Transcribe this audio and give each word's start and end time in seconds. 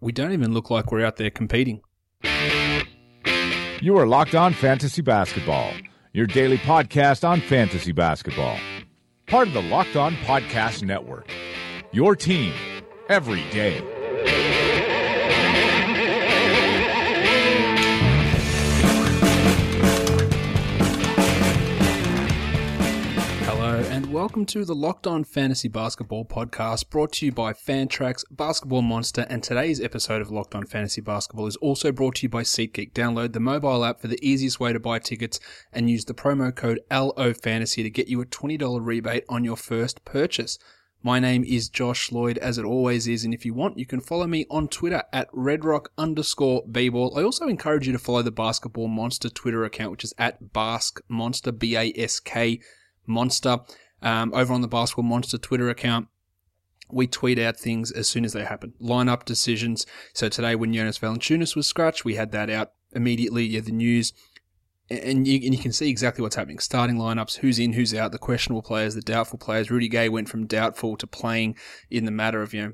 We 0.00 0.12
don't 0.12 0.32
even 0.32 0.52
look 0.52 0.70
like 0.70 0.92
we're 0.92 1.04
out 1.04 1.16
there 1.16 1.30
competing. 1.30 1.80
You 3.80 3.98
are 3.98 4.06
Locked 4.06 4.34
On 4.34 4.52
Fantasy 4.52 5.02
Basketball, 5.02 5.72
your 6.12 6.26
daily 6.26 6.58
podcast 6.58 7.26
on 7.26 7.40
fantasy 7.40 7.92
basketball. 7.92 8.58
Part 9.26 9.48
of 9.48 9.54
the 9.54 9.62
Locked 9.62 9.96
On 9.96 10.14
Podcast 10.16 10.82
Network. 10.82 11.30
Your 11.92 12.14
team 12.14 12.52
every 13.08 13.42
day. 13.50 13.82
Welcome 24.16 24.46
to 24.46 24.64
the 24.64 24.74
Locked 24.74 25.06
On 25.06 25.24
Fantasy 25.24 25.68
Basketball 25.68 26.24
podcast 26.24 26.88
brought 26.88 27.12
to 27.12 27.26
you 27.26 27.32
by 27.32 27.52
Fantrax, 27.52 28.24
Basketball 28.30 28.80
Monster, 28.80 29.26
and 29.28 29.42
today's 29.42 29.78
episode 29.78 30.22
of 30.22 30.30
Locked 30.30 30.54
On 30.54 30.64
Fantasy 30.64 31.02
Basketball 31.02 31.46
is 31.46 31.56
also 31.56 31.92
brought 31.92 32.14
to 32.14 32.22
you 32.22 32.30
by 32.30 32.42
SeatGeek. 32.42 32.94
Download 32.94 33.34
the 33.34 33.40
mobile 33.40 33.84
app 33.84 34.00
for 34.00 34.08
the 34.08 34.18
easiest 34.26 34.58
way 34.58 34.72
to 34.72 34.80
buy 34.80 35.00
tickets 35.00 35.38
and 35.70 35.90
use 35.90 36.06
the 36.06 36.14
promo 36.14 36.56
code 36.56 36.80
LOFantasy 36.90 37.82
to 37.82 37.90
get 37.90 38.08
you 38.08 38.22
a 38.22 38.24
$20 38.24 38.78
rebate 38.82 39.24
on 39.28 39.44
your 39.44 39.54
first 39.54 40.02
purchase. 40.06 40.58
My 41.02 41.20
name 41.20 41.44
is 41.44 41.68
Josh 41.68 42.10
Lloyd, 42.10 42.38
as 42.38 42.56
it 42.56 42.64
always 42.64 43.06
is, 43.06 43.22
and 43.22 43.34
if 43.34 43.44
you 43.44 43.52
want, 43.52 43.78
you 43.78 43.84
can 43.84 44.00
follow 44.00 44.26
me 44.26 44.46
on 44.50 44.68
Twitter 44.68 45.02
at 45.12 45.30
redrock 45.32 45.88
underscore 45.98 46.64
bball. 46.64 47.18
I 47.18 47.22
also 47.22 47.48
encourage 47.48 47.86
you 47.86 47.92
to 47.92 47.98
follow 47.98 48.22
the 48.22 48.30
Basketball 48.30 48.88
Monster 48.88 49.28
Twitter 49.28 49.62
account, 49.64 49.90
which 49.90 50.04
is 50.04 50.14
at 50.16 50.54
Bask 50.54 51.02
Monster, 51.06 51.52
B-A-S-K 51.52 52.60
Monster. 53.06 53.58
Um, 54.02 54.32
over 54.34 54.52
on 54.52 54.60
the 54.60 54.68
Basketball 54.68 55.04
Monster 55.04 55.38
Twitter 55.38 55.68
account, 55.68 56.08
we 56.90 57.06
tweet 57.06 57.38
out 57.38 57.56
things 57.56 57.90
as 57.90 58.08
soon 58.08 58.24
as 58.24 58.32
they 58.32 58.44
happen. 58.44 58.74
Lineup 58.80 59.24
decisions. 59.24 59.86
So 60.12 60.28
today, 60.28 60.54
when 60.54 60.72
Jonas 60.72 60.98
Valanciunas 60.98 61.56
was 61.56 61.66
scratched, 61.66 62.04
we 62.04 62.14
had 62.14 62.32
that 62.32 62.50
out 62.50 62.72
immediately. 62.92 63.44
Yeah, 63.44 63.60
the 63.60 63.72
news, 63.72 64.12
and 64.88 65.26
you, 65.26 65.40
and 65.44 65.54
you 65.54 65.60
can 65.60 65.72
see 65.72 65.88
exactly 65.88 66.22
what's 66.22 66.36
happening. 66.36 66.58
Starting 66.58 66.96
lineups, 66.96 67.38
who's 67.38 67.58
in, 67.58 67.72
who's 67.72 67.94
out, 67.94 68.12
the 68.12 68.18
questionable 68.18 68.62
players, 68.62 68.94
the 68.94 69.00
doubtful 69.00 69.38
players. 69.38 69.70
Rudy 69.70 69.88
Gay 69.88 70.08
went 70.08 70.28
from 70.28 70.46
doubtful 70.46 70.96
to 70.96 71.06
playing 71.06 71.56
in 71.90 72.04
the 72.04 72.10
matter 72.10 72.42
of 72.42 72.54
you 72.54 72.62
know 72.62 72.72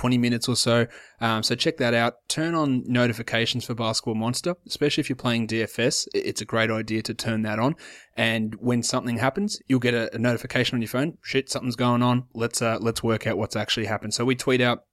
20 0.00 0.16
minutes 0.16 0.48
or 0.48 0.56
so. 0.56 0.86
Um, 1.20 1.42
so 1.42 1.54
check 1.54 1.76
that 1.76 1.92
out. 1.92 2.26
Turn 2.26 2.54
on 2.54 2.82
notifications 2.86 3.66
for 3.66 3.74
Basketball 3.74 4.14
Monster, 4.14 4.56
especially 4.66 5.02
if 5.02 5.10
you're 5.10 5.16
playing 5.16 5.46
DFS. 5.46 6.08
It's 6.14 6.40
a 6.40 6.46
great 6.46 6.70
idea 6.70 7.02
to 7.02 7.12
turn 7.12 7.42
that 7.42 7.58
on. 7.58 7.76
And 8.16 8.54
when 8.60 8.82
something 8.82 9.18
happens, 9.18 9.60
you'll 9.68 9.78
get 9.78 9.92
a, 9.92 10.14
a 10.14 10.18
notification 10.18 10.76
on 10.76 10.80
your 10.80 10.88
phone. 10.88 11.18
Shit, 11.22 11.50
something's 11.50 11.76
going 11.76 12.02
on. 12.02 12.24
Let's 12.32 12.62
uh, 12.62 12.78
let's 12.80 13.02
work 13.02 13.26
out 13.26 13.36
what's 13.36 13.56
actually 13.56 13.86
happened. 13.86 14.14
So 14.14 14.24
we 14.24 14.34
tweet 14.34 14.62
out 14.62 14.84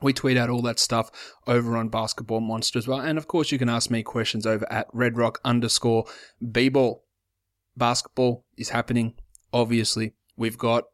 we 0.00 0.14
tweet 0.14 0.38
out 0.38 0.48
all 0.48 0.62
that 0.62 0.78
stuff 0.78 1.10
over 1.46 1.76
on 1.76 1.90
Basketball 1.90 2.40
Monster 2.40 2.78
as 2.78 2.88
well. 2.88 3.00
And 3.00 3.18
of 3.18 3.28
course, 3.28 3.52
you 3.52 3.58
can 3.58 3.68
ask 3.68 3.90
me 3.90 4.02
questions 4.02 4.46
over 4.46 4.66
at 4.72 4.90
redrock 4.94 5.36
underscore 5.44 6.06
bball. 6.42 7.00
Basketball 7.76 8.46
is 8.56 8.70
happening. 8.70 9.16
Obviously, 9.52 10.14
we've 10.34 10.56
got 10.56 10.84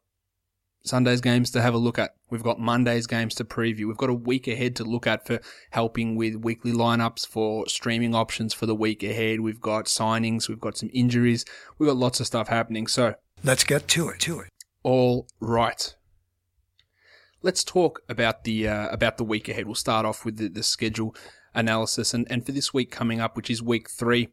Sunday's 0.83 1.21
games 1.21 1.51
to 1.51 1.61
have 1.61 1.73
a 1.73 1.77
look 1.77 1.99
at. 1.99 2.11
We've 2.29 2.43
got 2.43 2.59
Monday's 2.59 3.07
games 3.07 3.35
to 3.35 3.43
preview. 3.43 3.87
We've 3.87 3.97
got 3.97 4.09
a 4.09 4.13
week 4.13 4.47
ahead 4.47 4.75
to 4.77 4.83
look 4.83 5.05
at 5.05 5.27
for 5.27 5.39
helping 5.71 6.15
with 6.15 6.35
weekly 6.35 6.71
lineups, 6.71 7.27
for 7.27 7.67
streaming 7.67 8.15
options 8.15 8.53
for 8.53 8.65
the 8.65 8.75
week 8.75 9.03
ahead. 9.03 9.41
We've 9.41 9.59
got 9.59 9.85
signings. 9.85 10.47
We've 10.47 10.59
got 10.59 10.77
some 10.77 10.89
injuries. 10.93 11.43
We've 11.77 11.87
got 11.87 11.97
lots 11.97 12.19
of 12.19 12.27
stuff 12.27 12.47
happening. 12.47 12.87
So 12.87 13.15
let's 13.43 13.63
get 13.63 13.87
to 13.89 14.09
it. 14.09 14.19
To 14.21 14.39
it. 14.39 14.49
All 14.83 15.27
right. 15.39 15.93
Let's 17.41 17.63
talk 17.63 18.01
about 18.09 18.45
the 18.45 18.67
uh, 18.67 18.89
about 18.89 19.17
the 19.17 19.23
week 19.23 19.47
ahead. 19.47 19.65
We'll 19.65 19.75
start 19.75 20.05
off 20.05 20.25
with 20.25 20.37
the, 20.37 20.47
the 20.47 20.63
schedule 20.63 21.15
analysis, 21.53 22.13
and, 22.13 22.25
and 22.29 22.45
for 22.45 22.51
this 22.51 22.73
week 22.73 22.91
coming 22.91 23.19
up, 23.19 23.35
which 23.35 23.49
is 23.49 23.61
week 23.61 23.89
three, 23.89 24.29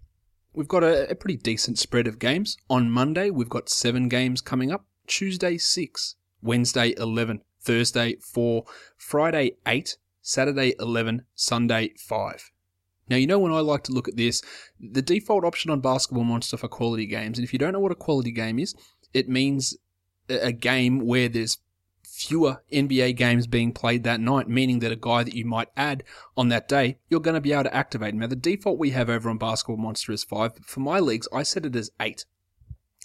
we've 0.52 0.68
got 0.68 0.82
a, 0.82 1.10
a 1.10 1.14
pretty 1.14 1.36
decent 1.36 1.78
spread 1.78 2.06
of 2.06 2.18
games. 2.18 2.56
On 2.70 2.90
Monday, 2.90 3.30
we've 3.30 3.48
got 3.48 3.68
seven 3.68 4.08
games 4.08 4.40
coming 4.40 4.72
up. 4.72 4.86
Tuesday, 5.06 5.58
six. 5.58 6.16
Wednesday 6.44 6.94
11, 6.96 7.40
Thursday 7.60 8.16
4, 8.20 8.64
Friday 8.96 9.56
8, 9.66 9.96
Saturday 10.22 10.74
11, 10.78 11.24
Sunday 11.34 11.94
5. 11.98 12.52
Now, 13.08 13.16
you 13.16 13.26
know 13.26 13.38
when 13.38 13.52
I 13.52 13.60
like 13.60 13.82
to 13.84 13.92
look 13.92 14.08
at 14.08 14.16
this, 14.16 14.42
the 14.78 15.02
default 15.02 15.44
option 15.44 15.70
on 15.70 15.80
Basketball 15.80 16.24
Monster 16.24 16.56
for 16.56 16.68
quality 16.68 17.06
games, 17.06 17.38
and 17.38 17.44
if 17.44 17.52
you 17.52 17.58
don't 17.58 17.72
know 17.72 17.80
what 17.80 17.92
a 17.92 17.96
quality 17.96 18.30
game 18.30 18.58
is, 18.58 18.74
it 19.12 19.28
means 19.28 19.76
a 20.28 20.52
game 20.52 21.00
where 21.00 21.28
there's 21.28 21.58
fewer 22.02 22.62
NBA 22.72 23.16
games 23.16 23.46
being 23.46 23.72
played 23.72 24.04
that 24.04 24.20
night, 24.20 24.48
meaning 24.48 24.78
that 24.78 24.92
a 24.92 24.96
guy 24.96 25.24
that 25.24 25.34
you 25.34 25.44
might 25.44 25.68
add 25.76 26.04
on 26.36 26.48
that 26.48 26.68
day, 26.68 26.98
you're 27.08 27.20
going 27.20 27.34
to 27.34 27.40
be 27.40 27.52
able 27.52 27.64
to 27.64 27.74
activate. 27.74 28.14
Now, 28.14 28.26
the 28.26 28.36
default 28.36 28.78
we 28.78 28.90
have 28.90 29.10
over 29.10 29.28
on 29.28 29.38
Basketball 29.38 29.76
Monster 29.76 30.12
is 30.12 30.24
5, 30.24 30.54
but 30.54 30.64
for 30.64 30.80
my 30.80 31.00
leagues, 31.00 31.28
I 31.32 31.42
set 31.42 31.66
it 31.66 31.76
as 31.76 31.90
8. 32.00 32.24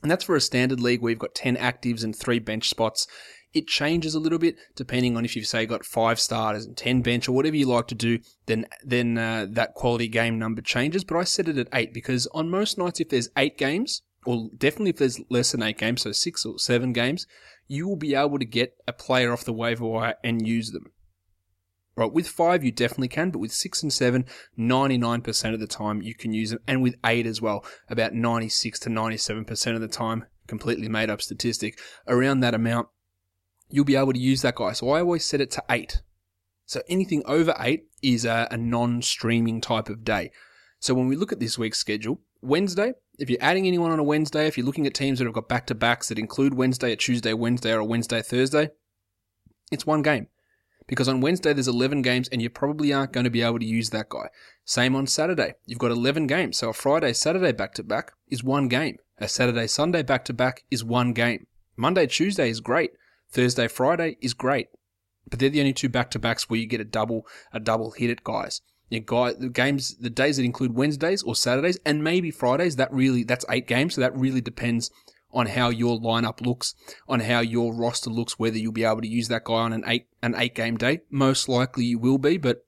And 0.02 0.10
that's 0.10 0.24
for 0.24 0.36
a 0.36 0.42
standard 0.42 0.80
league 0.80 1.02
where 1.02 1.10
you've 1.10 1.20
got 1.20 1.36
10 1.36 1.58
actives 1.58 2.04
and 2.04 2.16
three 2.16 2.40
bench 2.40 2.70
spots. 2.70 3.08
It 3.54 3.68
changes 3.68 4.14
a 4.14 4.20
little 4.20 4.40
bit 4.40 4.56
depending 4.76 5.18
on 5.18 5.26
if 5.26 5.36
you've 5.36 5.48
say 5.48 5.66
got 5.66 5.84
five 5.84 6.20
starters 6.20 6.66
and 6.66 6.78
10 6.78 7.02
bench 7.02 7.28
or 7.28 7.34
whatever 7.34 7.56
you 7.56 7.66
like 7.66 7.88
to 7.88 7.96
do, 7.96 8.20
then, 8.46 8.68
then, 8.84 9.18
uh, 9.18 9.48
that 9.50 9.74
quality 9.74 10.08
game 10.08 10.38
number 10.38 10.62
changes. 10.62 11.04
But 11.04 11.18
I 11.18 11.24
set 11.24 11.50
it 11.50 11.58
at 11.58 11.68
eight 11.74 11.94
because 11.94 12.28
on 12.28 12.50
most 12.50 12.78
nights, 12.78 13.00
if 13.00 13.09
there's 13.09 13.30
eight 13.36 13.58
games, 13.58 14.04
or 14.26 14.50
definitely 14.56 14.92
if 14.92 14.98
there's 14.98 15.20
less 15.30 15.52
than 15.52 15.64
eight 15.64 15.78
games, 15.78 16.04
so 16.04 16.12
six 16.12 16.46
or 16.46 16.59
seven 16.59 16.94
games, 16.94 17.26
you 17.68 17.88
will 17.88 17.96
be 17.96 18.16
able 18.16 18.40
to 18.40 18.46
get 18.46 18.76
a 18.88 18.94
player 18.94 19.32
off 19.32 19.46
the 19.46 19.54
waiver 19.54 19.86
wire 19.86 20.16
and 20.24 20.48
use 20.48 20.72
them. 20.72 20.92
Right, 22.00 22.14
with 22.14 22.30
five, 22.30 22.64
you 22.64 22.72
definitely 22.72 23.10
can, 23.10 23.30
but 23.30 23.40
with 23.40 23.52
six 23.52 23.84
and 23.84 23.92
seven, 23.92 24.26
99% 24.58 25.54
of 25.54 25.60
the 25.60 25.68
time 25.68 26.02
you 26.02 26.16
can 26.16 26.32
use 26.32 26.52
them. 26.52 26.60
And 26.66 26.82
with 26.82 26.96
eight 27.06 27.26
as 27.26 27.42
well, 27.42 27.66
about 27.90 28.14
96 28.14 28.80
to 28.80 28.90
97% 28.90 29.76
of 29.76 29.82
the 29.82 29.88
time, 29.90 30.24
completely 30.48 30.88
made 30.88 31.09
up 31.09 31.22
statistic, 31.22 31.78
around 32.08 32.40
that 32.40 32.54
amount, 32.54 32.88
you'll 33.70 33.84
be 33.84 33.98
able 33.98 34.14
to 34.14 34.20
use 34.20 34.42
that 34.44 34.56
guy. 34.56 34.72
So 34.72 34.90
I 34.92 35.02
always 35.02 35.26
set 35.26 35.42
it 35.42 35.52
to 35.52 35.64
eight. 35.70 36.02
So 36.66 36.82
anything 36.88 37.22
over 37.26 37.54
eight 37.59 37.90
is 38.02 38.24
a, 38.24 38.48
a 38.50 38.56
non 38.56 39.02
streaming 39.02 39.59
type 39.59 39.90
of 39.90 40.06
day. 40.06 40.32
So 40.80 40.94
when 40.94 41.09
we 41.09 41.18
look 41.18 41.34
at 41.34 41.42
this 41.42 41.58
week's 41.58 41.80
schedule, 41.80 42.22
Wednesday, 42.42 42.94
if 43.18 43.30
you're 43.30 43.44
adding 43.44 43.68
anyone 43.68 43.92
on 43.92 44.00
a 44.00 44.04
Wednesday, 44.04 44.48
if 44.48 44.58
you're 44.58 44.66
looking 44.66 44.88
at 44.88 44.94
teams 44.94 45.20
that 45.20 45.26
have 45.26 45.34
got 45.34 45.50
back 45.50 45.68
to 45.68 45.76
backs 45.76 46.08
that 46.08 46.18
include 46.18 46.54
Wednesday, 46.54 46.94
a 46.94 46.96
Tuesday, 46.96 47.34
Wednesday, 47.34 47.74
or 47.74 47.80
a 47.80 47.86
Wednesday, 47.86 48.22
Thursday, 48.22 48.70
it's 49.70 49.86
one 49.86 50.02
game 50.02 50.28
because 50.90 51.08
on 51.08 51.22
Wednesday 51.22 51.54
there's 51.54 51.68
11 51.68 52.02
games 52.02 52.28
and 52.30 52.42
you 52.42 52.50
probably 52.50 52.92
aren't 52.92 53.14
going 53.14 53.24
to 53.24 53.30
be 53.30 53.44
able 53.44 53.60
to 53.60 53.66
use 53.66 53.92
that 53.92 54.10
guy. 54.10 54.28
Same 54.66 54.96
on 54.96 55.06
Saturday. 55.06 55.54
You've 55.68 55.78
got 55.78 55.92
11 55.92 56.26
games. 56.26 56.58
So 56.58 56.70
a 56.70 56.74
Friday, 56.74 57.14
Saturday 57.14 57.52
back 57.52 57.76
to 57.76 57.84
back 57.84 58.12
is 58.28 58.44
one 58.44 58.68
game. 58.68 58.98
A 59.20 59.28
Saturday, 59.28 59.68
Sunday 59.68 60.02
back 60.02 60.26
to 60.26 60.34
back 60.34 60.64
is 60.72 60.84
one 60.84 61.14
game. 61.14 61.46
Monday, 61.78 62.08
Tuesday 62.08 62.50
is 62.50 62.60
great. 62.60 62.92
Thursday, 63.32 63.68
Friday 63.68 64.18
is 64.20 64.34
great. 64.34 64.68
But 65.30 65.38
they're 65.38 65.50
the 65.50 65.60
only 65.60 65.74
two 65.74 65.90
back 65.90 66.10
to 66.12 66.20
backs 66.20 66.50
where 66.50 66.60
you 66.60 66.66
get 66.66 66.82
a 66.82 66.86
double, 66.86 67.28
a 67.54 67.59
double 67.59 67.92
hit 67.92 68.09
at 68.09 68.24
guys. 68.24 68.62
You 68.90 69.02
the 69.02 69.52
games, 69.53 69.96
the 69.97 70.09
days 70.09 70.38
that 70.38 70.44
include 70.44 70.74
Wednesdays 70.74 71.22
or 71.22 71.35
Saturdays 71.35 71.78
and 71.85 72.03
maybe 72.03 72.32
Fridays, 72.32 72.78
that 72.78 72.92
really, 72.92 73.24
that's 73.24 73.46
eight 73.52 73.68
games. 73.68 73.94
So 73.94 74.02
that 74.02 74.18
really 74.18 74.42
depends 74.42 74.90
on 75.31 75.47
how 75.47 75.70
your 75.70 75.99
lineup 75.99 76.46
looks, 76.46 76.76
on 77.08 77.20
how 77.20 77.40
your 77.40 77.73
roster 77.73 78.09
looks, 78.09 78.40
whether 78.40 78.58
you'll 78.58 78.72
be 78.72 78.84
able 78.84 79.02
to 79.02 79.08
use 79.08 79.28
that 79.28 79.43
guy 79.43 79.53
on 79.53 79.73
an 79.73 79.84
eight 79.87 80.08
an 80.22 80.35
eight 80.37 80.55
game 80.55 80.78
day. 80.78 81.02
Most 81.09 81.47
likely 81.47 81.85
you 81.85 81.99
will 81.99 82.17
be, 82.17 82.37
but 82.37 82.66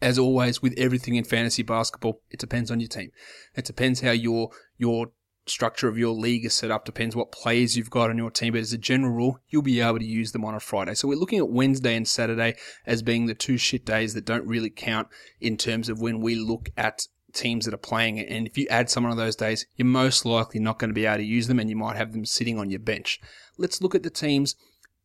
as 0.00 0.18
always 0.18 0.60
with 0.60 0.74
everything 0.76 1.16
in 1.16 1.24
fantasy 1.24 1.62
basketball, 1.62 2.20
it 2.30 2.38
depends 2.38 2.70
on 2.70 2.80
your 2.80 2.88
team. 2.88 3.10
It 3.54 3.64
depends 3.64 4.00
how 4.00 4.12
your 4.12 4.50
your 4.78 5.08
structure 5.46 5.88
of 5.88 5.96
your 5.96 6.12
league 6.12 6.44
is 6.44 6.54
set 6.54 6.70
up, 6.70 6.84
depends 6.84 7.14
what 7.14 7.30
players 7.32 7.76
you've 7.76 7.90
got 7.90 8.10
on 8.10 8.18
your 8.18 8.30
team, 8.30 8.52
but 8.52 8.60
as 8.60 8.72
a 8.72 8.78
general 8.78 9.12
rule, 9.12 9.40
you'll 9.48 9.62
be 9.62 9.80
able 9.80 9.98
to 9.98 10.04
use 10.04 10.32
them 10.32 10.44
on 10.44 10.54
a 10.54 10.60
Friday. 10.60 10.94
So 10.94 11.08
we're 11.08 11.18
looking 11.18 11.38
at 11.38 11.48
Wednesday 11.48 11.96
and 11.96 12.06
Saturday 12.06 12.56
as 12.84 13.02
being 13.02 13.26
the 13.26 13.34
two 13.34 13.56
shit 13.56 13.84
days 13.84 14.14
that 14.14 14.24
don't 14.24 14.46
really 14.46 14.70
count 14.70 15.08
in 15.40 15.56
terms 15.56 15.88
of 15.88 16.00
when 16.00 16.20
we 16.20 16.34
look 16.34 16.70
at 16.76 17.06
teams 17.32 17.64
that 17.64 17.74
are 17.74 17.78
playing 17.78 18.16
it. 18.18 18.28
And 18.28 18.46
if 18.46 18.56
you 18.56 18.66
add 18.68 18.88
someone 18.90 19.10
on 19.10 19.18
those 19.18 19.36
days, 19.36 19.66
you're 19.76 19.86
most 19.86 20.24
likely 20.24 20.60
not 20.60 20.78
going 20.78 20.90
to 20.90 20.94
be 20.94 21.06
able 21.06 21.18
to 21.18 21.24
use 21.24 21.48
them 21.48 21.58
and 21.58 21.68
you 21.68 21.76
might 21.76 21.96
have 21.96 22.12
them 22.12 22.24
sitting 22.24 22.58
on 22.58 22.70
your 22.70 22.80
bench. 22.80 23.20
Let's 23.58 23.82
look 23.82 23.94
at 23.94 24.02
the 24.02 24.10
teams 24.10 24.56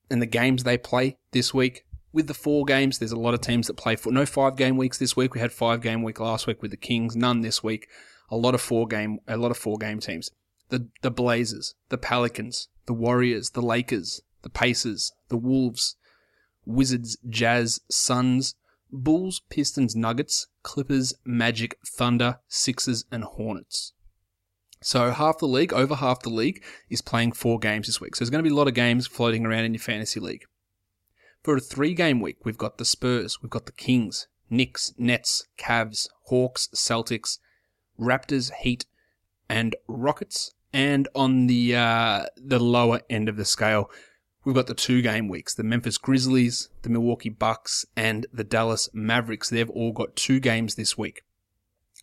and 0.09 0.21
the 0.21 0.27
games 0.27 0.63
they 0.63 0.77
play 0.77 1.17
this 1.31 1.53
week. 1.53 1.85
with 2.13 2.27
the 2.27 2.33
four 2.33 2.65
games, 2.65 2.99
there's 2.99 3.11
a 3.11 3.19
lot 3.19 3.33
of 3.33 3.41
teams 3.41 3.67
that 3.67 3.75
play 3.75 3.95
for 3.95 4.11
no 4.11 4.25
five 4.25 4.55
game 4.55 4.77
weeks 4.77 4.97
this 4.97 5.15
week. 5.15 5.33
We 5.33 5.39
had 5.39 5.51
five 5.51 5.81
game 5.81 6.03
week 6.03 6.19
last 6.19 6.47
week 6.47 6.61
with 6.61 6.71
the 6.71 6.77
Kings, 6.77 7.15
none 7.15 7.41
this 7.41 7.63
week. 7.63 7.87
A 8.29 8.37
lot 8.37 8.55
of 8.55 8.61
four 8.61 8.87
game, 8.87 9.19
a 9.27 9.37
lot 9.37 9.51
of 9.51 9.57
four 9.57 9.77
game 9.77 9.99
teams. 9.99 10.31
The 10.69 10.87
the 11.01 11.11
Blazers, 11.11 11.75
the 11.89 11.97
Pelicans, 11.97 12.69
the 12.85 12.93
Warriors, 12.93 13.51
the 13.51 13.61
Lakers, 13.61 14.21
the 14.41 14.49
Pacers, 14.49 15.11
the 15.29 15.37
Wolves, 15.37 15.95
Wizards, 16.65 17.17
Jazz, 17.29 17.81
Suns, 17.89 18.55
Bulls, 18.91 19.41
Pistons, 19.49 19.95
Nuggets, 19.95 20.47
Clippers, 20.63 21.13
Magic, 21.25 21.77
Thunder, 21.85 22.39
Sixers, 22.47 23.05
and 23.11 23.23
Hornets. 23.23 23.93
So 24.81 25.11
half 25.11 25.37
the 25.37 25.47
league, 25.47 25.73
over 25.73 25.95
half 25.95 26.21
the 26.21 26.29
league, 26.29 26.63
is 26.89 27.01
playing 27.01 27.33
four 27.33 27.59
games 27.59 27.87
this 27.87 28.01
week. 28.01 28.15
So 28.15 28.19
there's 28.19 28.31
going 28.31 28.43
to 28.43 28.49
be 28.49 28.53
a 28.53 28.57
lot 28.57 28.67
of 28.67 28.73
games 28.73 29.05
floating 29.07 29.45
around 29.45 29.65
in 29.65 29.73
your 29.73 29.81
fantasy 29.81 30.19
league. 30.19 30.45
For 31.43 31.55
a 31.55 31.59
three 31.59 31.93
game 31.93 32.19
week, 32.19 32.45
we've 32.45 32.57
got 32.57 32.77
the 32.77 32.85
Spurs, 32.85 33.41
we've 33.41 33.49
got 33.49 33.65
the 33.65 33.71
Kings, 33.71 34.27
Knicks, 34.49 34.93
Nets, 34.97 35.47
Cavs, 35.57 36.07
Hawks, 36.25 36.67
Celtics, 36.75 37.37
Raptors, 37.99 38.51
Heat, 38.61 38.85
and 39.49 39.75
Rockets. 39.87 40.51
And 40.73 41.07
on 41.15 41.47
the 41.47 41.75
uh, 41.75 42.25
the 42.37 42.59
lower 42.59 43.01
end 43.09 43.27
of 43.27 43.37
the 43.37 43.45
scale, 43.45 43.89
we've 44.43 44.55
got 44.55 44.67
the 44.67 44.73
two 44.73 45.01
game 45.01 45.27
weeks: 45.27 45.53
the 45.53 45.63
Memphis 45.63 45.97
Grizzlies, 45.97 46.69
the 46.81 46.89
Milwaukee 46.89 47.29
Bucks, 47.29 47.85
and 47.95 48.25
the 48.33 48.43
Dallas 48.43 48.89
Mavericks. 48.93 49.49
They've 49.49 49.69
all 49.69 49.91
got 49.91 50.15
two 50.15 50.39
games 50.39 50.75
this 50.75 50.97
week. 50.97 51.23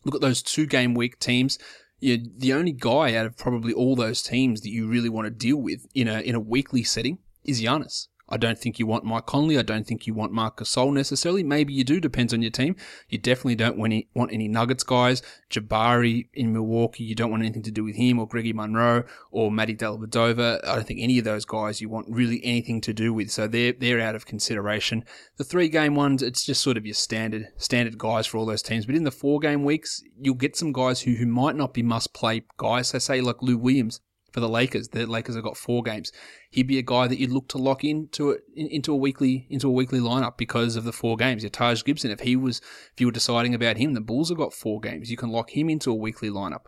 Look 0.04 0.14
at 0.14 0.20
those 0.20 0.42
two 0.42 0.66
game 0.66 0.94
week 0.94 1.18
teams. 1.18 1.58
You're 2.00 2.18
the 2.36 2.52
only 2.52 2.72
guy 2.72 3.14
out 3.14 3.26
of 3.26 3.36
probably 3.36 3.72
all 3.72 3.96
those 3.96 4.22
teams 4.22 4.60
that 4.60 4.70
you 4.70 4.86
really 4.86 5.08
want 5.08 5.26
to 5.26 5.30
deal 5.30 5.56
with 5.56 5.86
in 5.94 6.06
a 6.08 6.20
in 6.20 6.34
a 6.34 6.40
weekly 6.40 6.84
setting 6.84 7.18
is 7.44 7.60
Giannis. 7.60 8.08
I 8.28 8.36
don't 8.36 8.58
think 8.58 8.78
you 8.78 8.86
want 8.86 9.04
Mike 9.04 9.26
Conley. 9.26 9.58
I 9.58 9.62
don't 9.62 9.86
think 9.86 10.06
you 10.06 10.14
want 10.14 10.32
Marc 10.32 10.58
Gasol 10.58 10.92
necessarily. 10.92 11.42
Maybe 11.42 11.72
you 11.72 11.84
do, 11.84 12.00
depends 12.00 12.34
on 12.34 12.42
your 12.42 12.50
team. 12.50 12.76
You 13.08 13.18
definitely 13.18 13.54
don't 13.54 13.78
want 13.78 13.92
any, 13.92 14.08
want 14.14 14.32
any 14.32 14.48
Nuggets 14.48 14.84
guys. 14.84 15.22
Jabari 15.50 16.28
in 16.34 16.52
Milwaukee, 16.52 17.04
you 17.04 17.14
don't 17.14 17.30
want 17.30 17.42
anything 17.42 17.62
to 17.62 17.70
do 17.70 17.84
with 17.84 17.96
him, 17.96 18.18
or 18.18 18.26
Greggy 18.26 18.52
Monroe, 18.52 19.04
or 19.30 19.50
Matty 19.50 19.74
Dellavedova. 19.74 20.66
I 20.66 20.74
don't 20.74 20.86
think 20.86 21.00
any 21.00 21.18
of 21.18 21.24
those 21.24 21.44
guys 21.44 21.80
you 21.80 21.88
want 21.88 22.06
really 22.08 22.40
anything 22.44 22.80
to 22.82 22.92
do 22.92 23.12
with. 23.12 23.30
So 23.30 23.46
they're 23.46 23.72
they're 23.72 24.00
out 24.00 24.14
of 24.14 24.26
consideration. 24.26 25.04
The 25.36 25.44
three 25.44 25.68
game 25.68 25.94
ones, 25.94 26.22
it's 26.22 26.44
just 26.44 26.60
sort 26.60 26.76
of 26.76 26.86
your 26.86 26.94
standard 26.94 27.48
standard 27.56 27.98
guys 27.98 28.26
for 28.26 28.38
all 28.38 28.46
those 28.46 28.62
teams. 28.62 28.86
But 28.86 28.94
in 28.94 29.04
the 29.04 29.10
four 29.10 29.38
game 29.40 29.64
weeks, 29.64 30.02
you'll 30.20 30.34
get 30.34 30.56
some 30.56 30.72
guys 30.72 31.02
who 31.02 31.14
who 31.14 31.26
might 31.26 31.56
not 31.56 31.72
be 31.72 31.82
must 31.82 32.12
play 32.12 32.44
guys. 32.56 32.88
So 32.88 32.98
say 32.98 33.20
like 33.20 33.42
Lou 33.42 33.56
Williams 33.56 34.00
for 34.32 34.40
the 34.40 34.48
Lakers. 34.48 34.88
The 34.88 35.06
Lakers 35.06 35.34
have 35.34 35.44
got 35.44 35.56
four 35.56 35.82
games. 35.82 36.12
He'd 36.50 36.66
be 36.66 36.78
a 36.78 36.82
guy 36.82 37.06
that 37.06 37.18
you'd 37.18 37.30
look 37.30 37.48
to 37.48 37.58
lock 37.58 37.84
into 37.84 38.32
a, 38.32 38.36
into 38.54 38.92
a 38.92 38.96
weekly 38.96 39.46
into 39.50 39.68
a 39.68 39.72
weekly 39.72 40.00
lineup 40.00 40.36
because 40.36 40.76
of 40.76 40.84
the 40.84 40.92
four 40.92 41.16
games. 41.16 41.42
Your 41.42 41.50
Taj 41.50 41.82
Gibson, 41.84 42.10
if 42.10 42.20
he 42.20 42.36
was 42.36 42.60
if 42.92 43.00
you 43.00 43.06
were 43.06 43.12
deciding 43.12 43.54
about 43.54 43.76
him, 43.76 43.94
the 43.94 44.00
Bulls 44.00 44.28
have 44.28 44.38
got 44.38 44.52
four 44.52 44.80
games. 44.80 45.10
You 45.10 45.16
can 45.16 45.30
lock 45.30 45.50
him 45.50 45.68
into 45.68 45.90
a 45.90 45.94
weekly 45.94 46.30
lineup. 46.30 46.66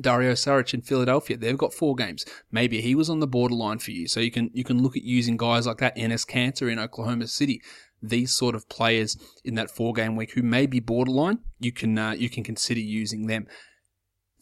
Dario 0.00 0.32
Saric 0.32 0.72
in 0.72 0.82
Philadelphia, 0.82 1.36
they've 1.36 1.58
got 1.58 1.74
four 1.74 1.96
games. 1.96 2.24
Maybe 2.52 2.80
he 2.80 2.94
was 2.94 3.10
on 3.10 3.18
the 3.18 3.26
borderline 3.26 3.80
for 3.80 3.90
you, 3.90 4.06
so 4.06 4.20
you 4.20 4.30
can 4.30 4.50
you 4.52 4.64
can 4.64 4.82
look 4.82 4.96
at 4.96 5.02
using 5.02 5.36
guys 5.36 5.66
like 5.66 5.78
that. 5.78 5.96
Enes 5.96 6.26
Kanter 6.26 6.70
in 6.70 6.78
Oklahoma 6.78 7.26
City, 7.26 7.60
these 8.02 8.32
sort 8.32 8.54
of 8.54 8.68
players 8.68 9.16
in 9.44 9.56
that 9.56 9.70
four 9.70 9.92
game 9.92 10.16
week 10.16 10.32
who 10.32 10.42
may 10.42 10.66
be 10.66 10.80
borderline, 10.80 11.40
you 11.58 11.72
can 11.72 11.98
uh, 11.98 12.12
you 12.12 12.30
can 12.30 12.44
consider 12.44 12.80
using 12.80 13.26
them. 13.26 13.46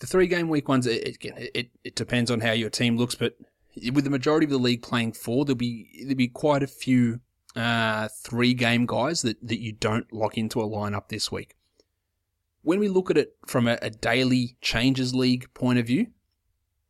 The 0.00 0.06
three 0.06 0.26
game 0.26 0.48
week 0.48 0.68
ones, 0.68 0.86
it, 0.86 1.06
again, 1.06 1.34
it, 1.54 1.70
it 1.84 1.94
depends 1.94 2.30
on 2.30 2.40
how 2.40 2.52
your 2.52 2.70
team 2.70 2.96
looks, 2.96 3.14
but 3.14 3.36
with 3.92 4.04
the 4.04 4.10
majority 4.10 4.44
of 4.44 4.50
the 4.50 4.58
league 4.58 4.82
playing 4.82 5.12
four, 5.12 5.44
there'll 5.44 5.56
be 5.56 5.88
there'll 6.00 6.14
be 6.14 6.28
quite 6.28 6.62
a 6.62 6.68
few 6.68 7.20
uh, 7.56 8.08
three 8.08 8.54
game 8.54 8.86
guys 8.86 9.22
that, 9.22 9.36
that 9.46 9.60
you 9.60 9.72
don't 9.72 10.12
lock 10.12 10.38
into 10.38 10.60
a 10.60 10.68
lineup 10.68 11.08
this 11.08 11.32
week. 11.32 11.56
When 12.62 12.78
we 12.78 12.88
look 12.88 13.10
at 13.10 13.18
it 13.18 13.36
from 13.46 13.66
a, 13.66 13.78
a 13.82 13.90
daily 13.90 14.56
changes 14.60 15.14
league 15.14 15.52
point 15.54 15.78
of 15.78 15.86
view, 15.86 16.08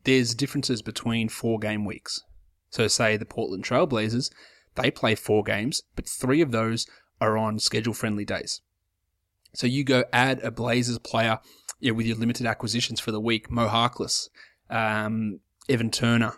there's 0.05 0.35
differences 0.35 0.83
between 0.83 1.29
four 1.29 1.59
game 1.59 1.85
weeks. 1.85 2.23
So, 2.71 2.87
say 2.89 3.17
the 3.17 3.25
Portland 3.25 3.65
Trailblazers, 3.65 4.31
they 4.75 4.91
play 4.91 5.15
four 5.15 5.43
games, 5.43 5.83
but 5.97 6.07
three 6.07 6.41
of 6.41 6.51
those 6.51 6.87
are 7.21 7.37
on 7.37 7.59
schedule 7.59 7.95
friendly 7.95 8.25
days. 8.25 8.61
So 9.55 9.67
you 9.67 9.85
go 9.85 10.05
add 10.13 10.41
a 10.41 10.51
Blazers 10.51 10.99
player 10.99 11.39
yeah, 11.81 11.93
with 11.93 12.07
your 12.07 12.17
limited 12.17 12.47
acquisitions 12.47 13.01
for 13.01 13.13
the 13.13 13.21
week, 13.21 13.51
Mo 13.51 13.69
Harkless, 13.69 14.29
um, 14.71 15.41
Evan 15.69 15.91
Turner, 15.91 16.35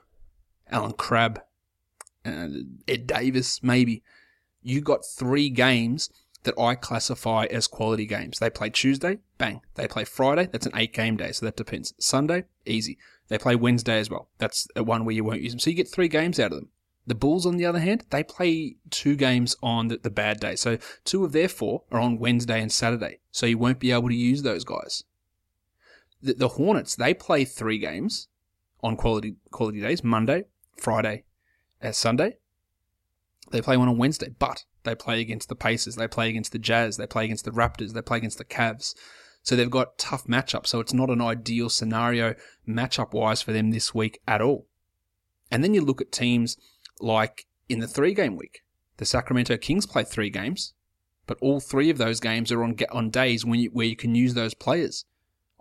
Allen 0.70 0.92
Crabbe, 0.92 1.40
uh, 2.24 2.48
Ed 2.86 3.06
Davis, 3.06 3.62
maybe. 3.62 4.02
You 4.62 4.80
got 4.80 5.04
three 5.04 5.48
games 5.48 6.10
that 6.42 6.58
I 6.58 6.74
classify 6.74 7.46
as 7.46 7.66
quality 7.66 8.06
games. 8.06 8.38
They 8.38 8.50
play 8.50 8.70
Tuesday, 8.70 9.18
bang. 9.38 9.62
They 9.74 9.88
play 9.88 10.04
Friday, 10.04 10.48
that's 10.50 10.66
an 10.66 10.72
eight 10.76 10.92
game 10.92 11.16
day, 11.16 11.32
so 11.32 11.46
that 11.46 11.56
depends. 11.56 11.94
Sunday, 11.98 12.44
easy. 12.66 12.98
They 13.28 13.38
play 13.38 13.56
Wednesday 13.56 13.98
as 13.98 14.10
well. 14.10 14.28
That's 14.38 14.66
one 14.76 15.04
where 15.04 15.14
you 15.14 15.24
won't 15.24 15.42
use 15.42 15.52
them. 15.52 15.60
So 15.60 15.70
you 15.70 15.76
get 15.76 15.88
three 15.88 16.08
games 16.08 16.38
out 16.38 16.52
of 16.52 16.58
them. 16.58 16.68
The 17.06 17.14
Bulls, 17.14 17.46
on 17.46 17.56
the 17.56 17.66
other 17.66 17.78
hand, 17.78 18.04
they 18.10 18.22
play 18.22 18.76
two 18.90 19.16
games 19.16 19.56
on 19.62 19.88
the, 19.88 19.96
the 19.96 20.10
bad 20.10 20.38
day. 20.40 20.56
So 20.56 20.78
two 21.04 21.24
of 21.24 21.32
their 21.32 21.48
four 21.48 21.82
are 21.90 22.00
on 22.00 22.18
Wednesday 22.18 22.60
and 22.60 22.70
Saturday. 22.70 23.20
So 23.32 23.46
you 23.46 23.58
won't 23.58 23.80
be 23.80 23.92
able 23.92 24.08
to 24.08 24.14
use 24.14 24.42
those 24.42 24.64
guys 24.64 25.04
the, 26.22 26.34
the 26.34 26.48
Hornets 26.48 26.96
they 26.96 27.14
play 27.14 27.44
three 27.44 27.78
games 27.78 28.28
on 28.82 28.96
quality 28.96 29.36
quality 29.50 29.80
days: 29.80 30.04
Monday, 30.04 30.44
Friday, 30.76 31.24
and 31.80 31.94
Sunday. 31.94 32.36
They 33.50 33.60
play 33.60 33.76
one 33.76 33.88
on 33.88 33.98
Wednesday, 33.98 34.28
but 34.38 34.64
they 34.84 34.94
play 34.94 35.20
against 35.20 35.48
the 35.48 35.56
Pacers, 35.56 35.96
they 35.96 36.08
play 36.08 36.28
against 36.28 36.52
the 36.52 36.58
Jazz, 36.58 36.96
they 36.96 37.06
play 37.06 37.24
against 37.24 37.44
the 37.44 37.50
Raptors, 37.50 37.92
they 37.92 38.02
play 38.02 38.18
against 38.18 38.38
the 38.38 38.44
Cavs. 38.44 38.94
So 39.42 39.56
they've 39.56 39.70
got 39.70 39.98
tough 39.98 40.26
matchups. 40.26 40.68
So 40.68 40.80
it's 40.80 40.92
not 40.92 41.10
an 41.10 41.20
ideal 41.20 41.68
scenario 41.68 42.34
matchup 42.68 43.12
wise 43.12 43.42
for 43.42 43.52
them 43.52 43.70
this 43.70 43.94
week 43.94 44.20
at 44.28 44.42
all. 44.42 44.66
And 45.50 45.64
then 45.64 45.74
you 45.74 45.80
look 45.80 46.00
at 46.00 46.12
teams 46.12 46.56
like 47.00 47.46
in 47.68 47.80
the 47.80 47.88
three 47.88 48.14
game 48.14 48.36
week. 48.36 48.62
The 48.98 49.06
Sacramento 49.06 49.56
Kings 49.56 49.86
play 49.86 50.04
three 50.04 50.28
games, 50.28 50.74
but 51.26 51.38
all 51.40 51.58
three 51.58 51.88
of 51.88 51.98
those 51.98 52.20
games 52.20 52.52
are 52.52 52.62
on 52.62 52.76
on 52.92 53.08
days 53.08 53.44
when 53.44 53.60
you, 53.60 53.70
where 53.70 53.86
you 53.86 53.96
can 53.96 54.14
use 54.14 54.34
those 54.34 54.52
players. 54.54 55.06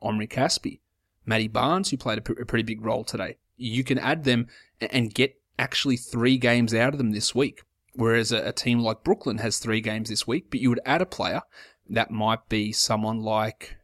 Omri 0.01 0.27
Casspi, 0.27 0.79
Matty 1.25 1.47
Barnes, 1.47 1.89
who 1.89 1.97
played 1.97 2.17
a, 2.17 2.21
p- 2.21 2.41
a 2.41 2.45
pretty 2.45 2.63
big 2.63 2.83
role 2.83 3.03
today. 3.03 3.37
You 3.57 3.83
can 3.83 3.99
add 3.99 4.23
them 4.23 4.47
and 4.79 5.13
get 5.13 5.39
actually 5.57 5.97
three 5.97 6.37
games 6.37 6.73
out 6.73 6.93
of 6.93 6.97
them 6.97 7.11
this 7.11 7.35
week. 7.35 7.63
Whereas 7.93 8.31
a, 8.31 8.47
a, 8.47 8.53
team 8.53 8.79
like 8.79 9.03
Brooklyn 9.03 9.39
has 9.39 9.57
three 9.57 9.81
games 9.81 10.09
this 10.09 10.25
week, 10.25 10.45
but 10.49 10.61
you 10.61 10.69
would 10.69 10.79
add 10.85 11.01
a 11.01 11.05
player 11.05 11.41
that 11.89 12.11
might 12.11 12.47
be 12.47 12.71
someone 12.71 13.19
like 13.19 13.75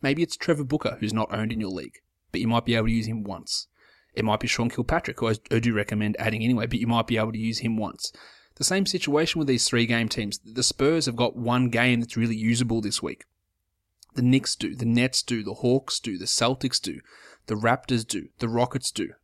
maybe 0.00 0.22
it's 0.22 0.36
Trevor 0.36 0.64
Booker, 0.64 0.96
who's 1.00 1.12
not 1.12 1.32
owned 1.34 1.52
in 1.52 1.60
your 1.60 1.70
league, 1.70 1.98
but 2.32 2.40
you 2.40 2.48
might 2.48 2.64
be 2.64 2.74
able 2.74 2.86
to 2.86 2.92
use 2.92 3.06
him 3.06 3.22
once. 3.22 3.66
It 4.14 4.24
might 4.24 4.40
be 4.40 4.48
Sean 4.48 4.70
Kilpatrick, 4.70 5.20
who 5.20 5.28
I, 5.28 5.34
I 5.50 5.58
do 5.58 5.74
recommend 5.74 6.16
adding 6.18 6.42
anyway, 6.42 6.66
but 6.66 6.78
you 6.78 6.86
might 6.86 7.06
be 7.06 7.18
able 7.18 7.32
to 7.32 7.38
use 7.38 7.58
him 7.58 7.76
once. 7.76 8.12
The 8.56 8.64
same 8.64 8.86
situation 8.86 9.38
with 9.38 9.48
these 9.48 9.66
three 9.66 9.86
game 9.86 10.08
teams. 10.08 10.38
The 10.38 10.62
Spurs 10.62 11.06
have 11.06 11.16
got 11.16 11.36
one 11.36 11.68
game 11.68 12.00
that's 12.00 12.16
really 12.16 12.36
usable 12.36 12.80
this 12.80 13.02
week. 13.02 13.24
The 14.20 14.26
Knicks 14.26 14.54
do, 14.54 14.74
the 14.74 14.84
Nets 14.84 15.22
do, 15.22 15.42
the 15.42 15.54
Hawks 15.54 15.98
do, 15.98 16.18
the 16.18 16.26
Celtics 16.26 16.78
do, 16.78 17.00
the 17.46 17.54
Raptors 17.54 18.06
do, 18.06 18.28
the 18.38 18.50
Rockets 18.50 18.90
do. 18.90 19.14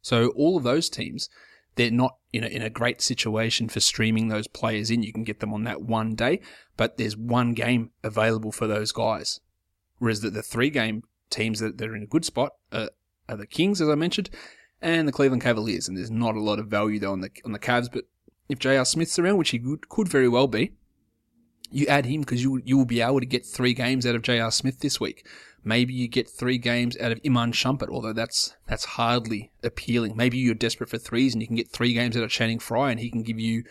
So 0.00 0.28
all 0.28 0.56
of 0.56 0.62
those 0.62 0.88
teams, 0.88 1.28
they're 1.74 1.90
not 1.90 2.16
in 2.32 2.42
a, 2.42 2.46
in 2.46 2.62
a 2.62 2.70
great 2.70 3.02
situation 3.02 3.68
for 3.68 3.80
streaming 3.80 4.28
those 4.28 4.48
players 4.48 4.90
in. 4.90 5.02
You 5.02 5.12
can 5.12 5.24
get 5.24 5.40
them 5.40 5.52
on 5.52 5.64
that 5.64 5.82
one 5.82 6.14
day, 6.14 6.40
but 6.78 6.96
there's 6.96 7.18
one 7.18 7.52
game 7.52 7.90
available 8.02 8.50
for 8.50 8.66
those 8.66 8.92
guys. 8.92 9.40
Whereas 9.98 10.22
the, 10.22 10.30
the 10.30 10.42
three 10.42 10.70
game 10.70 11.02
teams 11.28 11.60
that, 11.60 11.78
are 11.78 11.94
in 11.94 12.04
a 12.04 12.06
good 12.06 12.24
spot 12.24 12.52
are, 12.72 12.88
are 13.28 13.36
the 13.36 13.46
Kings, 13.46 13.82
as 13.82 13.90
I 13.90 13.94
mentioned, 13.94 14.30
and 14.80 15.06
the 15.06 15.12
Cleveland 15.12 15.42
Cavaliers. 15.42 15.86
And 15.86 15.98
there's 15.98 16.10
not 16.10 16.34
a 16.34 16.40
lot 16.40 16.58
of 16.58 16.68
value 16.68 16.98
though 16.98 17.12
on 17.12 17.20
the 17.20 17.28
on 17.44 17.52
the 17.52 17.58
Cavs, 17.58 17.92
but 17.92 18.04
if 18.48 18.58
J.R. 18.58 18.86
Smith's 18.86 19.18
around, 19.18 19.36
which 19.36 19.50
he 19.50 19.58
could, 19.58 19.90
could 19.90 20.08
very 20.08 20.28
well 20.28 20.46
be, 20.46 20.72
you 21.76 21.86
add 21.88 22.06
him 22.06 22.20
because 22.20 22.42
you 22.42 22.62
you 22.64 22.78
will 22.78 22.86
be 22.86 23.02
able 23.02 23.20
to 23.20 23.26
get 23.26 23.44
three 23.44 23.74
games 23.74 24.06
out 24.06 24.14
of 24.14 24.22
J.R. 24.22 24.50
Smith 24.50 24.80
this 24.80 24.98
week. 24.98 25.26
Maybe 25.62 25.92
you 25.92 26.08
get 26.08 26.30
three 26.30 26.58
games 26.58 26.96
out 26.98 27.12
of 27.12 27.20
Iman 27.26 27.52
Shumpert, 27.52 27.90
although 27.90 28.14
that's 28.14 28.56
that's 28.66 28.84
hardly 28.84 29.52
appealing. 29.62 30.16
Maybe 30.16 30.38
you're 30.38 30.54
desperate 30.54 30.88
for 30.88 30.96
threes 30.96 31.34
and 31.34 31.42
you 31.42 31.46
can 31.46 31.56
get 31.56 31.68
three 31.68 31.92
games 31.92 32.16
out 32.16 32.22
of 32.22 32.30
Channing 32.30 32.60
Frye 32.60 32.90
and 32.92 33.00
he 33.00 33.10
can 33.10 33.22
give 33.22 33.38
you 33.38 33.64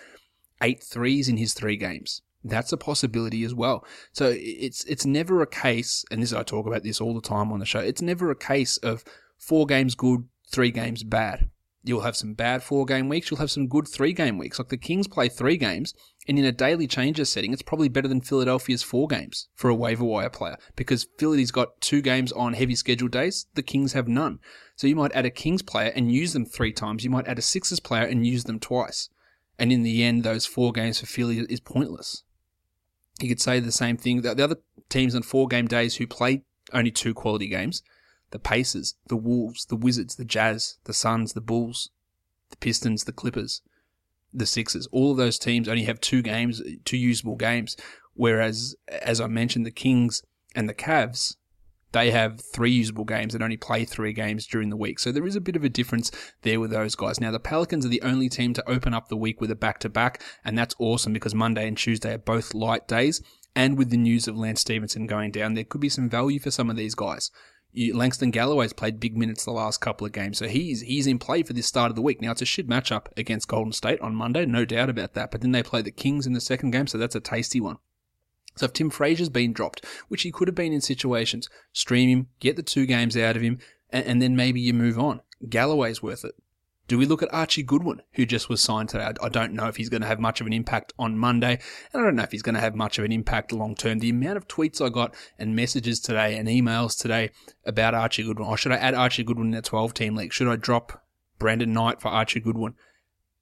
eight 0.62 0.84
threes 0.84 1.28
in 1.28 1.38
his 1.38 1.54
three 1.54 1.78
games. 1.78 2.22
That's 2.44 2.72
a 2.72 2.78
possibility 2.78 3.44
as 3.44 3.56
well. 3.56 3.84
So 4.14 4.34
it's 4.36 4.84
it's 4.84 5.06
never 5.06 5.42
a 5.42 5.48
case, 5.48 6.06
and 6.12 6.22
this 6.22 6.32
I 6.32 6.44
talk 6.44 6.68
about 6.68 6.84
this 6.84 7.02
all 7.02 7.16
the 7.16 7.28
time 7.28 7.52
on 7.52 7.60
the 7.60 7.66
show. 7.66 7.80
It's 7.80 8.04
never 8.04 8.30
a 8.30 8.36
case 8.36 8.78
of 8.78 9.04
four 9.40 9.66
games 9.66 9.96
good, 9.96 10.26
three 10.52 10.70
games 10.70 11.04
bad. 11.04 11.50
You'll 11.86 12.02
have 12.02 12.16
some 12.16 12.34
bad 12.34 12.64
four 12.64 12.84
game 12.84 13.10
weeks. 13.10 13.30
You'll 13.30 13.40
have 13.40 13.52
some 13.52 13.68
good 13.68 13.88
three 13.88 14.12
game 14.12 14.40
weeks. 14.40 14.58
Like 14.58 14.70
the 14.70 14.78
Kings 14.78 15.08
play 15.08 15.30
three 15.30 15.56
games, 15.56 15.94
and 16.28 16.40
in 16.40 16.44
a 16.44 16.52
daily 16.52 16.88
changes 16.88 17.32
setting, 17.32 17.54
it's 17.54 17.62
probably 17.62 17.90
better 17.90 18.08
than 18.08 18.22
Philadelphia's 18.22 18.82
four 18.82 19.08
games 19.08 19.50
for 19.54 19.70
a 19.70 19.76
waiver 19.76 20.04
wire 20.04 20.32
player 20.32 20.58
because 20.76 21.08
Philly's 21.20 21.52
got 21.52 21.80
two 21.82 22.02
games 22.02 22.32
on 22.32 22.54
heavy 22.54 22.76
schedule 22.76 23.08
days. 23.08 23.46
The 23.54 23.62
Kings 23.62 23.94
have 23.94 24.08
none. 24.08 24.40
So 24.76 24.88
you 24.88 24.96
might 24.96 25.14
add 25.14 25.28
a 25.28 25.30
Kings 25.30 25.62
player 25.62 25.92
and 25.96 26.12
use 26.12 26.34
them 26.34 26.46
three 26.46 26.74
times. 26.74 27.04
You 27.04 27.12
might 27.12 27.28
add 27.28 27.38
a 27.38 27.44
Sixers 27.44 27.80
player 27.80 28.06
and 28.06 28.26
use 28.26 28.46
them 28.46 28.60
twice. 28.60 29.10
And 29.60 29.72
in 29.72 29.84
the 29.84 30.04
end, 30.04 30.24
those 30.24 30.48
four 30.48 30.72
games 30.72 31.00
for 31.00 31.06
Philly 31.06 31.38
is 31.50 31.60
pointless. 31.60 32.24
You 33.22 33.30
could 33.30 33.40
say 33.40 33.60
the 33.60 33.72
same 33.72 33.96
thing. 33.96 34.22
The 34.22 34.44
other 34.44 34.58
teams 34.90 35.14
on 35.14 35.22
four 35.22 35.48
game 35.48 35.68
days 35.68 35.96
who 35.96 36.08
play 36.08 36.44
only 36.74 36.92
two 36.92 37.14
quality 37.14 37.48
games, 37.48 37.84
the 38.36 38.40
Pacers, 38.40 38.96
the 39.08 39.16
Wolves, 39.16 39.66
the 39.68 39.78
Wizards, 39.78 40.18
the 40.18 40.26
Jazz, 40.26 40.78
the 40.84 40.94
Suns, 40.94 41.32
the 41.32 41.40
Bulls, 41.40 41.90
the 42.50 42.58
Pistons, 42.58 43.06
the 43.06 43.14
Clippers, 43.14 43.62
the 44.34 44.46
Sixers. 44.46 44.90
All 44.92 45.12
of 45.12 45.18
those 45.18 45.40
teams 45.40 45.70
only 45.70 45.86
have 45.86 46.02
two 46.02 46.22
games, 46.22 46.62
two 46.84 46.98
usable 46.98 47.38
games. 47.38 47.78
Whereas, 48.14 48.76
as 48.90 49.22
I 49.22 49.28
mentioned, 49.28 49.66
the 49.66 49.72
Kings 49.72 50.22
and 50.54 50.68
the 50.68 50.74
Cavs, 50.74 51.38
they 51.94 52.12
have 52.12 52.42
three 52.42 52.72
usable 52.72 53.06
games 53.06 53.34
and 53.34 53.42
only 53.42 53.56
play 53.56 53.86
three 53.86 54.12
games 54.12 54.46
during 54.46 54.70
the 54.70 54.76
week. 54.76 55.00
So 55.00 55.14
there 55.14 55.26
is 55.26 55.38
a 55.38 55.42
bit 55.42 55.56
of 55.56 55.64
a 55.64 55.70
difference 55.70 56.12
there 56.42 56.60
with 56.60 56.72
those 56.72 56.94
guys. 56.94 57.22
Now, 57.22 57.32
the 57.32 57.40
Pelicans 57.40 57.86
are 57.86 57.90
the 57.90 58.02
only 58.02 58.28
team 58.28 58.54
to 58.56 58.70
open 58.70 58.94
up 58.94 59.08
the 59.08 59.16
week 59.16 59.40
with 59.40 59.50
a 59.50 59.56
back 59.56 59.80
to 59.80 59.88
back, 59.88 60.22
and 60.44 60.58
that's 60.58 60.76
awesome 60.78 61.14
because 61.14 61.34
Monday 61.34 61.70
and 61.70 61.78
Tuesday 61.78 62.16
are 62.16 62.18
both 62.18 62.54
light 62.54 62.86
days. 62.86 63.22
And 63.56 63.78
with 63.78 63.92
the 63.92 63.98
news 63.98 64.28
of 64.28 64.36
Lance 64.36 64.60
Stephenson 64.60 65.08
going 65.08 65.32
down, 65.32 65.54
there 65.54 65.64
could 65.64 65.80
be 65.80 65.88
some 65.88 66.10
value 66.10 66.42
for 66.42 66.52
some 66.52 66.70
of 66.70 66.76
these 66.76 66.96
guys. 66.96 67.32
Langston 67.94 68.32
Galloway's 68.32 68.74
played 68.74 69.00
big 69.00 69.18
minutes 69.18 69.44
the 69.44 69.52
last 69.52 69.82
couple 69.82 70.08
of 70.08 70.14
games, 70.14 70.38
so 70.38 70.48
he's 70.48 70.82
he's 70.82 71.08
in 71.08 71.20
play 71.20 71.44
for 71.44 71.54
this 71.54 71.68
start 71.68 71.90
of 71.90 71.96
the 71.96 72.02
week. 72.02 72.22
Now 72.22 72.32
it's 72.32 72.42
a 72.42 72.46
shit 72.46 72.70
matchup 72.70 73.08
against 73.18 73.48
Golden 73.48 73.74
State 73.74 74.00
on 74.02 74.16
Monday, 74.16 74.46
no 74.46 74.66
doubt 74.66 74.90
about 74.90 75.14
that. 75.14 75.32
But 75.32 75.42
then 75.42 75.52
they 75.52 75.64
play 75.64 75.82
the 75.82 75.92
Kings 75.92 76.26
in 76.26 76.34
the 76.34 76.42
second 76.42 76.72
game, 76.72 76.88
so 76.88 76.98
that's 76.98 77.16
a 77.16 77.20
tasty 77.20 77.60
one. 77.60 77.78
So 78.56 78.66
if 78.66 78.74
Tim 78.74 78.90
Frazier's 78.90 79.30
been 79.30 79.52
dropped, 79.52 79.86
which 80.08 80.22
he 80.22 80.32
could 80.32 80.48
have 80.48 80.56
been 80.56 80.72
in 80.72 80.82
situations, 80.82 81.50
stream 81.74 82.10
him, 82.10 82.28
get 82.40 82.56
the 82.56 82.64
two 82.64 82.86
games 82.86 83.18
out 83.18 83.36
of 83.36 83.42
him, 83.42 83.60
and, 83.90 84.06
and 84.06 84.22
then 84.22 84.36
maybe 84.36 84.62
you 84.62 84.74
move 84.74 84.98
on. 84.98 85.22
Galloway's 85.50 86.02
worth 86.02 86.24
it. 86.24 86.36
Do 86.88 87.00
we 87.00 87.08
look 87.08 87.24
at 87.24 87.34
Archie 87.34 87.64
Goodwin, 87.64 88.04
who 88.14 88.28
just 88.28 88.48
was 88.48 88.62
signed 88.62 88.90
today? 88.90 89.12
I 89.22 89.30
don't 89.30 89.54
know 89.54 89.68
if 89.68 89.78
he's 89.78 89.90
going 89.90 90.02
to 90.02 90.08
have 90.08 90.20
much 90.20 90.40
of 90.40 90.46
an 90.46 90.54
impact 90.54 90.94
on 91.00 91.18
Monday, 91.18 91.60
and 91.92 92.02
I 92.02 92.06
don't 92.06 92.16
know 92.16 92.24
if 92.24 92.32
he's 92.32 92.44
going 92.44 92.54
to 92.56 92.62
have 92.62 92.76
much 92.76 93.00
of 93.00 93.06
an 93.06 93.12
impact 93.12 93.52
long 93.52 93.74
term. 93.74 94.00
The 94.00 94.12
amount 94.12 94.38
of 94.38 94.48
tweets 94.48 94.86
I 94.86 94.90
got 94.90 95.16
and 95.40 95.56
messages 95.56 96.00
today 96.00 96.38
and 96.38 96.48
emails 96.48 96.96
today 96.96 97.32
about 97.66 97.96
Archie 97.96 98.24
Goodwin. 98.24 98.48
Oh, 98.48 98.56
should 98.56 98.72
I 98.72 98.78
add 98.78 98.94
Archie 98.94 99.24
Goodwin 99.24 99.48
in 99.48 99.54
the 99.54 99.62
12 99.64 99.96
team 99.96 100.16
league? 100.16 100.32
Should 100.32 100.48
I 100.48 100.58
drop 100.58 101.04
Brandon 101.40 101.74
Knight 101.74 102.02
for 102.02 102.10
Archie 102.10 102.40
Goodwin? 102.40 102.76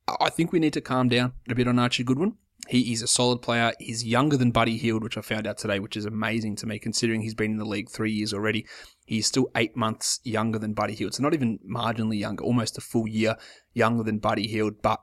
I 0.08 0.30
think 0.30 0.54
we 0.54 0.60
need 0.60 0.74
to 0.74 0.82
calm 0.82 1.10
down 1.10 1.34
a 1.50 1.56
bit 1.56 1.68
on 1.68 1.80
Archie 1.80 2.04
Goodwin. 2.06 2.38
He 2.70 2.94
is 2.94 3.02
a 3.02 3.08
solid 3.08 3.42
player. 3.42 3.74
He's 3.80 4.06
younger 4.06 4.38
than 4.38 4.52
Buddy 4.52 4.78
Hield, 4.78 5.04
which 5.04 5.18
I 5.18 5.22
found 5.22 5.48
out 5.48 5.58
today, 5.58 5.80
which 5.80 5.98
is 5.98 6.06
amazing 6.06 6.56
to 6.58 6.66
me 6.66 6.80
considering 6.80 7.22
he's 7.22 7.36
been 7.36 7.52
in 7.52 7.58
the 7.58 7.66
league 7.66 7.90
three 7.90 8.12
years 8.12 8.34
already. 8.34 8.66
He's 9.06 9.28
still 9.28 9.50
eight 9.56 9.76
months 9.76 10.22
younger 10.24 10.60
than 10.60 10.74
Buddy 10.74 10.96
Hield. 10.96 11.14
So 11.14 11.24
not 11.24 11.34
even 11.34 11.60
marginally 11.70 12.20
younger, 12.20 12.44
almost 12.44 12.78
a 12.78 12.82
full 12.82 13.08
year 13.08 13.36
younger 13.74 14.04
than 14.04 14.20
Buddy 14.20 14.48
Hield. 14.48 14.82
But 14.82 15.02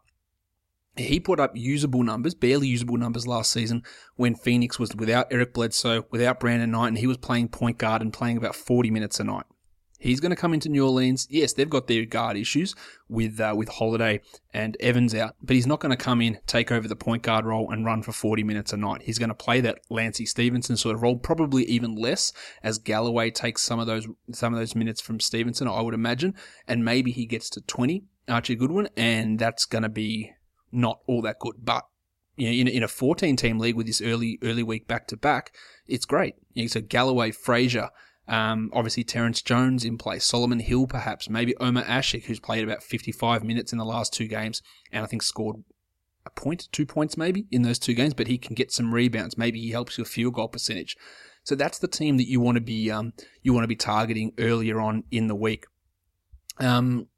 he 0.97 1.21
put 1.21 1.39
up 1.39 1.53
usable 1.55 2.03
numbers, 2.03 2.35
barely 2.35 2.67
usable 2.69 2.97
numbers 2.97 3.27
last 3.27 3.53
season 3.53 3.83
when 4.17 4.35
Phoenix 4.35 4.79
was 4.79 4.95
without 4.97 5.27
Eric 5.31 5.53
Bledsoe, 5.53 6.07
without 6.11 6.41
Brandon 6.41 6.71
Knight, 6.71 6.89
and 6.89 6.99
he 6.99 7.07
was 7.07 7.19
playing 7.19 7.49
point 7.49 7.79
guard 7.79 8.01
and 8.01 8.13
playing 8.13 8.39
about 8.39 8.57
40 8.57 8.91
minutes 8.91 9.21
a 9.21 9.25
night. 9.25 9.45
He's 10.01 10.19
going 10.19 10.31
to 10.31 10.37
come 10.37 10.55
into 10.55 10.69
New 10.71 10.85
Orleans. 10.85 11.27
Yes, 11.31 11.53
they've 11.53 11.69
got 11.69 11.87
their 11.87 12.07
guard 12.07 12.37
issues 12.37 12.75
with 13.09 13.39
uh, 13.39 13.55
with 13.57 13.69
Holiday 13.69 14.21
and 14.53 14.77
Evans 14.81 15.15
out, 15.15 15.37
but 15.43 15.55
he's 15.55 15.67
not 15.67 15.79
going 15.79 15.91
to 15.91 16.03
come 16.03 16.23
in, 16.23 16.39
take 16.47 16.73
over 16.73 16.89
the 16.89 16.97
point 16.97 17.23
guard 17.23 17.45
role, 17.45 17.71
and 17.71 17.85
run 17.85 18.03
for 18.03 18.13
40 18.13 18.43
minutes 18.43 18.73
a 18.73 18.79
night. 18.79 19.03
He's 19.03 19.19
going 19.19 19.29
to 19.29 19.35
play 19.35 19.61
that 19.61 19.81
Lancey 19.91 20.25
Stephenson 20.25 20.77
sort 20.77 20.95
of 20.95 21.03
role, 21.03 21.17
probably 21.17 21.65
even 21.65 21.95
less, 21.95 22.33
as 22.63 22.79
Galloway 22.79 23.31
takes 23.31 23.63
some 23.63 23.79
of 23.79 23.87
those 23.87 24.09
some 24.33 24.55
of 24.55 24.59
those 24.59 24.75
minutes 24.75 25.03
from 25.03 25.21
Stephenson, 25.21 25.69
I 25.69 25.83
would 25.83 25.95
imagine, 25.95 26.35
and 26.67 26.85
maybe 26.85 27.13
he 27.13 27.27
gets 27.27 27.51
to 27.51 27.61
20, 27.61 28.05
Archie 28.27 28.57
Goodwin, 28.57 28.89
and 28.97 29.39
that's 29.39 29.67
going 29.67 29.83
to 29.83 29.91
be 29.91 30.33
not 30.73 31.01
all 31.07 31.21
that 31.23 31.39
good. 31.39 31.57
But 31.63 31.85
you 32.37 32.47
know, 32.47 32.53
in, 32.53 32.69
in 32.69 32.83
a 32.83 32.89
14 32.89 33.37
team 33.37 33.59
league 33.59 33.77
with 33.77 33.87
this 33.87 34.01
early 34.01 34.39
early 34.43 34.63
week 34.63 34.89
back 34.89 35.07
to 35.09 35.17
back, 35.17 35.55
it's 35.87 36.07
great. 36.07 36.37
You 36.55 36.65
know, 36.65 36.69
so 36.69 36.81
Galloway, 36.81 37.33
Frazier. 37.33 37.91
Um, 38.31 38.71
obviously, 38.73 39.03
Terrence 39.03 39.43
Jones 39.43 39.85
in 39.85 39.99
place, 39.99 40.25
Solomon 40.25 40.61
Hill 40.61 40.87
perhaps, 40.87 41.29
maybe 41.29 41.57
Omer 41.57 41.83
Asik, 41.83 42.25
who's 42.25 42.39
played 42.39 42.63
about 42.63 42.81
55 42.81 43.43
minutes 43.43 43.73
in 43.73 43.79
the 43.79 43.85
last 43.85 44.15
two 44.15 44.29
games, 44.29 44.63
and 44.93 45.03
I 45.03 45.09
think 45.09 45.23
scored 45.23 45.65
a 46.25 46.31
point, 46.31 46.69
two 46.71 46.87
points 46.87 47.17
maybe 47.17 47.47
in 47.51 47.63
those 47.63 47.79
two 47.81 47.93
games, 47.93 48.15
but 48.15 48.29
he 48.29 48.39
can 48.39 48.55
get 48.55 48.71
some 48.71 48.95
rebounds. 48.95 49.37
Maybe 49.37 49.61
he 49.61 49.71
helps 49.71 49.99
your 49.99 50.05
field 50.05 50.35
goal 50.35 50.47
percentage. 50.47 50.97
So 51.43 51.57
that's 51.57 51.81
the 51.81 51.89
team 51.89 52.19
that 52.19 52.29
you 52.29 52.39
want 52.41 52.55
to 52.55 52.61
be 52.61 52.89
um, 52.91 53.15
you 53.43 53.53
want 53.53 53.65
to 53.65 53.69
be 53.69 53.75
targeting 53.75 54.33
earlier 54.39 54.81
on 54.81 55.03
in 55.11 55.27
the 55.27 55.35
week. 55.35 55.65
Um, 56.59 57.09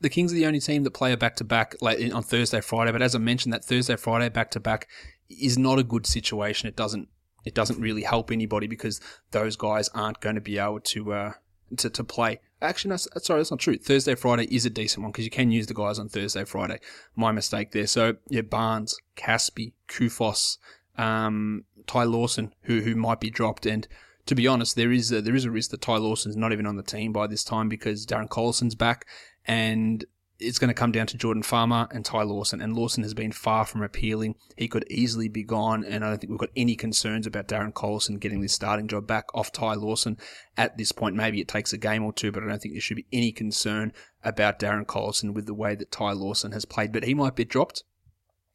the 0.00 0.10
Kings 0.10 0.32
are 0.32 0.36
the 0.36 0.46
only 0.46 0.60
team 0.60 0.84
that 0.84 0.92
play 0.92 1.12
a 1.12 1.16
back 1.16 1.34
to 1.36 1.44
back 1.44 1.74
on 1.82 2.22
Thursday, 2.22 2.60
Friday. 2.60 2.92
But 2.92 3.02
as 3.02 3.16
I 3.16 3.18
mentioned, 3.18 3.52
that 3.54 3.64
Thursday, 3.64 3.96
Friday 3.96 4.28
back 4.28 4.52
to 4.52 4.60
back 4.60 4.86
is 5.28 5.58
not 5.58 5.80
a 5.80 5.82
good 5.82 6.06
situation. 6.06 6.68
It 6.68 6.76
doesn't 6.76 7.08
it 7.48 7.54
doesn't 7.54 7.80
really 7.80 8.02
help 8.02 8.30
anybody 8.30 8.66
because 8.66 9.00
those 9.30 9.56
guys 9.56 9.88
aren't 9.94 10.20
going 10.20 10.34
to 10.34 10.40
be 10.40 10.58
able 10.58 10.80
to 10.80 11.12
uh, 11.14 11.32
to, 11.78 11.88
to 11.90 12.04
play. 12.04 12.40
Actually, 12.60 12.90
no, 12.90 12.96
sorry, 12.96 13.40
that's 13.40 13.50
not 13.50 13.60
true. 13.60 13.78
Thursday, 13.78 14.14
Friday 14.14 14.54
is 14.54 14.66
a 14.66 14.70
decent 14.70 15.02
one 15.02 15.12
because 15.12 15.24
you 15.24 15.30
can 15.30 15.50
use 15.50 15.66
the 15.66 15.74
guys 15.74 15.98
on 15.98 16.08
Thursday, 16.08 16.44
Friday. 16.44 16.78
My 17.16 17.32
mistake 17.32 17.72
there. 17.72 17.86
So 17.86 18.16
yeah, 18.28 18.42
Barnes, 18.42 18.96
Casspi, 19.16 19.72
Koufos, 19.88 20.58
um, 20.98 21.64
Ty 21.86 22.04
Lawson, 22.04 22.54
who 22.62 22.82
who 22.82 22.94
might 22.94 23.20
be 23.20 23.30
dropped, 23.30 23.64
and 23.64 23.88
to 24.26 24.34
be 24.34 24.46
honest, 24.46 24.76
there 24.76 24.92
is 24.92 25.10
a, 25.10 25.22
there 25.22 25.34
is 25.34 25.46
a 25.46 25.50
risk 25.50 25.70
that 25.70 25.80
Ty 25.80 25.96
Lawson's 25.96 26.36
not 26.36 26.52
even 26.52 26.66
on 26.66 26.76
the 26.76 26.82
team 26.82 27.12
by 27.14 27.26
this 27.26 27.42
time 27.42 27.68
because 27.70 28.04
Darren 28.04 28.28
Collison's 28.28 28.74
back, 28.74 29.06
and 29.46 30.04
it's 30.40 30.58
going 30.58 30.68
to 30.68 30.74
come 30.74 30.92
down 30.92 31.06
to 31.08 31.16
Jordan 31.16 31.42
Farmar 31.42 31.88
and 31.92 32.04
Ty 32.04 32.22
Lawson. 32.22 32.60
And 32.60 32.76
Lawson 32.76 33.02
has 33.02 33.14
been 33.14 33.32
far 33.32 33.64
from 33.64 33.82
appealing. 33.82 34.36
He 34.56 34.68
could 34.68 34.84
easily 34.88 35.28
be 35.28 35.42
gone. 35.42 35.84
And 35.84 36.04
I 36.04 36.08
don't 36.08 36.20
think 36.20 36.30
we've 36.30 36.38
got 36.38 36.50
any 36.54 36.76
concerns 36.76 37.26
about 37.26 37.48
Darren 37.48 37.72
Collison 37.72 38.20
getting 38.20 38.40
this 38.40 38.52
starting 38.52 38.86
job 38.86 39.06
back 39.06 39.26
off 39.34 39.50
Ty 39.50 39.74
Lawson 39.74 40.16
at 40.56 40.78
this 40.78 40.92
point. 40.92 41.16
Maybe 41.16 41.40
it 41.40 41.48
takes 41.48 41.72
a 41.72 41.78
game 41.78 42.04
or 42.04 42.12
two, 42.12 42.30
but 42.30 42.42
I 42.42 42.46
don't 42.46 42.62
think 42.62 42.74
there 42.74 42.80
should 42.80 42.96
be 42.96 43.06
any 43.12 43.32
concern 43.32 43.92
about 44.22 44.60
Darren 44.60 44.86
Collison 44.86 45.34
with 45.34 45.46
the 45.46 45.54
way 45.54 45.74
that 45.74 45.90
Ty 45.90 46.12
Lawson 46.12 46.52
has 46.52 46.64
played. 46.64 46.92
But 46.92 47.04
he 47.04 47.14
might 47.14 47.34
be 47.34 47.44
dropped. 47.44 47.82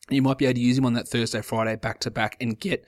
You 0.10 0.22
might 0.22 0.38
be 0.38 0.46
able 0.46 0.56
to 0.56 0.62
use 0.62 0.78
him 0.78 0.86
on 0.86 0.94
that 0.94 1.08
Thursday, 1.08 1.42
Friday 1.42 1.76
back 1.76 2.00
to 2.02 2.12
back 2.12 2.38
and 2.40 2.60
get 2.60 2.86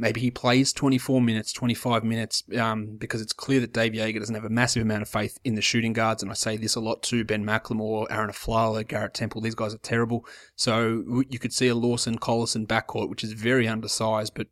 Maybe 0.00 0.20
he 0.20 0.30
plays 0.30 0.72
24 0.72 1.20
minutes, 1.20 1.52
25 1.52 2.04
minutes, 2.04 2.44
um, 2.56 2.96
because 2.96 3.20
it's 3.20 3.32
clear 3.32 3.58
that 3.60 3.72
Dave 3.72 3.92
Joerger 3.92 4.20
doesn't 4.20 4.34
have 4.34 4.44
a 4.44 4.50
massive 4.50 4.82
amount 4.82 5.02
of 5.02 5.08
faith 5.08 5.38
in 5.42 5.56
the 5.56 5.60
shooting 5.60 5.92
guards. 5.92 6.22
And 6.22 6.30
I 6.30 6.34
say 6.34 6.56
this 6.56 6.76
a 6.76 6.80
lot 6.80 7.02
too 7.02 7.24
Ben 7.24 7.44
McLemore, 7.44 8.06
Arron 8.08 8.30
Afflalo, 8.30 8.86
Garrett 8.86 9.14
Temple. 9.14 9.40
These 9.40 9.56
guys 9.56 9.74
are 9.74 9.78
terrible. 9.78 10.24
So 10.54 11.24
you 11.28 11.40
could 11.40 11.52
see 11.52 11.66
a 11.66 11.74
Lawson 11.74 12.16
Collison 12.16 12.66
backcourt, 12.66 13.10
which 13.10 13.24
is 13.24 13.32
very 13.32 13.66
undersized, 13.66 14.34
but 14.34 14.46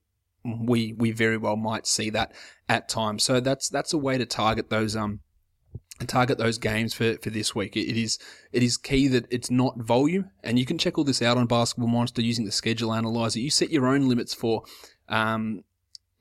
we 0.44 0.92
we 0.92 1.12
very 1.12 1.36
well 1.36 1.56
might 1.56 1.86
see 1.86 2.10
that 2.10 2.32
at 2.68 2.88
times. 2.88 3.22
So 3.22 3.38
that's 3.38 3.68
that's 3.68 3.92
a 3.92 3.98
way 3.98 4.18
to 4.18 4.26
target 4.26 4.68
those 4.68 4.96
um 4.96 5.20
target 6.04 6.36
those 6.38 6.58
games 6.58 6.92
for, 6.92 7.16
for 7.22 7.30
this 7.30 7.54
week. 7.54 7.76
It 7.76 7.96
is 7.96 8.18
it 8.52 8.62
is 8.62 8.76
key 8.76 9.08
that 9.08 9.26
it's 9.30 9.50
not 9.50 9.78
volume, 9.78 10.30
and 10.42 10.58
you 10.58 10.66
can 10.66 10.78
check 10.78 10.98
all 10.98 11.04
this 11.04 11.22
out 11.22 11.38
on 11.38 11.46
Basketball 11.46 11.88
Monster 11.88 12.22
using 12.22 12.44
the 12.44 12.52
schedule 12.52 12.92
analyzer. 12.92 13.40
You 13.40 13.50
set 13.50 13.70
your 13.70 13.86
own 13.86 14.08
limits 14.08 14.34
for 14.34 14.64
um, 15.08 15.64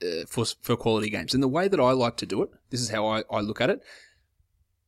uh, 0.01 0.25
for 0.27 0.45
for 0.61 0.75
quality 0.75 1.09
games. 1.09 1.33
And 1.33 1.41
the 1.41 1.47
way 1.47 1.67
that 1.67 1.79
I 1.79 1.91
like 1.91 2.17
to 2.17 2.25
do 2.25 2.43
it, 2.43 2.49
this 2.69 2.81
is 2.81 2.89
how 2.89 3.07
I, 3.07 3.23
I 3.31 3.41
look 3.41 3.61
at 3.61 3.69
it. 3.69 3.81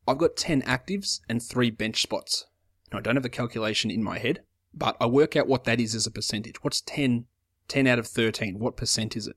I've 0.08 0.18
got 0.18 0.38
10 0.38 0.62
actives 0.62 1.20
and 1.28 1.44
three 1.44 1.70
bench 1.70 2.02
spots. 2.02 2.46
Now, 2.92 3.00
I 3.00 3.02
don't 3.02 3.18
have 3.18 3.24
the 3.24 3.30
calculation 3.30 3.92
in 3.92 4.02
my 4.02 4.20
head, 4.20 4.44
but 4.74 4.96
I 5.02 5.06
work 5.06 5.36
out 5.36 5.48
what 5.48 5.66
that 5.66 5.82
is 5.82 5.94
as 5.94 6.08
a 6.08 6.12
percentage. 6.12 6.64
What's 6.64 6.80
10, 6.82 7.26
10 7.68 7.88
out 7.88 8.00
of 8.00 8.08
13? 8.08 8.58
What 8.58 8.78
percent 8.78 9.18
is 9.18 9.28
it? 9.28 9.36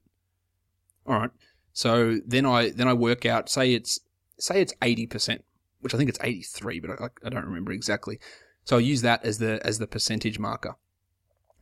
All 1.06 1.18
right. 1.18 1.30
So 1.72 2.18
then 2.26 2.46
I 2.46 2.70
then 2.70 2.88
I 2.88 2.94
work 2.94 3.24
out. 3.24 3.48
Say 3.48 3.74
it's 3.74 4.00
say 4.38 4.60
it's 4.60 4.74
80 4.82 5.06
percent, 5.06 5.44
which 5.80 5.94
I 5.94 5.98
think 5.98 6.10
it's 6.10 6.18
83, 6.22 6.80
but 6.80 6.90
I, 7.00 7.08
I 7.24 7.30
don't 7.30 7.46
remember 7.46 7.72
exactly. 7.72 8.20
So 8.64 8.76
I 8.76 8.80
use 8.80 9.02
that 9.02 9.24
as 9.24 9.38
the 9.38 9.64
as 9.64 9.78
the 9.78 9.86
percentage 9.86 10.38
marker. 10.38 10.76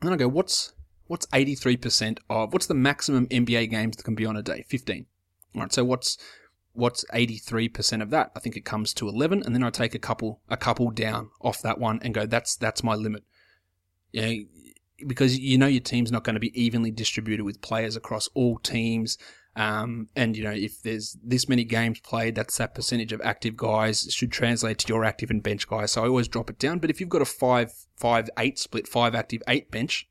And 0.01 0.07
then 0.07 0.13
I 0.13 0.17
go, 0.17 0.27
what's 0.27 0.73
what's 1.09 1.25
83% 1.27 2.19
of, 2.29 2.53
what's 2.53 2.67
the 2.67 2.75
maximum 2.75 3.27
NBA 3.27 3.71
games 3.71 3.97
that 3.97 4.03
can 4.03 4.13
be 4.13 4.27
on 4.27 4.37
a 4.37 4.43
day? 4.43 4.63
15. 4.69 5.07
All 5.55 5.61
right, 5.61 5.73
so 5.73 5.83
what's, 5.83 6.19
what's 6.73 7.03
83% 7.11 8.03
of 8.03 8.11
that? 8.11 8.31
I 8.35 8.39
think 8.39 8.55
it 8.55 8.63
comes 8.63 8.93
to 8.93 9.09
11, 9.09 9.41
and 9.43 9.55
then 9.55 9.63
I 9.63 9.71
take 9.71 9.95
a 9.95 9.99
couple, 9.99 10.39
a 10.49 10.55
couple 10.55 10.91
down 10.91 11.31
off 11.41 11.63
that 11.63 11.79
one 11.79 11.99
and 12.03 12.13
go, 12.13 12.27
that's, 12.27 12.55
that's 12.55 12.83
my 12.83 12.93
limit. 12.93 13.23
Yeah, 14.11 14.33
because 15.07 15.39
you 15.39 15.57
know 15.57 15.65
your 15.65 15.81
team's 15.81 16.11
not 16.11 16.23
going 16.23 16.35
to 16.35 16.39
be 16.39 16.61
evenly 16.61 16.91
distributed 16.91 17.43
with 17.43 17.61
players 17.61 17.95
across 17.95 18.29
all 18.35 18.59
teams. 18.59 19.17
Um, 19.55 20.09
and 20.15 20.37
you 20.37 20.43
know, 20.43 20.51
if 20.51 20.81
there's 20.83 21.17
this 21.23 21.49
many 21.49 21.63
games 21.63 21.99
played, 22.01 22.35
that's 22.35 22.57
that 22.57 22.75
percentage 22.75 23.13
of 23.13 23.21
active 23.23 23.55
guys 23.55 24.07
should 24.11 24.31
translate 24.31 24.77
to 24.79 24.87
your 24.87 25.03
active 25.03 25.29
and 25.29 25.41
bench 25.41 25.67
guys. 25.67 25.93
So 25.93 26.03
I 26.03 26.07
always 26.07 26.27
drop 26.27 26.49
it 26.49 26.59
down. 26.59 26.79
But 26.79 26.89
if 26.89 26.99
you've 26.99 27.09
got 27.09 27.21
a 27.21 27.25
five, 27.25 27.73
five, 27.95 28.29
eight 28.37 28.59
split, 28.59 28.87
five 28.87 29.15
active, 29.15 29.41
eight 29.47 29.71
bench, 29.71 30.08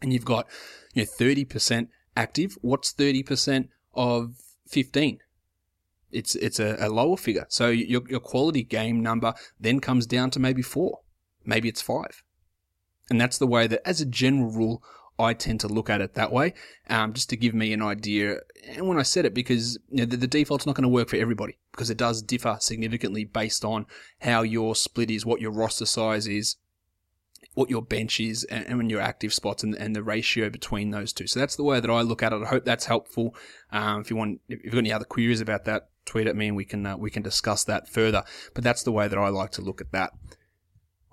and 0.00 0.12
you've 0.12 0.24
got 0.24 0.46
you 0.94 1.02
know 1.02 1.08
30% 1.08 1.88
active. 2.16 2.58
What's 2.60 2.92
30% 2.92 3.68
of 3.94 4.36
15? 4.68 5.18
It's 6.10 6.34
it's 6.36 6.58
a, 6.58 6.76
a 6.80 6.88
lower 6.88 7.16
figure. 7.16 7.46
So 7.48 7.68
your 7.68 8.02
your 8.08 8.20
quality 8.20 8.62
game 8.62 9.02
number 9.02 9.34
then 9.60 9.80
comes 9.80 10.06
down 10.06 10.30
to 10.30 10.40
maybe 10.40 10.62
four, 10.62 11.00
maybe 11.44 11.68
it's 11.68 11.82
five. 11.82 12.22
And 13.10 13.20
that's 13.20 13.38
the 13.38 13.46
way 13.46 13.66
that, 13.66 13.86
as 13.86 14.00
a 14.00 14.06
general 14.06 14.50
rule, 14.50 14.82
I 15.18 15.34
tend 15.34 15.60
to 15.60 15.68
look 15.68 15.90
at 15.90 16.00
it 16.00 16.14
that 16.14 16.30
way, 16.30 16.54
um, 16.88 17.12
just 17.12 17.28
to 17.30 17.36
give 17.36 17.54
me 17.54 17.72
an 17.72 17.82
idea. 17.82 18.38
And 18.68 18.86
when 18.86 18.98
I 18.98 19.02
said 19.02 19.24
it, 19.24 19.34
because 19.34 19.78
you 19.90 19.98
know, 19.98 20.04
the, 20.04 20.16
the 20.16 20.26
default's 20.26 20.66
not 20.66 20.76
going 20.76 20.82
to 20.84 20.88
work 20.88 21.08
for 21.08 21.16
everybody, 21.16 21.58
because 21.72 21.90
it 21.90 21.98
does 21.98 22.22
differ 22.22 22.58
significantly 22.60 23.24
based 23.24 23.64
on 23.64 23.86
how 24.20 24.42
your 24.42 24.76
split 24.76 25.10
is, 25.10 25.26
what 25.26 25.40
your 25.40 25.50
roster 25.50 25.86
size 25.86 26.28
is, 26.28 26.56
what 27.58 27.68
your 27.68 27.82
bench 27.82 28.20
is, 28.20 28.44
and, 28.44 28.66
and 28.66 28.88
your 28.88 29.00
active 29.00 29.34
spots, 29.34 29.64
and, 29.64 29.74
and, 29.74 29.96
the 29.96 30.02
ratio 30.02 30.48
between 30.48 30.92
those 30.92 31.12
two. 31.12 31.26
So 31.26 31.40
that's 31.40 31.56
the 31.56 31.64
way 31.64 31.80
that 31.80 31.90
I 31.90 32.02
look 32.02 32.22
at 32.22 32.32
it. 32.32 32.40
I 32.40 32.46
hope 32.46 32.64
that's 32.64 32.86
helpful. 32.86 33.34
Um, 33.72 34.00
if 34.00 34.10
you 34.10 34.16
want, 34.16 34.40
if 34.48 34.62
you've 34.62 34.72
got 34.72 34.78
any 34.78 34.92
other 34.92 35.04
queries 35.04 35.40
about 35.40 35.64
that, 35.64 35.88
tweet 36.04 36.28
at 36.28 36.36
me, 36.36 36.46
and 36.46 36.56
we 36.56 36.64
can 36.64 36.86
uh, 36.86 36.96
we 36.96 37.10
can 37.10 37.24
discuss 37.24 37.64
that 37.64 37.88
further. 37.88 38.22
But 38.54 38.62
that's 38.62 38.84
the 38.84 38.92
way 38.92 39.08
that 39.08 39.18
I 39.18 39.28
like 39.30 39.50
to 39.52 39.60
look 39.60 39.80
at 39.80 39.90
that. 39.90 40.12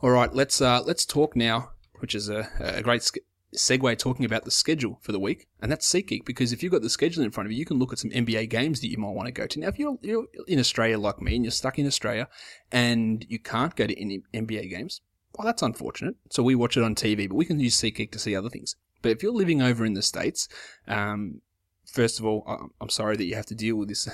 All 0.04 0.12
right, 0.12 0.32
let's 0.36 0.62
uh, 0.62 0.84
let's 0.86 1.04
talk 1.04 1.36
now, 1.36 1.72
which 1.96 2.14
is 2.14 2.30
a, 2.30 2.48
a 2.60 2.84
great 2.84 3.10
segue 3.56 3.98
talking 3.98 4.24
about 4.24 4.46
the 4.46 4.52
schedule 4.52 5.00
for 5.02 5.12
the 5.14 5.20
week, 5.20 5.48
and 5.64 5.72
that's 5.72 5.92
SeatGeek 5.92 6.26
because 6.26 6.54
if 6.54 6.62
you've 6.62 6.72
got 6.72 6.84
the 6.84 6.92
schedule 6.92 7.24
in 7.24 7.32
front 7.32 7.48
of 7.48 7.54
you, 7.54 7.58
you 7.58 7.66
can 7.66 7.80
look 7.80 7.92
at 7.92 7.98
some 7.98 8.12
NBA 8.12 8.52
games 8.52 8.82
that 8.82 8.92
you 8.92 9.00
might 9.00 9.16
want 9.16 9.26
to 9.26 9.32
go 9.32 9.48
to. 9.48 9.60
Now, 9.60 9.70
if 9.70 9.80
you're, 9.80 9.98
you're 10.04 10.28
in 10.48 10.60
Australia 10.60 11.00
like 11.00 11.24
me 11.24 11.38
and 11.38 11.44
you're 11.44 11.52
stuck 11.52 11.80
in 11.80 11.88
Australia 11.88 12.28
and 12.72 13.26
you 13.28 13.40
can't 13.40 13.76
go 13.76 13.88
to 13.88 14.00
any 14.00 14.22
NBA 14.32 14.70
games, 14.70 15.02
well, 15.38 15.46
that's 15.46 15.62
unfortunate. 15.62 16.16
So 16.30 16.44
we 16.44 16.56
watch 16.56 16.78
it 16.78 16.84
on 16.84 16.96
TV, 16.96 17.28
but 17.28 17.36
we 17.36 17.46
can 17.46 17.60
use 17.60 17.80
SeatGeek 17.80 18.12
to 18.12 18.20
see 18.20 18.36
other 18.36 18.50
things. 18.50 18.76
But 19.02 19.12
if 19.12 19.22
you're 19.22 19.34
living 19.34 19.62
over 19.62 19.86
in 19.86 19.94
the 19.94 20.02
States, 20.02 20.48
um, 20.88 21.42
first 21.86 22.20
of 22.20 22.26
all, 22.26 22.72
I'm 22.82 22.90
sorry 22.90 23.18
that 23.18 23.26
you 23.26 23.36
have 23.36 23.46
to 23.48 23.56
deal 23.56 23.76
with 23.76 23.90
this 23.90 24.10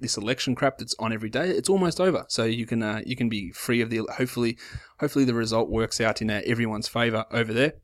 this 0.00 0.16
election 0.16 0.54
crap 0.54 0.78
that's 0.78 0.94
on 0.98 1.12
every 1.12 1.30
day. 1.30 1.50
It's 1.50 1.68
almost 1.68 2.00
over, 2.00 2.24
so 2.28 2.44
you 2.44 2.66
can 2.66 2.82
uh, 2.82 3.02
you 3.06 3.16
can 3.16 3.28
be 3.28 3.52
free 3.52 3.80
of 3.80 3.90
the. 3.90 4.00
Hopefully, 4.16 4.58
hopefully 5.00 5.24
the 5.24 5.34
result 5.34 5.68
works 5.68 6.00
out 6.00 6.20
in 6.20 6.30
uh, 6.30 6.42
everyone's 6.44 6.88
favour 6.88 7.24
over 7.30 7.52
there. 7.52 7.74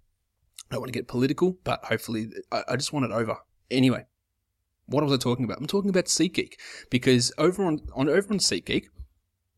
I 0.71 0.75
don't 0.75 0.81
want 0.81 0.93
to 0.93 0.99
get 0.99 1.09
political, 1.09 1.59
but 1.65 1.85
hopefully, 1.85 2.29
I, 2.51 2.63
I 2.69 2.77
just 2.77 2.93
want 2.93 3.07
it 3.07 3.13
over. 3.13 3.37
Anyway, 3.71 4.07
what 4.87 5.03
was 5.05 5.13
I 5.13 5.17
talking 5.17 5.45
about? 5.45 5.59
I'm 5.59 5.67
talking 5.67 5.91
about 5.91 6.07
SeatGeek 6.07 6.55
because 6.91 7.33
over 7.39 7.65
on, 7.65 7.81
on 7.95 8.09
over 8.09 8.33
on 8.33 8.39
SeatGeek, 8.39 8.85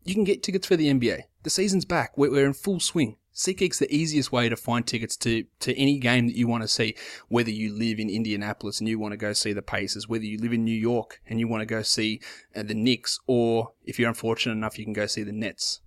you 0.04 0.14
can 0.14 0.25
get 0.25 0.43
tickets 0.43 0.66
for 0.66 0.76
the 0.76 0.88
NBA. 0.88 1.23
The 1.45 1.51
season's 1.51 1.85
back. 1.85 2.17
We're, 2.17 2.31
we're 2.31 2.47
in 2.47 2.55
full 2.55 2.81
swing. 2.81 3.17
SeatGeek's 3.35 3.79
the 3.79 3.95
easiest 3.95 4.33
way 4.33 4.49
to 4.49 4.57
find 4.57 4.87
tickets 4.87 5.17
to, 5.19 5.45
to 5.61 5.75
any 5.75 5.99
game 5.99 6.27
that 6.27 6.37
you 6.37 6.49
want 6.49 6.63
to 6.63 6.69
see, 6.69 6.97
whether 7.29 7.51
you 7.51 7.77
live 7.77 7.99
in 7.99 8.09
Indianapolis 8.09 8.81
and 8.81 8.89
you 8.89 8.99
want 8.99 9.13
to 9.13 9.19
go 9.19 9.33
see 9.33 9.53
the 9.53 9.61
Pacers, 9.61 10.09
whether 10.09 10.25
you 10.25 10.39
live 10.39 10.53
in 10.53 10.65
New 10.65 10.71
York 10.77 11.21
and 11.27 11.39
you 11.39 11.47
want 11.47 11.61
to 11.61 11.67
go 11.67 11.83
see 11.83 12.21
uh, 12.57 12.63
the 12.63 12.75
Knicks, 12.75 13.19
or 13.27 13.73
if 13.85 13.99
you're 13.99 14.09
unfortunate 14.09 14.53
enough, 14.53 14.79
you 14.79 14.85
can 14.85 14.95
go 14.95 15.07
see 15.07 15.23
the 15.23 15.33
Nets. 15.33 15.81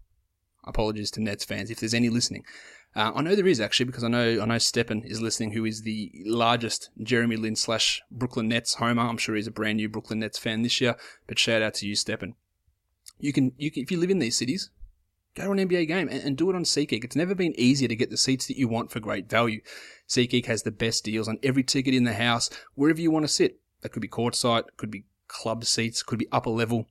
Apologies 0.66 1.10
to 1.12 1.22
Nets 1.22 1.46
fans 1.46 1.72
if 1.72 1.80
there's 1.80 1.94
any 1.94 2.10
listening. 2.10 2.44
Uh, 2.96 3.14
I 3.16 3.22
know 3.22 3.36
there 3.36 3.48
is 3.48 3.62
actually 3.62 3.86
because 3.86 4.04
I 4.04 4.10
know 4.10 4.42
I 4.42 4.46
know 4.46 4.56
Steppen 4.56 5.06
is 5.06 5.22
listening, 5.22 5.52
who 5.52 5.66
is 5.66 5.84
the 5.84 6.12
largest 6.26 6.90
Jeremy 7.02 7.38
Lin 7.38 7.56
slash 7.56 8.02
Brooklyn 8.12 8.50
Nets 8.50 8.76
homer. 8.76 9.04
I'm 9.04 9.18
sure 9.18 9.36
he's 9.36 9.48
a 9.48 9.52
brand 9.52 9.78
new 9.78 9.88
Brooklyn 9.88 10.20
Nets 10.20 10.38
fan 10.38 10.62
this 10.62 10.82
year. 10.82 10.96
But 11.28 11.40
shout 11.40 11.62
out 11.62 11.76
to 11.76 11.88
you, 11.88 11.96
Steppen. 11.96 12.34
You 13.20 13.32
can 13.34 13.54
you 13.58 13.72
can 13.72 13.84
if 13.84 13.92
you 13.92 14.00
live 14.00 14.10
in 14.10 14.20
these 14.20 14.38
cities, 14.38 14.72
go 15.38 15.46
to 15.46 15.52
an 15.52 15.70
NBA 15.70 15.88
game 15.88 16.10
and, 16.10 16.24
and 16.24 16.38
do 16.38 16.50
it 16.50 16.56
on 16.56 16.64
SeatGeek. 16.64 17.04
It's 17.04 17.16
never 17.16 17.36
been 17.36 17.58
easier 17.60 17.88
to 17.88 17.96
get 17.96 18.10
the 18.10 18.18
seats 18.18 18.48
that 18.48 18.58
you 18.58 18.68
want 18.68 18.92
for 18.92 19.00
great 19.00 19.30
value. 19.30 19.62
SeatGeek 20.08 20.48
has 20.48 20.64
the 20.64 20.72
best 20.72 21.06
deals 21.06 21.28
on 21.28 21.38
every 21.44 21.64
ticket 21.64 21.94
in 21.94 22.04
the 22.04 22.14
house, 22.14 22.50
wherever 22.76 23.00
you 23.00 23.12
want 23.12 23.24
to 23.24 23.32
sit. 23.32 23.60
That 23.82 23.90
could 23.90 24.02
be 24.02 24.08
courtside, 24.08 24.64
could 24.76 24.90
be 24.90 25.06
club 25.28 25.64
seats, 25.64 26.02
could 26.02 26.18
be 26.18 26.28
upper 26.32 26.50
level. 26.50 26.88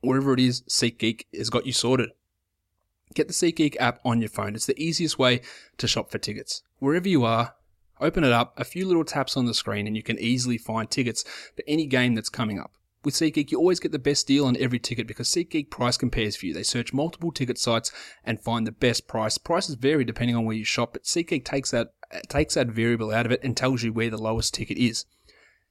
Wherever 0.00 0.34
it 0.34 0.40
is, 0.40 0.62
SeatGeek 0.62 1.26
has 1.36 1.50
got 1.50 1.66
you 1.66 1.72
sorted. 1.72 2.10
Get 3.14 3.28
the 3.28 3.34
SeatGeek 3.34 3.76
app 3.78 4.00
on 4.04 4.20
your 4.20 4.28
phone. 4.28 4.56
It's 4.56 4.66
the 4.66 4.80
easiest 4.80 5.18
way 5.18 5.40
to 5.78 5.86
shop 5.86 6.10
for 6.10 6.18
tickets. 6.18 6.62
Wherever 6.80 7.08
you 7.08 7.24
are, 7.24 7.54
open 8.00 8.24
it 8.24 8.32
up, 8.32 8.58
a 8.58 8.64
few 8.64 8.86
little 8.86 9.04
taps 9.04 9.36
on 9.36 9.46
the 9.46 9.54
screen, 9.54 9.86
and 9.86 9.96
you 9.96 10.02
can 10.02 10.18
easily 10.18 10.58
find 10.58 10.90
tickets 10.90 11.22
for 11.54 11.62
any 11.68 11.86
game 11.86 12.16
that's 12.16 12.28
coming 12.28 12.58
up. 12.58 12.72
With 13.04 13.14
SeatGeek, 13.14 13.50
you 13.50 13.58
always 13.58 13.80
get 13.80 13.92
the 13.92 13.98
best 13.98 14.26
deal 14.26 14.46
on 14.46 14.56
every 14.56 14.78
ticket 14.78 15.06
because 15.06 15.28
SeatGeek 15.28 15.68
price 15.68 15.98
compares 15.98 16.36
for 16.36 16.46
you. 16.46 16.54
They 16.54 16.62
search 16.62 16.94
multiple 16.94 17.30
ticket 17.30 17.58
sites 17.58 17.92
and 18.24 18.40
find 18.40 18.66
the 18.66 18.72
best 18.72 19.06
price. 19.06 19.36
Prices 19.36 19.74
vary 19.74 20.04
depending 20.04 20.34
on 20.34 20.46
where 20.46 20.56
you 20.56 20.64
shop, 20.64 20.94
but 20.94 21.04
SeatGeek 21.04 21.44
takes 21.44 21.70
that 21.70 21.92
takes 22.28 22.54
that 22.54 22.68
variable 22.68 23.12
out 23.12 23.26
of 23.26 23.32
it 23.32 23.44
and 23.44 23.56
tells 23.56 23.82
you 23.82 23.92
where 23.92 24.08
the 24.08 24.16
lowest 24.16 24.54
ticket 24.54 24.78
is. 24.78 25.04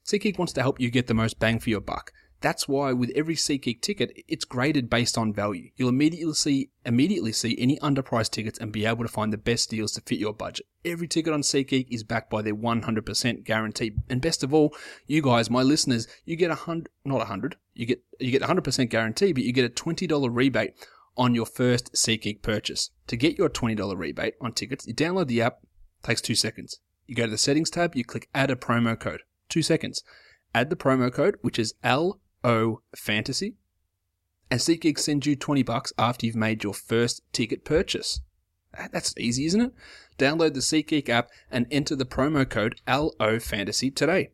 SeatGeek 0.05 0.37
wants 0.37 0.53
to 0.53 0.61
help 0.61 0.79
you 0.79 0.91
get 0.91 1.07
the 1.07 1.13
most 1.15 1.39
bang 1.39 1.59
for 1.59 1.71
your 1.71 1.81
buck. 1.81 2.11
That's 2.43 2.67
why 2.67 2.91
with 2.91 3.09
every 3.15 3.35
SeatGeek 3.35 3.79
ticket, 3.79 4.21
it's 4.27 4.43
graded 4.43 4.89
based 4.89 5.17
on 5.17 5.31
value. 5.31 5.69
You'll 5.77 5.87
immediately 5.87 6.33
see 6.33 6.71
immediately 6.85 7.31
see 7.31 7.55
any 7.57 7.79
underpriced 7.79 8.31
tickets 8.31 8.59
and 8.59 8.69
be 8.69 8.85
able 8.85 9.05
to 9.05 9.09
find 9.09 9.31
the 9.31 9.37
best 9.37 9.69
deals 9.69 9.93
to 9.93 10.01
fit 10.01 10.19
your 10.19 10.33
budget. 10.33 10.65
Every 10.83 11.07
ticket 11.07 11.31
on 11.31 11.39
SeatGeek 11.39 11.87
is 11.89 12.03
backed 12.03 12.29
by 12.29 12.41
their 12.41 12.53
100% 12.53 13.45
guarantee. 13.45 13.93
And 14.09 14.21
best 14.21 14.43
of 14.43 14.53
all, 14.53 14.75
you 15.07 15.21
guys, 15.21 15.49
my 15.49 15.63
listeners, 15.63 16.05
you 16.25 16.35
get 16.35 16.51
a 16.51 16.55
hundred, 16.55 16.89
not 17.05 17.21
a 17.21 17.25
hundred, 17.25 17.55
you 17.73 17.85
get 17.85 18.03
you 18.19 18.29
get 18.29 18.41
100% 18.41 18.89
guarantee, 18.89 19.31
but 19.31 19.43
you 19.43 19.53
get 19.53 19.63
a 19.63 19.69
$20 19.69 20.27
rebate 20.29 20.73
on 21.15 21.33
your 21.33 21.45
first 21.45 21.93
SeatGeek 21.93 22.41
purchase. 22.41 22.89
To 23.07 23.15
get 23.15 23.37
your 23.37 23.49
$20 23.49 23.97
rebate 23.97 24.33
on 24.41 24.51
tickets, 24.51 24.85
you 24.85 24.93
download 24.93 25.27
the 25.27 25.41
app, 25.41 25.59
takes 26.01 26.19
two 26.19 26.35
seconds. 26.35 26.81
You 27.07 27.15
go 27.15 27.23
to 27.23 27.31
the 27.31 27.37
settings 27.37 27.69
tab, 27.69 27.95
you 27.95 28.03
click 28.03 28.27
add 28.35 28.51
a 28.51 28.57
promo 28.57 28.99
code. 28.99 29.21
Two 29.47 29.61
seconds. 29.61 30.03
Add 30.53 30.69
the 30.69 30.75
promo 30.75 31.11
code, 31.11 31.37
which 31.41 31.57
is 31.57 31.73
L 31.83 32.19
O 32.43 32.81
Fantasy, 32.95 33.55
and 34.51 34.59
SeatGeek 34.59 34.99
sends 34.99 35.25
you 35.25 35.35
20 35.35 35.63
bucks 35.63 35.93
after 35.97 36.25
you've 36.25 36.35
made 36.35 36.63
your 36.63 36.73
first 36.73 37.21
ticket 37.31 37.65
purchase. 37.65 38.21
That's 38.91 39.13
easy, 39.17 39.45
isn't 39.45 39.61
it? 39.61 39.73
Download 40.17 40.53
the 40.53 40.59
SeatGeek 40.59 41.09
app 41.09 41.29
and 41.51 41.67
enter 41.71 41.95
the 41.95 42.05
promo 42.05 42.47
code 42.49 42.81
LO 42.87 43.39
Fantasy 43.39 43.91
today. 43.91 44.29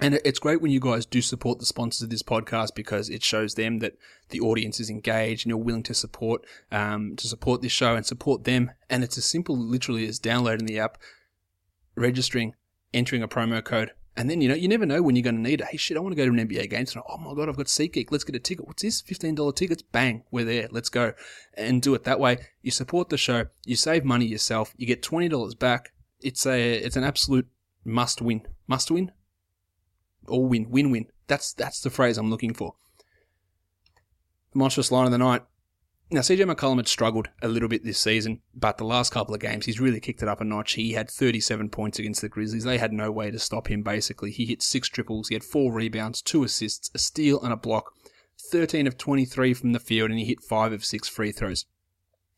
And 0.00 0.14
it's 0.24 0.38
great 0.38 0.60
when 0.60 0.70
you 0.70 0.78
guys 0.78 1.06
do 1.06 1.20
support 1.20 1.58
the 1.58 1.66
sponsors 1.66 2.02
of 2.02 2.10
this 2.10 2.22
podcast 2.22 2.74
because 2.76 3.08
it 3.08 3.24
shows 3.24 3.54
them 3.54 3.80
that 3.80 3.98
the 4.28 4.40
audience 4.40 4.78
is 4.78 4.90
engaged 4.90 5.44
and 5.44 5.50
you're 5.50 5.58
willing 5.58 5.82
to 5.84 5.94
support 5.94 6.44
um, 6.70 7.16
to 7.16 7.26
support 7.26 7.62
this 7.62 7.72
show 7.72 7.96
and 7.96 8.06
support 8.06 8.44
them. 8.44 8.70
And 8.88 9.02
it's 9.02 9.18
as 9.18 9.24
simple, 9.24 9.58
literally, 9.58 10.06
as 10.06 10.20
downloading 10.20 10.66
the 10.66 10.78
app, 10.78 10.98
registering, 11.96 12.54
entering 12.94 13.22
a 13.24 13.28
promo 13.28 13.64
code, 13.64 13.90
and 14.18 14.28
then, 14.28 14.40
you 14.40 14.48
know, 14.48 14.56
you 14.56 14.66
never 14.66 14.84
know 14.84 15.00
when 15.00 15.14
you're 15.14 15.22
going 15.22 15.36
to 15.36 15.40
need 15.40 15.60
it. 15.60 15.68
Hey, 15.68 15.76
shit, 15.76 15.96
I 15.96 16.00
want 16.00 16.10
to 16.10 16.16
go 16.16 16.26
to 16.26 16.32
an 16.32 16.48
NBA 16.48 16.70
game 16.70 16.84
tonight. 16.84 17.04
Oh 17.08 17.18
my 17.18 17.34
God, 17.34 17.48
I've 17.48 17.56
got 17.56 17.66
SeatGeek. 17.66 18.08
Let's 18.10 18.24
get 18.24 18.34
a 18.34 18.40
ticket. 18.40 18.66
What's 18.66 18.82
this? 18.82 19.00
$15 19.00 19.54
tickets? 19.54 19.82
Bang, 19.82 20.24
we're 20.32 20.44
there. 20.44 20.66
Let's 20.72 20.88
go. 20.88 21.12
And 21.54 21.80
do 21.80 21.94
it 21.94 22.02
that 22.02 22.18
way. 22.18 22.38
You 22.60 22.72
support 22.72 23.10
the 23.10 23.16
show. 23.16 23.46
You 23.64 23.76
save 23.76 24.04
money 24.04 24.26
yourself. 24.26 24.74
You 24.76 24.88
get 24.88 25.02
$20 25.02 25.56
back. 25.60 25.92
It's 26.20 26.44
a, 26.46 26.74
it's 26.78 26.96
an 26.96 27.04
absolute 27.04 27.46
must 27.84 28.20
win. 28.20 28.42
Must 28.66 28.90
win? 28.90 29.12
Or 30.26 30.44
win. 30.44 30.68
Win 30.68 30.90
win. 30.90 31.06
That's, 31.28 31.52
that's 31.52 31.80
the 31.80 31.90
phrase 31.90 32.18
I'm 32.18 32.28
looking 32.28 32.54
for. 32.54 32.74
The 34.52 34.58
monstrous 34.58 34.90
line 34.90 35.06
of 35.06 35.12
the 35.12 35.18
night. 35.18 35.42
Now, 36.10 36.20
CJ 36.20 36.50
McCollum 36.50 36.78
had 36.78 36.88
struggled 36.88 37.28
a 37.42 37.48
little 37.48 37.68
bit 37.68 37.84
this 37.84 37.98
season, 37.98 38.40
but 38.54 38.78
the 38.78 38.84
last 38.84 39.12
couple 39.12 39.34
of 39.34 39.40
games, 39.40 39.66
he's 39.66 39.78
really 39.78 40.00
kicked 40.00 40.22
it 40.22 40.28
up 40.28 40.40
a 40.40 40.44
notch. 40.44 40.72
He 40.72 40.92
had 40.92 41.10
37 41.10 41.68
points 41.68 41.98
against 41.98 42.22
the 42.22 42.30
Grizzlies. 42.30 42.64
They 42.64 42.78
had 42.78 42.94
no 42.94 43.12
way 43.12 43.30
to 43.30 43.38
stop 43.38 43.68
him, 43.68 43.82
basically. 43.82 44.30
He 44.30 44.46
hit 44.46 44.62
six 44.62 44.88
triples, 44.88 45.28
he 45.28 45.34
had 45.34 45.44
four 45.44 45.70
rebounds, 45.70 46.22
two 46.22 46.44
assists, 46.44 46.90
a 46.94 46.98
steal, 46.98 47.42
and 47.42 47.52
a 47.52 47.56
block, 47.56 47.92
13 48.50 48.86
of 48.86 48.96
23 48.96 49.52
from 49.52 49.72
the 49.72 49.78
field, 49.78 50.08
and 50.08 50.18
he 50.18 50.24
hit 50.24 50.42
five 50.42 50.72
of 50.72 50.82
six 50.82 51.08
free 51.08 51.30
throws. 51.30 51.66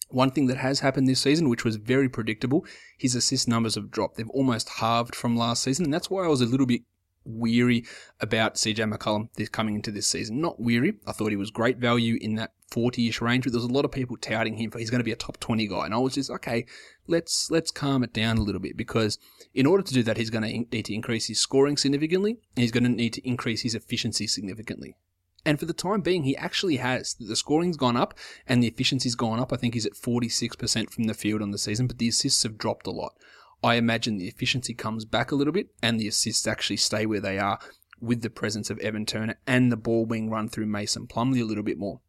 One 0.09 0.33
thing 0.33 0.48
that 0.48 0.56
has 0.56 0.80
happened 0.80 1.09
this 1.09 1.20
season, 1.20 1.48
which 1.48 1.64
was 1.64 1.76
very 1.76 2.09
predictable, 2.09 2.66
his 2.98 3.14
assist 3.14 3.46
numbers 3.46 3.76
have 3.76 3.92
dropped. 3.92 4.16
They've 4.16 4.28
almost 4.30 4.68
halved 4.68 5.14
from 5.14 5.37
last 5.37 5.62
season, 5.62 5.85
and 5.85 5.94
that's 5.94 6.11
why 6.11 6.24
I 6.24 6.28
was 6.28 6.40
a 6.40 6.46
little 6.46 6.66
bit 6.66 6.83
weary 7.24 7.85
about 8.18 8.54
CJ 8.56 8.92
McCollum 8.92 9.28
this 9.37 9.48
coming 9.48 9.76
into 9.76 9.92
this 9.92 10.09
season. 10.09 10.40
Not 10.40 10.61
weary. 10.61 10.94
I 11.06 11.12
thought 11.12 11.30
he 11.30 11.37
was 11.37 11.52
great 11.52 11.78
value 11.78 12.18
in 12.20 12.35
that 12.35 12.54
40-ish 12.70 13.20
range, 13.20 13.44
but 13.44 13.52
there 13.52 13.61
was 13.61 13.68
a 13.68 13.72
lot 13.72 13.85
of 13.85 13.92
people 13.92 14.16
touting 14.16 14.56
him 14.56 14.70
for 14.70 14.78
he's 14.78 14.90
going 14.90 15.00
to 15.00 15.04
be 15.04 15.12
a 15.12 15.16
top 15.16 15.38
20 15.40 15.66
guy. 15.66 15.85
And 15.85 15.94
I 15.94 15.98
was 15.98 16.14
just, 16.14 16.30
okay, 16.30 16.66
let's, 17.06 17.50
let's 17.50 17.70
calm 17.70 18.02
it 18.02 18.12
down 18.12 18.38
a 18.38 18.42
little 18.42 18.61
bit 18.61 18.76
because 18.76 19.18
in 19.54 19.66
order 19.66 19.83
to 19.83 19.94
do 19.94 20.02
that, 20.04 20.16
he's 20.16 20.30
going 20.30 20.42
to 20.42 20.76
need 20.76 20.85
to 20.85 20.94
increase 20.94 21.26
his 21.26 21.40
scoring 21.40 21.76
significantly 21.76 22.38
and 22.56 22.62
he's 22.62 22.72
going 22.72 22.85
to 22.85 22.90
need 22.90 23.12
to 23.14 23.28
increase 23.28 23.62
his 23.62 23.74
efficiency 23.74 24.26
significantly. 24.26 24.96
And 25.44 25.59
for 25.59 25.66
the 25.66 25.72
time 25.72 26.02
being, 26.02 26.24
he 26.24 26.37
actually 26.37 26.76
has. 26.76 27.14
The 27.18 27.37
scoring's 27.37 27.76
gone 27.76 27.96
up 27.96 28.14
and 28.46 28.62
the 28.62 28.68
efficiency's 28.68 29.14
gone 29.14 29.40
up. 29.40 29.52
I 29.52 29.56
think 29.56 29.74
he's 29.74 29.87
at 29.87 29.94
46% 29.94 30.90
from 30.90 31.04
the 31.04 31.14
field 31.14 31.40
on 31.40 31.50
the 31.50 31.59
season, 31.59 31.87
but 31.87 31.98
the 31.98 32.09
assists 32.09 32.42
have 32.42 32.59
dropped 32.59 32.87
a 32.87 32.90
lot. 32.90 33.14
I 33.62 33.74
imagine 33.74 34.16
the 34.16 34.28
efficiency 34.28 34.74
comes 34.74 35.04
back 35.04 35.30
a 35.30 35.35
little 35.35 35.52
bit 35.52 35.68
and 35.83 35.98
the 35.98 36.09
assists 36.09 36.46
actually 36.46 36.76
stay 36.76 37.06
where 37.06 37.20
they 37.20 37.38
are 37.38 37.59
with 38.00 38.22
the 38.22 38.30
presence 38.30 38.70
of 38.70 38.78
Evan 38.78 39.04
Turner 39.04 39.37
and 39.46 39.70
the 39.70 39.76
ball 39.76 40.06
being 40.06 40.30
run 40.30 40.48
through 40.48 40.66
Mason 40.66 41.06
Plumlee 41.06 41.42
a 41.42 41.44
little 41.44 41.62
bit 41.62 41.78
more. 41.78 42.00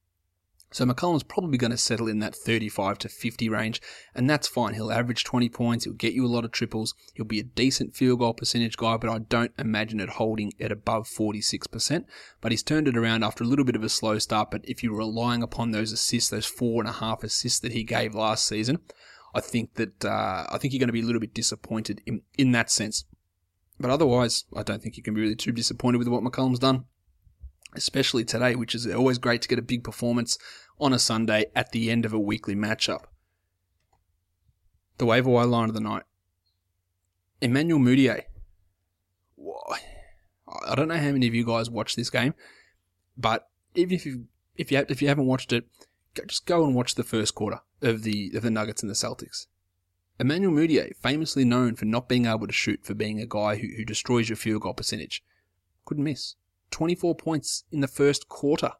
So 0.74 0.86
McCollum's 0.86 1.24
probably 1.24 1.58
going 1.58 1.72
to 1.72 1.78
settle 1.78 2.08
in 2.08 2.20
that 2.20 2.34
35 2.34 2.98
to 3.00 3.10
50 3.10 3.50
range, 3.50 3.82
and 4.16 4.30
that's 4.30 4.48
fine. 4.48 4.74
He'll 4.74 4.92
average 4.92 5.26
20 5.26 5.50
points. 5.50 5.84
He'll 5.84 5.94
get 5.94 6.14
you 6.14 6.26
a 6.26 6.28
lot 6.28 6.46
of 6.46 6.52
triples. 6.52 6.96
He'll 7.14 7.26
be 7.26 7.42
a 7.42 7.44
decent 7.44 7.94
field 7.94 8.20
goal 8.20 8.34
percentage 8.34 8.78
guy, 8.78 8.96
but 8.96 9.10
I 9.10 9.20
don't 9.20 9.52
imagine 9.60 10.00
it 10.00 10.12
holding 10.12 10.54
at 10.62 10.72
above 10.72 11.10
46%. 11.10 12.06
But 12.40 12.52
he's 12.54 12.64
turned 12.64 12.88
it 12.88 12.96
around 12.96 13.24
after 13.24 13.44
a 13.44 13.48
little 13.48 13.66
bit 13.66 13.76
of 13.76 13.84
a 13.84 13.90
slow 13.90 14.18
start. 14.18 14.50
But 14.50 14.62
if 14.64 14.82
you're 14.82 14.96
relying 14.96 15.44
upon 15.44 15.72
those 15.72 15.92
assists, 15.92 16.30
those 16.30 16.46
four 16.46 16.82
and 16.82 16.90
a 16.90 16.94
half 16.94 17.22
assists 17.22 17.60
that 17.60 17.74
he 17.74 17.84
gave 17.84 18.16
last 18.16 18.48
season, 18.48 18.80
I 19.36 19.42
think 19.42 19.74
that 19.76 20.06
uh, 20.06 20.46
I 20.50 20.58
think 20.58 20.74
you're 20.74 20.80
going 20.80 20.88
to 20.88 20.94
be 20.94 21.02
a 21.02 21.06
little 21.06 21.22
bit 21.22 21.34
disappointed 21.34 22.02
in 22.06 22.22
in 22.38 22.52
that 22.54 22.72
sense. 22.72 23.06
But 23.80 23.90
otherwise, 23.90 24.46
I 24.56 24.64
don't 24.64 24.82
think 24.82 24.96
you 24.96 25.04
can 25.04 25.16
be 25.16 25.22
really 25.22 25.36
too 25.36 25.52
disappointed 25.52 25.98
with 25.98 26.08
what 26.08 26.24
McCollum's 26.24 26.60
done, 26.60 26.86
especially 27.74 28.24
today, 28.24 28.56
which 28.56 28.76
is 28.76 28.88
always 28.88 29.18
great 29.18 29.42
to 29.44 29.48
get 29.48 29.60
a 29.60 29.64
big 29.64 29.84
performance 29.84 30.38
on 30.80 30.94
a 30.94 31.00
Sunday 31.00 31.46
at 31.56 31.72
the 31.72 31.90
end 31.90 32.06
of 32.06 32.14
a 32.14 32.20
weekly 32.20 32.56
matchup. 32.56 33.04
The 34.98 35.06
waiver 35.06 35.30
wire 35.30 35.46
line 35.46 35.70
of 35.70 35.76
the 35.76 35.82
night. 35.82 36.04
Emmanuel 37.42 37.80
Mudiay. 37.80 38.24
I 40.68 40.76
don't 40.76 40.90
know 40.90 40.98
how 40.98 41.12
many 41.12 41.28
of 41.28 41.34
you 41.34 41.46
guys 41.46 41.70
watched 41.70 41.96
this 41.96 42.10
game, 42.10 42.34
but 43.18 43.48
even 43.74 43.96
if 43.96 44.06
you 44.06 44.28
if 44.56 44.72
you 44.72 44.86
if 44.90 45.02
you 45.02 45.08
haven't 45.08 45.26
watched 45.26 45.54
it, 45.54 45.66
just 46.28 46.46
go 46.46 46.66
and 46.66 46.76
watch 46.76 46.96
the 46.96 47.04
first 47.04 47.36
quarter 47.36 47.62
of 47.82 48.04
the 48.04 48.32
of 48.36 48.44
the 48.44 48.52
Nuggets 48.52 48.84
and 48.84 48.90
the 48.90 48.96
Celtics. 48.96 49.48
Emmanuel 50.20 50.54
Mudiay, 50.54 50.96
famously 50.98 51.46
known 51.46 51.76
for 51.76 51.86
not 51.86 52.08
being 52.08 52.28
able 52.28 52.46
to 52.46 52.54
shoot, 52.54 52.86
for 52.86 52.94
being 52.94 53.20
a 53.20 53.26
guy 53.26 53.56
who, 53.56 53.70
who 53.76 53.84
destroys 53.84 54.30
your 54.30 54.36
field 54.36 54.62
goal 54.62 54.74
percentage, 54.74 55.24
couldn't 55.86 56.04
miss. 56.04 56.36
24 56.72 57.16
points 57.16 57.64
in 57.72 57.82
the 57.82 57.88
first 57.88 58.28
quarter. 58.28 58.72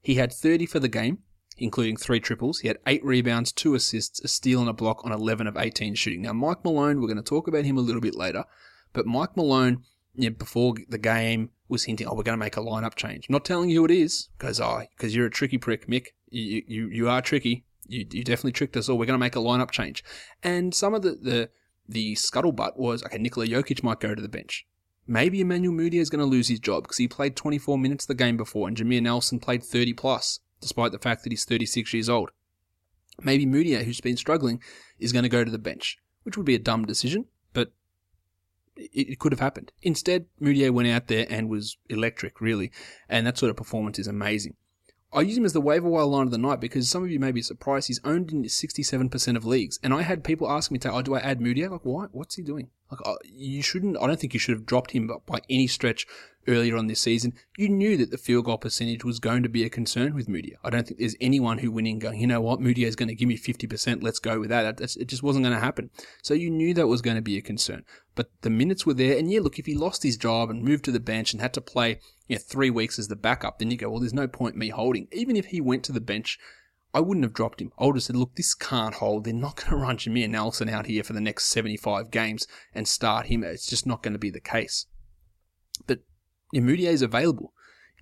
He 0.00 0.16
had 0.16 0.32
30 0.32 0.66
for 0.66 0.78
the 0.78 0.88
game, 0.88 1.18
including 1.56 1.96
three 1.96 2.20
triples. 2.20 2.60
He 2.60 2.68
had 2.68 2.78
eight 2.86 3.04
rebounds, 3.04 3.52
two 3.52 3.74
assists, 3.74 4.20
a 4.20 4.28
steal, 4.28 4.60
and 4.60 4.68
a 4.68 4.74
block 4.74 5.04
on 5.04 5.12
11 5.12 5.46
of 5.46 5.56
18 5.56 5.94
shooting. 5.94 6.22
Now, 6.22 6.32
Mike 6.32 6.64
Malone, 6.64 7.00
we're 7.00 7.08
going 7.08 7.16
to 7.16 7.22
talk 7.22 7.48
about 7.48 7.64
him 7.64 7.78
a 7.78 7.82
little 7.82 8.02
bit 8.02 8.14
later, 8.14 8.44
but 8.92 9.06
Mike 9.06 9.36
Malone, 9.36 9.82
you 10.14 10.30
know, 10.30 10.36
before 10.36 10.74
the 10.88 10.98
game, 10.98 11.50
was 11.68 11.84
hinting, 11.84 12.06
"Oh, 12.06 12.14
we're 12.14 12.22
going 12.22 12.38
to 12.38 12.44
make 12.44 12.56
a 12.56 12.60
lineup 12.60 12.94
change." 12.94 13.28
not 13.28 13.44
telling 13.44 13.70
you 13.70 13.80
who 13.80 13.84
it 13.86 13.90
is, 13.90 14.28
because 14.38 14.60
I, 14.60 14.88
because 14.96 15.16
you're 15.16 15.26
a 15.26 15.30
tricky 15.30 15.58
prick, 15.58 15.88
Mick. 15.88 16.08
You, 16.28 16.62
you, 16.66 16.88
you 16.88 17.08
are 17.08 17.22
tricky. 17.22 17.64
You, 17.86 18.06
you 18.10 18.24
definitely 18.24 18.52
tricked 18.52 18.76
us 18.76 18.88
all. 18.88 18.98
We're 18.98 19.06
going 19.06 19.18
to 19.18 19.24
make 19.24 19.36
a 19.36 19.40
lineup 19.40 19.70
change. 19.70 20.04
And 20.42 20.74
some 20.74 20.94
of 20.94 21.02
the, 21.02 21.12
the, 21.20 21.50
the 21.88 22.14
scuttlebutt 22.14 22.76
was, 22.76 23.02
okay, 23.04 23.18
Nikola 23.18 23.46
Jokic 23.46 23.82
might 23.82 24.00
go 24.00 24.14
to 24.14 24.22
the 24.22 24.28
bench. 24.28 24.66
Maybe 25.06 25.40
Emmanuel 25.40 25.74
Mudiay 25.74 26.00
is 26.00 26.10
going 26.10 26.20
to 26.20 26.24
lose 26.24 26.48
his 26.48 26.60
job 26.60 26.84
because 26.84 26.96
he 26.96 27.08
played 27.08 27.36
24 27.36 27.78
minutes 27.78 28.06
the 28.06 28.14
game 28.14 28.36
before 28.36 28.68
and 28.68 28.76
Jameer 28.76 29.02
Nelson 29.02 29.38
played 29.38 29.62
30 29.62 29.92
plus, 29.92 30.40
despite 30.60 30.92
the 30.92 30.98
fact 30.98 31.22
that 31.22 31.32
he's 31.32 31.44
36 31.44 31.92
years 31.92 32.08
old. 32.08 32.30
Maybe 33.22 33.46
Mudiay, 33.46 33.84
who's 33.84 34.00
been 34.00 34.16
struggling, 34.16 34.60
is 34.98 35.12
going 35.12 35.22
to 35.22 35.28
go 35.28 35.44
to 35.44 35.50
the 35.50 35.58
bench, 35.58 35.98
which 36.22 36.36
would 36.36 36.46
be 36.46 36.54
a 36.54 36.58
dumb 36.60 36.84
decision, 36.86 37.26
but 37.52 37.72
it, 38.76 39.10
it 39.10 39.18
could 39.18 39.32
have 39.32 39.40
happened. 39.40 39.72
Instead, 39.82 40.26
Mudiay 40.40 40.70
went 40.70 40.88
out 40.88 41.08
there 41.08 41.26
and 41.28 41.48
was 41.48 41.76
electric, 41.88 42.40
really, 42.40 42.72
and 43.08 43.26
that 43.26 43.38
sort 43.38 43.50
of 43.50 43.56
performance 43.56 43.98
is 43.98 44.08
amazing. 44.08 44.56
I 45.14 45.20
use 45.20 45.36
him 45.36 45.44
as 45.44 45.52
the 45.52 45.60
waiver 45.60 45.88
wire 45.88 46.04
line 46.04 46.26
of 46.26 46.32
the 46.32 46.38
night 46.38 46.60
because 46.60 46.90
some 46.90 47.04
of 47.04 47.10
you 47.10 47.20
may 47.20 47.30
be 47.30 47.40
surprised 47.40 47.86
he's 47.86 48.00
owned 48.02 48.32
in 48.32 48.42
67% 48.42 49.36
of 49.36 49.44
leagues. 49.44 49.78
And 49.82 49.94
I 49.94 50.02
had 50.02 50.24
people 50.24 50.50
ask 50.50 50.72
me, 50.72 50.80
oh, 50.84 51.02
do 51.02 51.14
I 51.14 51.20
add 51.20 51.40
Moody? 51.40 51.66
Like, 51.68 51.84
why? 51.84 52.06
What's 52.10 52.34
he 52.34 52.42
doing? 52.42 52.70
Like, 52.90 53.00
uh, 53.04 53.14
you 53.24 53.62
shouldn't, 53.62 53.96
I 54.00 54.08
don't 54.08 54.18
think 54.18 54.34
you 54.34 54.40
should 54.40 54.56
have 54.56 54.66
dropped 54.66 54.90
him 54.90 55.10
by 55.26 55.38
any 55.48 55.68
stretch 55.68 56.06
earlier 56.46 56.76
on 56.76 56.86
this 56.86 57.00
season. 57.00 57.32
You 57.56 57.68
knew 57.68 57.96
that 57.96 58.10
the 58.10 58.18
field 58.18 58.46
goal 58.46 58.58
percentage 58.58 59.04
was 59.04 59.18
going 59.18 59.42
to 59.42 59.48
be 59.48 59.64
a 59.64 59.70
concern 59.70 60.14
with 60.14 60.28
Moody. 60.28 60.54
I 60.62 60.70
don't 60.70 60.86
think 60.86 61.00
there's 61.00 61.16
anyone 61.20 61.58
who 61.58 61.70
went 61.70 61.88
in 61.88 61.98
going, 61.98 62.20
you 62.20 62.26
know 62.26 62.40
what, 62.40 62.60
Moody 62.60 62.84
is 62.84 62.96
going 62.96 63.08
to 63.08 63.14
give 63.14 63.28
me 63.28 63.36
50%, 63.38 64.02
let's 64.02 64.18
go 64.18 64.40
with 64.40 64.50
that. 64.50 64.80
It 64.80 65.06
just 65.06 65.22
wasn't 65.22 65.44
going 65.44 65.54
to 65.54 65.64
happen. 65.64 65.90
So 66.22 66.34
you 66.34 66.50
knew 66.50 66.74
that 66.74 66.88
was 66.88 67.02
going 67.02 67.16
to 67.16 67.22
be 67.22 67.38
a 67.38 67.42
concern. 67.42 67.84
But 68.14 68.30
the 68.42 68.50
minutes 68.50 68.86
were 68.86 68.94
there. 68.94 69.18
And 69.18 69.30
yeah, 69.30 69.40
look, 69.40 69.58
if 69.58 69.66
he 69.66 69.74
lost 69.74 70.02
his 70.02 70.16
job 70.16 70.50
and 70.50 70.62
moved 70.62 70.84
to 70.84 70.92
the 70.92 71.00
bench 71.00 71.32
and 71.32 71.40
had 71.40 71.54
to 71.54 71.60
play 71.60 71.98
you 72.28 72.36
know, 72.36 72.42
three 72.44 72.70
weeks 72.70 72.98
as 72.98 73.08
the 73.08 73.16
backup, 73.16 73.58
then 73.58 73.70
you 73.70 73.76
go, 73.76 73.90
well, 73.90 74.00
there's 74.00 74.14
no 74.14 74.28
point 74.28 74.56
me 74.56 74.68
holding. 74.68 75.08
Even 75.12 75.36
if 75.36 75.46
he 75.46 75.60
went 75.60 75.84
to 75.84 75.92
the 75.92 76.00
bench, 76.00 76.38
I 76.92 77.00
wouldn't 77.00 77.24
have 77.24 77.34
dropped 77.34 77.60
him. 77.60 77.72
I 77.76 77.86
would 77.86 77.96
have 77.96 78.04
said, 78.04 78.14
look, 78.14 78.36
this 78.36 78.54
can't 78.54 78.94
hold. 78.94 79.24
They're 79.24 79.34
not 79.34 79.56
going 79.56 79.70
to 79.70 79.76
run 79.76 79.96
Jameer 79.96 80.30
Nelson 80.30 80.68
out 80.68 80.86
here 80.86 81.02
for 81.02 81.12
the 81.12 81.20
next 81.20 81.46
75 81.46 82.12
games 82.12 82.46
and 82.72 82.86
start 82.86 83.26
him. 83.26 83.42
It's 83.42 83.66
just 83.66 83.84
not 83.84 84.00
going 84.00 84.12
to 84.12 84.18
be 84.18 84.30
the 84.30 84.38
case. 84.38 84.86
But 85.88 86.00
Mudiay 86.60 86.92
is 86.92 87.02
available 87.02 87.52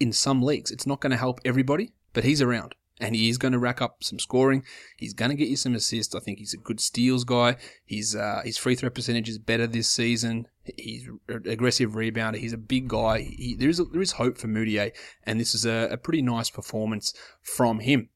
in 0.01 0.13
some 0.13 0.43
leagues. 0.43 0.71
It's 0.71 0.87
not 0.87 1.01
going 1.01 1.13
to 1.13 1.17
help 1.17 1.41
everybody, 1.45 1.93
but 2.13 2.25
he's 2.25 2.43
around 2.43 2.75
and 3.03 3.17
he 3.17 3.29
is 3.29 3.39
going 3.39 3.53
to 3.53 3.59
rack 3.59 3.83
up 3.83 4.03
some 4.05 4.19
scoring. 4.19 4.65
He's 4.97 5.13
going 5.13 5.31
to 5.31 5.37
get 5.37 5.49
you 5.49 5.57
some 5.57 5.75
assists. 5.75 6.15
I 6.15 6.21
think 6.21 6.39
he's 6.39 6.55
a 6.55 6.59
good 6.59 6.81
steals 6.81 7.25
guy. 7.25 7.57
His 7.85 8.15
uh, 8.15 8.43
his 8.45 8.57
free 8.57 8.75
throw 8.75 8.91
percentage 8.91 9.29
is 9.29 9.39
better 9.39 9.67
this 9.67 9.91
season. 9.91 10.47
He's 10.77 11.09
an 11.29 11.43
aggressive 11.47 11.93
rebounder. 11.93 12.37
He's 12.37 12.53
a 12.53 12.59
big 12.59 12.89
guy. 12.89 13.23
He, 13.23 13.57
there 13.59 13.69
is 13.69 13.81
a, 13.81 13.85
there 13.85 14.03
is 14.03 14.13
hope 14.13 14.39
for 14.39 14.47
Mudiay, 14.47 14.93
and 15.25 15.41
this 15.41 15.55
is 15.55 15.67
a, 15.67 15.89
a 15.91 15.97
pretty 15.97 16.23
nice 16.23 16.51
performance 16.51 17.13
from 17.43 17.81
him. 17.81 18.09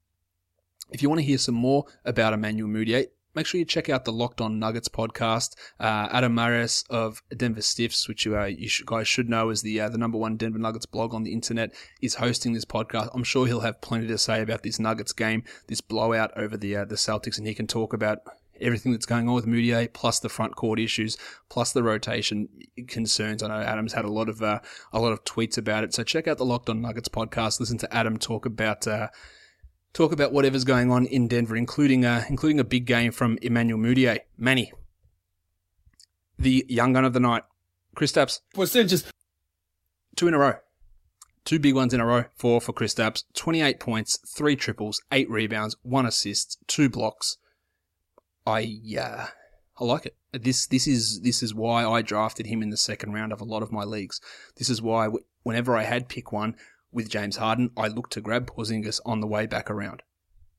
If 0.93 1.03
you 1.03 1.09
want 1.09 1.21
to 1.21 1.27
hear 1.27 1.39
some 1.39 1.57
more 1.57 1.85
about 2.05 2.33
Emmanuel 2.33 2.69
Mudiay, 2.69 3.07
make 3.37 3.47
sure 3.47 3.59
you 3.59 3.65
check 3.65 3.89
out 3.89 4.05
the 4.07 4.13
Locked 4.13 4.41
On 4.41 4.59
Nuggets 4.59 4.89
podcast. 4.89 5.55
Uh, 5.79 6.09
Adam 6.11 6.35
Mares 6.35 6.85
of 6.89 7.23
Denver 7.37 7.61
Stiffs, 7.61 8.09
which 8.09 8.25
you, 8.25 8.37
uh, 8.37 8.47
you 8.47 8.69
guys 8.87 9.07
should 9.07 9.29
know 9.29 9.51
is 9.51 9.63
the 9.63 9.81
uh, 9.81 9.89
the 9.91 9.99
number 9.99 10.19
one 10.19 10.37
Denver 10.37 10.59
Nuggets 10.59 10.87
blog 10.87 11.15
on 11.15 11.23
the 11.23 11.33
internet, 11.33 11.73
is 12.01 12.17
hosting 12.17 12.55
this 12.55 12.65
podcast. 12.65 13.11
I'm 13.15 13.23
sure 13.23 13.47
he'll 13.47 13.61
have 13.61 13.81
plenty 13.83 14.09
to 14.09 14.19
say 14.19 14.41
about 14.41 14.63
this 14.63 14.81
Nuggets 14.81 15.13
game, 15.13 15.45
this 15.69 15.83
blowout 15.83 16.33
over 16.37 16.57
the 16.57 16.75
uh, 16.77 16.85
the 16.87 16.97
Celtics, 16.97 17.39
and 17.39 17.47
he 17.47 17.55
can 17.55 17.67
talk 17.67 17.93
about 17.93 18.23
everything 18.59 18.93
that's 18.93 19.05
going 19.05 19.29
on 19.29 19.35
with 19.35 19.47
Mudiay, 19.47 19.93
plus 19.93 20.19
the 20.19 20.31
front 20.31 20.57
court 20.57 20.81
issues, 20.81 21.19
plus 21.51 21.73
the 21.73 21.83
rotation 21.83 22.49
concerns. 22.89 23.43
I 23.43 23.49
know 23.49 23.61
Adam's 23.61 23.93
had 23.93 24.07
a 24.07 24.11
lot 24.11 24.31
of 24.31 24.43
uh, 24.43 24.61
a 24.95 24.99
lot 24.99 25.13
of 25.13 25.25
tweets 25.25 25.59
about 25.59 25.85
it. 25.85 25.93
So 25.93 26.03
check 26.03 26.27
out 26.27 26.39
the 26.39 26.47
Locked 26.47 26.71
On 26.71 26.81
Nuggets 26.81 27.11
podcast. 27.11 27.61
Listen 27.61 27.79
to 27.79 27.95
Adam 27.95 28.17
talk 28.17 28.47
about 28.47 28.87
uh, 28.87 29.09
talk 29.97 30.13
about 30.13 30.31
whatever's 30.31 30.65
going 30.65 30.93
on 30.93 31.07
in 31.07 31.27
Denver, 31.27 31.57
including 31.57 32.05
a, 32.05 32.09
uh, 32.09 32.25
including 32.29 32.61
a 32.61 32.65
big 32.65 32.85
game 32.85 33.13
from 33.13 33.39
Emmanuel 33.41 33.79
Mudiay. 33.79 34.19
Manny, 34.37 34.73
the 36.39 36.67
young 36.69 36.93
gun 36.93 37.07
of 37.07 37.15
the 37.15 37.21
night, 37.21 37.45
Kristaps. 37.97 38.41
Percentages. 38.55 39.11
Two 40.15 40.29
in 40.29 40.35
a 40.35 40.39
row. 40.39 40.55
Two 41.47 41.59
big 41.59 41.75
ones 41.75 41.95
in 41.95 42.01
a 42.01 42.07
row. 42.07 42.25
Four 42.37 42.61
for 42.61 42.75
Chris 42.75 42.95
Kristaps. 42.95 43.25
28 43.35 43.81
points, 43.81 44.19
three 44.37 44.55
triples, 44.55 45.01
eight 45.11 45.31
rebounds, 45.31 45.77
one 45.83 46.05
assist, 46.05 46.59
two 46.67 46.91
blocks. 46.91 47.39
I, 48.47 48.79
uh, 49.01 49.27
I 49.81 49.85
like 49.85 50.07
it. 50.07 50.17
This, 50.33 50.67
this 50.67 50.87
is, 50.87 51.23
this 51.23 51.43
is 51.43 51.55
why 51.55 51.87
I 51.87 52.03
drafted 52.03 52.47
him 52.47 52.63
in 52.63 52.69
the 52.69 52.77
second 52.77 53.15
round 53.15 53.33
of 53.33 53.41
a 53.41 53.45
lot 53.45 53.63
of 53.63 53.73
my 53.73 53.85
leagues. 53.85 54.21
This 54.57 54.69
is 54.69 54.83
why 54.83 55.09
whenever 55.43 55.75
I 55.75 55.85
had 55.85 56.09
pick 56.09 56.33
one, 56.33 56.57
with 56.97 57.11
James 57.11 57.37
Harden, 57.37 57.71
I 57.77 57.89
looked 57.89 58.15
to 58.15 58.23
grab 58.23 58.51
Porzingis 58.51 59.01
on 59.05 59.21
the 59.21 59.27
way 59.27 59.45
back 59.45 59.71
around. 59.71 60.03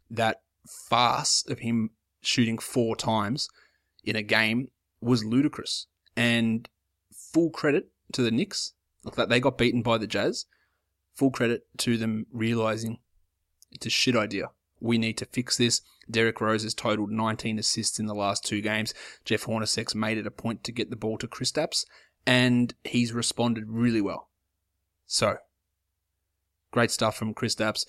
That 0.07 0.41
farce 0.87 1.43
of 1.49 1.59
him 1.59 1.89
shooting 2.21 2.59
four 2.59 2.95
times 2.95 3.49
in 4.03 4.15
a 4.15 4.21
game 4.21 4.67
was 5.01 5.25
ludicrous. 5.25 5.87
And 6.15 6.69
full 7.11 7.49
credit 7.49 7.89
to 8.13 8.21
the 8.21 8.29
Knicks. 8.29 8.73
That 9.15 9.29
they 9.29 9.39
got 9.39 9.57
beaten 9.57 9.81
by 9.81 9.97
the 9.97 10.05
Jazz. 10.05 10.45
Full 11.15 11.31
credit 11.31 11.65
to 11.79 11.97
them 11.97 12.27
realizing 12.31 12.99
it's 13.71 13.87
a 13.87 13.89
shit 13.89 14.15
idea. 14.15 14.51
We 14.79 14.99
need 14.99 15.17
to 15.17 15.25
fix 15.25 15.57
this. 15.57 15.81
Derrick 16.09 16.39
Rose 16.39 16.61
has 16.61 16.75
totaled 16.75 17.09
19 17.09 17.57
assists 17.57 17.97
in 17.97 18.05
the 18.05 18.13
last 18.13 18.45
two 18.45 18.61
games. 18.61 18.93
Jeff 19.25 19.45
Hornacek's 19.45 19.95
made 19.95 20.19
it 20.19 20.27
a 20.27 20.31
point 20.31 20.63
to 20.65 20.71
get 20.71 20.91
the 20.91 20.95
ball 20.95 21.17
to 21.17 21.27
Kristaps, 21.27 21.83
and 22.27 22.75
he's 22.83 23.11
responded 23.11 23.63
really 23.69 24.01
well. 24.01 24.29
So, 25.07 25.37
Great 26.71 26.91
stuff 26.91 27.15
from 27.15 27.33
Chris 27.33 27.55
Kristaps. 27.55 27.85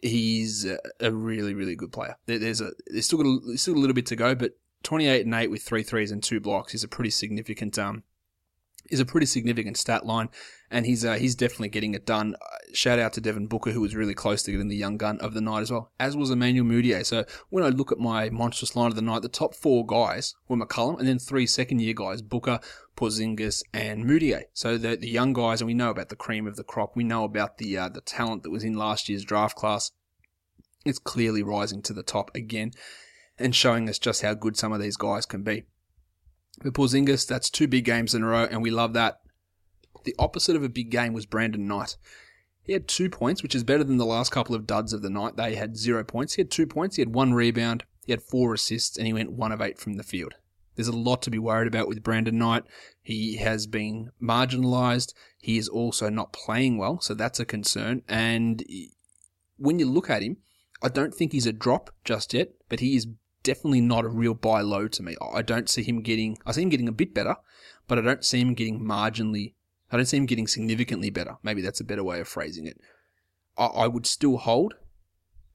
He's 0.00 0.64
a 1.00 1.12
really, 1.12 1.54
really 1.54 1.74
good 1.74 1.92
player. 1.92 2.16
There's 2.26 2.60
a 2.60 2.70
there's 2.86 3.06
still 3.06 3.18
got 3.18 3.52
a, 3.52 3.58
still 3.58 3.74
a 3.74 3.78
little 3.78 3.94
bit 3.94 4.06
to 4.06 4.16
go, 4.16 4.34
but 4.34 4.52
28 4.84 5.24
and 5.24 5.34
8 5.34 5.50
with 5.50 5.62
three 5.62 5.82
threes 5.82 6.12
and 6.12 6.22
two 6.22 6.40
blocks 6.40 6.74
is 6.74 6.84
a 6.84 6.88
pretty 6.88 7.10
significant 7.10 7.78
um 7.78 8.04
is 8.90 9.00
a 9.00 9.04
pretty 9.06 9.26
significant 9.26 9.76
stat 9.76 10.06
line, 10.06 10.28
and 10.70 10.86
he's 10.86 11.04
uh, 11.04 11.14
he's 11.14 11.34
definitely 11.34 11.68
getting 11.68 11.94
it 11.94 12.06
done. 12.06 12.34
Uh, 12.34 12.56
shout 12.72 12.98
out 12.98 13.12
to 13.14 13.20
Devin 13.20 13.46
Booker, 13.46 13.70
who 13.70 13.80
was 13.80 13.94
really 13.94 14.14
close 14.14 14.42
to 14.42 14.50
getting 14.50 14.68
the 14.68 14.76
young 14.76 14.96
gun 14.96 15.18
of 15.20 15.34
the 15.34 15.40
night 15.40 15.60
as 15.60 15.70
well, 15.70 15.92
as 15.98 16.16
was 16.16 16.30
Emmanuel 16.30 16.66
Mudiay. 16.66 17.04
So 17.04 17.24
when 17.50 17.64
I 17.64 17.68
look 17.68 17.92
at 17.92 17.98
my 17.98 18.30
monstrous 18.30 18.76
line 18.76 18.90
of 18.90 18.96
the 18.96 19.02
night, 19.02 19.22
the 19.22 19.28
top 19.28 19.54
four 19.54 19.86
guys 19.86 20.34
were 20.48 20.56
McCollum, 20.56 20.98
and 20.98 21.08
then 21.08 21.18
three 21.18 21.46
second 21.46 21.80
year 21.80 21.94
guys: 21.94 22.22
Booker, 22.22 22.60
Porzingis, 22.96 23.62
and 23.72 24.04
Mudiay. 24.04 24.44
So 24.52 24.78
the 24.78 24.96
the 24.96 25.08
young 25.08 25.32
guys, 25.32 25.60
and 25.60 25.66
we 25.66 25.74
know 25.74 25.90
about 25.90 26.08
the 26.08 26.16
cream 26.16 26.46
of 26.46 26.56
the 26.56 26.64
crop. 26.64 26.96
We 26.96 27.04
know 27.04 27.24
about 27.24 27.58
the 27.58 27.76
uh, 27.76 27.88
the 27.88 28.00
talent 28.00 28.42
that 28.42 28.50
was 28.50 28.64
in 28.64 28.74
last 28.74 29.08
year's 29.08 29.24
draft 29.24 29.56
class. 29.56 29.92
It's 30.84 30.98
clearly 30.98 31.42
rising 31.42 31.82
to 31.82 31.92
the 31.92 32.02
top 32.02 32.30
again, 32.34 32.72
and 33.38 33.54
showing 33.54 33.88
us 33.88 33.98
just 33.98 34.22
how 34.22 34.34
good 34.34 34.56
some 34.56 34.72
of 34.72 34.80
these 34.80 34.96
guys 34.96 35.26
can 35.26 35.42
be. 35.42 35.64
But 36.62 36.74
Porzingis, 36.74 37.26
that's 37.26 37.50
two 37.50 37.68
big 37.68 37.84
games 37.84 38.14
in 38.14 38.22
a 38.22 38.26
row, 38.26 38.44
and 38.50 38.62
we 38.62 38.70
love 38.70 38.92
that. 38.94 39.20
The 40.04 40.14
opposite 40.18 40.56
of 40.56 40.62
a 40.62 40.68
big 40.68 40.90
game 40.90 41.12
was 41.12 41.26
Brandon 41.26 41.66
Knight. 41.66 41.96
He 42.62 42.72
had 42.72 42.88
two 42.88 43.08
points, 43.08 43.42
which 43.42 43.54
is 43.54 43.64
better 43.64 43.84
than 43.84 43.96
the 43.96 44.04
last 44.04 44.30
couple 44.30 44.54
of 44.54 44.66
duds 44.66 44.92
of 44.92 45.02
the 45.02 45.10
night. 45.10 45.36
They 45.36 45.54
had 45.54 45.76
zero 45.76 46.04
points. 46.04 46.34
He 46.34 46.42
had 46.42 46.50
two 46.50 46.66
points. 46.66 46.96
He 46.96 47.02
had 47.02 47.14
one 47.14 47.32
rebound. 47.32 47.84
He 48.04 48.12
had 48.12 48.22
four 48.22 48.54
assists, 48.54 48.96
and 48.96 49.06
he 49.06 49.12
went 49.12 49.32
one 49.32 49.52
of 49.52 49.60
eight 49.60 49.78
from 49.78 49.94
the 49.94 50.02
field. 50.02 50.34
There's 50.74 50.88
a 50.88 50.96
lot 50.96 51.22
to 51.22 51.30
be 51.30 51.38
worried 51.38 51.66
about 51.66 51.88
with 51.88 52.02
Brandon 52.02 52.38
Knight. 52.38 52.64
He 53.02 53.36
has 53.38 53.66
been 53.66 54.10
marginalised. 54.22 55.12
He 55.40 55.58
is 55.58 55.68
also 55.68 56.08
not 56.08 56.32
playing 56.32 56.78
well, 56.78 57.00
so 57.00 57.14
that's 57.14 57.40
a 57.40 57.44
concern. 57.44 58.02
And 58.06 58.62
when 59.56 59.78
you 59.78 59.86
look 59.86 60.08
at 60.08 60.22
him, 60.22 60.36
I 60.80 60.88
don't 60.88 61.14
think 61.14 61.32
he's 61.32 61.46
a 61.46 61.52
drop 61.52 61.90
just 62.04 62.32
yet, 62.32 62.50
but 62.68 62.80
he 62.80 62.94
is 62.94 63.08
definitely 63.42 63.80
not 63.80 64.04
a 64.04 64.08
real 64.08 64.34
buy 64.34 64.60
low 64.60 64.88
to 64.88 65.02
me. 65.02 65.16
I 65.34 65.42
don't 65.42 65.68
see 65.68 65.82
him 65.82 66.02
getting, 66.02 66.38
I 66.46 66.52
see 66.52 66.62
him 66.62 66.68
getting 66.68 66.88
a 66.88 66.92
bit 66.92 67.14
better, 67.14 67.36
but 67.86 67.98
I 67.98 68.02
don't 68.02 68.24
see 68.24 68.40
him 68.40 68.54
getting 68.54 68.80
marginally, 68.80 69.54
I 69.90 69.96
don't 69.96 70.06
see 70.06 70.16
him 70.16 70.26
getting 70.26 70.46
significantly 70.46 71.10
better. 71.10 71.36
Maybe 71.42 71.62
that's 71.62 71.80
a 71.80 71.84
better 71.84 72.04
way 72.04 72.20
of 72.20 72.28
phrasing 72.28 72.66
it. 72.66 72.80
I, 73.56 73.66
I 73.66 73.86
would 73.86 74.06
still 74.06 74.36
hold, 74.38 74.74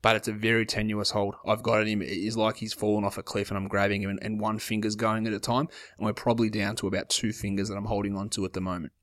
but 0.02 0.16
it's 0.16 0.28
a 0.28 0.34
very 0.34 0.66
tenuous 0.66 1.12
hold. 1.12 1.36
I've 1.48 1.64
got 1.64 1.88
him. 1.88 2.02
It's 2.02 2.36
like 2.36 2.58
he's 2.58 2.74
fallen 2.74 3.06
off 3.06 3.18
a 3.18 3.24
cliff 3.24 3.50
and 3.50 3.58
I'm 3.58 3.68
grabbing 3.68 4.02
him 4.02 4.10
and, 4.10 4.20
and 4.22 4.40
one 4.40 4.60
finger's 4.60 4.96
going 4.96 5.28
at 5.28 5.34
a 5.34 5.40
time. 5.40 5.70
And 5.98 6.06
we're 6.06 6.14
probably 6.14 6.50
down 6.50 6.76
to 6.78 6.88
about 6.88 7.10
two 7.10 7.32
fingers 7.32 7.70
that 7.70 7.78
I'm 7.78 7.86
holding 7.86 8.16
on 8.16 8.30
to 8.32 8.46
at 8.46 8.54
the 8.54 8.62
moment. 8.62 8.94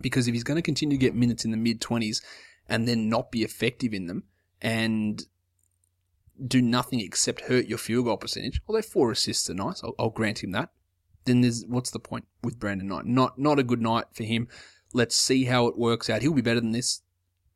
Because 0.00 0.28
if 0.28 0.34
he's 0.34 0.44
going 0.44 0.56
to 0.56 0.62
continue 0.62 0.96
to 0.96 1.00
get 1.00 1.14
minutes 1.14 1.44
in 1.44 1.50
the 1.50 1.56
mid 1.56 1.80
20s 1.80 2.22
and 2.68 2.86
then 2.86 3.08
not 3.08 3.32
be 3.32 3.42
effective 3.42 3.92
in 3.92 4.06
them 4.06 4.24
and 4.60 5.26
do 6.46 6.62
nothing 6.62 7.00
except 7.00 7.42
hurt 7.42 7.66
your 7.66 7.78
field 7.78 8.06
goal 8.06 8.16
percentage, 8.16 8.60
although 8.66 8.82
four 8.82 9.10
assists 9.10 9.48
are 9.50 9.54
nice, 9.54 9.82
I'll, 9.82 9.94
I'll 9.98 10.10
grant 10.10 10.42
him 10.42 10.52
that. 10.52 10.70
Then 11.24 11.40
there's 11.40 11.64
what's 11.66 11.90
the 11.90 11.98
point 11.98 12.26
with 12.42 12.58
Brandon 12.58 12.88
Knight? 12.88 13.06
Not 13.06 13.38
not 13.38 13.58
a 13.58 13.64
good 13.64 13.80
night 13.80 14.06
for 14.12 14.24
him. 14.24 14.48
Let's 14.92 15.16
see 15.16 15.44
how 15.44 15.66
it 15.66 15.78
works 15.78 16.10
out. 16.10 16.22
He'll 16.22 16.34
be 16.34 16.42
better 16.42 16.60
than 16.60 16.72
this 16.72 17.02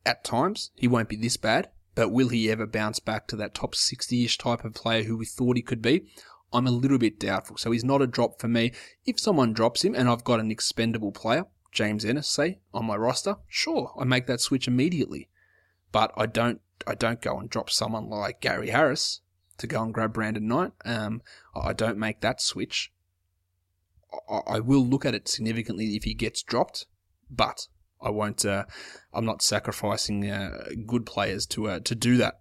at 0.04 0.24
times. 0.24 0.70
He 0.76 0.88
won't 0.88 1.08
be 1.08 1.16
this 1.16 1.36
bad, 1.36 1.68
but 1.94 2.10
will 2.10 2.28
he 2.28 2.50
ever 2.50 2.66
bounce 2.66 3.00
back 3.00 3.26
to 3.28 3.36
that 3.36 3.54
top 3.54 3.74
60-ish 3.74 4.38
type 4.38 4.64
of 4.64 4.72
player 4.72 5.02
who 5.02 5.18
we 5.18 5.26
thought 5.26 5.56
he 5.56 5.62
could 5.62 5.82
be? 5.82 6.06
I'm 6.52 6.66
a 6.66 6.70
little 6.70 6.98
bit 6.98 7.18
doubtful. 7.18 7.56
So 7.58 7.72
he's 7.72 7.84
not 7.84 8.00
a 8.00 8.06
drop 8.06 8.40
for 8.40 8.48
me. 8.48 8.72
If 9.04 9.20
someone 9.20 9.52
drops 9.52 9.84
him 9.84 9.94
and 9.94 10.08
I've 10.08 10.24
got 10.24 10.40
an 10.40 10.50
expendable 10.50 11.12
player, 11.12 11.44
James 11.72 12.04
Ennis, 12.04 12.28
say, 12.28 12.60
on 12.72 12.86
my 12.86 12.96
roster, 12.96 13.36
sure, 13.48 13.92
I 13.98 14.04
make 14.04 14.26
that 14.28 14.40
switch 14.40 14.68
immediately. 14.68 15.28
But 15.92 16.12
I 16.16 16.26
don't 16.26 16.60
I 16.86 16.94
don't 16.94 17.20
go 17.20 17.38
and 17.38 17.50
drop 17.50 17.70
someone 17.70 18.08
like 18.08 18.40
Gary 18.40 18.70
Harris 18.70 19.20
to 19.58 19.66
go 19.66 19.82
and 19.82 19.94
grab 19.94 20.12
Brandon 20.12 20.46
Knight. 20.46 20.72
Um, 20.84 21.22
I 21.54 21.72
don't 21.72 21.98
make 21.98 22.20
that 22.20 22.40
switch. 22.40 22.92
I, 24.28 24.40
I 24.46 24.60
will 24.60 24.84
look 24.84 25.04
at 25.04 25.14
it 25.14 25.28
significantly 25.28 25.96
if 25.96 26.04
he 26.04 26.14
gets 26.14 26.42
dropped, 26.42 26.86
but 27.30 27.66
I 28.00 28.10
won't. 28.10 28.44
Uh, 28.44 28.64
I'm 29.12 29.24
not 29.24 29.42
sacrificing 29.42 30.30
uh, 30.30 30.68
good 30.86 31.06
players 31.06 31.46
to 31.46 31.68
uh, 31.68 31.80
to 31.80 31.94
do 31.94 32.16
that. 32.18 32.40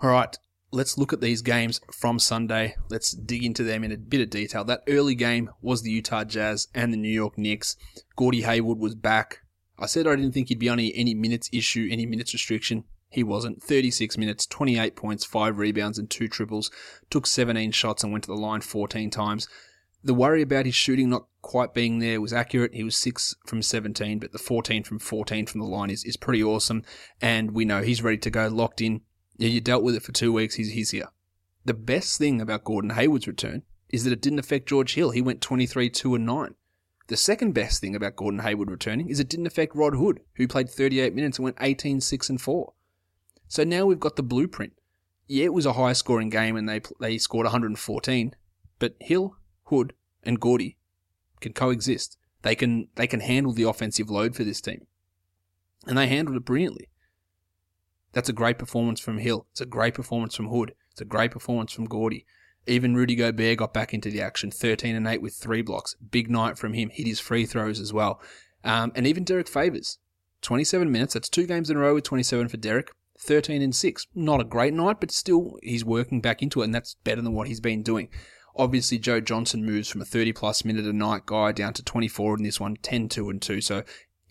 All 0.00 0.10
right, 0.10 0.36
let's 0.72 0.98
look 0.98 1.12
at 1.12 1.20
these 1.20 1.42
games 1.42 1.80
from 1.92 2.18
Sunday. 2.18 2.74
Let's 2.90 3.12
dig 3.12 3.44
into 3.44 3.62
them 3.62 3.84
in 3.84 3.92
a 3.92 3.96
bit 3.96 4.20
of 4.20 4.30
detail. 4.30 4.64
That 4.64 4.82
early 4.88 5.14
game 5.14 5.50
was 5.60 5.82
the 5.82 5.92
Utah 5.92 6.24
Jazz 6.24 6.68
and 6.74 6.92
the 6.92 6.96
New 6.96 7.08
York 7.08 7.38
Knicks. 7.38 7.76
Gordy 8.16 8.42
Hayward 8.42 8.78
was 8.78 8.96
back. 8.96 9.41
I 9.82 9.86
said 9.86 10.06
I 10.06 10.14
didn't 10.14 10.30
think 10.32 10.48
he'd 10.48 10.60
be 10.60 10.68
on 10.68 10.78
any, 10.78 11.12
minutes 11.12 11.50
issue, 11.52 11.88
any 11.90 12.06
minutes 12.06 12.32
restriction. 12.32 12.84
He 13.10 13.24
wasn't. 13.24 13.60
36 13.60 14.16
minutes, 14.16 14.46
28 14.46 14.94
points, 14.94 15.24
5 15.24 15.58
rebounds, 15.58 15.98
and 15.98 16.08
2 16.08 16.28
triples. 16.28 16.70
Took 17.10 17.26
17 17.26 17.72
shots 17.72 18.04
and 18.04 18.12
went 18.12 18.22
to 18.24 18.28
the 18.28 18.36
line 18.36 18.60
14 18.60 19.10
times. 19.10 19.48
The 20.04 20.14
worry 20.14 20.40
about 20.40 20.66
his 20.66 20.76
shooting 20.76 21.10
not 21.10 21.26
quite 21.42 21.74
being 21.74 21.98
there 21.98 22.20
was 22.20 22.32
accurate. 22.32 22.74
He 22.74 22.84
was 22.84 22.96
6 22.96 23.34
from 23.44 23.60
17, 23.60 24.20
but 24.20 24.30
the 24.30 24.38
14 24.38 24.84
from 24.84 25.00
14 25.00 25.46
from 25.46 25.60
the 25.60 25.66
line 25.66 25.90
is, 25.90 26.04
is 26.04 26.16
pretty 26.16 26.44
awesome. 26.44 26.84
And 27.20 27.50
we 27.50 27.64
know 27.64 27.82
he's 27.82 28.02
ready 28.02 28.18
to 28.18 28.30
go, 28.30 28.46
locked 28.46 28.80
in. 28.80 29.00
You 29.36 29.60
dealt 29.60 29.82
with 29.82 29.96
it 29.96 30.04
for 30.04 30.12
two 30.12 30.32
weeks, 30.32 30.54
he's, 30.54 30.70
he's 30.70 30.90
here. 30.90 31.08
The 31.64 31.74
best 31.74 32.18
thing 32.18 32.40
about 32.40 32.64
Gordon 32.64 32.90
Hayward's 32.90 33.26
return 33.26 33.64
is 33.88 34.04
that 34.04 34.12
it 34.12 34.22
didn't 34.22 34.38
affect 34.38 34.68
George 34.68 34.94
Hill. 34.94 35.10
He 35.10 35.20
went 35.20 35.40
23, 35.40 35.90
2, 35.90 36.14
and 36.14 36.26
9. 36.26 36.54
The 37.12 37.18
second 37.18 37.52
best 37.52 37.82
thing 37.82 37.94
about 37.94 38.16
Gordon 38.16 38.40
Hayward 38.40 38.70
returning 38.70 39.10
is 39.10 39.20
it 39.20 39.28
didn't 39.28 39.46
affect 39.46 39.76
Rod 39.76 39.94
Hood, 39.96 40.20
who 40.36 40.48
played 40.48 40.70
38 40.70 41.14
minutes 41.14 41.36
and 41.36 41.44
went 41.44 41.58
18, 41.60 42.00
6, 42.00 42.30
and 42.30 42.40
4. 42.40 42.72
So 43.48 43.64
now 43.64 43.84
we've 43.84 44.00
got 44.00 44.16
the 44.16 44.22
blueprint. 44.22 44.72
Yeah, 45.26 45.44
it 45.44 45.52
was 45.52 45.66
a 45.66 45.74
high 45.74 45.92
scoring 45.92 46.30
game 46.30 46.56
and 46.56 46.66
they, 46.66 46.80
they 47.00 47.18
scored 47.18 47.44
114, 47.44 48.34
but 48.78 48.96
Hill, 48.98 49.36
Hood, 49.64 49.92
and 50.22 50.40
Gordy 50.40 50.78
can 51.42 51.52
coexist. 51.52 52.16
They 52.40 52.54
can 52.54 52.88
they 52.94 53.06
can 53.06 53.20
handle 53.20 53.52
the 53.52 53.64
offensive 53.64 54.08
load 54.08 54.34
for 54.34 54.44
this 54.44 54.62
team. 54.62 54.86
And 55.86 55.98
they 55.98 56.06
handled 56.06 56.38
it 56.38 56.46
brilliantly. 56.46 56.88
That's 58.14 58.30
a 58.30 58.32
great 58.32 58.58
performance 58.58 59.00
from 59.00 59.18
Hill. 59.18 59.46
It's 59.50 59.60
a 59.60 59.66
great 59.66 59.92
performance 59.92 60.34
from 60.34 60.48
Hood. 60.48 60.72
It's 60.92 61.02
a 61.02 61.04
great 61.04 61.32
performance 61.32 61.74
from 61.74 61.84
Gordy. 61.84 62.24
Even 62.66 62.94
Rudy 62.94 63.14
Gobert 63.14 63.58
got 63.58 63.74
back 63.74 63.92
into 63.92 64.10
the 64.10 64.22
action, 64.22 64.50
13 64.50 64.94
and 64.94 65.06
8 65.06 65.20
with 65.20 65.34
three 65.34 65.62
blocks. 65.62 65.94
Big 66.10 66.30
night 66.30 66.56
from 66.56 66.74
him. 66.74 66.90
Hit 66.90 67.06
his 67.06 67.20
free 67.20 67.44
throws 67.44 67.80
as 67.80 67.92
well. 67.92 68.20
Um, 68.64 68.92
and 68.94 69.06
even 69.06 69.24
Derrick 69.24 69.48
Favors, 69.48 69.98
27 70.42 70.90
minutes. 70.90 71.14
That's 71.14 71.28
two 71.28 71.46
games 71.46 71.70
in 71.70 71.76
a 71.76 71.80
row 71.80 71.94
with 71.94 72.04
27 72.04 72.48
for 72.48 72.56
Derrick. 72.56 72.90
13 73.18 73.62
and 73.62 73.74
6. 73.74 74.06
Not 74.14 74.40
a 74.40 74.44
great 74.44 74.74
night, 74.74 75.00
but 75.00 75.10
still 75.10 75.56
he's 75.62 75.84
working 75.84 76.20
back 76.20 76.42
into 76.42 76.60
it, 76.60 76.66
and 76.66 76.74
that's 76.74 76.94
better 77.04 77.22
than 77.22 77.34
what 77.34 77.48
he's 77.48 77.60
been 77.60 77.82
doing. 77.82 78.08
Obviously, 78.56 78.98
Joe 78.98 79.20
Johnson 79.20 79.64
moves 79.64 79.88
from 79.88 80.02
a 80.02 80.04
30 80.04 80.32
plus 80.32 80.64
minute 80.64 80.84
a 80.84 80.92
night 80.92 81.24
guy 81.26 81.52
down 81.52 81.72
to 81.74 81.82
24 81.82 82.36
in 82.36 82.42
this 82.42 82.60
one, 82.60 82.76
10, 82.82 83.08
2 83.08 83.30
and 83.30 83.40
2. 83.40 83.60
So 83.60 83.82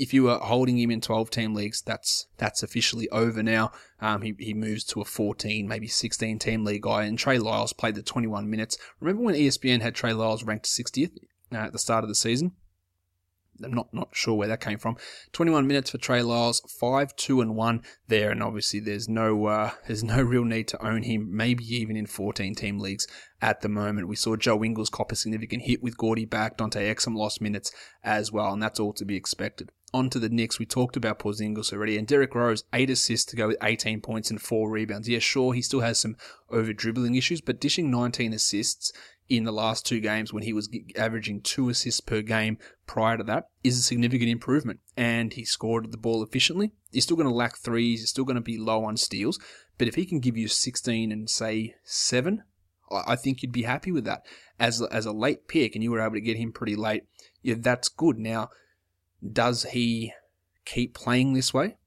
if 0.02 0.16
you 0.16 0.24
were 0.24 0.40
holding 0.40 0.80
him 0.80 0.90
in 0.90 1.00
12 1.00 1.30
team 1.30 1.54
leagues, 1.54 1.84
that's 1.84 2.26
that's 2.38 2.64
officially 2.64 3.08
over 3.10 3.44
now. 3.44 3.72
Um, 4.00 4.24
he, 4.24 4.34
he 4.40 4.56
moves 4.56 4.84
to 4.86 5.02
a 5.02 5.06
14, 5.06 5.68
maybe 5.68 5.88
16 5.88 6.40
team 6.40 6.66
league 6.66 6.82
guy. 6.82 7.04
And 7.04 7.20
Trey 7.20 7.38
Lyles 7.38 7.72
played 7.72 7.94
the 7.94 8.02
21 8.02 8.50
minutes. 8.50 8.80
Remember 9.00 9.22
when 9.22 9.36
ESPN 9.36 9.82
had 9.82 9.94
Trey 9.94 10.14
Lyles 10.14 10.44
ranked 10.44 10.66
60th 10.66 11.12
uh, 11.54 11.58
at 11.58 11.72
the 11.72 11.78
start 11.78 12.04
of 12.04 12.08
the 12.08 12.16
season? 12.16 12.54
I'm 13.64 13.74
not 13.74 13.94
not 13.94 14.10
sure 14.14 14.36
where 14.36 14.48
that 14.48 14.62
came 14.62 14.78
from. 14.78 14.98
21 15.34 15.68
minutes 15.68 15.90
for 15.90 15.98
Trey 15.98 16.22
Lyles, 16.22 16.62
five, 16.80 17.16
two, 17.16 17.42
and 17.42 17.56
one 17.56 17.84
there, 18.08 18.32
and 18.32 18.44
obviously 18.44 18.80
there's 18.80 19.10
no 19.10 19.46
uh, 19.46 19.72
there's 19.88 20.04
no 20.04 20.22
real 20.22 20.46
need 20.46 20.68
to 20.70 20.86
own 20.86 21.04
him. 21.04 21.36
Maybe 21.36 21.64
even 21.76 21.96
in 21.96 22.06
14 22.06 22.56
team 22.56 22.80
leagues 22.80 23.08
at 23.42 23.62
the 23.62 23.70
moment. 23.70 24.08
We 24.08 24.16
saw 24.16 24.36
Joe 24.36 24.64
Ingles 24.64 24.90
cop 24.90 25.12
a 25.12 25.16
significant 25.16 25.64
hit 25.64 25.82
with 25.82 25.98
Gordy 25.98 26.26
back. 26.26 26.58
Dante 26.58 26.94
Exum 26.94 27.16
lost 27.16 27.42
minutes 27.42 27.72
as 28.04 28.32
well, 28.32 28.54
and 28.54 28.62
that's 28.62 28.80
all 28.80 28.94
to 28.94 29.06
be 29.06 29.16
expected. 29.16 29.70
On 29.94 30.10
to 30.10 30.20
the 30.20 30.30
Knicks. 30.30 30.58
We 30.58 30.66
talked 30.66 30.96
about 30.96 31.20
Porzingis 31.20 31.74
already, 31.74 31.98
and 31.98 32.08
Derrick 32.08 32.34
Rose 32.34 32.64
eight 32.72 32.90
assists 32.90 33.30
to 33.32 33.36
go 33.36 33.48
with 33.48 33.58
18 33.62 34.00
points 34.02 34.30
and 34.30 34.42
four 34.42 34.70
rebounds. 34.70 35.10
Yeah, 35.10 35.20
sure, 35.20 35.54
he 35.54 35.62
still 35.62 35.82
has 35.82 36.00
some 36.00 36.16
over 36.50 36.72
dribbling 36.72 37.16
issues, 37.16 37.42
but 37.42 37.60
dishing 37.60 37.92
19 37.92 38.34
assists 38.34 38.94
in 39.32 39.46
the 39.46 39.52
last 39.52 39.86
two 39.86 40.02
games 40.02 40.34
when 40.34 40.44
he 40.44 40.52
was 40.52 40.70
averaging 40.98 41.42
two 41.42 41.70
assists 41.70 42.02
per 42.02 42.22
game 42.22 42.58
prior 42.86 43.18
to 43.18 43.24
that 43.24 43.48
is 43.64 43.78
a 43.78 43.82
significant 43.82 44.30
improvement. 44.30 44.82
And 44.98 45.32
he 45.32 45.46
scored 45.46 45.92
the 45.92 45.98
ball 45.98 46.22
efficiently. 46.22 46.74
He's 46.92 47.06
still 47.06 47.16
going 47.16 47.30
to 47.30 47.34
lack 47.34 47.58
threes. 47.58 48.02
He's 48.02 48.10
still 48.10 48.26
going 48.26 48.36
to 48.36 48.42
be 48.42 48.58
low 48.58 48.84
on 48.84 48.98
steals. 48.98 49.40
But 49.78 49.88
if 49.88 49.96
he 49.96 50.06
can 50.06 50.20
give 50.20 50.36
you 50.36 50.50
16 50.50 51.12
and 51.12 51.30
say 51.30 51.76
seven, 51.84 52.44
I 52.92 53.16
think 53.16 53.42
you'd 53.42 53.54
be 53.54 53.64
happy 53.64 53.92
with 53.92 54.04
that. 54.04 54.26
As, 54.60 54.82
as 54.82 55.06
a 55.06 55.14
late 55.14 55.48
pick, 55.48 55.76
and 55.76 55.84
you 55.84 55.92
were 55.92 56.02
able 56.02 56.16
to 56.16 56.22
get 56.22 56.38
him 56.38 56.52
pretty 56.52 56.76
late, 56.76 57.04
yeah, 57.42 57.56
that's 57.58 57.88
good. 57.88 58.20
Now, 58.20 58.50
does 59.32 59.64
he 59.64 60.14
keep 60.66 60.94
playing 60.94 61.34
this 61.34 61.54
way? 61.54 61.78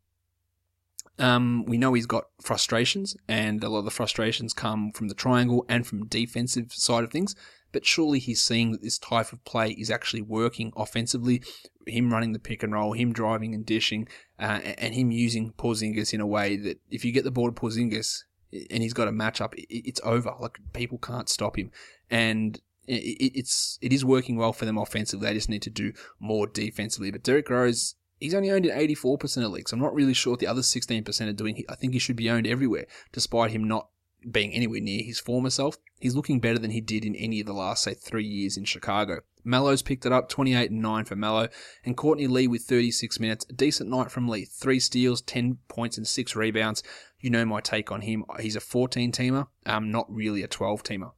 Um, 1.18 1.64
we 1.66 1.78
know 1.78 1.94
he's 1.94 2.06
got 2.06 2.24
frustrations, 2.40 3.16
and 3.28 3.62
a 3.62 3.68
lot 3.68 3.80
of 3.80 3.84
the 3.84 3.90
frustrations 3.90 4.52
come 4.52 4.90
from 4.92 5.08
the 5.08 5.14
triangle 5.14 5.64
and 5.68 5.86
from 5.86 6.06
defensive 6.06 6.72
side 6.72 7.04
of 7.04 7.10
things. 7.10 7.36
But 7.72 7.86
surely 7.86 8.20
he's 8.20 8.40
seeing 8.40 8.72
that 8.72 8.82
this 8.82 8.98
type 8.98 9.32
of 9.32 9.44
play 9.44 9.70
is 9.70 9.90
actually 9.90 10.22
working 10.22 10.72
offensively. 10.76 11.42
Him 11.86 12.12
running 12.12 12.32
the 12.32 12.38
pick 12.38 12.62
and 12.62 12.72
roll, 12.72 12.92
him 12.92 13.12
driving 13.12 13.54
and 13.54 13.66
dishing, 13.66 14.08
uh, 14.38 14.60
and 14.78 14.94
him 14.94 15.10
using 15.10 15.52
Porzingis 15.52 16.14
in 16.14 16.20
a 16.20 16.26
way 16.26 16.56
that 16.56 16.78
if 16.90 17.04
you 17.04 17.12
get 17.12 17.24
the 17.24 17.30
ball 17.30 17.50
to 17.50 17.60
Porzingis 17.60 18.22
and 18.70 18.82
he's 18.82 18.94
got 18.94 19.08
a 19.08 19.12
matchup, 19.12 19.54
it's 19.68 20.00
over. 20.04 20.34
Like 20.38 20.58
people 20.72 20.98
can't 20.98 21.28
stop 21.28 21.58
him, 21.58 21.70
and 22.10 22.60
it's 22.86 23.78
it 23.82 23.92
is 23.92 24.04
working 24.04 24.36
well 24.36 24.52
for 24.52 24.64
them 24.64 24.78
offensively. 24.78 25.26
They 25.26 25.34
just 25.34 25.48
need 25.48 25.62
to 25.62 25.70
do 25.70 25.92
more 26.20 26.46
defensively. 26.46 27.10
But 27.10 27.22
Derrick 27.22 27.50
Rose 27.50 27.94
he's 28.20 28.34
only 28.34 28.50
owned 28.50 28.66
in 28.66 28.76
84% 28.76 29.44
of 29.44 29.52
leagues. 29.52 29.72
I'm 29.72 29.80
not 29.80 29.94
really 29.94 30.14
sure 30.14 30.32
what 30.32 30.40
the 30.40 30.46
other 30.46 30.62
16% 30.62 31.28
are 31.28 31.32
doing. 31.32 31.64
I 31.68 31.74
think 31.74 31.92
he 31.92 31.98
should 31.98 32.16
be 32.16 32.30
owned 32.30 32.46
everywhere, 32.46 32.86
despite 33.12 33.50
him 33.50 33.64
not 33.64 33.88
being 34.30 34.52
anywhere 34.52 34.80
near 34.80 35.04
his 35.04 35.20
former 35.20 35.50
self. 35.50 35.76
He's 36.00 36.14
looking 36.14 36.40
better 36.40 36.58
than 36.58 36.70
he 36.70 36.80
did 36.80 37.04
in 37.04 37.14
any 37.16 37.40
of 37.40 37.46
the 37.46 37.52
last, 37.52 37.84
say, 37.84 37.94
three 37.94 38.26
years 38.26 38.56
in 38.56 38.64
Chicago. 38.64 39.20
Melo's 39.44 39.82
picked 39.82 40.06
it 40.06 40.12
up, 40.12 40.28
28 40.28 40.70
and 40.70 40.80
9 40.80 41.04
for 41.04 41.16
Mallow, 41.16 41.48
and 41.84 41.96
Courtney 41.96 42.26
Lee 42.26 42.46
with 42.46 42.62
36 42.62 43.20
minutes. 43.20 43.46
A 43.50 43.52
decent 43.52 43.90
night 43.90 44.10
from 44.10 44.28
Lee. 44.28 44.46
Three 44.46 44.80
steals, 44.80 45.20
10 45.22 45.58
points, 45.68 45.98
and 45.98 46.06
six 46.06 46.34
rebounds. 46.34 46.82
You 47.20 47.30
know 47.30 47.44
my 47.44 47.60
take 47.60 47.92
on 47.92 48.02
him. 48.02 48.24
He's 48.40 48.56
a 48.56 48.60
14 48.60 49.12
teamer, 49.12 49.48
um, 49.66 49.90
not 49.90 50.06
really 50.10 50.42
a 50.42 50.48
12 50.48 50.82
teamer. 50.82 51.12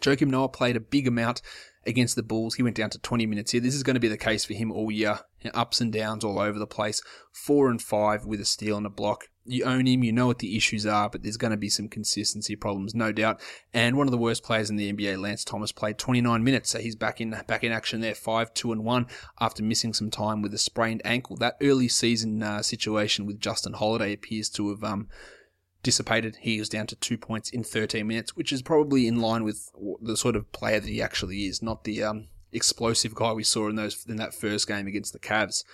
Joakim 0.00 0.28
Noah 0.28 0.48
played 0.48 0.76
a 0.76 0.80
big 0.80 1.06
amount 1.06 1.40
against 1.86 2.16
the 2.16 2.22
Bulls. 2.22 2.56
He 2.56 2.62
went 2.62 2.76
down 2.76 2.90
to 2.90 2.98
20 2.98 3.26
minutes 3.26 3.52
here. 3.52 3.60
This 3.60 3.74
is 3.74 3.82
going 3.82 3.94
to 3.94 4.00
be 4.00 4.08
the 4.08 4.18
case 4.18 4.44
for 4.44 4.54
him 4.54 4.70
all 4.70 4.90
year. 4.90 5.20
Ups 5.54 5.80
and 5.80 5.92
downs 5.92 6.24
all 6.24 6.38
over 6.38 6.58
the 6.58 6.66
place. 6.66 7.02
Four 7.32 7.70
and 7.70 7.80
five 7.80 8.24
with 8.24 8.40
a 8.40 8.44
steal 8.44 8.76
and 8.76 8.86
a 8.86 8.90
block. 8.90 9.24
You 9.48 9.64
own 9.64 9.86
him, 9.86 10.02
you 10.02 10.12
know 10.12 10.26
what 10.26 10.40
the 10.40 10.56
issues 10.56 10.86
are, 10.86 11.08
but 11.08 11.22
there's 11.22 11.36
going 11.36 11.52
to 11.52 11.56
be 11.56 11.68
some 11.68 11.88
consistency 11.88 12.56
problems, 12.56 12.96
no 12.96 13.12
doubt. 13.12 13.40
And 13.72 13.96
one 13.96 14.08
of 14.08 14.10
the 14.10 14.18
worst 14.18 14.42
players 14.42 14.70
in 14.70 14.76
the 14.76 14.92
NBA, 14.92 15.20
Lance 15.20 15.44
Thomas, 15.44 15.70
played 15.70 15.98
29 15.98 16.42
minutes, 16.42 16.70
so 16.70 16.80
he's 16.80 16.96
back 16.96 17.20
in 17.20 17.30
back 17.46 17.62
in 17.62 17.70
action 17.70 18.00
there, 18.00 18.16
five, 18.16 18.52
two, 18.54 18.72
and 18.72 18.84
one 18.84 19.06
after 19.40 19.62
missing 19.62 19.94
some 19.94 20.10
time 20.10 20.42
with 20.42 20.52
a 20.52 20.58
sprained 20.58 21.00
ankle. 21.04 21.36
That 21.36 21.56
early 21.62 21.86
season 21.86 22.42
uh, 22.42 22.62
situation 22.62 23.24
with 23.24 23.38
Justin 23.38 23.74
Holiday 23.74 24.14
appears 24.14 24.48
to 24.50 24.70
have 24.70 24.82
um, 24.82 25.06
dissipated. 25.86 26.38
He 26.40 26.58
was 26.58 26.68
down 26.68 26.88
to 26.88 26.96
two 26.96 27.16
points 27.16 27.50
in 27.50 27.62
13 27.62 28.04
minutes, 28.04 28.34
which 28.34 28.52
is 28.52 28.60
probably 28.60 29.06
in 29.06 29.20
line 29.20 29.44
with 29.44 29.70
the 30.02 30.16
sort 30.16 30.34
of 30.34 30.50
player 30.50 30.80
that 30.80 30.88
he 30.88 31.00
actually 31.00 31.44
is, 31.44 31.62
not 31.62 31.84
the 31.84 32.02
um, 32.02 32.26
explosive 32.56 33.14
guy 33.14 33.32
we 33.32 33.44
saw 33.44 33.68
in 33.68 33.76
those 33.76 34.04
in 34.08 34.16
that 34.16 34.34
first 34.34 34.66
game 34.66 34.86
against 34.86 35.12
the 35.12 35.18
Cavs. 35.18 35.64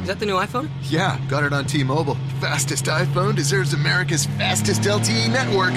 Is 0.00 0.08
that 0.08 0.18
the 0.18 0.26
new 0.26 0.34
iPhone? 0.34 0.70
Yeah, 0.84 1.20
got 1.28 1.44
it 1.44 1.52
on 1.52 1.64
T-Mobile. 1.64 2.16
Fastest 2.40 2.84
iPhone 2.86 3.34
deserves 3.34 3.74
America's 3.74 4.26
fastest 4.26 4.82
LTE 4.82 5.30
network. 5.30 5.74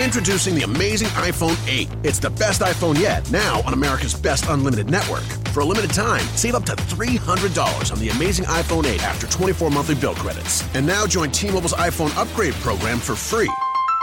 Introducing 0.00 0.54
the 0.54 0.62
amazing 0.62 1.08
iPhone 1.08 1.56
8. 1.68 1.88
It's 2.02 2.18
the 2.18 2.30
best 2.30 2.60
iPhone 2.60 2.98
yet, 2.98 3.30
now 3.30 3.62
on 3.62 3.72
America's 3.72 4.14
best 4.14 4.46
unlimited 4.48 4.90
network. 4.90 5.22
For 5.52 5.60
a 5.60 5.64
limited 5.64 5.92
time, 5.92 6.24
save 6.36 6.54
up 6.54 6.64
to 6.64 6.72
$300 6.72 7.92
on 7.92 7.98
the 7.98 8.08
amazing 8.10 8.44
iPhone 8.46 8.84
8 8.84 9.02
after 9.04 9.26
24 9.26 9.70
monthly 9.70 9.94
bill 9.94 10.14
credits. 10.14 10.62
And 10.74 10.86
now 10.86 11.06
join 11.06 11.30
T-Mobile's 11.30 11.74
iPhone 11.74 12.14
upgrade 12.16 12.54
program 12.54 12.98
for 12.98 13.14
free. 13.14 13.50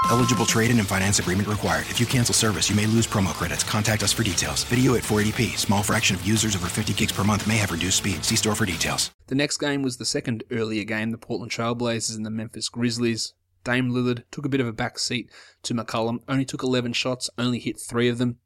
Eligible 0.09 0.45
trade-in 0.45 0.79
and 0.79 0.87
finance 0.87 1.19
agreement 1.19 1.47
required. 1.47 1.85
If 1.89 1.99
you 1.99 2.05
cancel 2.05 2.33
service, 2.33 2.69
you 2.69 2.75
may 2.75 2.85
lose 2.85 3.07
promo 3.07 3.33
credits. 3.33 3.63
Contact 3.63 4.03
us 4.03 4.11
for 4.11 4.23
details. 4.23 4.63
Video 4.65 4.95
at 4.95 5.03
480p. 5.03 5.57
Small 5.57 5.83
fraction 5.83 6.15
of 6.15 6.25
users 6.25 6.55
over 6.55 6.67
50 6.67 6.93
gigs 6.93 7.11
per 7.11 7.23
month 7.23 7.47
may 7.47 7.57
have 7.57 7.71
reduced 7.71 7.97
speed. 7.97 8.25
See 8.25 8.35
store 8.35 8.55
for 8.55 8.65
details. 8.65 9.11
The 9.27 9.35
next 9.35 9.57
game 9.57 9.81
was 9.81 9.97
the 9.97 10.05
second 10.05 10.43
earlier 10.51 10.83
game, 10.83 11.11
the 11.11 11.17
Portland 11.17 11.51
Trailblazers 11.51 12.15
and 12.15 12.25
the 12.25 12.31
Memphis 12.31 12.67
Grizzlies. 12.67 13.33
Dame 13.63 13.91
Lillard 13.91 14.23
took 14.31 14.45
a 14.45 14.49
bit 14.49 14.59
of 14.59 14.67
a 14.67 14.73
back 14.73 14.97
seat 14.97 15.29
to 15.63 15.73
McCollum, 15.73 16.19
only 16.27 16.45
took 16.45 16.63
11 16.63 16.93
shots, 16.93 17.29
only 17.37 17.59
hit 17.59 17.79
three 17.79 18.09
of 18.09 18.17
them. 18.17 18.37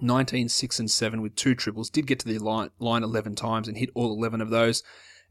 19, 0.00 0.48
6, 0.48 0.78
and 0.78 0.90
7 0.90 1.20
with 1.20 1.34
two 1.34 1.56
triples. 1.56 1.90
Did 1.90 2.06
get 2.06 2.20
to 2.20 2.28
the 2.28 2.38
line, 2.38 2.70
line 2.78 3.02
11 3.02 3.34
times 3.34 3.66
and 3.66 3.76
hit 3.76 3.90
all 3.94 4.12
11 4.12 4.40
of 4.40 4.50
those 4.50 4.84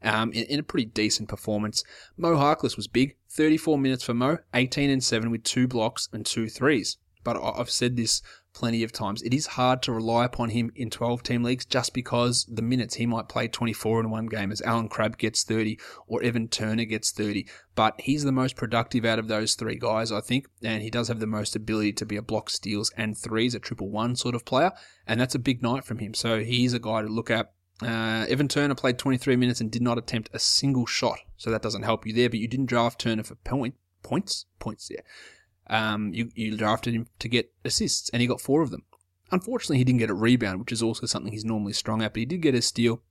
um, 0.03 0.31
in, 0.33 0.43
in, 0.43 0.59
a 0.59 0.63
pretty 0.63 0.85
decent 0.85 1.29
performance. 1.29 1.83
Mo 2.17 2.35
Harkless 2.35 2.75
was 2.75 2.87
big. 2.87 3.15
34 3.37 3.77
minutes 3.77 4.03
for 4.03 4.15
Mo, 4.15 4.39
18 4.53 4.89
and 4.89 5.03
7 5.03 5.29
with 5.29 5.43
two 5.43 5.67
blocks 5.67 6.09
and 6.11 6.25
two 6.25 6.49
threes. 6.49 6.97
But 7.23 7.37
I've 7.41 7.69
said 7.69 7.95
this 7.95 8.21
plenty 8.57 8.81
of 8.83 8.91
times. 8.91 9.21
It 9.21 9.33
is 9.33 9.45
hard 9.45 9.83
to 9.83 9.91
rely 9.91 10.25
upon 10.25 10.49
him 10.49 10.71
in 10.75 10.89
12 10.89 11.21
team 11.21 11.43
leagues 11.43 11.63
just 11.63 11.93
because 11.93 12.45
the 12.51 12.63
minutes 12.63 12.95
he 12.95 13.05
might 13.05 13.29
play 13.29 13.47
24 13.47 13.99
in 13.99 14.09
one 14.09 14.25
game 14.25 14.51
as 14.51 14.63
Allen 14.63 14.89
Crabbe 14.89 15.17
gets 15.17 15.43
30 15.43 15.77
or 16.07 16.23
Evan 16.23 16.47
Turner 16.47 16.85
gets 16.85 17.11
30. 17.11 17.47
But 17.75 18.01
he's 18.01 18.23
the 18.23 18.31
most 18.31 18.55
productive 18.55 19.05
out 19.05 19.19
of 19.19 19.27
those 19.27 19.53
three 19.53 19.77
guys, 19.77 20.11
I 20.11 20.21
think, 20.21 20.47
and 20.63 20.81
he 20.81 20.89
does 20.89 21.07
have 21.07 21.19
the 21.19 21.27
most 21.27 21.55
ability 21.55 21.93
to 21.93 22.05
be 22.05 22.15
a 22.15 22.23
block, 22.23 22.49
steals, 22.49 22.91
and 22.97 23.15
threes, 23.15 23.53
a 23.53 23.59
triple 23.59 23.91
one 23.91 24.15
sort 24.15 24.33
of 24.33 24.43
player, 24.43 24.71
and 25.05 25.21
that's 25.21 25.35
a 25.35 25.39
big 25.39 25.61
night 25.61 25.83
from 25.83 25.99
him. 25.99 26.15
So 26.15 26.39
he's 26.39 26.73
a 26.73 26.79
guy 26.79 27.03
to 27.03 27.07
look 27.07 27.29
at. 27.29 27.51
Uh, 27.81 28.25
Evan 28.27 28.47
Turner 28.47 28.75
played 28.75 28.97
23 28.97 29.35
minutes 29.35 29.61
and 29.61 29.71
did 29.71 29.81
not 29.81 29.97
attempt 29.97 30.29
a 30.33 30.39
single 30.39 30.85
shot, 30.85 31.19
so 31.37 31.51
that 31.51 31.61
doesn't 31.61 31.83
help 31.83 32.07
you 32.07 32.13
there. 32.13 32.29
But 32.29 32.39
you 32.39 32.47
didn't 32.47 32.65
draft 32.65 32.99
Turner 32.99 33.23
for 33.23 33.35
point 33.35 33.75
points, 34.03 34.45
points. 34.59 34.89
Yeah, 34.89 35.01
um, 35.69 36.13
you, 36.13 36.31
you 36.33 36.57
drafted 36.57 36.93
him 36.93 37.07
to 37.19 37.27
get 37.27 37.51
assists, 37.63 38.09
and 38.09 38.21
he 38.21 38.27
got 38.27 38.41
four 38.41 38.61
of 38.61 38.71
them. 38.71 38.83
Unfortunately, 39.31 39.77
he 39.77 39.83
didn't 39.83 39.99
get 39.99 40.09
a 40.09 40.15
rebound, 40.15 40.59
which 40.59 40.71
is 40.71 40.81
also 40.81 41.05
something 41.05 41.31
he's 41.31 41.45
normally 41.45 41.73
strong 41.73 42.01
at, 42.01 42.13
but 42.13 42.19
he 42.19 42.25
did 42.25 42.41
get 42.41 42.55
a 42.55 42.61
steal. 42.61 43.01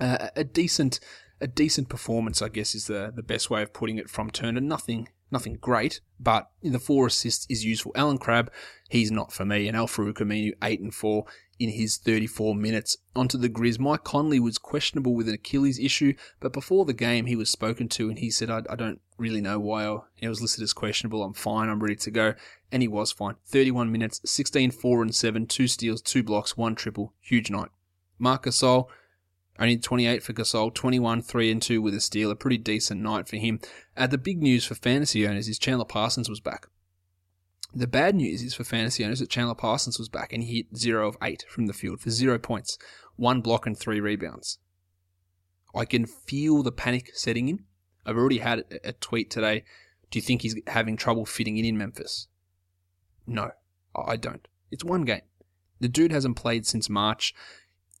Uh, 0.00 0.28
a 0.34 0.42
decent, 0.42 0.98
a 1.40 1.46
decent 1.46 1.88
performance, 1.88 2.40
I 2.40 2.48
guess, 2.48 2.74
is 2.74 2.86
the, 2.86 3.12
the 3.14 3.22
best 3.22 3.50
way 3.50 3.62
of 3.62 3.74
putting 3.74 3.98
it 3.98 4.08
from 4.08 4.30
Turner. 4.30 4.62
Nothing, 4.62 5.08
nothing 5.30 5.58
great, 5.60 6.00
but 6.18 6.50
the 6.62 6.78
four 6.78 7.06
assists 7.06 7.46
is 7.50 7.64
useful. 7.64 7.92
Allen 7.94 8.18
Crabbe, 8.18 8.50
he's 8.88 9.10
not 9.10 9.32
for 9.32 9.44
me, 9.44 9.68
and 9.68 9.76
Al-Farouq 9.76 10.14
Aminu, 10.14 10.52
eight 10.62 10.80
and 10.80 10.94
four 10.94 11.26
in 11.58 11.70
his 11.70 11.96
34 11.96 12.54
minutes. 12.54 12.96
Onto 13.14 13.38
the 13.38 13.48
Grizz, 13.48 13.78
Mike 13.78 14.04
Conley 14.04 14.40
was 14.40 14.58
questionable 14.58 15.14
with 15.14 15.28
an 15.28 15.34
Achilles 15.34 15.78
issue, 15.78 16.14
but 16.40 16.52
before 16.52 16.84
the 16.84 16.92
game 16.92 17.26
he 17.26 17.36
was 17.36 17.50
spoken 17.50 17.88
to 17.90 18.08
and 18.08 18.18
he 18.18 18.30
said, 18.30 18.50
I, 18.50 18.62
I 18.68 18.76
don't 18.76 19.00
really 19.18 19.40
know 19.40 19.58
why 19.58 19.84
I, 19.84 20.28
was 20.28 20.42
listed 20.42 20.62
as 20.62 20.72
questionable. 20.72 21.22
I'm 21.22 21.34
fine, 21.34 21.68
I'm 21.68 21.80
ready 21.80 21.96
to 21.96 22.10
go. 22.10 22.34
And 22.72 22.82
he 22.82 22.88
was 22.88 23.12
fine. 23.12 23.36
31 23.46 23.92
minutes, 23.92 24.20
16, 24.24 24.72
4 24.72 25.02
and 25.02 25.14
7, 25.14 25.46
2 25.46 25.68
steals, 25.68 26.02
2 26.02 26.22
blocks, 26.22 26.56
1 26.56 26.74
triple. 26.74 27.12
Huge 27.20 27.50
night. 27.50 27.68
Marc 28.18 28.44
Gasol, 28.44 28.88
only 29.58 29.76
28 29.76 30.22
for 30.22 30.32
Gasol, 30.32 30.74
21, 30.74 31.22
3 31.22 31.50
and 31.52 31.62
2 31.62 31.80
with 31.80 31.94
a 31.94 32.00
steal. 32.00 32.30
A 32.30 32.36
pretty 32.36 32.58
decent 32.58 33.00
night 33.00 33.28
for 33.28 33.36
him. 33.36 33.60
Uh, 33.96 34.06
the 34.06 34.18
big 34.18 34.42
news 34.42 34.64
for 34.64 34.74
fantasy 34.74 35.26
owners 35.26 35.48
is 35.48 35.58
Chandler 35.58 35.84
Parsons 35.84 36.28
was 36.28 36.40
back. 36.40 36.66
The 37.76 37.88
bad 37.88 38.14
news 38.14 38.40
is 38.40 38.54
for 38.54 38.62
fantasy 38.62 39.04
owners 39.04 39.18
that 39.18 39.30
Chandler 39.30 39.56
Parsons 39.56 39.98
was 39.98 40.08
back 40.08 40.32
and 40.32 40.44
he 40.44 40.58
hit 40.58 40.76
0 40.76 41.08
of 41.08 41.16
8 41.20 41.44
from 41.48 41.66
the 41.66 41.72
field 41.72 42.00
for 42.00 42.10
0 42.10 42.38
points, 42.38 42.78
1 43.16 43.40
block 43.40 43.66
and 43.66 43.76
3 43.76 43.98
rebounds. 43.98 44.58
I 45.74 45.84
can 45.84 46.06
feel 46.06 46.62
the 46.62 46.70
panic 46.70 47.10
setting 47.14 47.48
in. 47.48 47.64
I've 48.06 48.16
already 48.16 48.38
had 48.38 48.62
a 48.84 48.92
tweet 48.92 49.28
today. 49.28 49.64
Do 50.10 50.18
you 50.18 50.22
think 50.22 50.42
he's 50.42 50.54
having 50.68 50.96
trouble 50.96 51.26
fitting 51.26 51.56
in 51.56 51.64
in 51.64 51.76
Memphis? 51.76 52.28
No, 53.26 53.50
I 53.96 54.16
don't. 54.16 54.46
It's 54.70 54.84
one 54.84 55.02
game. 55.02 55.22
The 55.80 55.88
dude 55.88 56.12
hasn't 56.12 56.36
played 56.36 56.66
since 56.66 56.88
March. 56.88 57.34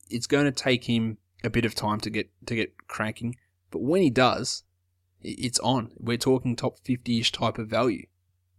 It's 0.08 0.28
going 0.28 0.44
to 0.44 0.52
take 0.52 0.84
him 0.84 1.18
a 1.42 1.50
bit 1.50 1.64
of 1.64 1.74
time 1.74 1.98
to 2.00 2.10
get 2.10 2.30
to 2.46 2.54
get 2.54 2.86
cranking, 2.86 3.34
but 3.72 3.82
when 3.82 4.02
he 4.02 4.10
does, 4.10 4.62
it's 5.20 5.58
on. 5.58 5.90
We're 5.98 6.16
talking 6.16 6.54
top 6.54 6.78
50ish 6.84 7.32
type 7.32 7.58
of 7.58 7.68
value 7.68 8.06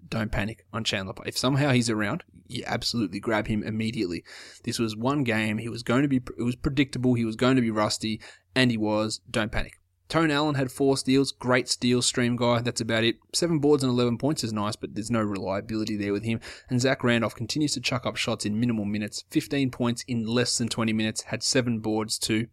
don't 0.09 0.31
panic 0.31 0.65
on 0.73 0.83
Chandler. 0.83 1.13
If 1.25 1.37
somehow 1.37 1.71
he's 1.71 1.89
around, 1.89 2.23
you 2.47 2.63
absolutely 2.65 3.19
grab 3.19 3.47
him 3.47 3.63
immediately. 3.63 4.23
This 4.63 4.79
was 4.79 4.95
one 4.95 5.23
game. 5.23 5.57
He 5.57 5.69
was 5.69 5.83
going 5.83 6.03
to 6.03 6.07
be, 6.07 6.21
it 6.37 6.43
was 6.43 6.55
predictable. 6.55 7.13
He 7.13 7.25
was 7.25 7.35
going 7.35 7.55
to 7.55 7.61
be 7.61 7.71
rusty, 7.71 8.21
and 8.55 8.71
he 8.71 8.77
was. 8.77 9.21
Don't 9.29 9.51
panic. 9.51 9.79
Tony 10.07 10.33
Allen 10.33 10.55
had 10.55 10.71
four 10.71 10.97
steals, 10.97 11.31
great 11.31 11.67
steal 11.67 12.01
stream 12.01 12.35
guy. 12.35 12.61
That's 12.61 12.81
about 12.81 13.03
it. 13.03 13.17
Seven 13.33 13.57
boards 13.59 13.83
and 13.83 13.89
11 13.91 14.19
points 14.19 14.43
is 14.43 14.53
nice, 14.53 14.75
but 14.75 14.93
there's 14.93 15.09
no 15.09 15.21
reliability 15.21 15.97
there 15.97 16.13
with 16.13 16.23
him. 16.23 16.39
And 16.69 16.79
Zach 16.79 17.03
Randolph 17.03 17.35
continues 17.35 17.73
to 17.73 17.81
chuck 17.81 18.05
up 18.05 18.15
shots 18.15 18.45
in 18.45 18.59
minimal 18.59 18.85
minutes. 18.85 19.23
15 19.31 19.71
points 19.71 20.03
in 20.07 20.25
less 20.25 20.57
than 20.57 20.69
20 20.69 20.93
minutes, 20.93 21.23
had 21.23 21.41
seven 21.41 21.79
boards 21.79 22.19
too. 22.19 22.47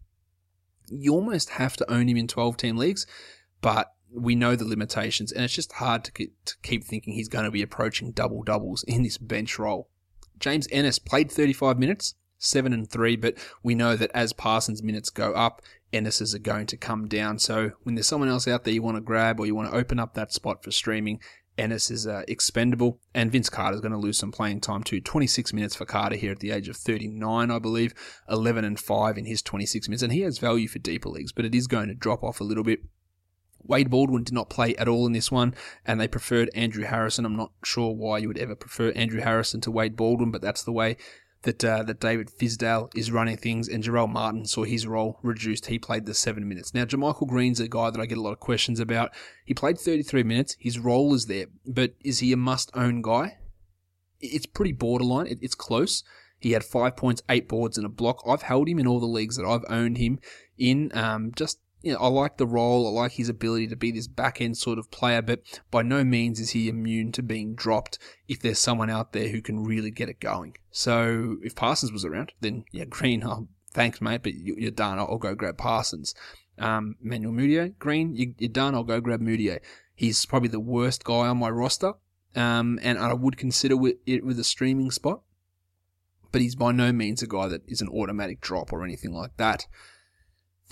You 0.89 1.13
almost 1.13 1.51
have 1.51 1.77
to 1.77 1.91
own 1.91 2.09
him 2.09 2.17
in 2.17 2.27
12 2.27 2.57
team 2.57 2.77
leagues, 2.77 3.05
but 3.61 3.93
we 4.13 4.35
know 4.35 4.55
the 4.55 4.67
limitations, 4.67 5.31
and 5.31 5.43
it's 5.43 5.55
just 5.55 5.73
hard 5.73 6.03
to, 6.05 6.11
to 6.11 6.55
keep 6.61 6.83
thinking 6.83 7.13
he's 7.13 7.27
going 7.27 7.45
to 7.45 7.51
be 7.51 7.61
approaching 7.61 8.11
double 8.11 8.43
doubles 8.43 8.83
in 8.83 9.03
this 9.03 9.17
bench 9.17 9.57
role. 9.57 9.89
James 10.39 10.67
Ennis 10.71 10.99
played 10.99 11.31
35 11.31 11.79
minutes, 11.79 12.15
7 12.37 12.73
and 12.73 12.89
3, 12.89 13.15
but 13.15 13.35
we 13.61 13.75
know 13.75 13.95
that 13.95 14.11
as 14.13 14.33
Parsons' 14.33 14.83
minutes 14.83 15.09
go 15.09 15.33
up, 15.33 15.61
Ennis's 15.91 16.33
are 16.33 16.39
going 16.39 16.65
to 16.67 16.77
come 16.77 17.07
down. 17.07 17.39
So 17.39 17.71
when 17.83 17.95
there's 17.95 18.07
someone 18.07 18.29
else 18.29 18.47
out 18.47 18.63
there 18.63 18.73
you 18.73 18.81
want 18.81 18.97
to 18.97 19.01
grab 19.01 19.39
or 19.39 19.45
you 19.45 19.55
want 19.55 19.71
to 19.71 19.77
open 19.77 19.99
up 19.99 20.15
that 20.15 20.33
spot 20.33 20.63
for 20.63 20.71
streaming, 20.71 21.19
Ennis 21.57 21.91
is 21.91 22.07
uh, 22.07 22.23
expendable, 22.27 22.99
and 23.13 23.31
Vince 23.31 23.49
Carter 23.49 23.75
is 23.75 23.81
going 23.81 23.91
to 23.91 23.97
lose 23.97 24.17
some 24.17 24.31
playing 24.31 24.61
time 24.61 24.83
too. 24.83 24.99
26 24.99 25.53
minutes 25.53 25.75
for 25.75 25.85
Carter 25.85 26.15
here 26.15 26.31
at 26.31 26.39
the 26.39 26.49
age 26.49 26.67
of 26.67 26.75
39, 26.75 27.51
I 27.51 27.59
believe. 27.59 27.93
11 28.27 28.65
and 28.65 28.79
5 28.79 29.17
in 29.17 29.25
his 29.25 29.43
26 29.43 29.87
minutes, 29.87 30.01
and 30.01 30.11
he 30.11 30.21
has 30.21 30.39
value 30.39 30.67
for 30.67 30.79
deeper 30.79 31.09
leagues, 31.09 31.31
but 31.31 31.45
it 31.45 31.53
is 31.53 31.67
going 31.67 31.89
to 31.89 31.93
drop 31.93 32.23
off 32.23 32.41
a 32.41 32.43
little 32.43 32.63
bit. 32.63 32.79
Wade 33.65 33.89
Baldwin 33.89 34.23
did 34.23 34.33
not 34.33 34.49
play 34.49 34.75
at 34.75 34.87
all 34.87 35.05
in 35.05 35.13
this 35.13 35.31
one, 35.31 35.55
and 35.85 35.99
they 35.99 36.07
preferred 36.07 36.49
Andrew 36.53 36.83
Harrison. 36.83 37.25
I'm 37.25 37.35
not 37.35 37.51
sure 37.63 37.93
why 37.93 38.17
you 38.19 38.27
would 38.27 38.37
ever 38.37 38.55
prefer 38.55 38.91
Andrew 38.91 39.21
Harrison 39.21 39.61
to 39.61 39.71
Wade 39.71 39.95
Baldwin, 39.95 40.31
but 40.31 40.41
that's 40.41 40.63
the 40.63 40.71
way 40.71 40.97
that 41.43 41.63
uh, 41.63 41.83
that 41.83 41.99
David 41.99 42.29
Fizdale 42.29 42.89
is 42.95 43.11
running 43.11 43.37
things, 43.37 43.67
and 43.67 43.83
Jarell 43.83 44.09
Martin 44.09 44.45
saw 44.45 44.63
his 44.63 44.87
role 44.87 45.19
reduced. 45.21 45.67
He 45.67 45.79
played 45.79 46.05
the 46.05 46.13
seven 46.13 46.47
minutes. 46.47 46.73
Now, 46.73 46.85
JaMychal 46.85 47.27
Green's 47.27 47.59
a 47.59 47.67
guy 47.67 47.89
that 47.89 48.01
I 48.01 48.05
get 48.05 48.17
a 48.17 48.21
lot 48.21 48.33
of 48.33 48.39
questions 48.39 48.79
about. 48.79 49.11
He 49.45 49.53
played 49.53 49.77
33 49.77 50.23
minutes. 50.23 50.55
His 50.59 50.79
role 50.79 51.13
is 51.13 51.27
there, 51.27 51.45
but 51.65 51.93
is 52.03 52.19
he 52.19 52.33
a 52.33 52.37
must-own 52.37 53.01
guy? 53.01 53.37
It's 54.19 54.45
pretty 54.45 54.71
borderline. 54.71 55.27
It's 55.41 55.55
close. 55.55 56.03
He 56.39 56.51
had 56.51 56.63
five 56.63 56.97
points, 56.97 57.21
eight 57.29 57.47
boards, 57.47 57.77
and 57.77 57.85
a 57.85 57.89
block. 57.89 58.21
I've 58.27 58.41
held 58.41 58.67
him 58.67 58.79
in 58.79 58.87
all 58.87 58.99
the 58.99 59.05
leagues 59.05 59.37
that 59.37 59.45
I've 59.45 59.65
owned 59.69 59.97
him 59.97 60.19
in. 60.57 60.91
Um, 60.93 61.31
just 61.35 61.59
you 61.83 61.91
know, 61.91 61.99
I 61.99 62.07
like 62.07 62.37
the 62.37 62.47
role. 62.47 62.87
I 62.87 63.01
like 63.01 63.11
his 63.11 63.27
ability 63.27 63.67
to 63.67 63.75
be 63.75 63.91
this 63.91 64.07
back 64.07 64.39
end 64.39 64.57
sort 64.57 64.79
of 64.79 64.89
player, 64.89 65.21
but 65.21 65.41
by 65.69 65.83
no 65.83 66.03
means 66.03 66.39
is 66.39 66.51
he 66.51 66.69
immune 66.69 67.11
to 67.11 67.21
being 67.21 67.55
dropped 67.55 67.99
if 68.27 68.39
there's 68.39 68.57
someone 68.57 68.89
out 68.89 69.11
there 69.11 69.27
who 69.27 69.41
can 69.41 69.63
really 69.63 69.91
get 69.91 70.07
it 70.07 70.21
going. 70.21 70.55
So 70.71 71.37
if 71.43 71.55
Parsons 71.55 71.91
was 71.91 72.05
around, 72.05 72.31
then 72.39 72.63
yeah, 72.71 72.85
Green, 72.89 73.23
oh, 73.25 73.49
thanks, 73.73 74.01
mate, 74.01 74.23
but 74.23 74.33
you're 74.33 74.71
done. 74.71 74.97
I'll 74.97 75.17
go 75.17 75.35
grab 75.35 75.57
Parsons. 75.57 76.15
Um, 76.57 76.95
Manuel 77.01 77.33
Mudiay, 77.33 77.77
Green, 77.77 78.15
you're 78.15 78.49
done. 78.49 78.75
I'll 78.75 78.83
go 78.83 79.01
grab 79.01 79.21
Mudiay. 79.21 79.59
He's 79.93 80.25
probably 80.25 80.49
the 80.49 80.59
worst 80.61 81.03
guy 81.03 81.27
on 81.27 81.37
my 81.37 81.49
roster, 81.49 81.93
um, 82.35 82.79
and 82.81 82.97
I 82.97 83.13
would 83.13 83.37
consider 83.37 83.75
it 84.05 84.23
with 84.23 84.39
a 84.39 84.43
streaming 84.43 84.89
spot, 84.89 85.21
but 86.31 86.41
he's 86.41 86.55
by 86.55 86.71
no 86.71 86.93
means 86.93 87.21
a 87.21 87.27
guy 87.27 87.49
that 87.49 87.61
is 87.67 87.81
an 87.81 87.89
automatic 87.89 88.39
drop 88.39 88.71
or 88.71 88.85
anything 88.85 89.13
like 89.13 89.35
that 89.37 89.67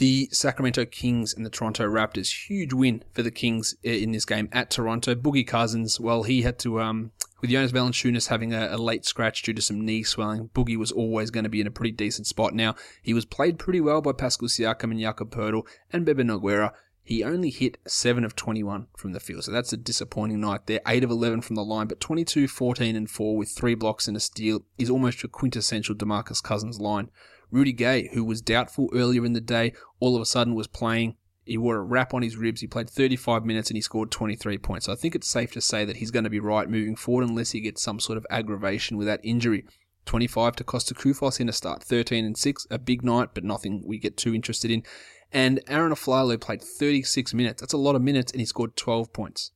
the 0.02 0.28
Sacramento 0.32 0.84
Kings 0.86 1.32
and 1.32 1.45
the 1.45 1.49
Toronto 1.52 1.88
Raptors. 1.88 2.49
Huge 2.49 2.74
win 2.74 3.04
for 3.14 3.22
the 3.22 3.30
Kings 3.30 3.76
in 3.84 4.14
this 4.14 4.26
game 4.26 4.49
at 4.52 4.72
Toronto. 4.72 5.14
Boogie 5.14 5.45
Cousins, 5.45 5.99
well, 5.99 6.24
he 6.24 6.41
had 6.41 6.58
to, 6.58 6.82
um, 6.82 7.12
with 7.39 7.52
Jonas 7.52 7.72
Valanciunas 7.72 8.30
having 8.30 8.52
a, 8.52 8.70
a, 8.72 8.78
late 8.78 9.06
scratch 9.06 9.43
due 9.43 9.54
to 9.54 9.62
some 9.62 9.86
knee 9.86 10.02
swelling, 10.02 10.49
Boogie 10.56 10.76
was 10.76 10.91
always 10.91 11.30
going 11.30 11.43
to 11.43 11.52
be 11.52 11.62
in 11.62 11.68
a 11.68 11.72
pretty 11.72 11.91
decent 11.91 12.26
spot. 12.26 12.56
Now, 12.56 12.74
he 13.04 13.14
was 13.14 13.26
played 13.26 13.60
pretty 13.60 13.80
well 13.80 14.02
by 14.02 14.14
Pascal 14.14 14.49
Siakam 14.49 14.89
and 14.89 14.99
Jakob 14.99 15.30
Poeltl 15.30 15.68
and 15.93 16.04
Bebe 16.04 16.24
Nogueira. 16.24 16.72
He 17.04 17.24
only 17.24 17.52
hit 17.52 17.78
7 17.86 18.24
of 18.24 18.36
21 18.36 18.88
from 18.97 19.12
the 19.12 19.20
field, 19.20 19.43
so 19.43 19.52
that's 19.52 19.72
a 19.72 19.78
disappointing 19.78 20.41
night 20.41 20.66
there. 20.66 20.82
8 20.88 21.04
of 21.04 21.12
11 21.12 21.41
from 21.41 21.56
the 21.56 21.64
line, 21.64 21.86
but 21.86 21.99
22, 21.99 22.47
14, 22.47 22.95
and 22.95 23.08
4 23.08 23.38
with 23.38 23.52
3 23.52 23.76
blocks 23.76 24.08
and 24.08 24.18
a 24.18 24.20
steal 24.20 24.66
is 24.80 24.89
almost 24.89 25.24
a 25.24 25.28
quintessential 25.28 25.93
Demarcus 25.93 26.41
Cousins 26.41 26.80
line. 26.80 27.12
Rudy 27.52 27.74
Gay, 27.74 28.10
who 28.14 28.24
was 28.24 28.41
doubtful 28.41 28.89
earlier 28.93 29.26
in 29.26 29.34
the 29.34 29.41
day, 29.41 29.74
all 29.99 30.16
of 30.16 30.22
a 30.22 30.26
sudden 30.26 30.56
was 30.56 30.68
playing. 30.68 31.16
He 31.43 31.58
wore 31.58 31.78
a 31.78 31.82
wrap 31.82 32.14
on 32.14 32.22
his 32.22 32.38
ribs. 32.38 32.62
He 32.62 32.68
played 32.68 32.89
35 32.89 33.45
minutes 33.45 33.70
and 33.70 33.78
he 33.78 33.82
scored 33.82 34.12
23 34.12 34.58
points. 34.60 34.86
So 34.86 34.93
I 34.93 34.95
think 34.95 35.16
it's 35.16 35.28
safe 35.28 35.52
to 35.54 35.62
say 35.62 35.86
that 35.86 35.97
he's 35.97 36.12
going 36.12 36.24
to 36.24 36.30
be 36.30 36.39
right 36.39 36.70
moving 36.70 36.95
forward 36.95 37.28
unless 37.28 37.52
he 37.52 37.62
gets 37.62 37.82
some 37.84 37.99
sort 37.99 38.18
of 38.18 38.26
aggravation 38.30 38.97
with 38.97 39.08
that 39.08 39.20
injury. 39.24 39.66
25 40.06 40.56
to 40.58 40.64
Kosta 40.64 40.93
Koufos 40.93 41.39
in 41.39 41.49
a 41.49 41.54
start, 41.54 41.84
13 41.84 42.26
and 42.26 42.38
6, 42.38 42.68
a 42.72 42.80
big 42.80 43.04
night, 43.04 43.30
but 43.34 43.43
nothing 43.43 43.84
we 43.86 43.99
get 43.99 44.18
too 44.18 44.34
interested 44.34 44.72
in. 44.72 44.84
And 45.32 45.62
Arron 45.68 45.93
Afflalo 45.93 46.39
played 46.39 46.62
36 46.62 47.34
minutes. 47.34 47.62
That's 47.62 47.74
a 47.74 47.78
lot 47.78 47.95
of 47.95 48.02
minutes, 48.02 48.32
and 48.32 48.41
he 48.41 48.45
scored 48.45 48.76
12 48.76 49.14
points. 49.14 49.52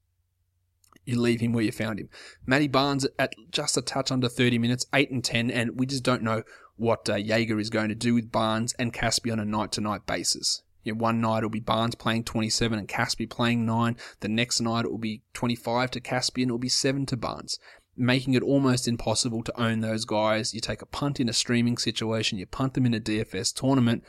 You 1.06 1.20
leave 1.20 1.42
him 1.42 1.54
where 1.54 1.64
you 1.64 1.72
found 1.72 2.00
him. 2.00 2.10
Matty 2.46 2.68
Barnes 2.68 3.06
at 3.20 3.34
just 3.52 3.78
a 3.78 3.82
touch 3.82 4.12
under 4.12 4.30
30 4.30 4.58
minutes, 4.58 4.86
8 4.94 5.12
and 5.12 5.24
10, 5.24 5.52
and 5.52 5.80
we 5.80 5.86
just 5.86 6.04
don't 6.04 6.24
know 6.24 6.44
what 6.78 7.10
uh, 7.10 7.16
Joerger 7.16 7.60
is 7.60 7.70
going 7.70 7.90
to 7.90 7.96
do 7.96 8.14
with 8.14 8.32
Barnes 8.32 8.74
and 8.78 8.94
Casspi 8.94 9.32
on 9.32 9.40
a 9.40 9.46
night 9.46 9.72
to 9.74 9.82
night 9.82 10.06
basis. 10.06 10.62
You 10.84 10.94
know, 10.94 11.00
one 11.00 11.22
night 11.22 11.40
it'll 11.40 11.50
be 11.50 11.60
Barnes 11.60 11.96
playing 11.96 12.26
27 12.26 12.78
and 12.78 12.88
Casspi 12.88 13.30
playing 13.30 13.66
9. 13.66 13.98
The 14.20 14.28
next 14.28 14.62
night 14.62 14.86
it 14.86 14.92
will 14.92 14.98
be 14.98 15.24
25 15.34 15.92
to 15.92 16.02
Casspi 16.02 16.44
and 16.44 16.50
it 16.50 16.54
will 16.54 16.60
be 16.60 16.70
7 16.70 17.06
to 17.08 17.18
Barnes, 17.18 17.58
making 17.98 18.34
it 18.34 18.44
almost 18.44 18.88
impossible 18.88 19.44
to 19.44 19.62
own 19.62 19.80
those 19.80 20.06
guys. 20.06 20.54
You 20.54 20.62
take 20.62 20.82
a 20.82 20.88
punt 20.88 21.20
in 21.20 21.30
a 21.30 21.34
streaming 21.34 21.78
situation, 21.78 22.38
you 22.38 22.46
punt 22.46 22.76
them 22.76 22.86
in 22.86 22.94
a 22.94 23.00
DFS 23.00 23.54
tournament, 23.54 24.04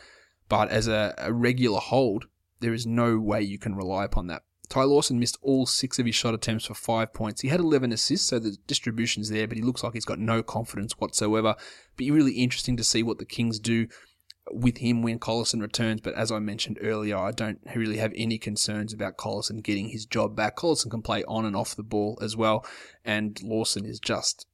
but 0.49 0.69
as 0.69 0.87
a, 0.87 1.15
a 1.19 1.33
regular 1.33 1.81
hold, 1.81 2.27
there 2.61 2.75
is 2.75 2.87
no 2.87 3.19
way 3.19 3.43
you 3.43 3.59
can 3.59 3.75
rely 3.75 4.05
upon 4.05 4.27
that. 4.27 4.43
Ty 4.69 4.85
Lawson 4.85 5.19
missed 5.21 5.39
all 5.43 5.67
six 5.67 5.99
of 5.99 6.07
his 6.07 6.15
shot 6.15 6.35
attempts 6.35 6.67
for 6.67 6.75
five 6.75 7.13
points. 7.13 7.41
He 7.41 7.49
had 7.49 7.61
11 7.61 7.93
assists, 7.93 8.29
so 8.29 8.39
the 8.39 8.57
distribution's 8.67 9.29
there, 9.29 9.47
but 9.47 9.57
he 9.57 9.63
looks 9.63 9.83
like 9.83 9.95
he's 9.95 10.05
got 10.05 10.19
no 10.19 10.43
confidence 10.43 10.95
whatsoever. 10.99 11.55
Be 11.97 12.11
really 12.11 12.33
interesting 12.33 12.77
to 12.77 12.85
see 12.85 13.03
what 13.03 13.19
the 13.19 13.25
Kings 13.25 13.59
do 13.59 13.87
with 14.51 14.79
him 14.79 15.03
when 15.03 15.19
Collison 15.19 15.61
returns. 15.61 16.01
But 16.01 16.15
as 16.15 16.31
I 16.31 16.39
mentioned 16.39 16.79
earlier, 16.81 17.17
I 17.17 17.31
don't 17.31 17.61
really 17.75 17.99
have 17.99 18.13
any 18.17 18.39
concerns 18.39 18.93
about 18.93 19.17
Collison 19.17 19.63
getting 19.63 19.89
his 19.89 20.07
job 20.07 20.37
back. 20.37 20.57
Collison 20.57 20.91
can 20.91 21.03
play 21.03 21.25
on 21.25 21.45
and 21.45 21.57
off 21.57 21.77
the 21.77 21.83
ball 21.83 22.19
as 22.21 22.37
well, 22.37 22.65
and 23.05 23.41
Lawson 23.43 23.85
is 23.85 24.01
just 24.01 24.47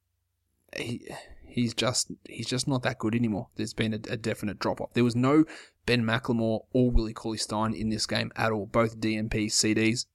he 0.77 1.09
he's 1.53 1.75
just 1.75 2.11
he's 2.29 2.47
just 2.47 2.67
not 2.67 2.83
that 2.83 2.99
good 2.99 3.15
anymore. 3.15 3.49
There's 3.57 3.75
been 3.75 3.95
a, 3.95 4.01
a 4.11 4.17
definite 4.17 4.59
drop 4.59 4.81
off. 4.81 4.95
There 4.95 5.05
was 5.05 5.17
no 5.17 5.45
Ben 5.87 6.05
McLemore 6.05 6.65
or 6.73 6.91
Willie 6.91 7.13
Cauley 7.13 7.39
Stein 7.39 7.75
in 7.75 7.91
this 7.91 8.07
game 8.07 8.33
at 8.37 8.53
all. 8.53 8.67
Both 8.67 9.01
DNP 9.01 9.47
CDs. 9.47 10.07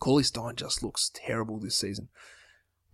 Cauley 0.00 0.22
Stein 0.22 0.56
just 0.56 0.82
looks 0.82 1.10
terrible 1.14 1.58
this 1.58 1.76
season. 1.76 2.08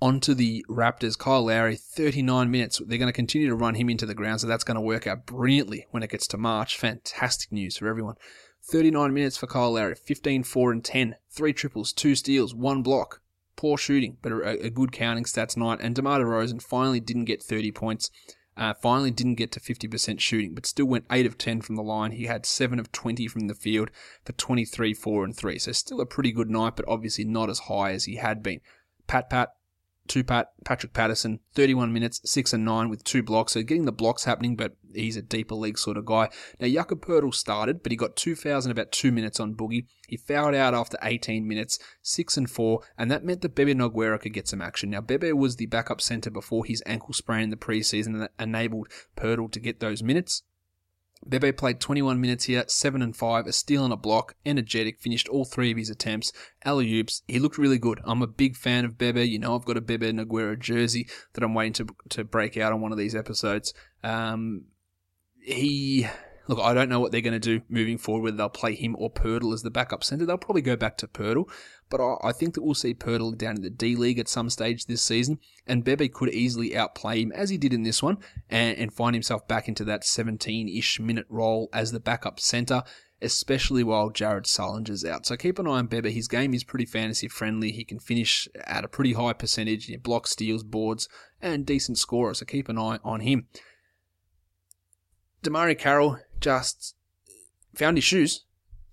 On 0.01 0.21
to 0.21 0.35
the 0.35 0.65
Raptors. 0.69 1.17
Kyle 1.17 1.47
Lowry, 1.47 1.77
39 1.77 2.51
minutes. 2.51 2.83
They're 2.85 2.99
going 2.99 3.09
to 3.09 3.13
continue 3.13 3.49
to 3.49 3.55
run 3.55 3.77
him 3.77 3.89
into 3.89 4.05
the 4.05 4.15
ground, 4.15 4.41
so 4.41 4.47
that's 4.47 4.65
going 4.65 4.75
to 4.75 4.81
work 4.81 5.07
out 5.07 5.25
brilliantly 5.25 5.87
when 5.91 6.03
it 6.03 6.11
gets 6.11 6.27
to 6.29 6.37
March. 6.37 6.77
Fantastic 6.77 7.51
news 7.51 7.79
for 7.79 7.89
everyone. 7.89 8.17
39 8.65 9.15
minutes 9.15 9.37
for 9.39 9.47
Kyle 9.47 9.73
Lowry, 9.73 9.95
15, 9.95 10.43
4, 10.43 10.73
and 10.73 10.85
10. 10.85 11.17
Three 11.31 11.53
triples, 11.53 11.93
two 11.93 12.15
steals, 12.15 12.55
one 12.55 12.83
block. 12.83 13.23
Poor 13.57 13.79
shooting, 13.79 14.19
but 14.23 14.33
a, 14.33 14.67
a 14.67 14.71
good 14.71 14.93
counting 14.93 15.25
stats 15.25 15.57
night. 15.57 15.79
And 15.81 15.95
DeMar 15.95 16.21
DeRozan 16.21 16.63
finally 16.63 17.01
didn't 17.01 17.25
get 17.25 17.43
30 17.43 17.73
points. 17.73 18.11
Uh, 18.57 18.73
finally 18.73 19.11
didn't 19.11 19.35
get 19.35 19.53
to 19.53 19.61
50% 19.61 20.19
shooting, 20.19 20.55
but 20.55 20.65
still 20.65 20.87
went 20.87 21.05
8 21.11 21.27
of 21.27 21.37
10 21.37 21.61
from 21.61 21.77
the 21.77 21.83
line. 21.83 22.13
He 22.13 22.25
had 22.25 22.47
7 22.47 22.79
of 22.79 22.91
20 22.91 23.29
from 23.29 23.49
the 23.49 23.55
field 23.55 23.91
for 24.25 24.33
23, 24.33 24.95
4, 24.95 25.25
and 25.25 25.37
3. 25.37 25.59
So 25.59 25.73
still 25.73 26.01
a 26.01 26.07
pretty 26.07 26.33
good 26.33 26.49
night, 26.49 26.75
but 26.75 26.87
obviously 26.89 27.25
not 27.25 27.51
as 27.51 27.61
high 27.61 27.93
as 27.93 28.05
he 28.05 28.17
had 28.17 28.43
been. 28.43 28.61
Pat 29.07 29.29
Pat, 29.29 29.51
two 30.09 30.25
Pat, 30.25 30.49
Patrick 30.65 30.93
Patterson, 30.93 31.41
31 31.55 31.93
minutes, 31.93 32.21
6 32.25 32.53
and 32.53 32.65
9 32.65 32.89
with 32.89 33.05
two 33.05 33.23
blocks. 33.23 33.53
So 33.53 33.63
getting 33.63 33.85
the 33.85 33.93
blocks 33.93 34.25
happening, 34.25 34.57
but 34.57 34.77
he's 34.95 35.17
a 35.17 35.23
deeper 35.23 35.55
league 35.55 35.79
sort 35.79 35.97
of 35.97 36.07
guy. 36.07 36.29
Now, 36.61 36.69
Jakob 36.69 37.05
Poeltl 37.05 37.35
started, 37.35 37.83
but 37.83 37.93
he 37.93 37.97
got 37.97 38.17
2,000 38.17 38.71
about 38.71 38.93
two 38.93 39.13
minutes 39.13 39.41
on 39.41 39.55
Boogie. 39.55 39.87
He 40.09 40.17
fouled 40.17 40.55
out 40.55 40.75
after 40.75 40.99
18 41.03 41.47
minutes, 41.47 41.79
6 42.03 42.37
and 42.37 42.51
4, 42.51 42.81
and 42.99 43.11
that 43.11 43.25
meant 43.25 43.43
that 43.43 43.55
Bebe 43.55 43.75
Nogueira 43.75 44.21
could 44.21 44.33
get 44.33 44.49
some 44.49 44.63
action. 44.63 44.91
Now, 44.91 45.01
Bebe 45.01 45.33
was 45.33 45.57
the 45.57 45.67
backup 45.67 46.01
center 46.01 46.31
before 46.31 46.65
his 46.65 46.83
ankle 46.87 47.13
sprain 47.13 47.45
in 47.45 47.51
the 47.51 47.57
preseason 47.57 48.19
that 48.19 48.33
enabled 48.39 48.89
Poeltl 49.17 49.51
to 49.53 49.61
get 49.61 49.81
those 49.81 50.03
minutes. 50.03 50.43
Bebe 51.29 51.53
played 51.53 51.81
21 51.81 52.21
minutes 52.21 52.45
here, 52.45 52.65
7 52.67 53.03
and 53.03 53.17
5, 53.17 53.47
a 53.47 53.53
steal 53.53 53.85
and 53.85 53.93
a 53.93 53.97
block, 53.97 54.35
energetic, 54.45 55.01
finished 55.01 55.29
all 55.29 55.45
three 55.45 55.71
of 55.71 55.77
his 55.77 55.91
attempts, 55.91 56.33
alley 56.65 56.93
oops. 56.95 57.23
He 57.27 57.39
looked 57.39 57.59
really 57.59 57.79
good. 57.79 58.01
I'm 58.05 58.23
a 58.23 58.27
big 58.27 58.57
fan 58.57 58.85
of 58.85 58.99
Bebe. 58.99 59.23
You 59.23 59.39
know, 59.39 59.57
I've 59.57 59.65
got 59.65 59.77
a 59.77 59.81
Bebe 59.81 60.13
Nogueira 60.13 60.59
jersey 60.59 61.09
that 61.35 61.43
I'm 61.43 61.55
waiting 61.55 61.73
to, 61.75 61.87
to 62.11 62.25
break 62.25 62.57
out 62.57 62.73
on 62.73 62.81
one 62.81 62.93
of 62.93 62.99
these 62.99 63.15
episodes. 63.15 63.75
Um, 64.03 64.67
he 65.41 66.07
look, 66.49 66.59
I 66.59 66.75
don't 66.75 66.89
know 66.89 67.01
what 67.01 67.13
they're 67.13 67.21
going 67.21 67.39
to 67.39 67.59
do 67.59 67.63
moving 67.69 67.99
forward, 67.99 68.23
whether 68.23 68.37
they'll 68.37 68.49
play 68.49 68.75
him 68.75 68.97
or 68.99 69.11
Poeltl 69.11 69.53
as 69.53 69.63
the 69.63 69.71
backup 69.71 70.05
centre. 70.05 70.27
They'll 70.27 70.39
probably 70.39 70.63
go 70.63 70.77
back 70.77 70.97
to 70.99 71.09
Poeltl, 71.09 71.49
but 71.89 72.01
I, 72.01 72.29
I 72.29 72.33
think 72.33 72.55
that 72.55 72.63
we'll 72.63 72.75
see 72.75 72.95
Poeltl 72.95 73.37
down 73.37 73.57
in 73.57 73.63
the 73.63 73.71
D 73.71 73.97
League 73.97 74.19
at 74.19 74.29
some 74.29 74.51
stage 74.51 74.87
this 74.87 75.03
season, 75.03 75.39
and 75.67 75.85
Bebe 75.85 76.09
could 76.09 76.33
easily 76.33 76.77
outplay 76.77 77.23
him 77.23 77.33
as 77.33 77.51
he 77.51 77.59
did 77.59 77.73
in 77.73 77.83
this 77.83 78.03
one, 78.03 78.19
and, 78.49 78.77
and 78.79 78.93
find 78.93 79.15
himself 79.15 79.47
back 79.49 79.69
into 79.69 79.85
that 79.85 80.03
17-ish 80.03 81.01
minute 81.01 81.27
role 81.29 81.69
as 81.73 81.93
the 81.93 82.01
backup 82.01 82.41
centre. 82.41 82.83
Especially 83.23 83.83
while 83.83 84.11
Jared 84.11 84.45
Sullinger's 84.45 85.03
out. 85.03 85.25
So 85.25 85.39
keep 85.39 85.59
an 85.59 85.67
eye 85.67 85.79
on 85.79 85.87
Bebe. 85.87 86.13
His 86.13 86.29
game 86.29 86.53
is 86.53 86.65
pretty 86.65 86.85
fantasy 86.85 87.29
friendly. 87.29 87.73
He 87.73 87.83
can 87.83 87.99
finish 87.99 88.47
at 88.65 88.85
a 88.85 88.89
pretty 88.89 89.15
high 89.15 89.33
percentage, 89.33 89.89
know, 89.89 89.97
blocks, 89.97 90.33
steals, 90.33 90.63
boards, 90.63 91.09
and 91.41 91.65
decent 91.65 91.97
scorer. 91.97 92.35
So 92.35 92.45
keep 92.45 92.69
an 92.69 92.79
eye 92.79 92.99
on 93.03 93.21
him. 93.21 93.47
DeMarre 95.47 95.79
Carroll 95.79 96.19
just 96.41 96.95
found 97.75 97.97
his 97.97 98.05
shoes. 98.05 98.45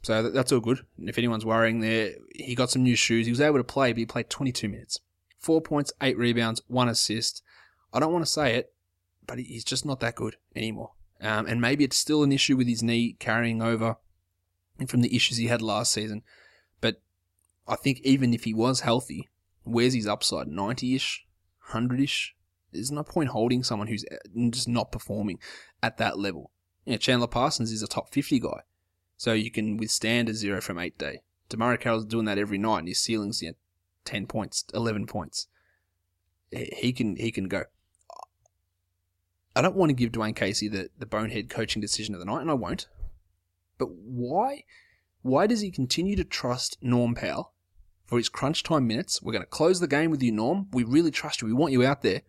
So 0.02 0.30
that's 0.30 0.52
all 0.52 0.60
good. 0.60 0.86
And 0.98 1.08
if 1.08 1.18
anyone's 1.18 1.46
worrying 1.46 1.80
there, 1.80 2.12
he 2.36 2.56
got 2.56 2.70
some 2.70 2.84
new 2.84 2.96
shoes. 2.96 3.26
He 3.26 3.32
was 3.32 3.42
able 3.42 3.58
to 3.58 3.64
play, 3.64 3.94
but 3.94 4.00
he 4.00 4.06
played 4.06 4.30
22 4.30 4.68
minutes. 4.68 5.00
Four 5.40 5.62
points, 5.62 5.94
eight 6.02 6.18
rebounds, 6.18 6.62
one 6.68 6.90
assist. 6.90 7.42
I 7.94 8.00
don't 8.00 8.12
want 8.12 8.26
to 8.26 8.32
say 8.32 8.56
it, 8.56 8.74
but 9.26 9.40
he's 9.40 9.64
just 9.64 9.86
not 9.86 10.02
that 10.02 10.16
good 10.16 10.36
anymore. 10.56 10.92
Um, 11.22 11.46
and 11.46 11.62
maybe 11.62 11.86
it's 11.86 11.98
still 11.98 12.24
an 12.24 12.34
issue 12.34 12.58
with 12.58 12.68
his 12.68 12.84
knee 12.84 13.16
carrying 13.18 13.62
over 13.62 13.96
from 14.88 15.02
the 15.02 15.16
issues 15.16 15.38
he 15.38 15.48
had 15.48 15.62
last 15.62 15.94
season. 15.94 16.24
But 16.82 17.02
I 17.66 17.76
think 17.78 18.02
even 18.02 18.34
if 18.34 18.44
he 18.44 18.54
was 18.54 18.82
healthy, 18.82 19.30
where's 19.64 19.94
his 19.94 20.08
upside? 20.08 20.48
90 20.48 20.96
ish? 20.96 21.26
100 21.68 22.02
ish? 22.02 22.36
There's 22.74 22.92
no 22.92 23.04
point 23.04 23.30
holding 23.30 23.64
someone 23.64 23.88
who's 23.88 24.04
uh, 24.12 24.16
just 24.50 24.68
not 24.68 24.92
performing 24.92 25.40
at 25.82 25.98
that 26.00 26.20
level. 26.20 26.52
Know, 26.86 26.98
Chandler 26.98 27.28
Parsons 27.28 27.72
is 27.72 27.82
a 27.82 27.88
top 27.88 28.10
50 28.10 28.40
guy, 28.40 28.62
so 29.18 29.34
you 29.34 29.52
can 29.52 29.78
withstand 29.78 30.30
a 30.30 30.34
zero 30.34 30.62
from 30.62 30.80
eight 30.80 30.98
day. 30.98 31.22
DeMarre 31.50 31.80
Carroll's 31.80 32.06
doing 32.06 32.26
that 32.26 32.38
every 32.38 32.58
night, 32.58 32.80
and 32.80 32.88
his 32.88 33.00
ceiling's 33.00 33.42
you 33.42 33.50
know, 33.50 33.56
10 34.06 34.28
points, 34.28 34.66
11 34.74 35.06
points. 35.08 35.48
He 36.52 36.94
can 36.94 37.16
he 37.16 37.32
can 37.32 37.48
go. 37.48 37.64
I 39.56 39.62
don't 39.62 39.76
want 39.76 39.90
to 39.90 39.94
give 39.94 40.12
Dwane 40.12 40.36
Casey 40.36 40.68
the, 40.68 40.90
the 40.98 41.06
bonehead 41.06 41.50
coaching 41.50 41.82
decision 41.82 42.14
of 42.14 42.20
the 42.20 42.26
night, 42.26 42.42
and 42.42 42.52
I 42.52 42.56
won't. 42.56 42.88
But 43.78 43.90
why 43.90 44.64
why 45.24 45.48
does 45.48 45.62
he 45.62 45.72
continue 45.72 46.16
to 46.16 46.24
trust 46.24 46.78
Norm 46.82 47.16
Powell 47.16 47.54
for 48.06 48.18
his 48.18 48.30
crunch 48.30 48.62
time 48.62 48.86
minutes? 48.88 49.22
We're 49.22 49.32
going 49.32 49.44
to 49.44 49.50
close 49.50 49.80
the 49.80 49.88
game 49.88 50.12
with 50.12 50.22
you, 50.22 50.32
Norm. 50.32 50.68
We 50.72 50.84
really 50.84 51.12
trust 51.12 51.42
you. 51.42 51.48
We 51.48 51.54
want 51.54 51.74
you 51.74 51.84
out 51.84 52.02
there. 52.02 52.22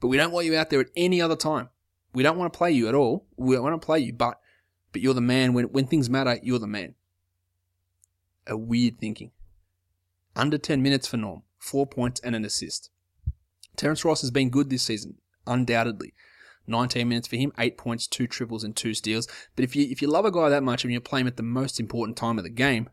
But 0.00 0.08
we 0.08 0.16
don't 0.16 0.32
want 0.32 0.46
you 0.46 0.56
out 0.56 0.68
there 0.68 0.80
at 0.80 0.90
any 0.96 1.22
other 1.22 1.36
time. 1.36 1.70
We 2.14 2.22
don't 2.22 2.38
want 2.38 2.52
to 2.52 2.56
play 2.56 2.70
you 2.70 2.88
at 2.88 2.94
all. 2.94 3.26
We 3.36 3.56
don't 3.56 3.64
want 3.64 3.80
to 3.80 3.84
play 3.84 3.98
you, 3.98 4.12
but 4.12 4.38
but 4.92 5.02
you're 5.02 5.14
the 5.14 5.20
man 5.20 5.52
when 5.52 5.66
when 5.66 5.86
things 5.86 6.08
matter. 6.08 6.38
You're 6.42 6.60
the 6.60 6.66
man. 6.66 6.94
A 8.46 8.56
weird 8.56 8.98
thinking. 8.98 9.32
Under 10.36 10.58
10 10.58 10.82
minutes 10.82 11.06
for 11.06 11.16
Norm, 11.16 11.42
four 11.58 11.86
points 11.86 12.20
and 12.20 12.34
an 12.34 12.44
assist. 12.44 12.90
Terrence 13.76 14.04
Ross 14.04 14.20
has 14.20 14.30
been 14.30 14.50
good 14.50 14.68
this 14.70 14.82
season, 14.82 15.16
undoubtedly. 15.46 16.12
19 16.66 17.08
minutes 17.08 17.28
for 17.28 17.36
him, 17.36 17.52
8 17.58 17.76
points, 17.76 18.06
2 18.06 18.26
triples, 18.26 18.64
and 18.64 18.74
2 18.74 18.94
steals. 18.94 19.28
But 19.54 19.64
if 19.64 19.76
you 19.76 19.86
if 19.90 20.00
you 20.00 20.08
love 20.08 20.24
a 20.24 20.30
guy 20.30 20.48
that 20.48 20.62
much 20.62 20.84
and 20.84 20.92
you 20.92 21.00
play 21.00 21.20
him 21.20 21.26
at 21.26 21.36
the 21.36 21.42
most 21.42 21.78
important 21.78 22.16
time 22.16 22.38
of 22.38 22.44
the 22.44 22.50
game, 22.50 22.88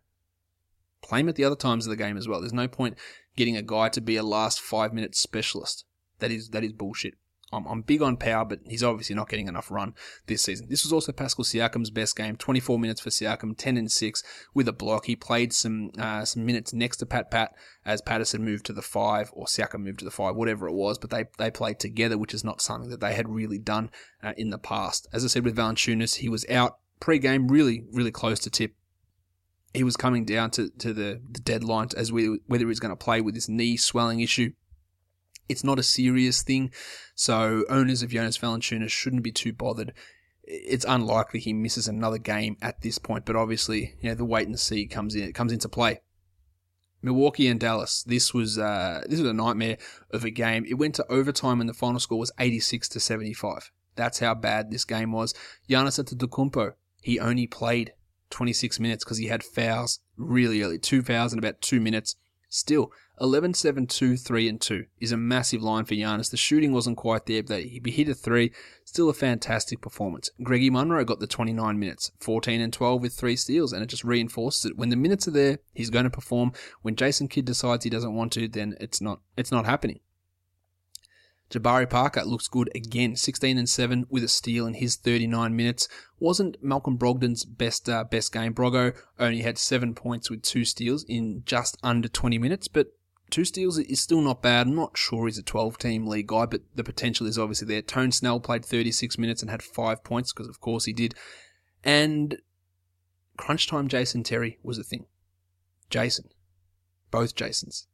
play 1.02 1.22
him 1.22 1.30
at 1.30 1.36
the 1.36 1.46
other 1.46 1.56
times 1.56 1.86
of 1.86 1.90
the 1.90 1.96
game 1.96 2.18
as 2.18 2.28
well. 2.28 2.42
There's 2.42 2.54
no 2.54 2.68
point 2.68 2.98
getting 3.36 3.56
a 3.56 3.62
guy 3.62 3.90
to 3.90 4.02
be 4.02 4.18
a 4.18 4.24
last 4.24 4.60
5 4.60 4.94
minute 4.94 5.16
specialist. 5.16 5.86
That 6.20 6.32
is 6.32 6.50
that 6.50 6.64
is 6.64 6.74
bullshit. 6.74 7.16
I'm, 7.52 7.66
I'm 7.68 7.82
big 7.82 8.02
on 8.02 8.18
Powell, 8.18 8.45
but 8.45 8.60
he's 8.66 8.84
obviously 8.84 9.16
not 9.16 9.30
getting 9.30 9.47
enough 9.47 9.72
run 9.72 9.93
this 10.28 10.43
season. 10.43 10.68
This 10.70 10.84
was 10.84 10.93
also 10.93 11.12
Pascal 11.12 11.45
Siakam's 11.45 11.89
best 11.89 12.16
game. 12.16 12.36
24 12.36 12.80
minutes 12.80 13.02
for 13.02 13.10
Siakam, 13.10 13.58
10 13.58 13.78
and 13.78 13.91
6 13.91 14.24
with 14.54 14.68
a 14.68 14.74
block. 14.74 15.06
He 15.06 15.16
played 15.16 15.54
some 15.54 15.91
uh, 15.97 16.26
some 16.26 16.45
minutes 16.45 16.74
next 16.74 16.97
to 16.97 17.06
Pat 17.06 17.32
Pat 17.32 17.52
as 17.86 18.02
Patterson 18.02 18.43
moved 18.43 18.66
to 18.68 18.74
the 18.74 18.82
five 18.82 19.32
or 19.34 19.45
Siakam 19.45 19.82
moved 19.82 19.99
to 19.99 20.06
the 20.06 20.12
five, 20.12 20.36
whatever 20.36 20.68
it 20.68 20.74
was. 20.74 20.97
But 20.97 21.10
they 21.10 21.26
they 21.38 21.52
played 21.52 21.80
together, 21.80 22.18
which 22.18 22.34
is 22.34 22.43
not 22.43 22.62
something 22.62 22.89
that 22.89 23.02
they 23.02 23.14
had 23.14 23.30
really 23.30 23.60
done 23.60 23.91
uh, 24.24 24.34
in 24.38 24.49
the 24.49 24.60
past. 24.60 25.08
As 25.14 25.24
I 25.24 25.28
said 25.28 25.43
with 25.43 25.58
Valanciunas, 25.58 26.16
he 26.16 26.30
was 26.30 26.45
out 26.49 26.78
pre-game, 26.99 27.47
really 27.47 27.86
really 27.91 28.12
close 28.12 28.39
to 28.39 28.49
tip 28.49 28.76
he 29.74 29.84
was 29.84 29.95
coming 29.95 30.26
down 30.26 30.52
to, 30.52 30.70
to 30.80 30.93
the, 30.93 31.22
the 31.32 31.39
deadline 31.39 31.88
as 31.95 32.12
we, 32.12 32.39
whether 32.45 32.64
he 32.64 32.66
was 32.66 32.80
going 32.80 32.91
to 32.91 32.95
play 32.95 33.22
with 33.22 33.36
this 33.36 33.47
knee 33.47 33.78
swelling 33.78 34.20
issue. 34.20 34.52
It's 35.52 35.64
not 35.64 35.80
a 35.80 35.84
serious 35.84 36.41
thing, 36.41 36.72
so 37.16 37.64
owners 37.70 38.04
of 38.04 38.10
Jonas 38.10 38.38
Valanciunas 38.38 38.89
shouldn't 38.89 39.24
be 39.24 39.32
too 39.32 39.54
bothered. 39.54 39.93
It's 40.43 40.86
unlikely 40.88 41.39
he 41.39 41.54
misses 41.54 41.88
another 41.88 42.18
game 42.18 42.58
at 42.62 42.82
this 42.82 42.97
point, 42.97 43.26
but 43.26 43.36
obviously, 43.36 43.95
you 44.02 44.10
know, 44.10 44.16
the 44.16 44.26
wait 44.26 44.47
and 44.47 44.60
see 44.60 44.88
comes 44.88 45.16
in 45.16 45.24
It 45.24 45.36
comes 45.36 45.52
into 45.54 45.70
play. 45.70 46.02
Milwaukee 47.02 47.47
and 47.47 47.60
Dallas. 47.60 48.04
This 48.04 48.34
was 48.34 48.58
uh, 48.58 49.04
this 49.08 49.20
was 49.20 49.30
a 49.30 49.34
nightmare 49.34 49.78
of 50.12 50.24
a 50.24 50.30
game. 50.30 50.66
It 50.68 50.76
went 50.76 50.95
to 50.95 51.12
overtime, 51.12 51.60
and 51.60 51.70
the 51.70 51.74
final 51.74 51.99
score 51.99 52.20
was 52.20 52.32
86 52.39 52.89
to 52.89 52.99
75. 52.99 53.72
That's 53.95 54.20
how 54.20 54.36
bad 54.36 54.72
this 54.72 54.86
game 54.86 55.12
was. 55.12 55.34
Giannis 55.70 56.02
Antetokounmpo. 56.02 56.74
He 57.02 57.20
only 57.20 57.47
played 57.47 57.93
26 58.30 58.80
minutes 58.80 59.04
because 59.04 59.18
he 59.18 59.28
had 59.28 59.43
fouls 59.43 59.99
really 60.18 60.62
early. 60.62 60.78
Two 60.78 61.02
fouls 61.02 61.34
in 61.34 61.39
about 61.39 61.62
two 61.62 61.80
minutes. 61.80 62.16
Still, 62.54 62.91
11 63.22 63.54
7 63.54 63.88
2 63.88 64.18
3 64.18 64.49
and 64.49 64.60
2 64.60 64.86
is 64.99 65.14
a 65.14 65.18
massive 65.18 65.64
line 65.64 65.86
for 65.86 65.95
Giannis. 65.95 66.30
The 66.30 66.36
shooting 66.36 66.74
wasn't 66.74 66.97
quite 66.97 67.26
there, 67.26 67.41
but 67.41 67.64
he 67.64 67.82
hit 67.86 68.10
a 68.10 68.14
three. 68.14 68.52
Still 68.84 69.10
a 69.10 69.14
fantastic 69.14 69.80
performance. 69.80 70.30
Greggy 70.43 70.70
Monroe 70.70 71.06
got 71.06 71.22
the 71.22 71.28
29 71.28 71.80
minutes, 71.80 72.12
14 72.20 72.60
and 72.60 72.74
12 72.74 73.02
with 73.02 73.14
three 73.14 73.38
steals, 73.38 73.72
and 73.72 73.82
it 73.82 73.86
just 73.86 74.04
reinforces 74.04 74.66
it. 74.66 74.78
When 74.78 74.89
the 74.89 74.97
minutes 74.97 75.30
are 75.30 75.32
there, 75.32 75.60
he's 75.74 75.89
going 75.89 76.04
to 76.04 76.10
perform. 76.10 76.52
When 76.82 76.97
Jason 76.97 77.30
Kidd 77.30 77.45
decides 77.45 77.86
he 77.86 77.89
doesn't 77.89 78.14
want 78.14 78.34
to, 78.34 78.49
then 78.49 78.76
it's 78.82 78.99
not 78.99 79.22
it's 79.38 79.52
not 79.52 79.66
happening. 79.66 80.02
Jabari 81.52 81.89
Parker 81.89 82.24
looks 82.24 82.47
good 82.47 82.70
again, 82.74 83.16
16 83.16 83.58
and 83.58 83.68
7 83.68 84.06
with 84.10 84.24
a 84.24 84.30
steal 84.30 84.66
in 84.66 84.76
his 84.76 84.95
39 84.95 85.54
minutes. 85.56 85.89
Wasn't 86.20 86.56
Malcolm 86.64 86.97
Brogdon's 86.97 87.43
best 87.43 87.89
uh, 87.89 88.06
best 88.06 88.32
game. 88.32 88.54
Brogo 88.54 88.95
only 89.20 89.41
had 89.41 89.58
7 89.58 89.93
points 89.93 90.30
with 90.30 90.43
2 90.43 90.64
steals 90.64 91.04
in 91.10 91.43
just 91.45 91.78
under 91.84 92.08
20 92.08 92.38
minutes, 92.38 92.70
but 92.70 92.88
two 93.30 93.43
steals 93.43 93.78
is 93.78 93.99
still 93.99 94.22
not 94.22 94.41
bad. 94.41 94.68
I'm 94.68 94.76
not 94.76 94.97
sure 94.97 95.28
he's 95.28 95.38
a 95.38 95.43
12 95.43 95.78
team 95.78 96.08
league 96.08 96.28
guy, 96.28 96.45
but 96.45 96.62
the 96.74 96.86
potential 96.86 97.28
is 97.28 97.38
obviously 97.38 97.68
there. 97.68 97.82
Tony 97.82 98.12
Snell 98.12 98.39
played 98.39 98.66
36 98.66 99.18
minutes 99.18 99.41
and 99.41 99.52
had 99.52 99.62
5 99.62 100.04
points 100.06 100.32
because 100.32 100.47
of 100.47 100.62
course 100.62 100.86
he 100.86 100.93
did. 100.93 101.16
And 101.84 102.38
crunch 103.36 103.68
time 103.68 103.89
Jason 103.89 104.24
Terry 104.24 104.58
was 104.64 104.78
a 104.78 104.84
thing. 104.84 105.06
Jason. 105.89 106.30
Both 107.10 107.36
Jasons. 107.36 107.88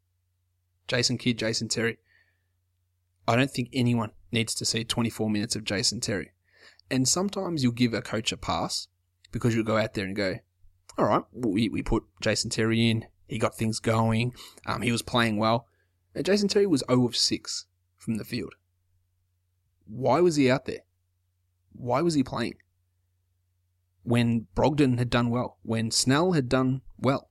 Jason 0.87 1.17
Kidd, 1.17 1.39
Jason 1.39 1.69
Terry 1.69 1.97
I 3.27 3.35
don't 3.35 3.51
think 3.51 3.69
anyone 3.73 4.11
needs 4.31 4.55
to 4.55 4.65
see 4.65 4.83
24 4.83 5.29
minutes 5.29 5.55
of 5.55 5.63
Jason 5.63 5.99
Terry. 5.99 6.31
And 6.89 7.07
sometimes 7.07 7.63
you'll 7.63 7.73
give 7.73 7.93
a 7.93 8.01
coach 8.01 8.31
a 8.31 8.37
pass 8.37 8.87
because 9.31 9.53
you'll 9.53 9.65
go 9.65 9.77
out 9.77 9.93
there 9.93 10.05
and 10.05 10.15
go, 10.15 10.35
all 10.97 11.05
right, 11.05 11.23
we, 11.33 11.69
we 11.69 11.83
put 11.83 12.03
Jason 12.21 12.49
Terry 12.49 12.89
in. 12.89 13.05
He 13.27 13.37
got 13.37 13.55
things 13.55 13.79
going. 13.79 14.33
Um, 14.65 14.81
he 14.81 14.91
was 14.91 15.01
playing 15.01 15.37
well. 15.37 15.67
And 16.15 16.25
Jason 16.25 16.47
Terry 16.47 16.65
was 16.65 16.83
0 16.89 17.05
of 17.05 17.15
6 17.15 17.65
from 17.97 18.15
the 18.15 18.23
field. 18.23 18.55
Why 19.85 20.21
was 20.21 20.37
he 20.37 20.49
out 20.49 20.65
there? 20.65 20.81
Why 21.73 22.01
was 22.01 22.13
he 22.13 22.23
playing? 22.23 22.55
When 24.03 24.47
Brogdon 24.55 24.97
had 24.97 25.09
done 25.09 25.29
well, 25.29 25.57
when 25.63 25.91
Snell 25.91 26.31
had 26.31 26.47
done 26.47 26.81
well. 26.97 27.29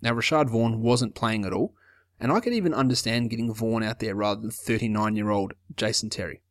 Now, 0.00 0.12
Rashad 0.12 0.48
Vaughn 0.48 0.80
wasn't 0.80 1.14
playing 1.14 1.44
at 1.44 1.52
all, 1.52 1.74
and 2.20 2.32
I 2.32 2.40
could 2.40 2.52
even 2.52 2.74
understand 2.74 3.30
getting 3.30 3.52
Vaughn 3.52 3.82
out 3.82 3.98
there 4.00 4.14
rather 4.14 4.40
than 4.40 4.50
39 4.50 5.16
year 5.16 5.30
old 5.30 5.54
Jason 5.76 6.10
Terry. 6.10 6.42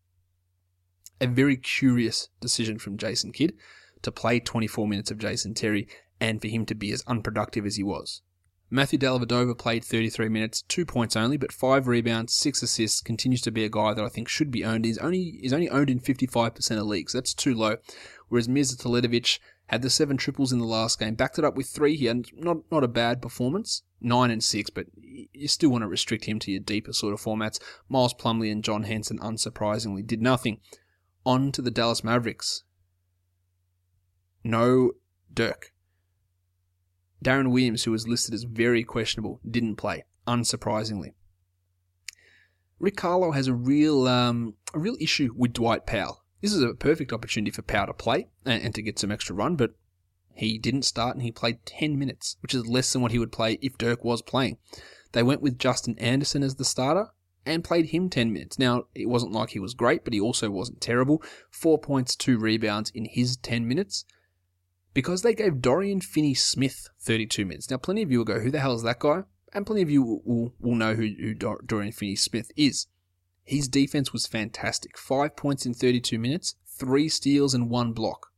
A 1.21 1.27
very 1.27 1.57
curious 1.57 2.29
decision 2.41 2.79
from 2.79 2.97
Jason 2.97 3.31
Kidd 3.31 3.53
to 4.01 4.11
play 4.11 4.39
24 4.39 4.87
minutes 4.87 5.11
of 5.11 5.17
Jason 5.17 5.53
Terry 5.53 5.87
and 6.19 6.41
for 6.41 6.47
him 6.47 6.65
to 6.65 6.75
be 6.75 6.91
as 6.91 7.03
unproductive 7.07 7.65
as 7.65 7.77
he 7.77 7.83
was. 7.83 8.21
Matthew 8.69 8.97
Dellavedova 8.97 9.57
played 9.57 9.85
33 9.85 10.29
minutes, 10.29 10.63
two 10.63 10.83
points 10.83 11.15
only, 11.15 11.37
but 11.37 11.51
five 11.51 11.87
rebounds, 11.87 12.33
six 12.33 12.63
assists. 12.63 13.01
Continues 13.01 13.41
to 13.41 13.51
be 13.51 13.63
a 13.63 13.69
guy 13.69 13.93
that 13.93 14.03
I 14.03 14.09
think 14.09 14.27
should 14.27 14.49
be 14.49 14.65
owned. 14.65 14.85
He's 14.85 14.97
only 14.97 15.37
he's 15.41 15.53
only 15.53 15.69
owned 15.69 15.91
in 15.91 15.99
55% 15.99 16.79
of 16.79 16.87
leagues. 16.87 17.13
That's 17.13 17.35
too 17.35 17.53
low. 17.53 17.77
Whereas 18.29 18.49
Mirza 18.49 18.75
Teletovic 18.75 19.37
had 19.67 19.81
the 19.81 19.89
seven 19.89 20.17
triples 20.17 20.51
in 20.51 20.59
the 20.59 20.65
last 20.65 20.99
game, 20.99 21.15
backed 21.15 21.39
it 21.39 21.45
up 21.45 21.55
with 21.55 21.67
three 21.67 21.95
here, 21.95 22.13
not 22.35 22.57
not 22.71 22.83
a 22.83 22.87
bad 22.87 23.21
performance. 23.21 23.83
Nine 24.01 24.31
and 24.31 24.43
six, 24.43 24.69
but 24.69 24.87
you 24.97 25.47
still 25.47 25.69
want 25.69 25.83
to 25.83 25.87
restrict 25.87 26.25
him 26.25 26.37
to 26.39 26.51
your 26.51 26.59
deeper 26.59 26.91
sort 26.91 27.13
of 27.13 27.21
formats. 27.21 27.59
Miles 27.87 28.13
Plumlee 28.13 28.51
and 28.51 28.63
John 28.63 28.83
Henson, 28.83 29.17
unsurprisingly, 29.19 30.05
did 30.05 30.21
nothing. 30.21 30.59
On 31.25 31.53
to 31.53 31.61
the 31.61 31.71
Dallas 31.71 32.03
Mavericks. 32.03 32.63
No 34.43 34.91
Dirk. 35.33 35.71
Deron 37.23 37.51
Williams, 37.51 37.85
who 37.85 37.91
was 37.91 38.07
listed 38.07 38.33
as 38.33 38.43
very 38.43 38.83
questionable, 38.83 39.39
didn't 39.49 39.77
play, 39.77 40.03
unsurprisingly. 40.27 41.13
Rick 42.79 42.97
Carlisle 42.97 43.31
has 43.31 43.47
a 43.47 43.53
real 43.53 44.07
um, 44.07 44.55
a 44.73 44.79
real 44.79 44.97
issue 44.99 45.33
with 45.35 45.53
Dwight 45.53 45.85
Powell. 45.85 46.22
This 46.43 46.53
is 46.53 46.61
a 46.61 46.73
perfect 46.73 47.13
opportunity 47.13 47.51
for 47.51 47.61
Powell 47.61 47.87
to 47.87 47.93
play 47.93 48.27
and, 48.43 48.61
and 48.61 48.75
to 48.75 48.81
get 48.81 48.99
some 48.99 49.13
extra 49.13 49.33
run, 49.33 49.55
but 49.55 49.75
he 50.35 50.57
didn't 50.57 50.81
start 50.81 51.15
and 51.15 51.23
he 51.23 51.31
played 51.31 51.65
10 51.65 51.97
minutes, 51.97 52.35
which 52.41 52.53
is 52.53 52.67
less 52.67 52.91
than 52.91 53.01
what 53.01 53.13
he 53.13 53.17
would 53.17 53.31
play 53.31 53.57
if 53.61 53.77
Dirk 53.77 54.03
was 54.03 54.21
playing. 54.21 54.57
They 55.13 55.23
went 55.23 55.41
with 55.41 55.57
Justin 55.57 55.97
Anderson 55.99 56.43
as 56.43 56.55
the 56.55 56.65
starter 56.65 57.07
and 57.45 57.63
played 57.63 57.91
him 57.91 58.09
10 58.09 58.33
minutes. 58.33 58.59
Now, 58.59 58.87
it 58.93 59.07
wasn't 59.07 59.31
like 59.31 59.51
he 59.51 59.59
was 59.59 59.73
great, 59.73 60.03
but 60.03 60.11
he 60.11 60.19
also 60.19 60.49
wasn't 60.49 60.81
terrible. 60.81 61.23
Four 61.49 61.79
points, 61.79 62.13
two 62.13 62.37
rebounds 62.37 62.91
in 62.93 63.05
his 63.05 63.37
10 63.37 63.65
minutes 63.65 64.03
because 64.93 65.21
they 65.21 65.33
gave 65.33 65.61
Dorian 65.61 66.01
Finney 66.01 66.33
Smith 66.33 66.89
32 66.99 67.45
minutes. 67.45 67.71
Now, 67.71 67.77
plenty 67.77 68.01
of 68.01 68.11
you 68.11 68.17
will 68.17 68.25
go, 68.25 68.41
who 68.41 68.51
the 68.51 68.59
hell 68.59 68.75
is 68.75 68.83
that 68.83 68.99
guy? 68.99 69.23
And 69.53 69.65
plenty 69.65 69.81
of 69.81 69.89
you 69.89 70.03
will, 70.03 70.53
will, 70.59 70.75
know 70.75 70.93
who, 70.95 71.07
who 71.07 71.35
Dorian 71.35 71.93
Finney 71.93 72.17
Smith 72.17 72.51
is. 72.57 72.87
His 73.43 73.67
defense 73.67 74.13
was 74.13 74.25
fantastic. 74.25 74.97
Five 74.97 75.35
points 75.35 75.65
in 75.65 75.73
32 75.73 76.17
minutes, 76.17 76.55
three 76.65 77.09
steals, 77.09 77.53
and 77.53 77.69
one 77.69 77.93
block. 77.93 78.31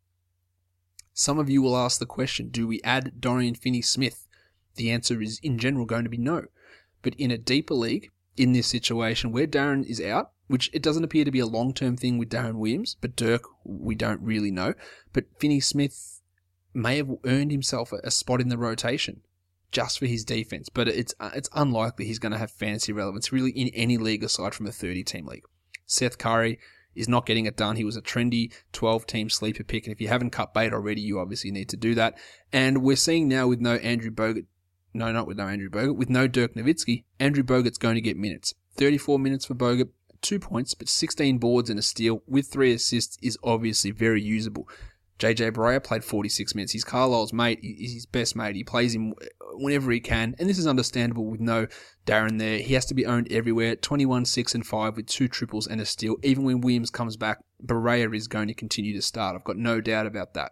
Some 1.13 1.39
of 1.39 1.49
you 1.49 1.61
will 1.61 1.77
ask 1.77 1.99
the 1.99 2.05
question 2.05 2.49
do 2.49 2.67
we 2.67 2.81
add 2.83 3.21
Dorian 3.21 3.55
Finney 3.55 3.81
Smith? 3.81 4.27
The 4.75 4.91
answer 4.91 5.21
is, 5.21 5.39
in 5.41 5.57
general, 5.57 5.85
going 5.85 6.03
to 6.03 6.09
be 6.09 6.17
no. 6.17 6.45
But 7.01 7.15
in 7.15 7.31
a 7.31 7.37
deeper 7.37 7.73
league, 7.73 8.11
in 8.35 8.51
this 8.51 8.67
situation 8.67 9.31
where 9.31 9.47
Deron 9.47 9.85
is 9.85 10.01
out, 10.01 10.31
which 10.47 10.69
it 10.73 10.83
doesn't 10.83 11.03
appear 11.03 11.23
to 11.23 11.31
be 11.31 11.39
a 11.39 11.45
long 11.45 11.73
term 11.73 11.95
thing 11.95 12.17
with 12.17 12.29
Deron 12.29 12.55
Williams, 12.55 12.97
but 12.99 13.15
Dirk, 13.15 13.43
we 13.63 13.95
don't 13.95 14.21
really 14.21 14.51
know. 14.51 14.73
But 15.13 15.25
Finney 15.39 15.59
Smith 15.59 16.21
may 16.73 16.97
have 16.97 17.09
earned 17.23 17.51
himself 17.51 17.93
a 17.93 18.11
spot 18.11 18.41
in 18.41 18.49
the 18.49 18.57
rotation 18.57 19.21
just 19.71 19.99
for 19.99 20.05
his 20.05 20.23
defense, 20.23 20.69
but 20.69 20.87
it's 20.87 21.13
uh, 21.19 21.31
it's 21.35 21.49
unlikely 21.53 22.05
he's 22.05 22.19
going 22.19 22.31
to 22.31 22.37
have 22.37 22.51
fantasy 22.51 22.93
relevance 22.93 23.31
really 23.31 23.51
in 23.51 23.69
any 23.69 23.97
league 23.97 24.23
aside 24.23 24.53
from 24.53 24.67
a 24.67 24.71
30 24.71 25.03
team 25.03 25.25
league. 25.25 25.43
Seth 25.85 26.17
Curry 26.17 26.59
is 26.95 27.09
not 27.09 27.25
getting 27.25 27.45
it 27.45 27.57
done. 27.57 27.75
He 27.75 27.83
was 27.83 27.97
a 27.97 28.01
trendy 28.01 28.53
12 28.71 29.05
team 29.05 29.29
sleeper 29.29 29.63
pick, 29.63 29.85
and 29.85 29.93
if 29.93 30.01
you 30.01 30.07
haven't 30.07 30.31
cut 30.31 30.53
bait 30.53 30.73
already, 30.73 31.01
you 31.01 31.19
obviously 31.19 31.51
need 31.51 31.69
to 31.69 31.77
do 31.77 31.93
that. 31.95 32.17
And 32.51 32.81
we're 32.81 32.95
seeing 32.95 33.27
now 33.27 33.47
with 33.47 33.59
no 33.59 33.75
Andrew 33.75 34.11
Bogut, 34.11 34.45
no, 34.93 35.11
not 35.11 35.27
with 35.27 35.37
no 35.37 35.47
Andrew 35.47 35.69
Bogut, 35.69 35.97
with 35.97 36.09
no 36.09 36.27
Dirk 36.27 36.55
Nowitzki, 36.55 37.03
Andrew 37.19 37.43
Bogut's 37.43 37.77
going 37.77 37.95
to 37.95 38.01
get 38.01 38.17
minutes. 38.17 38.53
34 38.77 39.19
minutes 39.19 39.45
for 39.45 39.55
Bogut, 39.55 39.89
two 40.21 40.39
points, 40.39 40.73
but 40.73 40.89
16 40.89 41.37
boards 41.37 41.69
and 41.69 41.77
a 41.77 41.81
steal 41.81 42.23
with 42.27 42.47
three 42.47 42.73
assists 42.73 43.17
is 43.21 43.37
obviously 43.43 43.91
very 43.91 44.21
usable. 44.21 44.67
JJ 45.19 45.51
Barea 45.51 45.81
played 45.81 46.03
46 46.03 46.55
minutes. 46.55 46.73
He's 46.73 46.83
Carlisle's 46.83 47.31
mate. 47.31 47.59
He's 47.61 47.93
his 47.93 48.05
best 48.05 48.35
mate. 48.35 48.55
He 48.55 48.63
plays 48.63 48.93
him 48.93 49.13
whenever 49.53 49.91
he 49.91 50.01
can. 50.01 50.35
And 50.37 50.49
this 50.49 50.57
is 50.57 50.67
understandable 50.67 51.25
with 51.25 51.39
no 51.39 51.67
Deron 52.05 52.37
there. 52.37 52.59
He 52.59 52.73
has 52.73 52.85
to 52.87 52.93
be 52.93 53.05
owned 53.05 53.31
everywhere. 53.31 53.77
21, 53.77 54.25
6, 54.25 54.55
and 54.55 54.67
5 54.67 54.97
with 54.97 55.07
two 55.07 55.29
triples 55.29 55.67
and 55.67 55.79
a 55.79 55.85
steal. 55.85 56.17
Even 56.21 56.43
when 56.43 56.59
Williams 56.59 56.89
comes 56.89 57.15
back, 57.15 57.39
Barea 57.65 58.13
is 58.13 58.27
going 58.27 58.49
to 58.49 58.53
continue 58.53 58.93
to 58.93 59.01
start. 59.01 59.35
I've 59.35 59.45
got 59.45 59.57
no 59.57 59.79
doubt 59.79 60.05
about 60.05 60.33
that. 60.33 60.51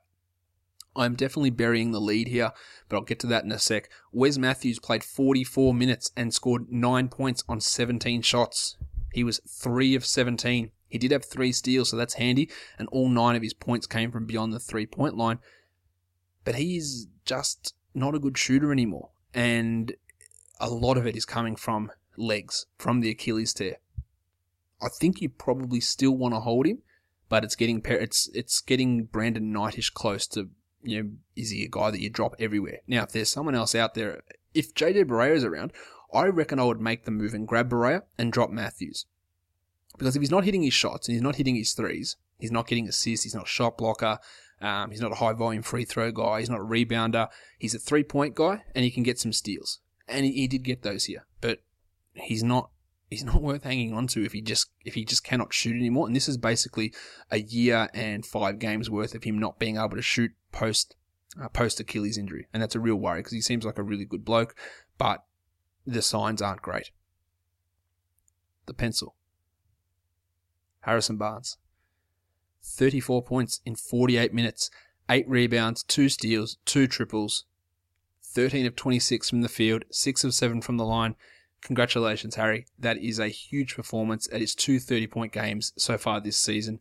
I'm 0.96 1.16
definitely 1.16 1.50
burying 1.50 1.92
the 1.92 2.00
lead 2.00 2.28
here, 2.28 2.52
but 2.88 2.98
I'll 2.98 3.04
get 3.04 3.20
to 3.22 3.28
that 3.28 3.44
in 3.44 3.52
a 3.52 3.60
sec. 3.60 3.90
Wes 4.12 4.38
Matthews 4.38 4.80
played 4.80 5.04
44 5.04 5.74
minutes 5.74 6.12
and 6.16 6.34
scored 6.34 6.72
9 6.72 7.10
points 7.10 7.44
on 7.50 7.60
17 7.60 8.22
shots. 8.22 8.78
He 9.12 9.24
was 9.24 9.42
3 9.50 9.96
of 9.96 10.06
17. 10.06 10.72
He 10.94 11.00
did 11.00 11.10
have 11.10 11.26
three 11.26 11.52
steals, 11.52 11.90
so 11.90 11.98
that's 11.98 12.14
handy, 12.14 12.52
and 12.78 12.88
all 12.90 13.10
nine 13.10 13.36
of 13.36 13.42
his 13.42 13.56
points 13.56 13.88
came 13.88 14.12
from 14.12 14.28
beyond 14.28 14.54
the 14.54 14.60
three 14.60 14.86
point 14.86 15.18
line. 15.18 15.40
But 16.46 16.54
he's 16.54 17.08
just 17.26 17.74
not 17.96 18.14
a 18.14 18.20
good 18.20 18.38
shooter 18.38 18.72
anymore, 18.72 19.10
and 19.34 19.96
a 20.60 20.70
lot 20.70 20.98
of 20.98 21.08
it 21.08 21.16
is 21.16 21.26
coming 21.26 21.56
from 21.56 21.92
legs, 22.16 22.68
from 22.78 23.02
the 23.02 23.10
Achilles 23.10 23.56
tear. 23.56 23.78
I 24.84 24.88
think 24.88 25.20
you 25.20 25.30
probably 25.30 25.80
still 25.80 26.16
want 26.16 26.36
to 26.36 26.42
hold 26.42 26.68
him, 26.68 26.84
but 27.28 27.44
it's 27.44 27.56
getting 27.56 27.82
it's 27.86 28.30
it's 28.36 28.62
getting 28.62 29.06
Brandon 29.06 29.52
Knightish 29.52 29.92
close 29.96 30.28
to 30.28 30.52
you 30.84 31.02
know 31.02 31.10
is 31.36 31.50
he 31.50 31.66
a 31.66 31.70
guy 31.72 31.90
that 31.90 32.02
you 32.02 32.12
drop 32.12 32.36
everywhere? 32.38 32.82
Now, 32.86 33.02
if 33.02 33.14
there's 33.14 33.32
someone 33.32 33.56
else 33.56 33.74
out 33.74 33.96
there, 33.96 34.22
if 34.54 34.76
JJ 34.76 35.06
Barea 35.06 35.34
is 35.34 35.44
around, 35.44 35.74
I 36.14 36.28
reckon 36.28 36.60
I 36.60 36.66
would 36.66 36.80
make 36.80 37.06
the 37.06 37.10
move 37.12 37.34
and 37.34 37.48
grab 37.48 37.72
Barea 37.72 38.04
and 38.16 38.32
drop 38.32 38.52
Matthews. 38.52 39.08
Because 39.98 40.16
if 40.16 40.22
he's 40.22 40.32
not 40.32 40.44
hitting 40.44 40.64
his 40.64 40.74
shots 40.74 41.08
and 41.08 41.14
he's 41.14 41.22
not 41.22 41.36
hitting 41.36 41.56
his 41.56 41.74
threes, 41.74 42.16
he's 42.40 42.52
not 42.52 42.68
getting 42.68 42.88
assists, 42.88 43.24
he's 43.24 43.36
not 43.36 43.46
a 43.46 43.50
shot 43.50 43.78
blocker, 43.78 44.20
Um, 44.62 44.92
he's 44.92 45.02
not 45.02 45.12
a 45.12 45.16
high 45.16 45.34
volume 45.34 45.62
free 45.62 45.86
throw 45.86 46.12
guy. 46.12 46.40
He's 46.40 46.50
not 46.50 46.62
a 46.62 46.64
rebounder. 46.64 47.28
He's 47.60 47.76
a 47.76 47.80
three 47.80 48.04
point 48.04 48.34
guy, 48.34 48.64
and 48.74 48.86
he 48.86 48.92
can 48.92 49.04
get 49.04 49.20
some 49.20 49.34
steals. 49.34 49.80
And 50.08 50.26
he, 50.26 50.32
he 50.32 50.48
did 50.48 50.64
get 50.64 50.84
those 50.84 51.06
here, 51.06 51.26
but 51.42 51.60
he's 52.14 52.44
not 52.44 52.70
he's 53.10 53.24
not 53.24 53.42
worth 53.50 53.64
hanging 53.64 53.94
on 53.94 54.08
to 54.08 54.24
if 54.24 54.32
he 54.34 54.42
just 54.42 54.68
if 54.86 54.96
he 54.96 55.06
just 55.06 55.24
cannot 55.24 55.54
shoot 55.54 55.76
anymore. 55.76 56.08
And 56.08 56.16
this 56.16 56.30
is 56.30 56.38
basically 56.38 56.94
a 57.30 57.40
year 57.40 57.90
and 57.94 58.26
five 58.26 58.60
games 58.60 58.90
worth 58.90 59.16
of 59.16 59.24
him 59.24 59.38
not 59.38 59.60
being 59.60 59.78
able 59.78 59.96
to 59.96 60.02
shoot 60.02 60.32
post 60.52 60.96
uh, 61.42 61.50
post 61.50 61.80
Achilles 61.80 62.18
injury, 62.18 62.48
and 62.54 62.62
that's 62.62 62.76
a 62.76 62.80
real 62.80 62.96
worry 62.96 63.20
because 63.20 63.34
he 63.34 63.42
seems 63.42 63.66
like 63.66 63.78
a 63.78 63.84
really 63.84 64.06
good 64.06 64.26
bloke, 64.26 64.56
but 64.98 65.24
the 65.86 66.02
signs 66.02 66.42
aren't 66.42 66.62
great. 66.62 66.92
The 68.66 68.74
pencil. 68.74 69.16
Harrison 70.84 71.18
Barnes. 71.18 71.58
34 72.64 73.24
points 73.24 73.60
in 73.66 73.76
48 73.76 74.34
minutes, 74.34 74.70
8 75.10 75.28
rebounds, 75.28 75.84
2 75.84 76.08
steals, 76.08 76.58
2 76.66 76.88
triples, 76.88 77.46
13 78.24 78.66
of 78.66 78.76
26 78.76 79.30
from 79.30 79.42
the 79.42 79.50
field, 79.50 79.84
6 79.92 80.24
of 80.24 80.34
7 80.34 80.62
from 80.62 80.78
the 80.78 80.86
line. 80.86 81.16
Congratulations, 81.62 82.36
Harry. 82.36 82.66
That 82.78 82.98
is 82.98 83.20
a 83.20 83.28
huge 83.28 83.76
performance 83.76 84.28
at 84.34 84.42
his 84.42 84.54
two 84.54 84.80
30 84.80 85.08
point 85.08 85.32
games 85.32 85.72
so 85.78 85.98
far 85.98 86.20
this 86.20 86.38
season. 86.38 86.80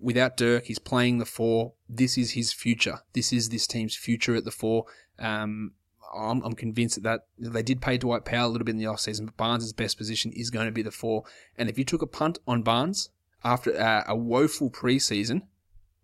Without 0.00 0.36
Dirk, 0.36 0.64
he's 0.64 0.78
playing 0.78 1.18
the 1.18 1.24
four. 1.24 1.74
This 1.88 2.18
is 2.18 2.32
his 2.32 2.52
future. 2.52 3.00
This 3.12 3.32
is 3.32 3.48
this 3.48 3.66
team's 3.66 3.94
future 3.94 4.34
at 4.34 4.44
the 4.44 4.50
four. 4.50 4.86
Um, 5.18 5.72
I'm, 6.16 6.42
I'm, 6.42 6.54
convinced 6.54 7.02
that, 7.02 7.26
that 7.38 7.52
they 7.52 7.62
did 7.62 7.80
pay 7.80 7.98
Dwight 7.98 8.24
Powell 8.24 8.48
a 8.48 8.50
little 8.50 8.64
bit 8.64 8.72
in 8.74 8.78
the 8.78 8.86
offseason, 8.86 9.26
but 9.26 9.36
Barnes' 9.36 9.72
best 9.72 9.98
position 9.98 10.32
is 10.32 10.50
going 10.50 10.66
to 10.66 10.72
be 10.72 10.82
the 10.82 10.90
four. 10.90 11.24
And 11.56 11.68
if 11.68 11.78
you 11.78 11.84
took 11.84 12.02
a 12.02 12.06
punt 12.06 12.38
on 12.46 12.62
Barnes 12.62 13.10
after 13.44 13.78
uh, 13.78 14.04
a 14.06 14.16
woeful 14.16 14.70
preseason, 14.70 15.42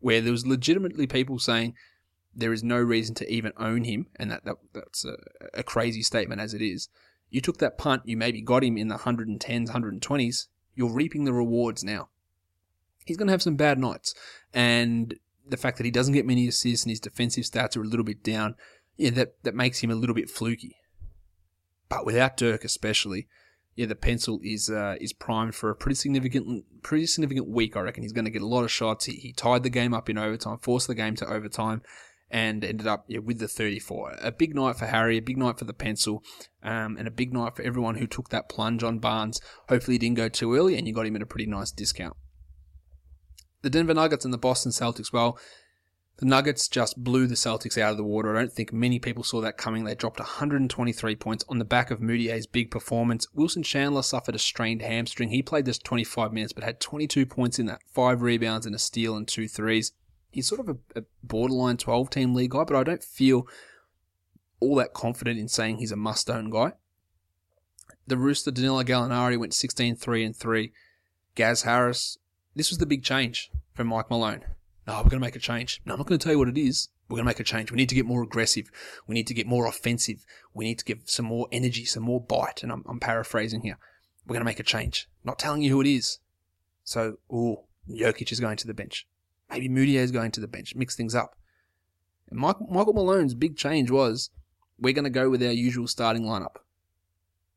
where 0.01 0.20
there 0.20 0.32
was 0.32 0.47
legitimately 0.47 1.07
people 1.07 1.39
saying 1.39 1.74
there 2.35 2.53
is 2.53 2.64
no 2.64 2.78
reason 2.78 3.14
to 3.16 3.32
even 3.32 3.53
own 3.57 3.85
him, 3.85 4.07
and 4.16 4.30
that, 4.30 4.45
that 4.45 4.57
that's 4.72 5.05
a, 5.05 5.16
a 5.55 5.62
crazy 5.62 6.03
statement 6.03 6.41
as 6.41 6.55
it 6.55 6.62
is. 6.62 6.89
You 7.30 7.41
took 7.41 7.59
that 7.59 7.78
punt, 7.78 8.03
you 8.05 8.16
maybe 8.16 8.41
got 8.41 8.64
him 8.64 8.76
in 8.76 8.89
the 8.89 8.97
110s, 8.97 9.70
120s. 9.70 10.47
You're 10.74 10.93
reaping 10.93 11.24
the 11.24 11.32
rewards 11.32 11.82
now. 11.82 12.09
He's 13.05 13.16
going 13.16 13.26
to 13.28 13.32
have 13.32 13.43
some 13.43 13.57
bad 13.57 13.78
nights, 13.78 14.14
and 14.53 15.14
the 15.47 15.57
fact 15.57 15.76
that 15.76 15.85
he 15.85 15.91
doesn't 15.91 16.14
get 16.14 16.26
many 16.26 16.49
assists 16.49 16.85
and 16.85 16.91
his 16.91 17.01
defensive 17.01 17.45
stats 17.45 17.76
are 17.76 17.82
a 17.82 17.87
little 17.87 18.05
bit 18.05 18.22
down 18.22 18.55
yeah, 18.97 19.11
that, 19.11 19.43
that 19.43 19.55
makes 19.55 19.80
him 19.80 19.91
a 19.91 19.95
little 19.95 20.14
bit 20.14 20.30
fluky. 20.30 20.76
But 21.89 22.07
without 22.07 22.37
Dirk, 22.37 22.64
especially, 22.64 23.28
yeah, 23.77 23.87
the 23.87 23.97
pencil 23.97 24.41
is 24.43 24.70
uh, 24.70 24.95
is 25.01 25.12
primed 25.12 25.55
for 25.55 25.70
a 25.70 25.75
pretty 25.75 25.97
significant 25.97 26.64
pretty 26.83 27.07
significant 27.07 27.49
week. 27.49 27.77
I 27.77 27.81
reckon 27.81 28.03
he's 28.03 28.12
going 28.12 28.25
to 28.25 28.31
get 28.31 28.43
a 28.43 28.47
lot 28.47 28.64
of 28.64 28.70
shots. 28.70 29.07
He, 29.07 29.14
he 29.14 29.33
tied 29.33 29.62
the 29.62 29.70
game 29.70 29.93
up 29.93 30.09
in 30.09 30.18
overtime, 30.18 30.59
forced 30.59 30.87
the 30.87 30.95
game 30.95 31.16
to 31.16 31.27
overtime, 31.27 31.83
and 32.31 32.64
ended 32.64 32.87
up 32.87 33.05
yeah, 33.09 33.18
with 33.18 33.41
the 33.41 33.49
34. 33.49 34.16
A 34.22 34.31
big 34.31 34.55
night 34.55 34.77
for 34.77 34.87
Harry, 34.87 35.18
a 35.18 35.22
big 35.22 35.39
night 35.39 35.59
for 35.59 35.64
the 35.64 35.72
pencil, 35.72 36.22
um, 36.62 36.97
and 36.97 37.09
a 37.09 37.12
big 37.12 37.33
night 37.33 37.57
for 37.57 37.62
everyone 37.62 37.97
who 37.97 38.07
took 38.07 38.29
that 38.29 38.49
plunge 38.49 38.85
on 38.85 39.01
Barnes. 39.01 39.41
Hopefully, 39.68 39.95
he 39.95 39.99
didn't 39.99 40.16
go 40.16 40.29
too 40.29 40.55
early, 40.55 40.77
and 40.77 40.87
you 40.87 40.95
got 40.95 41.07
him 41.07 41.16
at 41.16 41.22
a 41.22 41.27
pretty 41.27 41.47
nice 41.47 41.72
discount. 41.72 42.16
The 43.62 43.70
Denver 43.70 43.95
Nuggets 43.95 44.25
and 44.25 44.35
the 44.35 44.39
Boston 44.39 44.72
Celtics, 44.72 45.12
well, 45.12 45.39
the 46.19 46.27
Nuggets 46.27 46.69
just 46.69 47.03
blew 47.03 47.27
the 47.27 47.35
Celtics 47.35 47.77
out 47.77 47.91
of 47.91 47.97
the 47.97 48.05
water. 48.05 48.35
I 48.35 48.41
don't 48.41 48.53
think 48.53 48.73
many 48.73 49.01
people 49.01 49.25
saw 49.25 49.41
that 49.41 49.57
coming. 49.57 49.85
They 49.85 49.97
dropped 49.97 50.21
123 50.21 51.17
points 51.17 51.45
on 51.49 51.59
the 51.59 51.65
back 51.65 51.91
of 51.91 52.01
Mudiay's 52.01 52.47
big 52.47 52.71
performance. 52.71 53.27
Wilson 53.35 53.65
Chandler 53.65 54.03
suffered 54.03 54.37
a 54.37 54.39
strained 54.39 54.83
hamstring. 54.83 55.31
He 55.31 55.43
played 55.43 55.67
just 55.67 55.83
25 55.85 56.33
minutes, 56.33 56.53
but 56.53 56.62
had 56.62 56.79
22 56.79 57.27
points 57.27 57.59
in 57.59 57.67
that, 57.67 57.81
five 57.93 58.23
rebounds 58.23 58.65
and 58.65 58.75
a 58.75 58.79
steal 58.79 59.17
and 59.17 59.27
two 59.27 59.49
threes. 59.49 59.93
He's 60.31 60.47
sort 60.47 60.61
of 60.61 60.69
a, 60.69 61.01
a 61.01 61.05
borderline 61.23 61.79
12 61.79 62.11
team 62.11 62.35
league 62.35 62.53
guy, 62.53 62.65
but 62.65 62.77
I 62.77 62.85
don't 62.85 63.03
feel 63.03 63.49
all 64.61 64.77
that 64.77 64.95
confident 64.95 65.39
in 65.39 65.49
saying 65.49 65.79
he's 65.79 65.93
a 65.93 65.97
must 65.97 66.31
own 66.31 66.49
guy. 66.49 66.73
The 68.07 68.17
Rooster 68.17 68.51
Danilo 68.51 68.85
Gallinari 68.85 69.39
went 69.39 69.55
16 69.55 69.97
3 69.97 70.25
and 70.25 70.37
3. 70.37 70.73
Gaz 71.35 71.62
Harris, 71.62 72.19
this 72.55 72.71
was 72.71 72.79
the 72.79 72.87
big 72.87 73.03
change 73.03 73.51
from 73.75 73.89
Mike 73.89 74.11
Malone. 74.11 74.45
No, 74.87 74.95
we're 74.97 75.03
going 75.05 75.11
to 75.11 75.20
make 75.20 75.37
a 75.37 75.41
change. 75.41 75.80
No, 75.85 75.95
I'm 75.95 75.99
not 75.99 76.07
going 76.07 76.18
to 76.18 76.22
tell 76.22 76.32
you 76.32 76.39
what 76.39 76.49
it 76.49 76.59
is. 76.59 76.89
We're 77.09 77.16
going 77.16 77.24
to 77.24 77.30
make 77.30 77.41
a 77.41 77.45
change. 77.45 77.70
We 77.70 77.76
need 77.76 77.89
to 77.89 77.95
get 77.95 78.07
more 78.07 78.22
aggressive. 78.22 78.70
We 79.07 79.14
need 79.14 79.26
to 79.28 79.35
get 79.35 79.47
more 79.47 79.66
offensive. 79.66 80.24
We 80.53 80.64
need 80.64 80.78
to 80.78 80.85
give 80.85 81.03
some 81.05 81.26
more 81.26 81.49
energy, 81.51 81.85
some 81.85 82.03
more 82.03 82.20
bite. 82.20 82.62
And 82.62 82.70
I'm, 82.70 82.85
I'm 82.87 83.01
paraphrasing 83.01 83.62
here. 83.62 83.78
We're 84.26 84.35
going 84.35 84.43
to 84.43 84.47
make 84.47 84.61
a 84.61 84.64
change. 84.64 85.09
Not 85.22 85.39
telling 85.39 85.62
you 85.62 85.70
who 85.70 85.80
it 85.80 85.87
is. 85.87 86.18
So, 86.82 87.18
ooh, 87.32 87.59
Jokic 87.91 88.30
is 88.30 88.41
going 88.41 88.57
to 88.59 88.66
the 88.66 88.74
bench. 88.74 89.07
Maybe 89.51 89.68
Mudiay 89.68 90.03
is 90.03 90.11
going 90.11 90.32
to 90.32 90.41
the 90.41 90.49
bench. 90.49 90.74
Mix 90.74 90.97
things 90.97 91.14
up. 91.14 91.37
And 92.30 92.39
Michael, 92.39 92.66
Michael 92.70 92.95
Malone's 92.95 93.35
big 93.35 93.57
change 93.57 93.91
was 93.91 94.30
we're 94.78 94.95
going 94.95 95.05
to 95.05 95.11
go 95.11 95.30
with 95.30 95.43
our 95.43 95.53
usual 95.53 95.87
starting 95.87 96.24
lineup. 96.24 96.57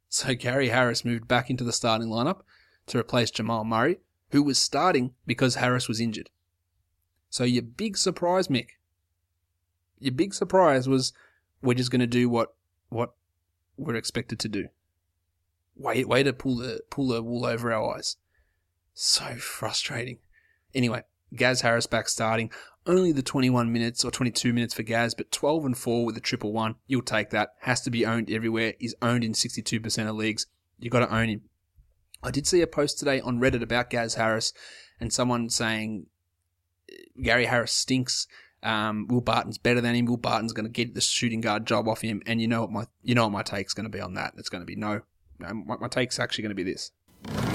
So 0.09 0.34
Gary 0.36 0.69
Harris 0.69 1.05
moved 1.05 1.28
back 1.28 1.49
into 1.49 1.63
the 1.63 1.73
starting 1.73 2.07
lineup 2.07 2.41
to 2.88 2.97
replace 2.97 3.32
Jamal 3.32 3.65
Murray, 3.65 3.97
who 4.32 4.43
was 4.43 4.57
starting 4.57 5.13
because 5.25 5.55
Harris 5.55 5.88
was 5.88 5.99
injured. 5.99 6.30
So 7.30 7.43
your 7.43 7.63
big 7.63 7.97
surprise, 7.97 8.47
Mick, 8.47 8.69
your 9.99 10.13
big 10.13 10.34
surprise 10.34 10.88
was 10.88 11.13
we're 11.61 11.73
just 11.73 11.91
going 11.91 12.01
to 12.01 12.07
do 12.07 12.30
what 12.30 12.53
what 12.89 13.13
we're 13.78 13.95
expected 13.95 14.39
to 14.39 14.49
do. 14.49 14.67
Wait, 15.75 16.07
way 16.07 16.23
to 16.23 16.34
pull 16.34 16.57
the 16.57 16.82
pull 16.89 17.09
the 17.09 17.21
wool 17.21 17.45
over 17.45 17.71
our 17.71 17.95
eyes. 17.95 18.17
So 18.93 19.36
frustrating. 19.36 20.19
Anyway, 20.73 21.03
Gaz 21.36 21.61
Harris 21.61 21.88
back 21.88 22.09
starting. 22.09 22.51
Only 22.86 23.11
the 23.11 23.21
21 23.21 23.71
minutes 23.71 24.05
or 24.05 24.11
22 24.11 24.53
minutes 24.53 24.73
for 24.73 24.84
Gaz, 24.84 25.13
but 25.13 25.32
12 25.32 25.65
and 25.65 25.78
4 25.78 26.05
with 26.05 26.15
a 26.17 26.21
triple 26.21 26.53
one. 26.53 26.75
You'll 26.88 27.01
take 27.01 27.32
that. 27.32 27.49
Has 27.61 27.82
to 27.82 27.91
be 27.91 28.05
owned 28.05 28.32
everywhere. 28.32 28.73
Is 28.80 28.95
owned 29.01 29.23
in 29.23 29.34
62% 29.34 30.09
of 30.09 30.15
leagues. 30.15 30.47
You've 30.80 30.93
got 30.93 31.05
to 31.05 31.13
own 31.13 31.28
him. 31.28 31.41
I 32.23 32.32
did 32.32 32.47
see 32.47 32.61
a 32.61 32.67
post 32.67 32.97
today 32.97 33.19
on 33.19 33.39
Reddit 33.39 33.61
about 33.61 33.89
Gaz 33.89 34.15
Harris 34.15 34.53
and 34.99 35.11
someone 35.13 35.49
saying 35.49 36.07
Gary 37.22 37.45
Harris 37.45 37.72
stinks. 37.72 38.28
Um, 38.63 39.07
Will 39.07 39.22
Barton's 39.22 39.57
better 39.57 39.82
than 39.82 39.95
him. 39.95 40.05
Will 40.05 40.18
Barton's 40.18 40.53
going 40.53 40.65
to 40.65 40.72
get 40.72 40.93
the 40.95 41.01
shooting 41.01 41.41
guard 41.41 41.65
job 41.65 41.88
off 41.88 42.01
him. 42.01 42.22
And 42.26 42.41
you 42.41 42.47
know 42.47 42.61
what 42.61 42.72
my 42.72 42.86
you 43.03 43.15
know 43.15 43.24
what 43.24 43.32
my 43.32 43.43
take's 43.43 43.74
going 43.74 43.86
to 43.86 43.89
be 43.89 44.01
on 44.01 44.15
that. 44.15 44.34
It's 44.38 44.49
going 44.49 44.61
to 44.61 44.65
be 44.65 44.76
no. 44.76 45.01
no 45.39 45.53
my, 45.53 45.78
my 45.78 45.88
take's 45.88 46.20
actually 46.20 46.43
going 46.43 46.55
to 46.55 46.55
be 46.55 46.63
this. 46.63 46.91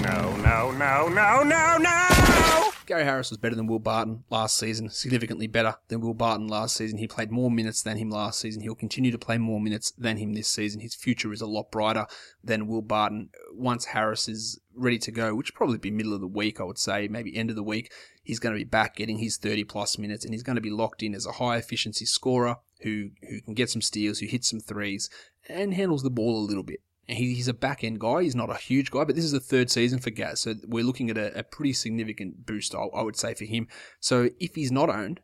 No, 0.01 0.35
no, 0.37 0.71
no, 0.71 1.07
no, 1.07 1.43
no, 1.43 1.77
no! 1.77 2.72
Gary 2.85 3.05
Harris 3.05 3.29
was 3.29 3.37
better 3.37 3.55
than 3.55 3.67
Will 3.67 3.79
Barton 3.79 4.23
last 4.29 4.57
season, 4.57 4.89
significantly 4.89 5.47
better 5.47 5.75
than 5.87 6.01
Will 6.01 6.13
Barton 6.13 6.47
last 6.47 6.75
season. 6.75 6.97
He 6.97 7.07
played 7.07 7.31
more 7.31 7.49
minutes 7.49 7.81
than 7.81 7.97
him 7.97 8.09
last 8.09 8.39
season. 8.39 8.61
He'll 8.61 8.75
continue 8.75 9.11
to 9.11 9.17
play 9.17 9.37
more 9.37 9.61
minutes 9.61 9.91
than 9.91 10.17
him 10.17 10.33
this 10.33 10.49
season. 10.49 10.81
His 10.81 10.95
future 10.95 11.31
is 11.31 11.41
a 11.41 11.45
lot 11.45 11.71
brighter 11.71 12.05
than 12.43 12.67
Will 12.67 12.81
Barton 12.81 13.29
once 13.53 13.85
Harris 13.85 14.27
is 14.27 14.59
ready 14.75 14.97
to 14.99 15.11
go, 15.11 15.33
which 15.33 15.53
probably 15.53 15.77
be 15.77 15.91
middle 15.91 16.13
of 16.13 16.21
the 16.21 16.27
week, 16.27 16.59
I 16.59 16.63
would 16.63 16.77
say, 16.77 17.07
maybe 17.07 17.35
end 17.35 17.49
of 17.49 17.55
the 17.55 17.63
week. 17.63 17.91
He's 18.21 18.39
going 18.39 18.53
to 18.53 18.59
be 18.59 18.65
back 18.65 18.95
getting 18.97 19.19
his 19.19 19.37
30 19.37 19.63
plus 19.63 19.97
minutes 19.97 20.25
and 20.25 20.33
he's 20.33 20.43
going 20.43 20.55
to 20.55 20.61
be 20.61 20.69
locked 20.69 21.03
in 21.03 21.15
as 21.15 21.25
a 21.25 21.33
high 21.33 21.57
efficiency 21.57 22.05
scorer 22.05 22.57
who, 22.81 23.11
who 23.29 23.41
can 23.41 23.53
get 23.53 23.69
some 23.69 23.81
steals, 23.81 24.19
who 24.19 24.27
hits 24.27 24.49
some 24.49 24.59
threes 24.59 25.09
and 25.47 25.73
handles 25.73 26.03
the 26.03 26.09
ball 26.09 26.37
a 26.37 26.45
little 26.45 26.63
bit. 26.63 26.81
He's 27.07 27.49
a 27.49 27.53
back 27.53 27.83
end 27.83 27.99
guy. 27.99 28.23
He's 28.23 28.35
not 28.35 28.49
a 28.49 28.55
huge 28.55 28.89
guy, 28.89 29.03
but 29.03 29.15
this 29.15 29.25
is 29.25 29.33
the 29.33 29.41
third 29.41 29.69
season 29.69 29.99
for 29.99 30.09
Gaz, 30.09 30.39
so 30.39 30.55
we're 30.65 30.85
looking 30.85 31.09
at 31.09 31.17
a, 31.17 31.39
a 31.39 31.43
pretty 31.43 31.73
significant 31.73 32.45
boost, 32.45 32.73
I, 32.73 33.01
would 33.01 33.17
say, 33.17 33.33
for 33.33 33.43
him. 33.43 33.67
So 33.99 34.29
if 34.39 34.55
he's 34.55 34.71
not 34.71 34.89
owned, 34.89 35.19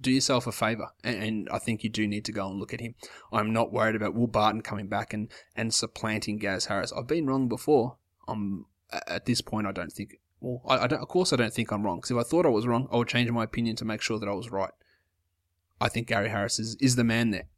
do 0.00 0.12
yourself 0.12 0.46
a 0.46 0.52
favour, 0.52 0.92
and, 1.02 1.48
I 1.50 1.58
think 1.58 1.82
you 1.82 1.90
do 1.90 2.06
need 2.06 2.24
to 2.26 2.32
go 2.32 2.48
and 2.48 2.60
look 2.60 2.72
at 2.72 2.80
him. 2.80 2.94
I'm 3.32 3.52
not 3.52 3.72
worried 3.72 3.96
about 3.96 4.14
Will 4.14 4.28
Barton 4.28 4.62
coming 4.62 4.86
back 4.86 5.12
and, 5.12 5.28
and 5.56 5.74
supplanting 5.74 6.38
Gaz 6.38 6.66
Harris. 6.66 6.92
I've 6.92 7.08
been 7.08 7.26
wrong 7.26 7.48
before. 7.48 7.96
I'm 8.28 8.66
at 8.92 9.26
this 9.26 9.40
point. 9.40 9.66
I 9.66 9.72
don't 9.72 9.92
think. 9.92 10.20
Well, 10.40 10.62
I, 10.68 10.84
I 10.84 10.86
don't, 10.86 11.02
of 11.02 11.08
course 11.08 11.32
I 11.32 11.36
don't 11.36 11.52
think 11.52 11.72
I'm 11.72 11.84
wrong. 11.84 11.98
Because 11.98 12.12
if 12.12 12.16
I 12.16 12.22
thought 12.22 12.46
I 12.46 12.50
was 12.50 12.66
wrong, 12.66 12.88
I 12.92 12.96
would 12.96 13.08
change 13.08 13.30
my 13.30 13.44
opinion 13.44 13.74
to 13.76 13.84
make 13.84 14.02
sure 14.02 14.18
that 14.20 14.28
I 14.28 14.34
was 14.34 14.50
right. 14.50 14.72
I 15.80 15.88
think 15.88 16.06
Gary 16.06 16.28
Harris 16.28 16.58
is, 16.58 16.76
is 16.80 16.96
the 16.96 17.04
man 17.04 17.30
there. 17.30 17.48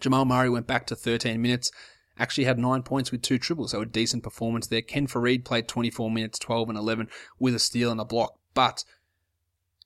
Jamal 0.00 0.24
Murray 0.24 0.50
went 0.50 0.66
back 0.66 0.86
to 0.86 0.96
13 0.96 1.40
minutes 1.40 1.70
actually 2.18 2.44
had 2.44 2.58
nine 2.58 2.82
points 2.82 3.12
with 3.12 3.22
two 3.22 3.38
triples, 3.38 3.72
so 3.72 3.80
a 3.80 3.86
decent 3.86 4.22
performance 4.22 4.66
there. 4.66 4.82
Ken 4.82 5.06
Faried 5.06 5.44
played 5.44 5.68
24 5.68 6.10
minutes, 6.10 6.38
12 6.38 6.70
and 6.70 6.78
11 6.78 7.08
with 7.38 7.54
a 7.54 7.58
steal 7.58 7.90
and 7.90 8.00
a 8.00 8.04
block, 8.04 8.38
but 8.54 8.84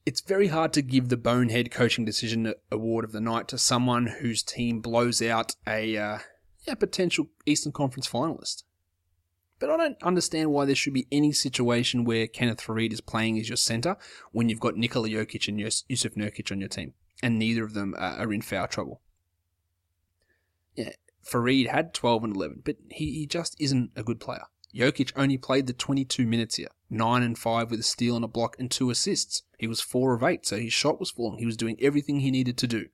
it's 0.07 0.21
very 0.21 0.49
hard 0.49 0.73
to 0.73 0.83
give 0.83 1.09
the 1.09 1.17
bonehead 1.17 1.71
coaching 1.71 2.05
decision 2.05 2.55
award 2.71 3.05
of 3.05 3.13
the 3.13 3.21
night 3.21 3.49
to 3.49 3.59
someone 3.59 4.07
whose 4.07 4.43
team 4.43 4.81
blows 4.81 5.21
out 5.21 5.55
a 5.67 5.97
uh, 5.97 6.19
potential 6.79 7.29
Eastern 7.47 7.73
Conference 7.73 8.09
finalist. 8.09 8.65
But 9.59 9.69
I 9.69 9.77
don't 9.77 10.03
understand 10.03 10.51
why 10.51 10.65
there 10.65 10.75
should 10.75 10.95
be 10.95 11.07
any 11.13 11.33
situation 11.33 12.05
where 12.05 12.27
Kenneth 12.27 12.63
Faried 12.63 12.95
is 12.95 13.03
playing 13.03 13.39
as 13.39 13.49
your 13.49 13.57
center 13.57 13.97
when 14.33 14.49
you've 14.49 14.59
got 14.59 14.77
Nikola 14.77 15.09
Jokic 15.09 15.49
and 15.49 15.59
Jusuf 15.61 16.17
Nurkic 16.17 16.51
on 16.51 16.61
your 16.61 16.71
team, 16.71 16.95
and 17.23 17.39
neither 17.39 17.63
of 17.63 17.75
them 17.75 17.95
are 17.99 18.33
in 18.33 18.41
foul 18.41 18.67
trouble. 18.69 19.03
Yeah, 21.25 21.31
Faried 21.31 21.69
had 21.69 21.95
12 21.95 22.25
and 22.25 22.37
11, 22.37 22.63
but 22.65 22.77
he, 22.91 23.13
he 23.13 23.27
just 23.27 23.57
isn't 23.61 23.91
a 23.97 24.03
good 24.03 24.21
player. 24.21 24.45
Jokic 24.75 25.13
only 25.17 25.37
played 25.37 25.67
the 25.67 25.73
22 25.73 26.27
minutes 26.27 26.57
here. 26.57 26.69
9 26.91 27.23
and 27.23 27.39
5 27.39 27.71
with 27.71 27.81
a 27.81 27.85
steal 27.85 28.17
and 28.17 28.25
a 28.25 28.29
block 28.29 28.57
and 28.59 28.71
two 28.71 28.91
assists. 28.91 29.43
He 29.59 29.67
was 29.67 29.81
4 29.81 30.15
of 30.15 30.23
8, 30.23 30.47
so 30.47 30.59
his 30.59 30.73
shot 30.73 31.01
was 31.01 31.11
falling. 31.11 31.39
He 31.39 31.47
was 31.47 31.57
doing 31.57 31.77
everything 31.81 32.21
he 32.21 32.31
needed 32.31 32.57
to 32.59 32.67
do. 32.67 32.87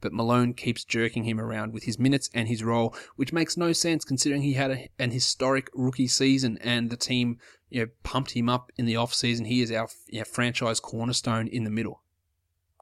But 0.00 0.12
Malone 0.12 0.52
keeps 0.52 0.84
jerking 0.84 1.24
him 1.24 1.40
around 1.40 1.72
with 1.72 1.84
his 1.84 1.98
minutes 1.98 2.28
and 2.34 2.48
his 2.48 2.62
role, 2.62 2.94
which 3.16 3.32
makes 3.32 3.56
no 3.56 3.72
sense 3.72 4.04
considering 4.04 4.42
he 4.42 4.54
had 4.54 4.70
a, 4.70 4.88
an 4.98 5.12
historic 5.12 5.70
rookie 5.72 6.08
season 6.08 6.58
and 6.60 6.90
the 6.90 6.96
team 6.96 7.38
you 7.70 7.80
know, 7.80 7.90
pumped 8.02 8.32
him 8.32 8.48
up 8.48 8.70
in 8.76 8.84
the 8.84 8.94
offseason. 8.94 9.46
He 9.46 9.62
is 9.62 9.72
our 9.72 9.88
you 10.08 10.18
know, 10.18 10.24
franchise 10.24 10.80
cornerstone 10.80 11.48
in 11.48 11.64
the 11.64 11.70
middle. 11.70 12.02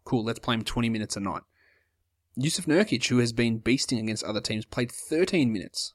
Cool, 0.05 0.25
let's 0.25 0.41
play 0.41 0.55
him 0.55 0.65
20 0.65 0.89
minutes 0.89 1.17
a 1.17 1.21
night. 1.21 1.43
Jusuf 2.39 2.67
Nurkic, 2.67 3.09
who 3.09 3.19
has 3.19 3.33
been 3.33 3.61
beasting 3.61 3.99
against 4.01 4.25
other 4.25 4.41
teams, 4.41 4.65
played 4.65 4.91
13 4.91 5.53
minutes. 5.53 5.93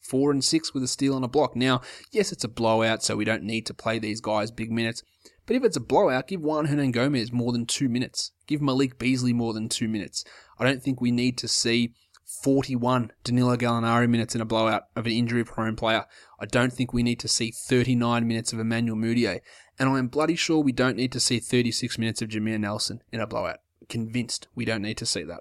Four 0.00 0.30
and 0.30 0.44
six 0.44 0.72
with 0.72 0.82
a 0.82 0.88
steal 0.88 1.16
and 1.16 1.24
a 1.24 1.28
block. 1.28 1.54
Now, 1.54 1.82
yes, 2.10 2.32
it's 2.32 2.44
a 2.44 2.48
blowout, 2.48 3.02
so 3.02 3.16
we 3.16 3.24
don't 3.24 3.42
need 3.42 3.66
to 3.66 3.74
play 3.74 3.98
these 3.98 4.20
guys 4.20 4.50
big 4.50 4.72
minutes. 4.72 5.02
But 5.46 5.56
if 5.56 5.64
it's 5.64 5.76
a 5.76 5.80
blowout, 5.80 6.28
give 6.28 6.40
Juan 6.40 6.66
Hernangomez 6.66 7.32
more 7.32 7.52
than 7.52 7.66
two 7.66 7.88
minutes. 7.88 8.32
Give 8.46 8.60
Malik 8.60 8.98
Beasley 8.98 9.32
more 9.32 9.52
than 9.52 9.68
two 9.68 9.88
minutes. 9.88 10.24
I 10.58 10.64
don't 10.64 10.82
think 10.82 11.00
we 11.00 11.10
need 11.10 11.38
to 11.38 11.48
see 11.48 11.94
41 12.42 13.12
Danilo 13.24 13.56
Gallinari 13.56 14.08
minutes 14.08 14.34
in 14.34 14.40
a 14.40 14.46
blowout 14.46 14.82
of 14.94 15.06
an 15.06 15.12
injury 15.12 15.44
prone 15.44 15.76
player. 15.76 16.04
I 16.38 16.44
don't 16.44 16.72
think 16.72 16.92
we 16.92 17.02
need 17.02 17.18
to 17.20 17.28
see 17.28 17.50
39 17.50 18.26
minutes 18.26 18.52
of 18.52 18.58
Emmanuel 18.58 18.96
Mudiay. 18.96 19.40
And 19.78 19.88
I 19.88 19.98
am 19.98 20.08
bloody 20.08 20.36
sure 20.36 20.62
we 20.62 20.72
don't 20.72 20.96
need 20.96 21.12
to 21.12 21.20
see 21.20 21.38
36 21.38 21.98
minutes 21.98 22.20
of 22.20 22.28
Jameer 22.28 22.60
Nelson 22.60 23.02
in 23.12 23.20
a 23.20 23.26
blowout. 23.26 23.58
Convinced 23.88 24.48
we 24.54 24.64
don't 24.64 24.82
need 24.82 24.98
to 24.98 25.06
see 25.06 25.22
that. 25.22 25.40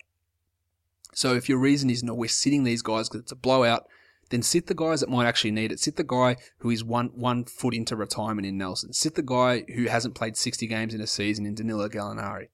So 1.13 1.33
if 1.35 1.49
your 1.49 1.57
reason 1.57 1.89
is 1.89 2.03
no, 2.03 2.13
we're 2.13 2.27
sitting 2.27 2.63
these 2.63 2.81
guys 2.81 3.09
because 3.09 3.21
it's 3.21 3.31
a 3.31 3.35
blowout, 3.35 3.87
then 4.29 4.41
sit 4.41 4.67
the 4.67 4.75
guys 4.75 4.99
that 4.99 5.09
might 5.09 5.25
actually 5.25 5.51
need 5.51 5.71
it. 5.71 5.79
Sit 5.79 5.95
the 5.95 6.03
guy 6.03 6.35
who 6.59 6.69
is 6.69 6.83
one 6.83 7.07
one 7.13 7.45
foot 7.45 7.73
into 7.73 7.95
retirement 7.95 8.45
in 8.45 8.57
Nelson. 8.57 8.93
Sit 8.93 9.15
the 9.15 9.21
guy 9.21 9.63
who 9.75 9.85
hasn't 9.85 10.15
played 10.15 10.37
60 10.37 10.67
games 10.67 10.93
in 10.93 11.01
a 11.01 11.07
season 11.07 11.45
in 11.45 11.55
Danilo 11.55 11.87
Gallinari. 11.89 12.49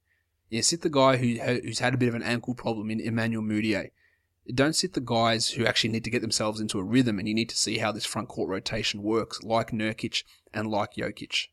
Yeah, 0.50 0.62
sit 0.62 0.82
the 0.82 0.90
guy 0.90 1.18
who 1.18 1.40
who's 1.62 1.80
had 1.80 1.94
a 1.94 1.98
bit 1.98 2.10
of 2.10 2.16
an 2.16 2.24
ankle 2.24 2.54
problem 2.54 2.92
in 2.92 3.00
Emmanuel 3.00 3.44
Mudiay. 3.44 3.90
Don't 4.54 4.76
sit 4.76 4.94
the 4.94 5.02
guys 5.02 5.52
who 5.52 5.66
actually 5.66 5.92
need 5.92 6.04
to 6.04 6.10
get 6.10 6.22
themselves 6.22 6.60
into 6.60 6.78
a 6.78 6.84
rhythm 6.84 7.18
and 7.18 7.28
you 7.28 7.34
need 7.34 7.50
to 7.50 7.56
see 7.56 7.78
how 7.78 7.92
this 7.92 8.06
front 8.06 8.28
court 8.28 8.50
rotation 8.50 9.02
works, 9.02 9.42
like 9.42 9.72
Nurkic 9.72 10.24
and 10.54 10.70
like 10.70 10.96
Jokic. 10.96 11.48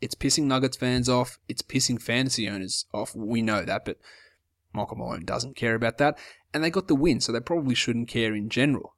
It's 0.00 0.14
pissing 0.14 0.44
Nuggets 0.44 0.78
fans 0.78 1.10
off. 1.10 1.38
It's 1.46 1.60
pissing 1.60 2.00
fantasy 2.00 2.48
owners 2.48 2.86
off. 2.94 3.14
We 3.14 3.42
know 3.42 3.66
that, 3.66 3.84
but 3.84 3.98
Michael 4.72 4.96
Malone 4.96 5.24
doesn't 5.24 5.56
care 5.56 5.74
about 5.74 5.98
that. 5.98 6.18
And 6.52 6.62
they 6.62 6.70
got 6.70 6.88
the 6.88 6.94
win, 6.94 7.20
so 7.20 7.32
they 7.32 7.40
probably 7.40 7.74
shouldn't 7.74 8.08
care 8.08 8.34
in 8.34 8.48
general. 8.48 8.96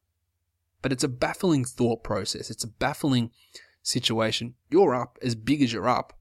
But 0.81 0.93
it's 0.93 1.05
a 1.05 1.09
baffling 1.09 1.65
thought 1.65 2.03
process. 2.03 2.51
It's 2.51 2.65
a 2.65 2.69
baffling 2.69 3.31
situation. 3.83 4.55
You're 4.71 4.95
up 4.95 5.19
as 5.23 5.35
big 5.35 5.63
as 5.63 5.73
you're 5.73 5.89
up. 5.89 6.19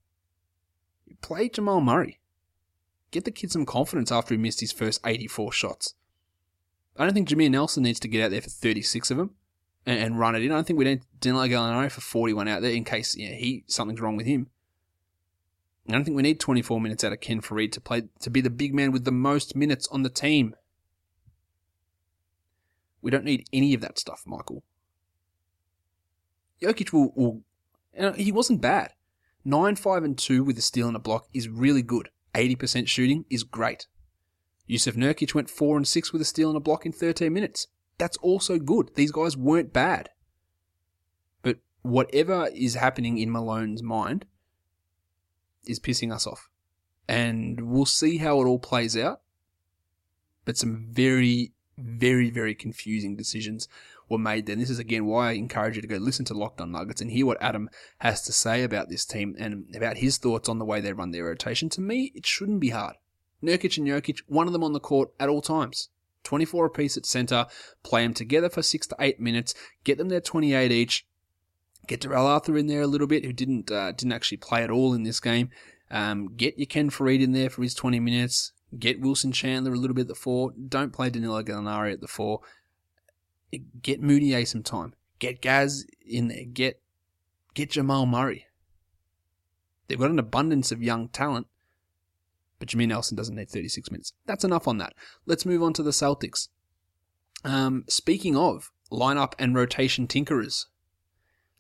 Play 1.22 1.49
Jamal 1.49 1.82
Murray. 1.82 2.20
Get 3.12 3.26
the 3.26 3.32
kid 3.32 3.52
some 3.52 3.66
confidence 3.66 4.12
after 4.12 4.34
he 4.34 4.38
missed 4.38 4.62
his 4.62 4.72
first 4.72 5.02
84 5.06 5.52
shots. 5.52 5.93
I 6.97 7.04
don't 7.04 7.14
think 7.14 7.30
Jameer 7.30 7.52
Nelson 7.52 7.84
needs 7.84 7.99
to 8.02 8.08
get 8.08 8.24
out 8.24 8.32
there 8.32 8.41
for 8.41 8.49
36 8.49 9.12
of 9.12 9.18
them 9.18 9.32
and, 9.86 9.99
and 9.99 10.20
run 10.20 10.36
it 10.36 10.43
in. 10.43 10.52
I 10.52 10.56
don't 10.56 10.68
think 10.68 10.80
we 10.80 10.86
need 10.86 11.02
Danilo 11.20 11.47
Gallinari 11.47 11.91
for 11.91 12.02
41 12.02 12.47
out 12.47 12.62
there 12.62 12.72
in 12.72 12.84
case 12.84 13.16
you 13.16 13.30
know, 13.30 13.36
he 13.36 13.64
something's 13.68 14.02
wrong 14.02 14.18
with 14.18 14.26
him. 14.26 14.47
I 15.94 15.98
don't 15.98 16.06
think 16.06 16.16
we 16.16 16.24
need 16.24 16.39
24 16.39 16.80
minutes 16.80 17.04
out 17.04 17.12
of 17.12 17.20
Ken 17.20 17.42
Faried 17.42 17.72
to 17.74 17.82
play 17.82 18.04
to 18.20 18.30
be 18.30 18.42
the 18.42 18.50
big 18.50 18.74
man 18.74 18.92
with 18.92 19.04
the 19.04 19.12
most 19.12 19.56
minutes 19.56 19.88
on 19.89 20.04
the 20.04 20.10
team. 20.10 20.56
We 23.02 23.12
don't 23.12 23.26
need 23.26 23.48
any 23.52 23.74
of 23.74 23.82
that 23.82 24.00
stuff, 24.00 24.24
Michael. 24.26 24.64
Jokic 26.62 26.94
will, 26.94 27.12
will 27.16 27.42
know, 27.98 28.14
he 28.14 28.32
wasn't 28.32 28.62
bad. 28.62 28.94
9 29.44 29.76
5 29.76 30.04
and 30.04 30.18
2 30.18 30.44
with 30.44 30.58
a 30.58 30.62
steal 30.62 30.88
and 30.88 30.96
a 30.96 31.00
block 31.00 31.28
is 31.34 31.50
really 31.50 31.82
good. 31.82 32.10
80% 32.36 32.88
shooting 32.88 33.26
is 33.30 33.44
great. 33.44 33.88
Jusuf 34.70 34.96
Nurkic 34.96 35.34
went 35.34 35.50
4 35.50 35.78
and 35.78 35.88
6 35.88 36.14
with 36.14 36.22
a 36.22 36.26
steal 36.26 36.50
and 36.50 36.58
a 36.58 36.62
block 36.62 36.86
in 36.86 36.92
13 36.92 37.34
minutes. 37.34 37.68
That's 37.98 38.18
also 38.18 38.58
good. 38.58 38.92
These 38.96 39.12
guys 39.12 39.36
weren't 39.36 39.74
bad. 39.74 40.10
But 41.42 41.58
whatever 41.82 42.50
is 42.54 42.76
happening 42.76 43.18
in 43.18 43.32
Malone's 43.32 43.84
mind 43.84 44.26
is 45.66 45.80
pissing 45.80 46.14
us 46.14 46.28
off. 46.28 46.49
And 47.07 47.70
we'll 47.72 47.86
see 47.86 48.18
how 48.18 48.41
it 48.41 48.45
all 48.45 48.59
plays 48.59 48.95
out. 48.95 49.22
But 50.45 50.57
some 50.57 50.88
very, 50.89 51.51
very, 51.78 52.30
very 52.30 52.55
confusing 52.55 53.16
decisions 53.16 53.68
were 54.09 54.18
made 54.18 54.45
then. 54.45 54.59
This 54.59 54.70
is 54.70 54.80
again 54.80 55.05
why 55.05 55.30
I 55.30 55.34
encourage 55.34 55.76
you 55.76 55.82
to 55.82 55.88
go 55.88 55.97
listen 55.97 56.26
to 56.26 56.34
Locked 56.34 56.62
On 56.62 56.72
Nuggets 56.72 57.01
and 57.01 57.12
hear 57.12 57.26
what 57.26 57.41
Adam 57.41 57.70
has 57.99 58.22
to 58.24 58.34
say 58.34 58.64
about 58.64 58.89
this 58.89 59.05
team 59.05 59.36
and 59.39 59.74
about 59.76 59.97
his 59.97 60.18
thoughts 60.18 60.49
on 60.49 60.59
the 60.59 60.66
way 60.66 60.82
they 60.82 60.93
run 60.93 61.12
their 61.12 61.26
rotation. 61.26 61.70
To 61.70 61.82
me, 61.82 62.12
it 62.16 62.26
shouldn't 62.26 62.59
be 62.59 62.70
hard. 62.70 62.95
Nurkic 63.43 63.78
and 63.78 63.88
Jokic, 63.88 64.22
one 64.28 64.47
of 64.47 64.53
them 64.53 64.64
on 64.64 64.74
the 64.74 64.80
court 64.80 65.12
at 65.20 65.30
all 65.30 65.41
times. 65.41 65.89
24 66.24 66.68
apiece 66.68 66.97
at 66.97 67.05
centre, 67.05 67.47
play 67.84 68.03
them 68.03 68.14
together 68.14 68.49
for 68.49 68.62
six 68.62 68.86
to 68.88 68.95
eight 68.99 69.20
minutes, 69.20 69.55
get 69.84 69.97
them 69.97 70.09
their 70.09 70.22
28 70.22 70.72
each, 70.72 71.07
get 71.92 72.00
Darrell 72.00 72.26
Arthur 72.26 72.58
in 72.58 72.68
there 72.68 72.82
a 72.82 72.88
little 72.88 73.06
bit, 73.06 73.26
who 73.26 73.34
didn't 73.34 73.70
uh, 73.70 73.92
didn't 73.92 74.14
actually 74.14 74.38
play 74.38 74.64
at 74.64 74.72
all 74.72 74.94
in 74.94 75.04
this 75.04 75.20
game. 75.20 75.50
Um, 75.92 76.34
get 76.38 76.58
your 76.58 76.66
Ken 76.66 76.89
Faried 76.89 77.22
in 77.22 77.34
there 77.34 77.50
for 77.50 77.62
his 77.64 77.74
20 77.74 78.00
minutes. 78.00 78.54
Get 78.80 79.02
Wilson 79.02 79.34
Chandler 79.34 79.74
a 79.74 79.78
little 79.78 79.94
bit 79.94 80.04
at 80.04 80.08
the 80.08 80.16
four. 80.16 80.54
Don't 80.54 80.94
play 80.94 81.10
Danilo 81.10 81.44
Gallinari 81.44 81.92
at 81.92 82.00
the 82.00 82.08
four. 82.08 82.39
Get 83.82 84.02
Mudiay 84.02 84.48
some 84.48 84.64
time. 84.64 84.94
Get 85.20 85.42
Gaz 85.42 85.86
in 86.06 86.30
there. 86.30 86.46
Get 86.46 86.82
get 87.54 87.72
Jamal 87.72 88.06
Murray. 88.06 88.46
They've 89.88 90.00
got 90.00 90.12
an 90.12 90.20
abundance 90.20 90.72
of 90.72 90.82
young 90.82 91.10
talent, 91.10 91.48
but 92.58 92.70
Jameer 92.70 92.88
Nelson 92.88 93.18
doesn't 93.18 93.36
need 93.36 93.50
36 93.50 93.92
minutes. 93.92 94.14
That's 94.26 94.46
enough 94.46 94.66
on 94.66 94.78
that. 94.78 94.94
Let's 95.26 95.46
move 95.46 95.62
on 95.62 95.74
to 95.74 95.84
the 95.84 95.92
Celtics. 95.92 96.48
Um, 97.44 97.84
speaking 97.89 98.38
of 98.38 98.72
lineup 98.89 99.34
and 99.38 99.54
rotation 99.54 100.08
tinkerers, 100.08 100.68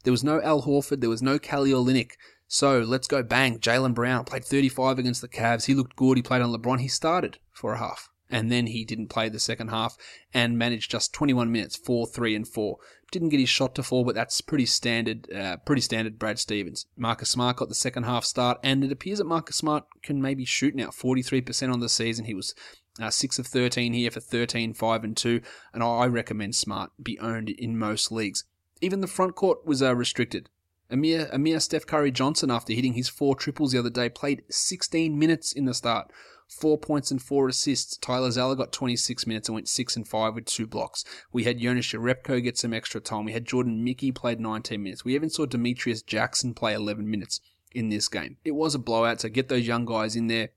there 0.03 0.13
was 0.13 0.23
no 0.23 0.41
Al 0.41 0.63
Horford, 0.63 1.01
there 1.01 1.09
was 1.09 1.21
no 1.21 1.39
Kelly 1.39 1.71
Olynyk. 1.71 2.11
So 2.47 2.79
let's 2.79 3.07
go 3.07 3.23
bang. 3.23 3.59
Jaylen 3.59 3.93
Brown 3.93 4.25
played 4.25 4.43
35 4.43 4.99
against 4.99 5.21
the 5.21 5.29
Cavs. 5.29 5.67
He 5.67 5.73
looked 5.73 5.95
good. 5.95 6.17
He 6.17 6.21
played 6.21 6.41
on 6.41 6.51
LeBron. 6.51 6.81
He 6.81 6.89
started 6.89 7.37
for 7.53 7.73
a 7.73 7.77
half. 7.77 8.09
And 8.29 8.51
then 8.51 8.67
he 8.67 8.83
didn't 8.83 9.07
play 9.07 9.29
the 9.29 9.39
second 9.39 9.69
half 9.69 9.95
and 10.33 10.57
managed 10.57 10.91
just 10.91 11.13
21 11.13 11.49
minutes, 11.49 11.77
4, 11.77 12.07
3, 12.07 12.35
and 12.35 12.47
4. 12.47 12.77
Didn't 13.09 13.29
get 13.29 13.39
his 13.39 13.47
shot 13.47 13.73
to 13.75 13.83
fall, 13.83 14.03
but 14.03 14.15
that's 14.15 14.41
pretty 14.41 14.65
standard, 14.65 15.31
uh, 15.33 15.57
pretty 15.65 15.81
standard 15.81 16.19
Brad 16.19 16.39
Stevens. 16.39 16.87
Marcus 16.97 17.29
Smart 17.29 17.55
got 17.55 17.69
the 17.69 17.75
second 17.75 18.03
half 18.03 18.25
start, 18.25 18.57
and 18.63 18.83
it 18.83 18.91
appears 18.91 19.19
that 19.19 19.25
Marcus 19.25 19.55
Smart 19.55 19.85
can 20.01 20.21
maybe 20.21 20.43
shoot 20.43 20.75
now 20.75 20.87
43% 20.87 21.71
on 21.71 21.79
the 21.79 21.89
season. 21.89 22.25
He 22.25 22.33
was 22.33 22.53
uh, 23.01 23.09
6 23.09 23.39
of 23.39 23.47
13 23.47 23.93
here 23.93 24.11
for 24.11 24.19
13, 24.19 24.73
5, 24.73 25.03
and 25.03 25.15
2, 25.15 25.41
and 25.73 25.83
I 25.83 26.05
recommend 26.05 26.55
Smart 26.55 26.91
be 27.01 27.17
owned 27.19 27.49
in 27.49 27.77
most 27.77 28.11
leagues. 28.11 28.43
Even 28.81 29.01
the 29.01 29.07
front 29.07 29.35
court 29.35 29.65
was 29.65 29.81
uh, 29.81 29.95
restricted. 29.95 30.49
Amir, 30.89 31.29
Amir 31.31 31.59
Steph 31.59 31.85
Curry 31.85 32.11
Johnson, 32.11 32.51
after 32.51 32.73
hitting 32.73 32.93
his 32.93 33.07
four 33.07 33.35
triples 33.35 33.71
the 33.71 33.79
other 33.79 33.89
day, 33.89 34.09
played 34.09 34.43
16 34.49 35.17
minutes 35.17 35.53
in 35.53 35.65
the 35.65 35.73
start. 35.73 36.11
Four 36.49 36.77
points 36.77 37.11
and 37.11 37.21
four 37.21 37.47
assists. 37.47 37.95
Tyler 37.95 38.29
Zeller 38.29 38.55
got 38.55 38.73
26 38.73 39.25
minutes 39.25 39.47
and 39.47 39.55
went 39.55 39.69
6 39.69 39.95
and 39.95 40.05
5 40.05 40.35
with 40.35 40.45
two 40.45 40.67
blocks. 40.67 41.05
We 41.31 41.45
had 41.45 41.59
Jonas 41.59 41.85
Jerebko 41.87 42.43
get 42.43 42.57
some 42.57 42.73
extra 42.73 42.99
time. 42.99 43.23
We 43.23 43.31
had 43.31 43.45
Jordan 43.45 43.85
Mickey 43.85 44.11
played 44.11 44.41
19 44.41 44.83
minutes. 44.83 45.05
We 45.05 45.15
even 45.15 45.29
saw 45.29 45.45
Demetrius 45.45 46.01
Jackson 46.01 46.53
play 46.53 46.73
11 46.73 47.09
minutes 47.09 47.39
in 47.73 47.87
this 47.87 48.09
game. 48.09 48.35
It 48.43 48.51
was 48.51 48.75
a 48.75 48.79
blowout, 48.79 49.21
so 49.21 49.29
get 49.29 49.47
those 49.47 49.65
young 49.65 49.85
guys 49.85 50.17
in 50.17 50.27
there. 50.27 50.49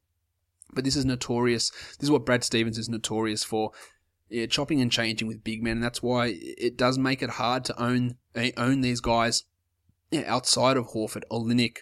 But 0.73 0.83
this 0.83 0.97
is 0.97 1.05
notorious. 1.05 1.71
This 1.71 2.09
is 2.09 2.11
what 2.11 2.27
Brad 2.27 2.43
Stevens 2.43 2.79
is 2.79 2.89
notorious 2.89 3.45
for. 3.45 3.71
Yeah, 4.29 4.47
chopping 4.47 4.81
and 4.81 4.91
changing 4.91 5.29
with 5.29 5.45
big 5.45 5.63
men, 5.63 5.75
and 5.75 5.85
that's 5.85 6.03
why 6.03 6.35
it 6.39 6.77
does 6.77 6.99
make 6.99 7.23
it 7.23 7.31
hard 7.31 7.65
to 7.67 7.83
own 7.83 8.17
eh, 8.35 8.53
own 8.57 8.81
these 8.81 9.01
guys 9.01 9.45
yeah, 10.11 10.23
outside 10.27 10.77
of 10.77 10.89
Horford, 10.89 11.25
Olynyk, 11.31 11.79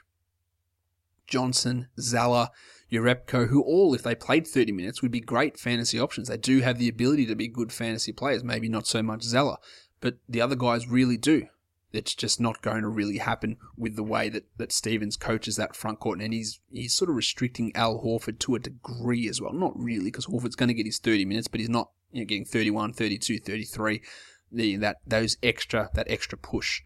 Johnson, 1.27 1.89
Zeller, 2.01 2.49
Jerebko, 2.91 3.49
who 3.49 3.63
all, 3.63 3.95
if 3.95 4.03
they 4.03 4.15
played 4.15 4.47
30 4.47 4.73
minutes, 4.73 5.03
would 5.03 5.11
be 5.11 5.21
great 5.21 5.59
fantasy 5.59 6.01
options. 6.01 6.29
They 6.29 6.37
do 6.37 6.61
have 6.61 6.79
the 6.79 6.89
ability 6.89 7.27
to 7.27 7.35
be 7.35 7.49
good 7.49 7.73
fantasy 7.73 8.13
players, 8.13 8.43
maybe 8.43 8.69
not 8.69 8.87
so 8.87 9.03
much 9.03 9.23
Zeller, 9.23 9.57
but 10.01 10.17
the 10.29 10.41
other 10.41 10.57
guys 10.57 10.89
really 10.89 11.17
do. 11.17 11.47
It's 11.93 12.15
just 12.15 12.41
not 12.41 12.63
going 12.63 12.83
to 12.83 12.89
really 12.89 13.19
happen 13.19 13.59
with 13.77 13.97
the 13.97 14.03
way 14.03 14.31
that, 14.31 14.45
that 14.57 14.73
Stevens 14.73 15.17
coaches 15.17 15.57
that 15.57 15.77
front 15.77 16.01
court, 16.01 16.21
and 16.21 16.33
he's 16.33 16.59
he's 16.71 16.95
sort 16.95 17.11
of 17.11 17.17
restricting 17.17 17.71
Al 17.75 18.03
Horford 18.03 18.39
to 18.41 18.55
a 18.55 18.59
degree 18.59 19.29
as 19.29 19.43
well. 19.43 19.53
Not 19.53 19.79
really, 19.79 20.07
because 20.07 20.25
Horford's 20.25 20.57
going 20.57 20.69
to 20.69 20.75
get 20.75 20.87
his 20.87 20.99
30 20.99 21.27
minutes, 21.27 21.49
but 21.49 21.61
he's 21.61 21.69
not 21.69 21.91
you 22.13 22.21
know, 22.21 22.27
getting 22.27 22.45
31, 22.45 22.93
32, 22.93 23.39
33. 23.39 24.03
The, 24.55 24.77
that 24.77 24.99
those 25.07 25.39
extra 25.43 25.89
that 25.95 26.11
extra 26.11 26.37
push. 26.37 26.83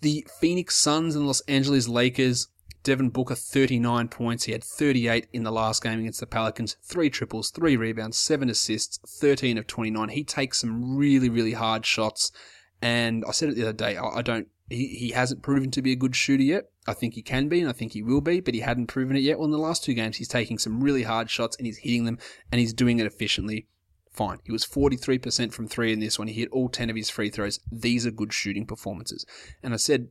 The 0.00 0.26
Phoenix 0.40 0.76
Suns 0.76 1.16
and 1.16 1.26
Los 1.26 1.40
Angeles 1.42 1.88
Lakers 1.88 2.48
Devin 2.82 3.10
Booker, 3.10 3.34
39 3.34 4.08
points. 4.08 4.44
He 4.44 4.52
had 4.52 4.64
38 4.64 5.28
in 5.32 5.44
the 5.44 5.52
last 5.52 5.82
game 5.82 6.00
against 6.00 6.20
the 6.20 6.26
Pelicans. 6.26 6.76
Three 6.82 7.10
triples, 7.10 7.50
three 7.50 7.76
rebounds, 7.76 8.18
seven 8.18 8.50
assists, 8.50 8.98
13 9.20 9.58
of 9.58 9.66
29. 9.66 10.08
He 10.08 10.24
takes 10.24 10.60
some 10.60 10.96
really, 10.96 11.28
really 11.28 11.52
hard 11.52 11.86
shots. 11.86 12.32
And 12.80 13.24
I 13.26 13.32
said 13.32 13.50
it 13.50 13.56
the 13.56 13.62
other 13.62 13.72
day, 13.72 13.96
I 13.96 14.22
don't 14.22 14.48
He, 14.68 14.88
he 14.88 15.10
hasn't 15.10 15.42
proven 15.42 15.70
to 15.70 15.82
be 15.82 15.92
a 15.92 15.96
good 15.96 16.16
shooter 16.16 16.42
yet. 16.42 16.70
I 16.86 16.94
think 16.94 17.14
he 17.14 17.22
can 17.22 17.48
be, 17.48 17.60
and 17.60 17.68
I 17.68 17.72
think 17.72 17.92
he 17.92 18.02
will 18.02 18.20
be, 18.20 18.40
but 18.40 18.54
he 18.54 18.60
hadn't 18.60 18.88
proven 18.88 19.16
it 19.16 19.20
yet. 19.20 19.38
Well, 19.38 19.44
in 19.44 19.52
the 19.52 19.58
last 19.58 19.84
two 19.84 19.94
games, 19.94 20.16
he's 20.16 20.26
taking 20.26 20.58
some 20.58 20.82
really 20.82 21.04
hard 21.04 21.30
shots 21.30 21.56
and 21.56 21.66
he's 21.66 21.78
hitting 21.78 22.04
them, 22.04 22.18
and 22.50 22.60
he's 22.60 22.72
doing 22.72 22.98
it 22.98 23.06
efficiently. 23.06 23.68
Fine. 24.12 24.40
He 24.44 24.52
was 24.52 24.66
43% 24.66 25.52
from 25.52 25.66
three 25.66 25.92
in 25.92 26.00
this 26.00 26.18
one. 26.18 26.28
He 26.28 26.40
hit 26.40 26.50
all 26.50 26.68
10 26.68 26.90
of 26.90 26.96
his 26.96 27.08
free 27.08 27.30
throws. 27.30 27.60
These 27.70 28.06
are 28.06 28.10
good 28.10 28.32
shooting 28.32 28.66
performances. 28.66 29.24
And 29.62 29.72
I 29.72 29.78
said, 29.78 30.08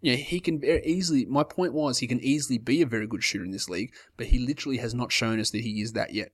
you 0.00 0.12
know, 0.12 0.18
he 0.18 0.40
can 0.40 0.60
very 0.60 0.84
easily, 0.84 1.24
my 1.24 1.44
point 1.44 1.72
was 1.72 1.98
he 1.98 2.08
can 2.08 2.20
easily 2.20 2.58
be 2.58 2.82
a 2.82 2.86
very 2.86 3.06
good 3.06 3.22
shooter 3.22 3.44
in 3.44 3.52
this 3.52 3.68
league, 3.68 3.92
but 4.16 4.26
he 4.26 4.38
literally 4.38 4.78
has 4.78 4.92
not 4.92 5.12
shown 5.12 5.38
us 5.38 5.50
that 5.50 5.62
he 5.62 5.80
is 5.80 5.92
that 5.92 6.12
yet. 6.12 6.32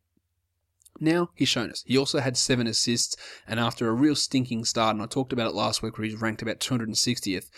Now 0.98 1.30
he's 1.34 1.48
shown 1.48 1.70
us. 1.70 1.84
He 1.86 1.96
also 1.96 2.20
had 2.20 2.36
seven 2.36 2.66
assists, 2.66 3.16
and 3.46 3.60
after 3.60 3.88
a 3.88 3.92
real 3.92 4.16
stinking 4.16 4.64
start, 4.64 4.96
and 4.96 5.02
I 5.02 5.06
talked 5.06 5.32
about 5.32 5.50
it 5.50 5.54
last 5.54 5.82
week 5.82 5.96
where 5.96 6.04
he's 6.04 6.20
ranked 6.20 6.42
about 6.42 6.58
260th, 6.58 7.48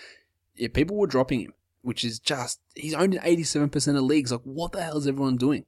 yeah, 0.54 0.68
people 0.72 0.96
were 0.96 1.06
dropping 1.06 1.40
him, 1.40 1.54
which 1.80 2.04
is 2.04 2.18
just, 2.18 2.60
he's 2.74 2.94
owned 2.94 3.14
in 3.14 3.22
87% 3.22 3.96
of 3.96 4.02
leagues. 4.02 4.32
Like, 4.32 4.42
what 4.44 4.72
the 4.72 4.82
hell 4.82 4.98
is 4.98 5.06
everyone 5.06 5.36
doing? 5.36 5.64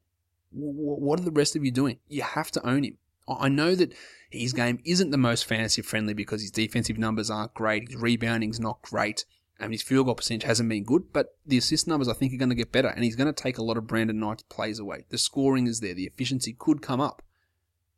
What 0.53 1.19
are 1.21 1.25
the 1.25 1.31
rest 1.31 1.57
of 1.57 1.65
you 1.65 1.71
doing? 1.71 1.99
You 2.07 2.23
have 2.23 2.51
to 2.53 2.69
own 2.69 2.85
him. 2.85 2.99
I 3.29 3.49
know 3.49 3.75
that 3.75 3.95
his 4.31 4.53
game 4.53 4.81
isn't 4.85 5.11
the 5.11 5.17
most 5.17 5.45
fantasy 5.45 5.83
friendly 5.83 6.15
because 6.15 6.43
his 6.43 6.51
defensive 6.51 6.99
numbers 6.99 7.31
aren't 7.31 7.55
great, 7.55 7.89
his 7.89 7.97
rebounding's 7.97 8.61
not 8.61 8.83
great, 8.83 9.25
and 9.59 9.73
his 9.73 9.83
field 9.83 10.07
goal 10.07 10.15
percentage 10.15 10.47
hasn't 10.47 10.69
been 10.69 10.85
good, 10.85 11.13
but 11.13 11.37
the 11.47 11.57
assist 11.57 11.87
numbers 11.87 12.09
I 12.09 12.13
think 12.13 12.33
are 12.33 12.39
going 12.39 12.51
to 12.51 12.55
get 12.55 12.73
better, 12.73 12.89
and 12.89 13.05
he's 13.05 13.17
going 13.17 13.33
to 13.33 13.43
take 13.43 13.59
a 13.59 13.63
lot 13.63 13.77
of 13.77 13.87
Brandon 13.87 14.19
Knight's 14.19 14.43
plays 14.45 14.79
away. 14.79 15.07
The 15.09 15.19
scoring 15.19 15.67
is 15.67 15.81
there, 15.81 15.95
the 15.95 16.07
efficiency 16.07 16.55
could 16.59 16.83
come 16.83 17.01
up. 17.01 17.23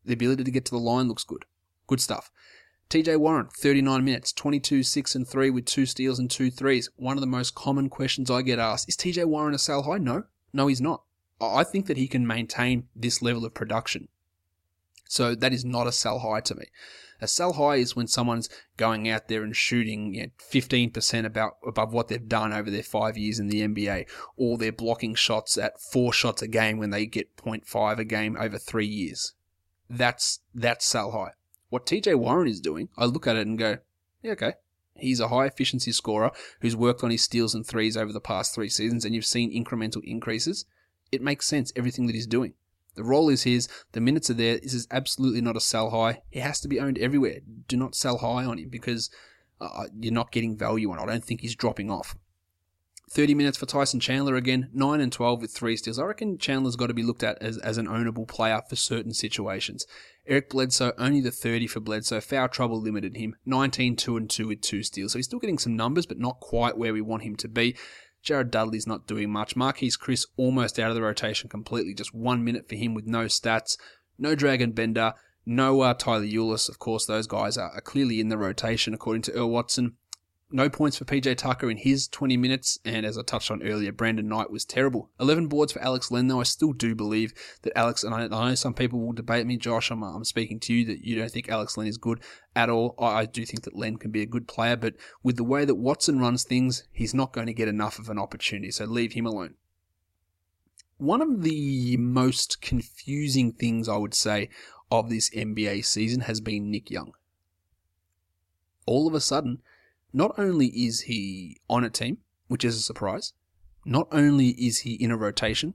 The 0.04 0.12
ability 0.12 0.44
to 0.44 0.50
get 0.50 0.64
to 0.66 0.70
the 0.70 0.78
line 0.78 1.08
looks 1.08 1.24
good. 1.24 1.44
Good 1.86 2.00
stuff. 2.00 2.30
TJ 2.88 3.18
Warren, 3.18 3.48
39 3.48 4.04
minutes, 4.04 4.32
22, 4.32 4.84
6 4.84 5.14
and 5.16 5.26
3 5.26 5.50
with 5.50 5.64
two 5.64 5.86
steals 5.86 6.20
and 6.20 6.30
two 6.30 6.52
threes. 6.52 6.88
One 6.94 7.16
of 7.16 7.20
the 7.20 7.26
most 7.26 7.56
common 7.56 7.88
questions 7.88 8.30
I 8.30 8.42
get 8.42 8.60
asked 8.60 8.88
is 8.88 8.96
TJ 8.96 9.24
Warren 9.24 9.54
a 9.54 9.58
sell 9.58 9.82
high? 9.82 9.98
No, 9.98 10.24
no, 10.52 10.68
he's 10.68 10.80
not. 10.80 11.02
I 11.40 11.64
think 11.64 11.86
that 11.86 11.96
he 11.96 12.06
can 12.06 12.26
maintain 12.26 12.86
this 12.94 13.20
level 13.20 13.44
of 13.44 13.54
production. 13.54 14.08
So 15.08 15.34
that 15.34 15.52
is 15.52 15.64
not 15.64 15.86
a 15.86 15.92
sell 15.92 16.18
high 16.20 16.40
to 16.40 16.54
me. 16.54 16.66
A 17.20 17.26
sell 17.26 17.54
high 17.54 17.76
is 17.76 17.96
when 17.96 18.08
someone's 18.08 18.50
going 18.76 19.08
out 19.08 19.28
there 19.28 19.42
and 19.42 19.56
shooting 19.56 20.14
you 20.14 20.22
know, 20.24 20.28
15% 20.52 21.24
about 21.24 21.56
above 21.66 21.92
what 21.92 22.08
they've 22.08 22.28
done 22.28 22.52
over 22.52 22.70
their 22.70 22.82
five 22.82 23.16
years 23.16 23.38
in 23.38 23.48
the 23.48 23.62
NBA, 23.62 24.06
or 24.36 24.58
they're 24.58 24.72
blocking 24.72 25.14
shots 25.14 25.56
at 25.56 25.80
four 25.80 26.12
shots 26.12 26.42
a 26.42 26.48
game 26.48 26.78
when 26.78 26.90
they 26.90 27.06
get 27.06 27.34
0.5 27.36 27.98
a 27.98 28.04
game 28.04 28.36
over 28.38 28.58
three 28.58 28.86
years. 28.86 29.32
That's 29.88 30.40
that's 30.54 30.84
sell 30.84 31.12
high. 31.12 31.32
What 31.68 31.86
TJ 31.86 32.16
Warren 32.16 32.48
is 32.48 32.60
doing, 32.60 32.88
I 32.96 33.06
look 33.06 33.26
at 33.26 33.36
it 33.36 33.46
and 33.46 33.58
go, 33.58 33.78
yeah, 34.22 34.32
okay. 34.32 34.54
He's 34.94 35.20
a 35.20 35.28
high 35.28 35.46
efficiency 35.46 35.92
scorer 35.92 36.32
who's 36.60 36.76
worked 36.76 37.04
on 37.04 37.10
his 37.10 37.22
steals 37.22 37.54
and 37.54 37.66
threes 37.66 37.96
over 37.96 38.12
the 38.12 38.20
past 38.20 38.54
three 38.54 38.68
seasons, 38.68 39.04
and 39.04 39.14
you've 39.14 39.26
seen 39.26 39.52
incremental 39.52 40.02
increases. 40.04 40.64
It 41.12 41.22
makes 41.22 41.46
sense, 41.46 41.72
everything 41.76 42.06
that 42.06 42.14
he's 42.14 42.26
doing. 42.26 42.54
The 42.96 43.04
role 43.04 43.28
is 43.28 43.44
his, 43.44 43.68
the 43.92 44.00
minutes 44.00 44.30
are 44.30 44.34
there. 44.34 44.58
This 44.58 44.74
is 44.74 44.88
absolutely 44.90 45.40
not 45.40 45.56
a 45.56 45.60
sell 45.60 45.90
high. 45.90 46.22
He 46.30 46.40
has 46.40 46.60
to 46.60 46.68
be 46.68 46.80
owned 46.80 46.98
everywhere. 46.98 47.40
Do 47.68 47.76
not 47.76 47.94
sell 47.94 48.18
high 48.18 48.44
on 48.44 48.58
him 48.58 48.68
because 48.68 49.10
uh, 49.60 49.84
you're 49.98 50.12
not 50.12 50.32
getting 50.32 50.56
value 50.56 50.90
on 50.90 50.98
it. 50.98 51.02
I 51.02 51.06
don't 51.06 51.24
think 51.24 51.40
he's 51.40 51.54
dropping 51.54 51.90
off. 51.90 52.16
30 53.08 53.34
minutes 53.34 53.56
for 53.56 53.66
Tyson 53.66 54.00
Chandler 54.00 54.34
again, 54.34 54.68
9 54.74 55.00
and 55.00 55.12
12 55.12 55.40
with 55.40 55.52
three 55.52 55.76
steals. 55.76 55.98
I 55.98 56.04
reckon 56.04 56.38
Chandler's 56.38 56.74
got 56.74 56.88
to 56.88 56.94
be 56.94 57.04
looked 57.04 57.22
at 57.22 57.40
as, 57.40 57.56
as 57.58 57.78
an 57.78 57.86
ownable 57.86 58.26
player 58.26 58.60
for 58.68 58.74
certain 58.74 59.14
situations. 59.14 59.86
Eric 60.26 60.50
Bledsoe, 60.50 60.92
only 60.98 61.20
the 61.20 61.30
30 61.30 61.68
for 61.68 61.78
Bledsoe. 61.78 62.20
Foul 62.20 62.48
trouble 62.48 62.80
limited 62.80 63.16
him. 63.16 63.36
19, 63.46 63.94
2 63.94 64.16
and 64.16 64.28
2 64.28 64.48
with 64.48 64.60
two 64.60 64.82
steals. 64.82 65.12
So 65.12 65.18
he's 65.18 65.26
still 65.26 65.38
getting 65.38 65.58
some 65.58 65.76
numbers, 65.76 66.04
but 66.04 66.18
not 66.18 66.40
quite 66.40 66.76
where 66.76 66.92
we 66.92 67.00
want 67.00 67.22
him 67.22 67.36
to 67.36 67.48
be. 67.48 67.76
Jared 68.26 68.50
Dudley's 68.50 68.88
not 68.88 69.06
doing 69.06 69.30
much. 69.30 69.54
Marquese 69.54 69.96
Chriss 69.96 70.26
almost 70.36 70.80
out 70.80 70.90
of 70.90 70.96
the 70.96 71.02
rotation 71.02 71.48
completely. 71.48 71.94
Just 71.94 72.12
one 72.12 72.44
minute 72.44 72.68
for 72.68 72.74
him 72.74 72.92
with 72.92 73.06
no 73.06 73.26
stats. 73.26 73.78
No 74.18 74.34
Dragan 74.34 74.74
Bender. 74.74 75.14
No 75.46 75.80
uh, 75.82 75.94
Tyler 75.94 76.24
Ulis. 76.24 76.68
Of 76.68 76.80
course, 76.80 77.06
those 77.06 77.28
guys 77.28 77.56
are, 77.56 77.70
are 77.70 77.80
clearly 77.80 78.18
in 78.18 78.28
the 78.28 78.36
rotation 78.36 78.94
according 78.94 79.22
to 79.22 79.32
Earl 79.32 79.50
Watson. 79.50 79.94
No 80.50 80.70
points 80.70 80.96
for 80.96 81.04
PJ 81.04 81.38
Tucker 81.38 81.68
in 81.68 81.76
his 81.76 82.06
20 82.06 82.36
minutes, 82.36 82.78
and 82.84 83.04
as 83.04 83.18
I 83.18 83.22
touched 83.22 83.50
on 83.50 83.64
earlier, 83.64 83.90
Brandon 83.90 84.28
Knight 84.28 84.48
was 84.48 84.64
terrible. 84.64 85.10
11 85.18 85.48
boards 85.48 85.72
for 85.72 85.82
Alex 85.82 86.12
Len, 86.12 86.28
though 86.28 86.38
I 86.38 86.44
still 86.44 86.72
do 86.72 86.94
believe 86.94 87.34
that 87.62 87.76
Alex, 87.76 88.04
and 88.04 88.14
I, 88.14 88.28
know 88.28 88.54
some 88.54 88.72
people 88.72 89.00
will 89.00 89.12
debate 89.12 89.44
me, 89.44 89.56
Josh, 89.56 89.90
I'm, 89.90 90.04
I'm, 90.04 90.24
speaking 90.24 90.60
to 90.60 90.72
you, 90.72 90.84
that 90.86 91.04
you 91.04 91.16
don't 91.16 91.32
think 91.32 91.48
Alex 91.48 91.76
Len 91.76 91.88
is 91.88 91.98
good 91.98 92.20
at 92.54 92.70
all. 92.70 92.94
I, 92.96 93.06
I 93.06 93.24
do 93.24 93.44
think 93.44 93.64
that 93.64 93.74
Len 93.74 93.96
can 93.96 94.12
be 94.12 94.22
a 94.22 94.26
good 94.26 94.46
player, 94.46 94.76
but 94.76 94.94
with 95.20 95.36
the 95.36 95.42
way 95.42 95.64
that 95.64 95.74
Watson 95.74 96.20
runs 96.20 96.44
things, 96.44 96.84
he's 96.92 97.12
not 97.12 97.32
going 97.32 97.48
to 97.48 97.52
get 97.52 97.66
enough 97.66 97.98
of 97.98 98.08
an 98.08 98.18
opportunity, 98.18 98.70
so 98.70 98.84
leave 98.84 99.14
him 99.14 99.26
alone. 99.26 99.54
One 100.96 101.20
of 101.20 101.42
the 101.42 101.96
most 101.96 102.62
confusing 102.62 103.50
things 103.50 103.88
I 103.88 103.96
would 103.96 104.14
say 104.14 104.48
of 104.92 105.10
this 105.10 105.28
NBA 105.30 105.84
season 105.84 106.20
has 106.20 106.40
been 106.40 106.70
Nick 106.70 106.88
Young. 106.88 107.14
All 108.86 109.08
of 109.08 109.14
a 109.14 109.20
sudden, 109.20 109.60
not 110.16 110.32
only 110.38 110.68
is 110.68 111.02
he 111.02 111.60
on 111.68 111.84
a 111.84 111.90
team, 111.90 112.16
which 112.48 112.64
is 112.64 112.74
a 112.74 112.80
surprise, 112.80 113.34
not 113.84 114.08
only 114.10 114.48
is 114.52 114.78
he 114.78 114.94
in 114.94 115.10
a 115.10 115.16
rotation, 115.16 115.74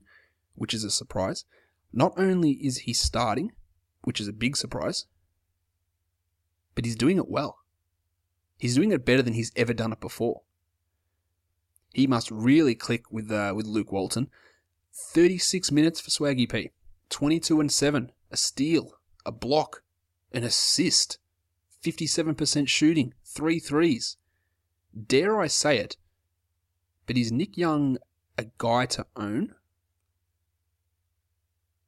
which 0.56 0.74
is 0.74 0.82
a 0.82 0.90
surprise, 0.90 1.44
not 1.92 2.12
only 2.16 2.50
is 2.54 2.78
he 2.78 2.92
starting, 2.92 3.52
which 4.00 4.20
is 4.20 4.26
a 4.26 4.32
big 4.32 4.56
surprise, 4.56 5.06
but 6.74 6.84
he's 6.84 6.96
doing 6.96 7.18
it 7.18 7.28
well. 7.28 7.58
He's 8.58 8.74
doing 8.74 8.90
it 8.90 9.04
better 9.04 9.22
than 9.22 9.34
he's 9.34 9.52
ever 9.54 9.72
done 9.72 9.92
it 9.92 10.00
before. 10.00 10.42
He 11.94 12.08
must 12.08 12.28
really 12.32 12.74
click 12.74 13.12
with 13.12 13.30
uh, 13.30 13.52
with 13.54 13.66
Luke 13.66 13.92
Walton. 13.92 14.28
36 14.92 15.70
minutes 15.70 16.00
for 16.00 16.10
Swaggy 16.10 16.50
P. 16.50 16.72
22 17.10 17.60
and 17.60 17.70
7. 17.70 18.10
A 18.32 18.36
steal. 18.36 18.94
A 19.24 19.30
block. 19.30 19.84
An 20.32 20.42
assist. 20.42 21.18
57% 21.84 22.66
shooting. 22.66 23.14
Three 23.24 23.60
threes. 23.60 24.16
Dare 25.06 25.40
I 25.40 25.46
say 25.46 25.78
it? 25.78 25.96
But 27.06 27.16
is 27.16 27.32
Nick 27.32 27.56
Young 27.56 27.98
a 28.38 28.46
guy 28.58 28.86
to 28.86 29.06
own? 29.16 29.54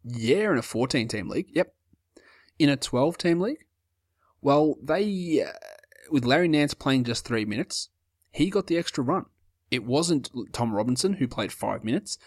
Yeah, 0.04 0.52
in 0.52 0.58
a 0.58 0.62
14 0.62 1.08
team 1.08 1.28
league. 1.28 1.48
Yep. 1.52 1.74
In 2.58 2.68
a 2.68 2.76
12 2.76 3.18
team 3.18 3.40
league? 3.40 3.64
Well, 4.40 4.76
they, 4.82 5.42
uh, 5.46 5.52
with 6.10 6.24
Larry 6.24 6.48
Nance 6.48 6.74
playing 6.74 7.04
just 7.04 7.24
three 7.24 7.44
minutes, 7.44 7.88
he 8.30 8.50
got 8.50 8.66
the 8.66 8.76
extra 8.76 9.02
run. 9.02 9.26
It 9.70 9.84
wasn't 9.84 10.30
Tom 10.52 10.74
Robinson 10.74 11.14
who 11.14 11.26
played 11.26 11.52
five 11.52 11.84
minutes. 11.84 12.18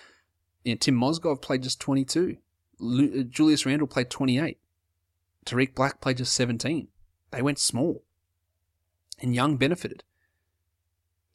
You 0.63 0.73
know, 0.73 0.77
Tim 0.77 0.99
Mozgov 0.99 1.41
played 1.41 1.63
just 1.63 1.79
22. 1.79 2.37
Lu- 2.79 3.19
uh, 3.19 3.23
Julius 3.23 3.65
Randle 3.65 3.87
played 3.87 4.09
28. 4.09 4.57
Tarik 5.45 5.75
Black 5.75 6.01
played 6.01 6.17
just 6.17 6.33
17. 6.33 6.87
They 7.31 7.41
went 7.41 7.59
small. 7.59 8.03
And 9.21 9.35
Young 9.35 9.57
benefited. 9.57 10.03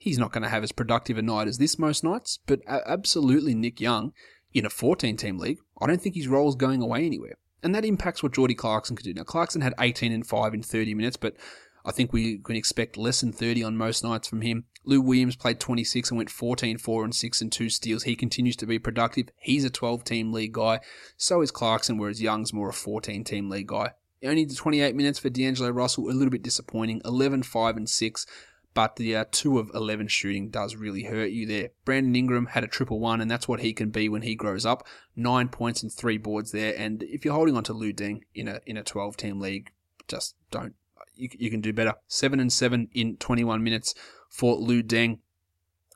He's 0.03 0.19
not 0.19 0.33
going 0.33 0.43
to 0.43 0.49
have 0.49 0.65
as 0.65 0.73
productive 0.73 1.17
a 1.17 1.23
night 1.23 1.47
as 1.47 1.59
this 1.59 1.79
most 1.79 2.03
nights, 2.03 2.41
but 2.47 2.59
absolutely 2.67 3.55
Nick 3.55 3.81
Young 3.81 4.13
in 4.53 4.67
a 4.67 4.69
14 4.69 5.17
team 5.17 5.39
league, 5.39 5.61
I 5.81 5.87
don't 5.87 6.03
think 6.03 6.17
his 6.17 6.27
role 6.27 6.49
is 6.49 6.57
going 6.57 6.83
away 6.83 7.07
anywhere. 7.07 7.37
And 7.63 7.73
that 7.73 7.85
impacts 7.85 8.21
what 8.21 8.35
Jordy 8.35 8.57
Clarkson 8.57 8.97
could 8.97 9.05
do. 9.05 9.15
Now, 9.15 9.23
Clarkson 9.23 9.61
had 9.61 9.75
18 9.79 10.11
and 10.11 10.27
5 10.27 10.55
in 10.55 10.63
30 10.65 10.95
minutes, 10.95 11.17
but 11.17 11.37
I 11.85 11.93
think 11.93 12.13
we 12.13 12.39
can 12.39 12.57
expect 12.57 12.97
less 12.97 13.21
than 13.21 13.33
30 13.33 13.63
on 13.63 13.77
most 13.77 14.03
nights 14.03 14.27
from 14.27 14.41
him. 14.41 14.65
Lou 14.85 15.01
Williams 15.01 15.37
played 15.37 15.61
26 15.61 16.11
and 16.11 16.19
went 16.19 16.31
14, 16.31 16.79
4 16.79 17.05
and 17.05 17.15
6 17.15 17.41
and 17.41 17.53
2 17.53 17.71
steals. 17.71 18.03
He 18.03 18.17
continues 18.17 18.57
to 18.57 18.67
be 18.67 18.81
productive. 18.81 19.29
He's 19.37 19.65
a 19.65 19.71
12 19.71 20.03
team 20.03 20.33
league 20.33 20.55
guy. 20.55 20.81
So 21.17 21.43
is 21.43 21.53
Clarkson, 21.53 21.97
whereas 21.97 22.21
Young's 22.21 22.53
more 22.53 22.71
a 22.71 22.73
14 22.73 23.23
team 23.23 23.49
league 23.49 23.69
guy. 23.69 23.93
Only 24.25 24.47
28 24.47 24.97
minutes 24.97 25.21
for 25.21 25.31
D'Angelo 25.31 25.71
Russell, 25.71 26.11
a 26.11 26.11
little 26.11 26.31
bit 26.31 26.43
disappointing. 26.43 27.03
11, 27.05 27.45
5 27.45 27.77
and 27.77 27.89
6 27.89 28.27
but 28.75 28.97
the 28.97 29.17
uh, 29.17 29.25
2 29.31 29.59
of 29.59 29.71
11 29.75 30.09
shooting 30.09 30.49
does 30.49 30.77
really 30.77 31.05
hurt 31.05 31.31
you 31.31 31.47
there. 31.47 31.71
Brandon 31.85 32.17
Ingram 32.17 32.47
had 32.47 32.65
a 32.65 32.69
triple 32.69 33.01
one, 33.01 33.21
and 33.21 33.31
that's 33.31 33.47
what 33.47 33.61
he 33.61 33.73
can 33.73 33.91
be 33.91 34.09
when 34.09 34.23
he 34.23 34.35
grows 34.35 34.65
up. 34.65 34.87
Nine 35.15 35.49
points 35.49 35.83
and 35.83 35.93
three 35.93 36.19
boards 36.19 36.53
there, 36.53 36.75
and 36.77 37.03
if 37.03 37.25
you're 37.25 37.35
holding 37.35 37.57
on 37.57 37.65
to 37.65 37.73
Lu 37.73 37.93
Deng 37.93 38.21
in 38.35 38.49
a 38.49 38.61
in 38.67 38.77
a 38.77 38.83
12 38.83 39.17
team 39.17 39.41
league, 39.41 39.71
just 40.09 40.35
don't. 40.51 40.75
You, 41.15 41.29
you 41.39 41.51
can 41.51 41.61
do 41.61 41.73
better. 41.73 41.95
7 42.09 42.41
and 42.41 42.53
7 42.53 42.89
in 42.95 43.17
21 43.19 43.63
minutes 43.63 43.95
for 44.31 44.57
Lu 44.57 44.83
Deng. 44.83 45.19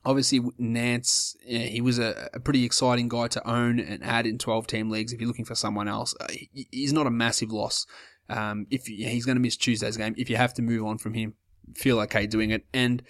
Obviously, 0.04 0.40
Nance, 0.58 1.34
yeah, 1.44 1.60
he 1.60 1.80
was 1.80 1.98
a, 1.98 2.30
a, 2.32 2.38
pretty 2.38 2.64
exciting 2.64 3.08
guy 3.08 3.26
to 3.26 3.48
own 3.48 3.80
and 3.80 4.04
add 4.04 4.24
in 4.24 4.38
12 4.38 4.68
team 4.68 4.88
leagues. 4.88 5.12
If 5.12 5.20
you're 5.20 5.26
looking 5.26 5.44
for 5.44 5.56
someone 5.56 5.88
else, 5.88 6.14
uh, 6.20 6.28
he, 6.30 6.68
he's 6.70 6.92
not 6.92 7.08
a 7.08 7.10
massive 7.10 7.50
loss. 7.50 7.86
Um, 8.28 8.66
if 8.70 8.88
you, 8.88 9.08
he's 9.08 9.26
going 9.26 9.34
to 9.34 9.42
miss 9.42 9.56
Tuesday's 9.56 9.96
game, 9.96 10.14
if 10.16 10.30
you 10.30 10.36
have 10.36 10.54
to 10.54 10.62
move 10.62 10.84
on 10.84 10.98
from 10.98 11.14
him, 11.14 11.34
feel 11.74 12.00
okay 12.00 12.26
doing 12.26 12.50
it. 12.50 12.66
And 12.72 13.02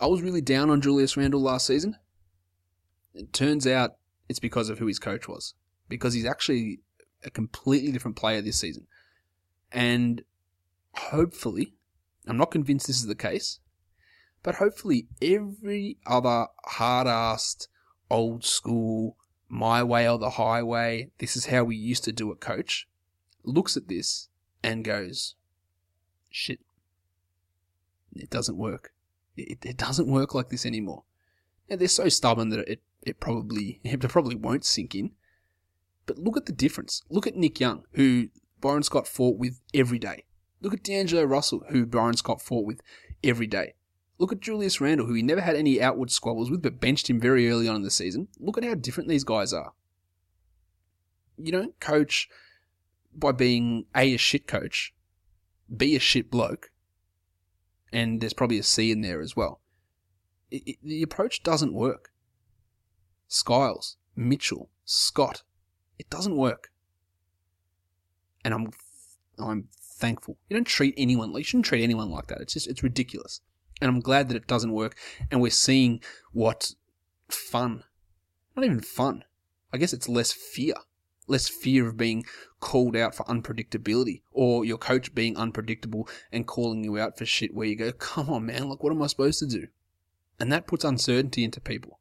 I 0.00 0.06
was 0.06 0.22
really 0.22 0.40
down 0.40 0.70
on 0.70 0.80
Julius 0.80 1.16
Randle 1.16 1.42
last 1.42 1.66
season. 1.66 1.96
It 3.14 3.32
turns 3.32 3.66
out 3.66 3.96
it's 4.28 4.38
because 4.38 4.70
of 4.70 4.78
who 4.78 4.86
his 4.86 4.98
coach 4.98 5.28
was. 5.28 5.54
Because 5.88 6.14
he's 6.14 6.26
actually 6.26 6.80
a 7.24 7.30
completely 7.30 7.92
different 7.92 8.16
player 8.16 8.40
this 8.40 8.60
season. 8.60 8.86
And 9.72 10.22
hopefully, 10.92 11.74
I'm 12.26 12.36
not 12.36 12.50
convinced 12.50 12.86
this 12.86 12.96
is 12.96 13.06
the 13.06 13.14
case, 13.14 13.60
but 14.42 14.56
hopefully 14.56 15.08
every 15.20 15.98
other 16.06 16.46
hard-assed, 16.64 17.68
old 18.10 18.44
school, 18.44 19.16
my 19.48 19.82
way 19.82 20.08
or 20.08 20.18
the 20.18 20.30
highway, 20.30 21.10
this 21.18 21.36
is 21.36 21.46
how 21.46 21.64
we 21.64 21.76
used 21.76 22.04
to 22.04 22.12
do 22.12 22.30
it, 22.30 22.40
coach, 22.40 22.88
looks 23.44 23.76
at 23.76 23.88
this 23.88 24.28
and 24.62 24.84
goes, 24.84 25.34
shit, 26.30 26.60
it 28.14 28.30
doesn't 28.30 28.56
work. 28.56 28.92
It, 29.36 29.64
it 29.64 29.76
doesn't 29.76 30.08
work 30.08 30.34
like 30.34 30.48
this 30.48 30.66
anymore. 30.66 31.04
Now, 31.68 31.76
they're 31.76 31.88
so 31.88 32.08
stubborn 32.08 32.48
that 32.50 32.68
it, 32.68 32.82
it 33.02 33.20
probably 33.20 33.80
it 33.84 34.00
probably 34.00 34.36
won't 34.36 34.64
sink 34.64 34.94
in. 34.94 35.12
But 36.06 36.18
look 36.18 36.36
at 36.36 36.46
the 36.46 36.52
difference. 36.52 37.02
Look 37.08 37.26
at 37.26 37.36
Nick 37.36 37.60
Young, 37.60 37.84
who 37.92 38.28
Byron 38.60 38.82
Scott 38.82 39.06
fought 39.06 39.38
with 39.38 39.60
every 39.72 39.98
day. 39.98 40.24
Look 40.60 40.74
at 40.74 40.82
D'Angelo 40.82 41.22
Russell, 41.22 41.62
who 41.70 41.86
Byron 41.86 42.16
Scott 42.16 42.42
fought 42.42 42.66
with 42.66 42.80
every 43.22 43.46
day. 43.46 43.74
Look 44.18 44.32
at 44.32 44.40
Julius 44.40 44.80
Randle, 44.80 45.06
who 45.06 45.14
he 45.14 45.22
never 45.22 45.40
had 45.40 45.56
any 45.56 45.80
outward 45.80 46.10
squabbles 46.10 46.50
with, 46.50 46.60
but 46.60 46.80
benched 46.80 47.08
him 47.08 47.18
very 47.18 47.48
early 47.48 47.66
on 47.66 47.76
in 47.76 47.82
the 47.82 47.90
season. 47.90 48.28
Look 48.38 48.58
at 48.58 48.64
how 48.64 48.74
different 48.74 49.08
these 49.08 49.24
guys 49.24 49.54
are. 49.54 49.72
You 51.38 51.52
don't 51.52 51.80
coach 51.80 52.28
by 53.14 53.32
being 53.32 53.86
A, 53.96 54.14
a 54.14 54.18
shit 54.18 54.46
coach, 54.46 54.92
B, 55.74 55.96
a 55.96 55.98
shit 55.98 56.30
bloke, 56.30 56.70
and 57.92 58.20
there's 58.20 58.32
probably 58.32 58.58
a 58.58 58.62
C 58.62 58.90
in 58.90 59.00
there 59.00 59.20
as 59.20 59.36
well. 59.36 59.60
It, 60.50 60.62
it, 60.66 60.76
the 60.82 61.02
approach 61.02 61.42
doesn't 61.42 61.74
work. 61.74 62.10
Skiles, 63.28 63.96
Mitchell, 64.16 64.70
Scott, 64.84 65.42
it 65.98 66.10
doesn't 66.10 66.36
work. 66.36 66.70
And 68.44 68.54
I'm, 68.54 68.70
I'm 69.38 69.68
thankful. 69.80 70.38
You 70.48 70.56
don't 70.56 70.66
treat 70.66 70.94
anyone, 70.96 71.32
you 71.32 71.44
shouldn't 71.44 71.66
treat 71.66 71.84
anyone 71.84 72.10
like 72.10 72.26
that. 72.28 72.40
It's 72.40 72.54
just, 72.54 72.66
it's 72.66 72.82
ridiculous. 72.82 73.40
And 73.80 73.88
I'm 73.88 74.00
glad 74.00 74.28
that 74.28 74.36
it 74.36 74.46
doesn't 74.46 74.72
work. 74.72 74.96
And 75.30 75.40
we're 75.40 75.50
seeing 75.50 76.00
what 76.32 76.72
fun, 77.28 77.84
not 78.56 78.64
even 78.64 78.80
fun. 78.80 79.24
I 79.72 79.78
guess 79.78 79.92
it's 79.92 80.08
less 80.08 80.32
fear, 80.32 80.74
less 81.30 81.48
fear 81.48 81.88
of 81.88 81.96
being 81.96 82.24
called 82.60 82.96
out 82.96 83.14
for 83.14 83.24
unpredictability 83.24 84.22
or 84.32 84.64
your 84.64 84.78
coach 84.78 85.14
being 85.14 85.36
unpredictable 85.36 86.08
and 86.30 86.46
calling 86.46 86.84
you 86.84 86.98
out 86.98 87.16
for 87.16 87.24
shit 87.24 87.54
where 87.54 87.66
you 87.66 87.76
go, 87.76 87.92
come 87.92 88.28
on, 88.28 88.46
man, 88.46 88.68
like, 88.68 88.82
what 88.82 88.92
am 88.92 89.02
I 89.02 89.06
supposed 89.06 89.38
to 89.38 89.46
do? 89.46 89.68
And 90.38 90.52
that 90.52 90.66
puts 90.66 90.84
uncertainty 90.84 91.44
into 91.44 91.60
people. 91.60 91.98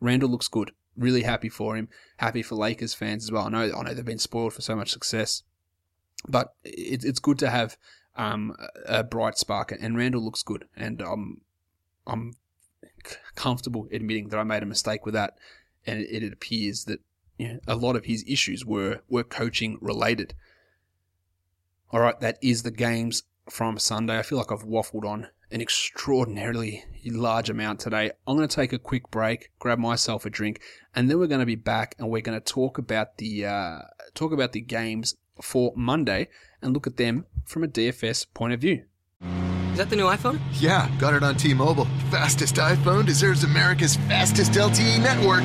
Randle 0.00 0.28
looks 0.28 0.48
good. 0.48 0.72
Really 0.96 1.22
happy 1.22 1.48
for 1.48 1.76
him. 1.76 1.88
Happy 2.18 2.42
for 2.42 2.54
Lakers 2.54 2.94
fans 2.94 3.24
as 3.24 3.32
well. 3.32 3.46
I 3.46 3.48
know, 3.50 3.72
I 3.76 3.82
know 3.82 3.94
they've 3.94 4.04
been 4.04 4.18
spoiled 4.18 4.54
for 4.54 4.62
so 4.62 4.76
much 4.76 4.90
success, 4.90 5.42
but 6.28 6.54
it, 6.64 7.04
it's 7.04 7.18
good 7.18 7.38
to 7.40 7.50
have 7.50 7.76
um, 8.16 8.56
a 8.86 9.04
bright 9.04 9.36
spark. 9.36 9.72
And 9.78 9.96
Randle 9.96 10.24
looks 10.24 10.42
good, 10.42 10.66
and 10.74 11.00
I'm 11.02 11.42
I'm 12.06 12.32
comfortable 13.34 13.88
admitting 13.92 14.28
that 14.28 14.38
I 14.38 14.44
made 14.44 14.62
a 14.62 14.66
mistake 14.66 15.04
with 15.04 15.14
that. 15.14 15.34
And 15.86 16.00
it, 16.00 16.24
it 16.24 16.32
appears 16.32 16.84
that 16.84 17.00
you 17.38 17.48
know, 17.48 17.58
a 17.66 17.76
lot 17.76 17.96
of 17.96 18.04
his 18.04 18.24
issues 18.26 18.64
were 18.64 19.00
were 19.08 19.24
coaching 19.24 19.78
related. 19.80 20.34
All 21.90 22.00
right, 22.00 22.18
that 22.20 22.38
is 22.42 22.62
the 22.62 22.70
games 22.70 23.24
from 23.48 23.78
Sunday. 23.78 24.18
I 24.18 24.22
feel 24.22 24.38
like 24.38 24.50
I've 24.50 24.64
waffled 24.64 25.04
on 25.04 25.28
an 25.50 25.60
extraordinarily 25.60 26.84
large 27.04 27.48
amount 27.48 27.80
today. 27.80 28.10
I'm 28.26 28.36
going 28.36 28.48
to 28.48 28.54
take 28.54 28.72
a 28.72 28.78
quick 28.78 29.10
break, 29.10 29.50
grab 29.58 29.78
myself 29.78 30.26
a 30.26 30.30
drink, 30.30 30.60
and 30.94 31.08
then 31.08 31.18
we're 31.18 31.28
going 31.28 31.40
to 31.40 31.46
be 31.46 31.54
back 31.54 31.94
and 31.98 32.10
we're 32.10 32.22
going 32.22 32.38
to 32.38 32.44
talk 32.44 32.78
about 32.78 33.18
the 33.18 33.46
uh, 33.46 33.78
talk 34.14 34.32
about 34.32 34.52
the 34.52 34.60
games 34.60 35.14
for 35.40 35.72
Monday 35.76 36.28
and 36.62 36.72
look 36.72 36.86
at 36.86 36.96
them 36.96 37.26
from 37.44 37.62
a 37.62 37.68
DFS 37.68 38.26
point 38.34 38.52
of 38.52 38.60
view. 38.60 38.84
Is 39.72 39.78
that 39.78 39.90
the 39.90 39.96
new 39.96 40.06
iPhone? 40.06 40.40
Yeah, 40.54 40.90
got 40.98 41.12
it 41.12 41.22
on 41.22 41.36
T-Mobile. 41.36 41.86
Fastest 42.10 42.56
iPhone 42.56 43.04
deserves 43.04 43.44
America's 43.44 43.96
fastest 43.96 44.52
LTE 44.52 45.02
network. 45.02 45.44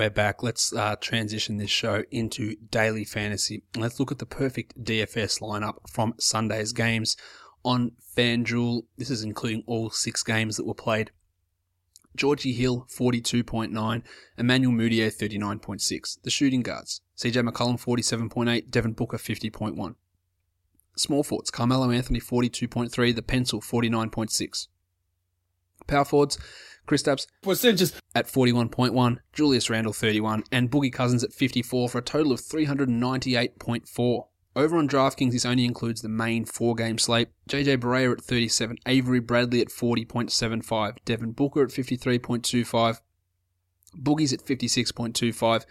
We're 0.00 0.08
back. 0.08 0.42
Let's 0.42 0.72
uh, 0.72 0.96
transition 0.96 1.58
this 1.58 1.68
show 1.68 2.04
into 2.10 2.56
daily 2.70 3.04
fantasy. 3.04 3.64
Let's 3.76 4.00
look 4.00 4.10
at 4.10 4.18
the 4.18 4.24
perfect 4.24 4.82
DFS 4.82 5.42
lineup 5.42 5.74
from 5.90 6.14
Sunday's 6.18 6.72
games 6.72 7.18
on 7.64 7.92
FanDuel. 8.16 8.84
This 8.96 9.10
is 9.10 9.22
including 9.22 9.62
all 9.66 9.90
six 9.90 10.22
games 10.22 10.56
that 10.56 10.66
were 10.66 10.72
played. 10.72 11.10
Georgie 12.16 12.54
Hill, 12.54 12.86
42.9. 12.90 14.02
Emmanuel 14.38 14.72
Mudiay, 14.72 15.14
39.6. 15.14 16.22
The 16.22 16.30
shooting 16.30 16.62
guards. 16.62 17.02
CJ 17.18 17.46
McCollum, 17.46 17.78
47.8. 17.78 18.70
Devin 18.70 18.92
Booker, 18.92 19.18
50.1. 19.18 19.96
Small 20.96 21.22
forwards. 21.22 21.50
Carmelo 21.50 21.90
Anthony, 21.90 22.20
42.3. 22.20 23.14
The 23.14 23.20
Pencil, 23.20 23.60
49.6. 23.60 24.68
Power 25.86 26.06
forwards. 26.06 26.38
Kristaps 26.90 27.28
Porzingis. 27.42 27.94
at 28.16 28.26
41.1, 28.26 29.18
Julius 29.32 29.70
Randle 29.70 29.92
31, 29.92 30.42
and 30.50 30.70
Boogie 30.70 30.92
Cousins 30.92 31.22
at 31.22 31.32
54 31.32 31.88
for 31.88 31.98
a 31.98 32.02
total 32.02 32.32
of 32.32 32.40
398.4. 32.40 34.26
Over 34.56 34.76
on 34.76 34.88
DraftKings, 34.88 35.30
this 35.30 35.46
only 35.46 35.64
includes 35.64 36.02
the 36.02 36.08
main 36.08 36.44
four 36.44 36.74
game 36.74 36.98
slate. 36.98 37.28
JJ 37.48 37.76
Barea 37.78 38.12
at 38.12 38.20
37, 38.20 38.76
Avery 38.86 39.20
Bradley 39.20 39.60
at 39.60 39.68
40.75, 39.68 40.96
Devin 41.04 41.30
Booker 41.30 41.62
at 41.62 41.68
53.25, 41.68 43.00
Boogie's 43.96 44.32
at 44.32 44.44
56.25, 44.44 45.64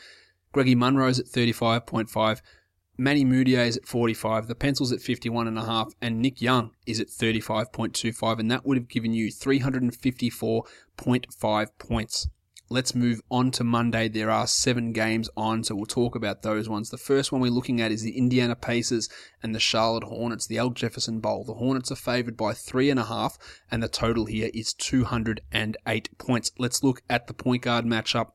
Greggy 0.53 0.75
Monroe's 0.75 1.19
at 1.19 1.25
35.5, 1.25 2.41
Manny 2.99 3.23
Mudiay 3.23 3.65
is 3.65 3.77
at 3.77 3.87
45, 3.87 4.47
the 4.47 4.55
Pencils 4.55 4.91
at 4.91 4.99
51.5, 4.99 5.93
and 6.01 6.21
Nick 6.21 6.41
Young 6.41 6.71
is 6.85 6.99
at 6.99 7.07
35.25, 7.07 8.39
and 8.39 8.51
that 8.51 8.65
would 8.65 8.75
have 8.75 8.89
given 8.89 9.13
you 9.13 9.29
354.5 9.29 11.67
points. 11.77 12.27
Let's 12.67 12.93
move 12.93 13.21
on 13.31 13.51
to 13.51 13.63
Monday. 13.63 14.09
There 14.09 14.29
are 14.29 14.45
seven 14.45 14.91
games 14.91 15.29
on, 15.37 15.63
so 15.63 15.75
we'll 15.75 15.85
talk 15.85 16.13
about 16.13 16.41
those 16.41 16.67
ones. 16.67 16.89
The 16.89 16.97
first 16.97 17.31
one 17.31 17.39
we're 17.39 17.51
looking 17.51 17.79
at 17.79 17.93
is 17.93 18.01
the 18.01 18.17
Indiana 18.17 18.57
Pacers 18.57 19.07
and 19.41 19.55
the 19.55 19.61
Charlotte 19.61 20.03
Hornets, 20.03 20.45
the 20.45 20.57
Al 20.57 20.71
Jefferson 20.71 21.21
Bowl. 21.21 21.45
The 21.45 21.53
Hornets 21.53 21.93
are 21.93 21.95
favored 21.95 22.35
by 22.35 22.51
three 22.51 22.89
and 22.89 22.99
a 22.99 23.05
half, 23.05 23.37
and 23.71 23.81
the 23.81 23.87
total 23.87 24.25
here 24.25 24.49
is 24.53 24.73
208 24.73 26.17
points. 26.17 26.51
Let's 26.57 26.83
look 26.83 27.01
at 27.09 27.27
the 27.27 27.33
point 27.33 27.61
guard 27.61 27.85
matchup. 27.85 28.31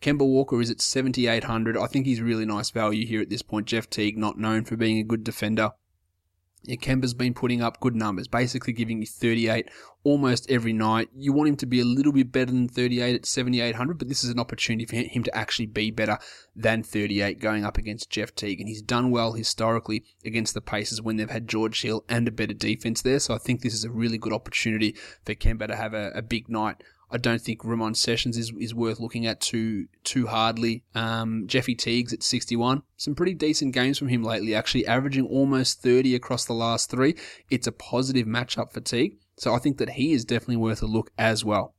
Kemba 0.00 0.26
Walker 0.26 0.60
is 0.60 0.70
at 0.70 0.80
7,800. 0.80 1.76
I 1.76 1.86
think 1.86 2.06
he's 2.06 2.20
really 2.20 2.46
nice 2.46 2.70
value 2.70 3.06
here 3.06 3.20
at 3.20 3.30
this 3.30 3.42
point. 3.42 3.66
Jeff 3.66 3.90
Teague, 3.90 4.16
not 4.16 4.38
known 4.38 4.64
for 4.64 4.76
being 4.76 4.98
a 4.98 5.04
good 5.04 5.24
defender. 5.24 5.72
Yeah, 6.64 6.76
Kemba's 6.76 7.14
been 7.14 7.34
putting 7.34 7.62
up 7.62 7.80
good 7.80 7.94
numbers, 7.94 8.28
basically 8.28 8.72
giving 8.72 9.00
you 9.00 9.06
38 9.06 9.70
almost 10.04 10.50
every 10.50 10.72
night. 10.72 11.08
You 11.16 11.32
want 11.32 11.48
him 11.48 11.56
to 11.56 11.66
be 11.66 11.80
a 11.80 11.84
little 11.84 12.12
bit 12.12 12.32
better 12.32 12.50
than 12.50 12.68
38 12.68 13.14
at 13.14 13.26
7,800, 13.26 13.98
but 13.98 14.08
this 14.08 14.24
is 14.24 14.30
an 14.30 14.40
opportunity 14.40 14.84
for 14.84 14.96
him 14.96 15.22
to 15.22 15.36
actually 15.36 15.66
be 15.66 15.90
better 15.90 16.18
than 16.54 16.82
38 16.82 17.40
going 17.40 17.64
up 17.64 17.78
against 17.78 18.10
Jeff 18.10 18.34
Teague. 18.34 18.60
And 18.60 18.68
he's 18.68 18.82
done 18.82 19.10
well 19.10 19.32
historically 19.32 20.04
against 20.24 20.52
the 20.52 20.60
Pacers 20.60 21.00
when 21.00 21.16
they've 21.16 21.30
had 21.30 21.48
George 21.48 21.80
Hill 21.80 22.04
and 22.08 22.26
a 22.26 22.32
better 22.32 22.54
defense 22.54 23.02
there. 23.02 23.20
So 23.20 23.34
I 23.34 23.38
think 23.38 23.62
this 23.62 23.74
is 23.74 23.84
a 23.84 23.90
really 23.90 24.18
good 24.18 24.32
opportunity 24.32 24.96
for 25.24 25.34
Kemba 25.34 25.68
to 25.68 25.76
have 25.76 25.94
a, 25.94 26.10
a 26.10 26.22
big 26.22 26.48
night 26.48 26.82
I 27.10 27.16
don't 27.16 27.40
think 27.40 27.64
Ramon 27.64 27.94
Sessions 27.94 28.36
is, 28.36 28.52
is 28.58 28.74
worth 28.74 29.00
looking 29.00 29.26
at 29.26 29.40
too 29.40 29.86
too 30.04 30.26
hardly. 30.26 30.84
Um, 30.94 31.46
Jeffy 31.46 31.74
Teagues 31.74 32.12
at 32.12 32.22
61. 32.22 32.82
Some 32.96 33.14
pretty 33.14 33.34
decent 33.34 33.72
games 33.74 33.98
from 33.98 34.08
him 34.08 34.22
lately, 34.22 34.54
actually, 34.54 34.86
averaging 34.86 35.26
almost 35.26 35.82
30 35.82 36.14
across 36.14 36.44
the 36.44 36.52
last 36.52 36.90
three. 36.90 37.14
It's 37.50 37.66
a 37.66 37.72
positive 37.72 38.26
matchup 38.26 38.72
for 38.72 38.80
Teague. 38.80 39.18
So 39.36 39.54
I 39.54 39.58
think 39.58 39.78
that 39.78 39.90
he 39.90 40.12
is 40.12 40.24
definitely 40.24 40.56
worth 40.56 40.82
a 40.82 40.86
look 40.86 41.10
as 41.16 41.44
well 41.44 41.74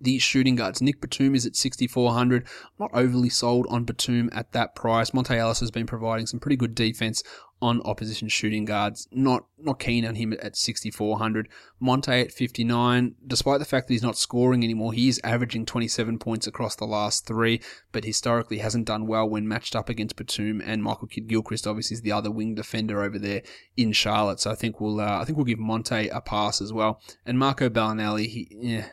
the 0.00 0.18
shooting 0.18 0.56
guards. 0.56 0.80
Nick 0.80 1.00
Batum 1.00 1.34
is 1.34 1.46
at 1.46 1.56
6,400. 1.56 2.46
Not 2.78 2.90
overly 2.94 3.28
sold 3.28 3.66
on 3.68 3.84
Batum 3.84 4.30
at 4.32 4.52
that 4.52 4.74
price. 4.74 5.10
Monta 5.10 5.36
Ellis 5.36 5.60
has 5.60 5.70
been 5.70 5.86
providing 5.86 6.26
some 6.26 6.40
pretty 6.40 6.56
good 6.56 6.74
defense 6.74 7.22
on 7.62 7.82
opposition 7.82 8.28
shooting 8.28 8.64
guards. 8.64 9.06
Not 9.12 9.44
not 9.58 9.78
keen 9.78 10.06
on 10.06 10.14
him 10.14 10.32
at 10.40 10.56
6,400. 10.56 11.48
Monte 11.78 12.10
at 12.10 12.32
59. 12.32 13.14
Despite 13.26 13.58
the 13.58 13.66
fact 13.66 13.88
that 13.88 13.94
he's 13.94 14.02
not 14.02 14.16
scoring 14.16 14.64
anymore, 14.64 14.94
he 14.94 15.08
is 15.08 15.20
averaging 15.22 15.66
27 15.66 16.18
points 16.18 16.46
across 16.46 16.76
the 16.76 16.86
last 16.86 17.26
three, 17.26 17.60
but 17.92 18.04
historically 18.04 18.58
hasn't 18.58 18.86
done 18.86 19.06
well 19.06 19.28
when 19.28 19.46
matched 19.46 19.76
up 19.76 19.88
against 19.90 20.16
Batum 20.16 20.62
and 20.64 20.82
Michael 20.82 21.08
Kidd 21.08 21.28
Gilchrist. 21.28 21.66
Obviously, 21.66 21.96
is 21.96 22.02
the 22.02 22.12
other 22.12 22.30
wing 22.30 22.54
defender 22.54 23.02
over 23.02 23.18
there 23.18 23.42
in 23.76 23.92
Charlotte. 23.92 24.40
So 24.40 24.50
I 24.50 24.54
think 24.54 24.80
we'll 24.80 25.00
uh, 25.00 25.20
I 25.20 25.24
think 25.24 25.36
we'll 25.36 25.44
give 25.44 25.58
Monte 25.58 26.08
a 26.08 26.20
pass 26.20 26.62
as 26.62 26.72
well. 26.72 27.00
And 27.26 27.38
Marco 27.38 27.68
Belinelli, 27.68 28.26
he 28.26 28.48
yeah 28.50 28.86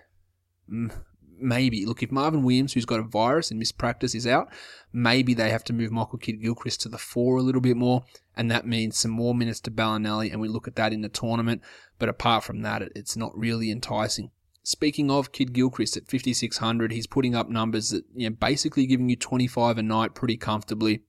maybe 1.39 1.85
look 1.85 2.03
if 2.03 2.11
Marvin 2.11 2.43
Williams, 2.43 2.73
who's 2.73 2.85
got 2.85 2.99
a 2.99 3.03
virus 3.03 3.51
and 3.51 3.61
mispractice, 3.61 4.15
is 4.15 4.27
out, 4.27 4.51
maybe 4.91 5.33
they 5.33 5.49
have 5.49 5.63
to 5.65 5.73
move 5.73 5.91
Michael 5.91 6.19
Kidd 6.19 6.41
Gilchrist 6.41 6.81
to 6.81 6.89
the 6.89 6.97
four 6.97 7.37
a 7.37 7.41
little 7.41 7.61
bit 7.61 7.77
more, 7.77 8.03
and 8.35 8.49
that 8.51 8.65
means 8.65 8.97
some 8.97 9.11
more 9.11 9.35
minutes 9.35 9.59
to 9.61 9.71
Belinelli, 9.71 10.31
and 10.31 10.41
we 10.41 10.47
look 10.47 10.67
at 10.67 10.75
that 10.75 10.93
in 10.93 11.01
the 11.01 11.09
tournament. 11.09 11.61
But 11.99 12.09
apart 12.09 12.43
from 12.43 12.61
that, 12.61 12.81
it's 12.95 13.17
not 13.17 13.37
really 13.37 13.71
enticing. 13.71 14.31
Speaking 14.63 15.09
of 15.09 15.31
Kidd 15.31 15.53
Gilchrist 15.53 15.95
at 15.95 16.07
5600, 16.07 16.91
he's 16.91 17.07
putting 17.07 17.35
up 17.35 17.49
numbers 17.49 17.89
that 17.91 18.03
you 18.13 18.29
know 18.29 18.35
basically 18.35 18.85
giving 18.85 19.09
you 19.09 19.15
25 19.15 19.77
a 19.77 19.83
night 19.83 20.13
pretty 20.13 20.37
comfortably. 20.37 21.03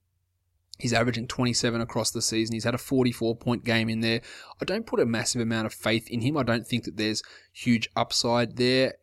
He's 0.77 0.93
averaging 0.93 1.27
27 1.27 1.81
across 1.81 2.09
the 2.09 2.21
season. 2.21 2.53
He's 2.53 2.63
had 2.63 2.73
a 2.73 2.77
44 2.77 3.35
point 3.35 3.65
game 3.65 3.89
in 3.89 3.99
there. 3.99 4.21
I 4.61 4.65
don't 4.65 4.85
put 4.85 5.01
a 5.01 5.05
massive 5.05 5.41
amount 5.41 5.65
of 5.65 5.73
faith 5.73 6.09
in 6.09 6.21
him. 6.21 6.37
I 6.37 6.43
don't 6.43 6.65
think 6.65 6.85
that 6.85 6.95
there's 6.95 7.21
huge 7.51 7.89
upside 7.97 8.55
there 8.55 8.93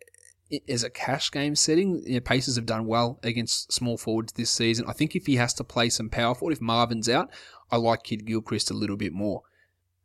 as 0.69 0.85
a 0.85 0.91
cash 0.91 1.31
game 1.31 1.57
setting, 1.57 2.03
you 2.07 2.15
know, 2.15 2.21
Pacers 2.21 2.57
have 2.57 2.67
done 2.67 2.87
well 2.87 3.19
against 3.23 3.73
small 3.73 3.97
forwards 3.97 4.33
this 4.33 4.51
season. 4.51 4.85
I 4.89 4.93
think 4.93 5.17
if 5.17 5.27
he 5.27 5.37
has 5.37 5.53
to 5.55 5.65
play 5.65 5.89
some 5.89 6.09
power 6.09 6.35
forward, 6.35 6.53
if 6.53 6.61
Marvin's 6.61 7.09
out, 7.09 7.31
I 7.71 7.77
like 7.77 8.05
Kidd 8.05 8.27
Gilchrist 8.27 8.71
a 8.71 8.75
little 8.75 8.97
bit 8.97 9.13
more. 9.13 9.43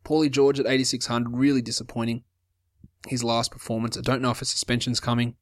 Paulie 0.03 0.31
George 0.31 0.59
at 0.59 0.65
8,600, 0.65 1.37
really 1.37 1.61
disappointing. 1.61 2.23
His 3.07 3.23
last 3.23 3.51
performance. 3.51 3.97
I 3.97 4.01
don't 4.01 4.21
know 4.21 4.31
if 4.31 4.41
a 4.41 4.45
suspension's 4.45 4.99
coming. 4.99 5.35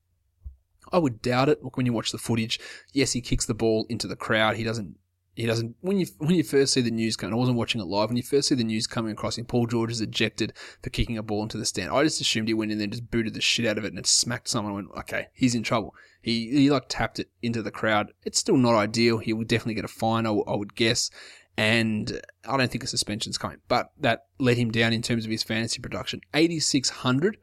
I 0.91 0.97
would 0.97 1.21
doubt 1.21 1.49
it. 1.49 1.63
Look, 1.63 1.77
when 1.77 1.85
you 1.85 1.93
watch 1.93 2.11
the 2.11 2.17
footage, 2.17 2.59
yes, 2.93 3.11
he 3.11 3.21
kicks 3.21 3.45
the 3.45 3.53
ball 3.53 3.85
into 3.89 4.07
the 4.07 4.15
crowd. 4.15 4.55
He 4.55 4.63
doesn't 4.63 4.95
he 5.39 5.45
doesn't. 5.45 5.77
When 5.79 5.97
you 5.97 6.05
when 6.17 6.35
you 6.35 6.43
first 6.43 6.73
see 6.73 6.81
the 6.81 6.91
news 6.91 7.15
coming, 7.15 7.33
I 7.33 7.37
wasn't 7.37 7.57
watching 7.57 7.79
it 7.79 7.87
live. 7.87 8.09
When 8.09 8.17
you 8.17 8.23
first 8.23 8.49
see 8.49 8.55
the 8.55 8.63
news 8.65 8.87
coming 8.87 9.13
across 9.13 9.37
him, 9.37 9.45
Paul 9.45 9.67
George 9.67 9.89
is 9.89 10.01
ejected 10.01 10.51
for 10.83 10.89
kicking 10.89 11.17
a 11.17 11.23
ball 11.23 11.43
into 11.43 11.57
the 11.57 11.65
stand. 11.65 11.91
I 11.91 12.03
just 12.03 12.19
assumed 12.19 12.49
he 12.49 12.53
went 12.53 12.73
in 12.73 12.77
there 12.77 12.83
and 12.83 12.91
just 12.91 13.09
booted 13.09 13.33
the 13.33 13.39
shit 13.39 13.65
out 13.65 13.77
of 13.77 13.85
it 13.85 13.93
and 13.93 13.99
it 13.99 14.05
smacked 14.05 14.49
someone. 14.49 14.75
And 14.75 14.87
went, 14.89 14.99
okay, 14.99 15.27
he's 15.33 15.55
in 15.55 15.63
trouble. 15.63 15.95
He 16.21 16.49
he 16.49 16.69
like 16.69 16.87
tapped 16.89 17.19
it 17.19 17.29
into 17.41 17.61
the 17.61 17.71
crowd. 17.71 18.11
It's 18.25 18.37
still 18.37 18.57
not 18.57 18.75
ideal. 18.75 19.19
He 19.19 19.31
would 19.31 19.47
definitely 19.47 19.75
get 19.75 19.85
a 19.85 19.87
fine. 19.87 20.27
I, 20.27 20.31
I 20.31 20.55
would 20.57 20.75
guess. 20.75 21.09
And 21.55 22.19
I 22.45 22.57
don't 22.57 22.69
think 22.69 22.83
a 22.83 22.87
suspension's 22.87 23.37
coming, 23.37 23.59
but 23.69 23.91
that 23.97 24.25
let 24.39 24.57
him 24.57 24.71
down 24.71 24.91
in 24.91 25.01
terms 25.01 25.23
of 25.23 25.31
his 25.31 25.43
fantasy 25.43 25.79
production. 25.79 26.19
Eighty 26.33 26.59
six 26.59 26.89
hundred. 26.89 27.37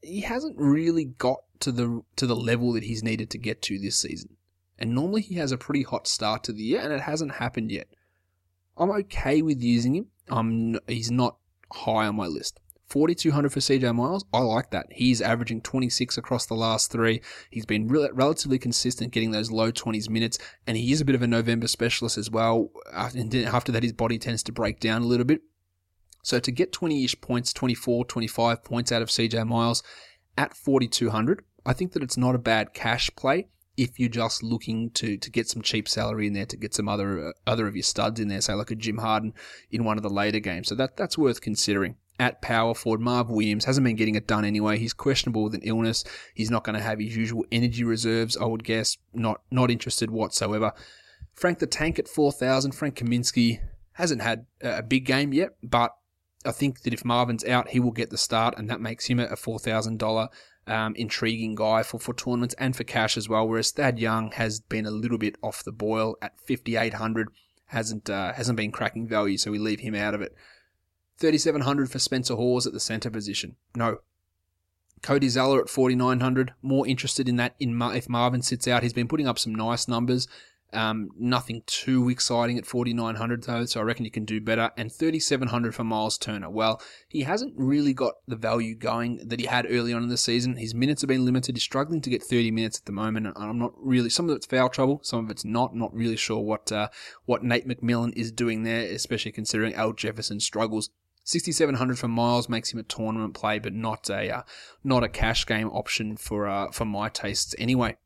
He 0.00 0.22
hasn't 0.22 0.56
really 0.56 1.04
got 1.04 1.40
to 1.60 1.72
the 1.72 2.00
to 2.16 2.26
the 2.26 2.36
level 2.36 2.72
that 2.72 2.84
he's 2.84 3.02
needed 3.02 3.28
to 3.30 3.38
get 3.38 3.60
to 3.62 3.78
this 3.78 3.98
season. 3.98 4.36
And 4.78 4.94
normally 4.94 5.22
he 5.22 5.36
has 5.36 5.52
a 5.52 5.58
pretty 5.58 5.82
hot 5.82 6.06
start 6.06 6.44
to 6.44 6.52
the 6.52 6.62
year, 6.62 6.80
and 6.80 6.92
it 6.92 7.00
hasn't 7.00 7.36
happened 7.36 7.70
yet. 7.70 7.88
I'm 8.76 8.90
okay 8.90 9.42
with 9.42 9.62
using 9.62 9.96
him. 9.96 10.06
I'm 10.28 10.78
he's 10.86 11.10
not 11.10 11.36
high 11.72 12.06
on 12.06 12.16
my 12.16 12.26
list. 12.26 12.60
4200 12.88 13.52
for 13.52 13.58
CJ 13.58 13.94
Miles, 13.96 14.24
I 14.32 14.38
like 14.38 14.70
that. 14.70 14.86
He's 14.92 15.20
averaging 15.20 15.60
26 15.62 16.18
across 16.18 16.46
the 16.46 16.54
last 16.54 16.92
three. 16.92 17.20
He's 17.50 17.66
been 17.66 17.88
re- 17.88 18.10
relatively 18.12 18.58
consistent 18.60 19.12
getting 19.12 19.32
those 19.32 19.50
low 19.50 19.72
20s 19.72 20.08
minutes, 20.08 20.38
and 20.66 20.76
he 20.76 20.92
is 20.92 21.00
a 21.00 21.04
bit 21.04 21.16
of 21.16 21.22
a 21.22 21.26
November 21.26 21.66
specialist 21.66 22.16
as 22.16 22.30
well. 22.30 22.70
Uh, 22.92 23.10
and 23.16 23.34
after 23.34 23.72
that, 23.72 23.82
his 23.82 23.92
body 23.92 24.18
tends 24.18 24.44
to 24.44 24.52
break 24.52 24.78
down 24.78 25.02
a 25.02 25.06
little 25.06 25.26
bit. 25.26 25.40
So 26.22 26.38
to 26.38 26.52
get 26.52 26.72
20 26.72 27.04
ish 27.04 27.20
points, 27.20 27.52
24, 27.52 28.04
25 28.04 28.62
points 28.62 28.92
out 28.92 29.02
of 29.02 29.08
CJ 29.08 29.46
Miles 29.46 29.82
at 30.38 30.56
4200, 30.56 31.44
I 31.64 31.72
think 31.72 31.92
that 31.92 32.02
it's 32.02 32.16
not 32.16 32.36
a 32.36 32.38
bad 32.38 32.72
cash 32.72 33.10
play 33.16 33.48
if 33.76 33.98
you're 33.98 34.08
just 34.08 34.42
looking 34.42 34.90
to 34.90 35.16
to 35.16 35.30
get 35.30 35.48
some 35.48 35.62
cheap 35.62 35.88
salary 35.88 36.26
in 36.26 36.32
there 36.32 36.46
to 36.46 36.56
get 36.56 36.74
some 36.74 36.88
other 36.88 37.28
uh, 37.28 37.32
other 37.46 37.66
of 37.66 37.76
your 37.76 37.82
studs 37.82 38.20
in 38.20 38.28
there, 38.28 38.40
say 38.40 38.54
like 38.54 38.70
a 38.70 38.74
Jim 38.74 38.98
Harden 38.98 39.34
in 39.70 39.84
one 39.84 39.96
of 39.96 40.02
the 40.02 40.10
later 40.10 40.40
games. 40.40 40.68
So 40.68 40.74
that 40.76 40.96
that's 40.96 41.18
worth 41.18 41.40
considering. 41.40 41.96
At 42.18 42.40
power 42.40 42.74
forward, 42.74 43.02
Marv 43.02 43.28
Williams 43.28 43.66
hasn't 43.66 43.84
been 43.84 43.94
getting 43.94 44.14
it 44.14 44.26
done 44.26 44.46
anyway. 44.46 44.78
He's 44.78 44.94
questionable 44.94 45.44
with 45.44 45.54
an 45.54 45.60
illness. 45.64 46.02
He's 46.32 46.50
not 46.50 46.64
going 46.64 46.74
to 46.74 46.82
have 46.82 46.98
his 46.98 47.14
usual 47.14 47.44
energy 47.52 47.84
reserves. 47.84 48.38
I 48.38 48.46
would 48.46 48.64
guess. 48.64 48.96
Not 49.12 49.42
not 49.50 49.70
interested 49.70 50.10
whatsoever. 50.10 50.72
Frank 51.34 51.58
the 51.58 51.66
Tank 51.66 51.98
at 51.98 52.08
four 52.08 52.32
thousand. 52.32 52.72
Frank 52.72 52.96
Kaminsky 52.96 53.60
hasn't 53.92 54.22
had 54.22 54.46
a 54.62 54.82
big 54.82 55.04
game 55.04 55.34
yet, 55.34 55.56
but 55.62 55.94
I 56.46 56.52
think 56.52 56.82
that 56.82 56.94
if 56.94 57.04
Marvin's 57.04 57.44
out, 57.44 57.68
he 57.68 57.80
will 57.80 57.92
get 57.92 58.08
the 58.08 58.16
start, 58.16 58.54
and 58.56 58.70
that 58.70 58.80
makes 58.80 59.06
him 59.06 59.18
a 59.18 59.36
four 59.36 59.58
thousand 59.58 59.98
dollar 59.98 60.28
um, 60.66 60.94
intriguing 60.96 61.54
guy 61.54 61.82
for, 61.82 61.98
for 61.98 62.14
tournaments 62.14 62.54
and 62.58 62.74
for 62.74 62.84
cash 62.84 63.16
as 63.16 63.28
well. 63.28 63.46
Whereas 63.46 63.70
Thad 63.70 63.98
Young 63.98 64.32
has 64.32 64.60
been 64.60 64.86
a 64.86 64.90
little 64.90 65.18
bit 65.18 65.36
off 65.42 65.64
the 65.64 65.72
boil 65.72 66.16
at 66.20 66.38
5,800, 66.46 67.28
hasn't 67.66 68.10
uh, 68.10 68.32
hasn't 68.32 68.56
been 68.56 68.72
cracking 68.72 69.06
value, 69.06 69.38
so 69.38 69.50
we 69.50 69.58
leave 69.58 69.80
him 69.80 69.94
out 69.94 70.14
of 70.14 70.20
it. 70.20 70.34
3,700 71.18 71.90
for 71.90 71.98
Spencer 71.98 72.34
Hawes 72.34 72.66
at 72.66 72.72
the 72.72 72.80
centre 72.80 73.10
position. 73.10 73.56
No. 73.74 73.98
Cody 75.02 75.28
Zeller 75.28 75.60
at 75.60 75.68
4,900. 75.68 76.52
More 76.62 76.86
interested 76.86 77.28
in 77.28 77.36
that 77.36 77.54
in 77.58 77.74
Mar- 77.74 77.94
if 77.94 78.08
Marvin 78.08 78.42
sits 78.42 78.68
out. 78.68 78.82
He's 78.82 78.92
been 78.92 79.08
putting 79.08 79.28
up 79.28 79.38
some 79.38 79.54
nice 79.54 79.88
numbers. 79.88 80.28
Um, 80.72 81.10
nothing 81.16 81.62
too 81.66 82.08
exciting 82.08 82.58
at 82.58 82.66
4,900 82.66 83.44
though, 83.44 83.64
so 83.64 83.80
I 83.80 83.84
reckon 83.84 84.04
you 84.04 84.10
can 84.10 84.24
do 84.24 84.40
better. 84.40 84.70
And 84.76 84.92
3,700 84.92 85.74
for 85.74 85.84
Miles 85.84 86.18
Turner. 86.18 86.50
Well, 86.50 86.82
he 87.08 87.22
hasn't 87.22 87.54
really 87.56 87.94
got 87.94 88.14
the 88.26 88.36
value 88.36 88.74
going 88.74 89.26
that 89.28 89.40
he 89.40 89.46
had 89.46 89.66
early 89.70 89.92
on 89.92 90.02
in 90.02 90.08
the 90.08 90.16
season. 90.16 90.56
His 90.56 90.74
minutes 90.74 91.02
have 91.02 91.08
been 91.08 91.24
limited. 91.24 91.56
He's 91.56 91.62
struggling 91.62 92.00
to 92.02 92.10
get 92.10 92.22
30 92.22 92.50
minutes 92.50 92.78
at 92.78 92.84
the 92.84 92.92
moment, 92.92 93.26
and 93.26 93.36
I'm 93.36 93.58
not 93.58 93.72
really. 93.76 94.10
Some 94.10 94.28
of 94.28 94.36
it's 94.36 94.46
foul 94.46 94.68
trouble, 94.68 95.00
some 95.02 95.24
of 95.24 95.30
it's 95.30 95.44
not. 95.44 95.72
I'm 95.72 95.78
not 95.78 95.94
really 95.94 96.16
sure 96.16 96.40
what 96.40 96.70
uh, 96.72 96.88
what 97.24 97.44
Nate 97.44 97.66
McMillan 97.66 98.12
is 98.16 98.32
doing 98.32 98.64
there, 98.64 98.82
especially 98.82 99.32
considering 99.32 99.74
Al 99.74 99.92
Jefferson 99.92 100.40
struggles. 100.40 100.90
6700 101.24 101.98
for 101.98 102.06
Miles 102.06 102.48
makes 102.48 102.72
him 102.72 102.78
a 102.78 102.84
tournament 102.84 103.34
play, 103.34 103.58
but 103.58 103.72
not 103.72 104.08
a 104.10 104.30
uh, 104.30 104.42
not 104.84 105.02
a 105.02 105.08
cash 105.08 105.44
game 105.44 105.68
option 105.70 106.16
for 106.16 106.46
uh, 106.46 106.70
for 106.70 106.84
my 106.84 107.08
tastes 107.08 107.54
anyway. 107.58 107.96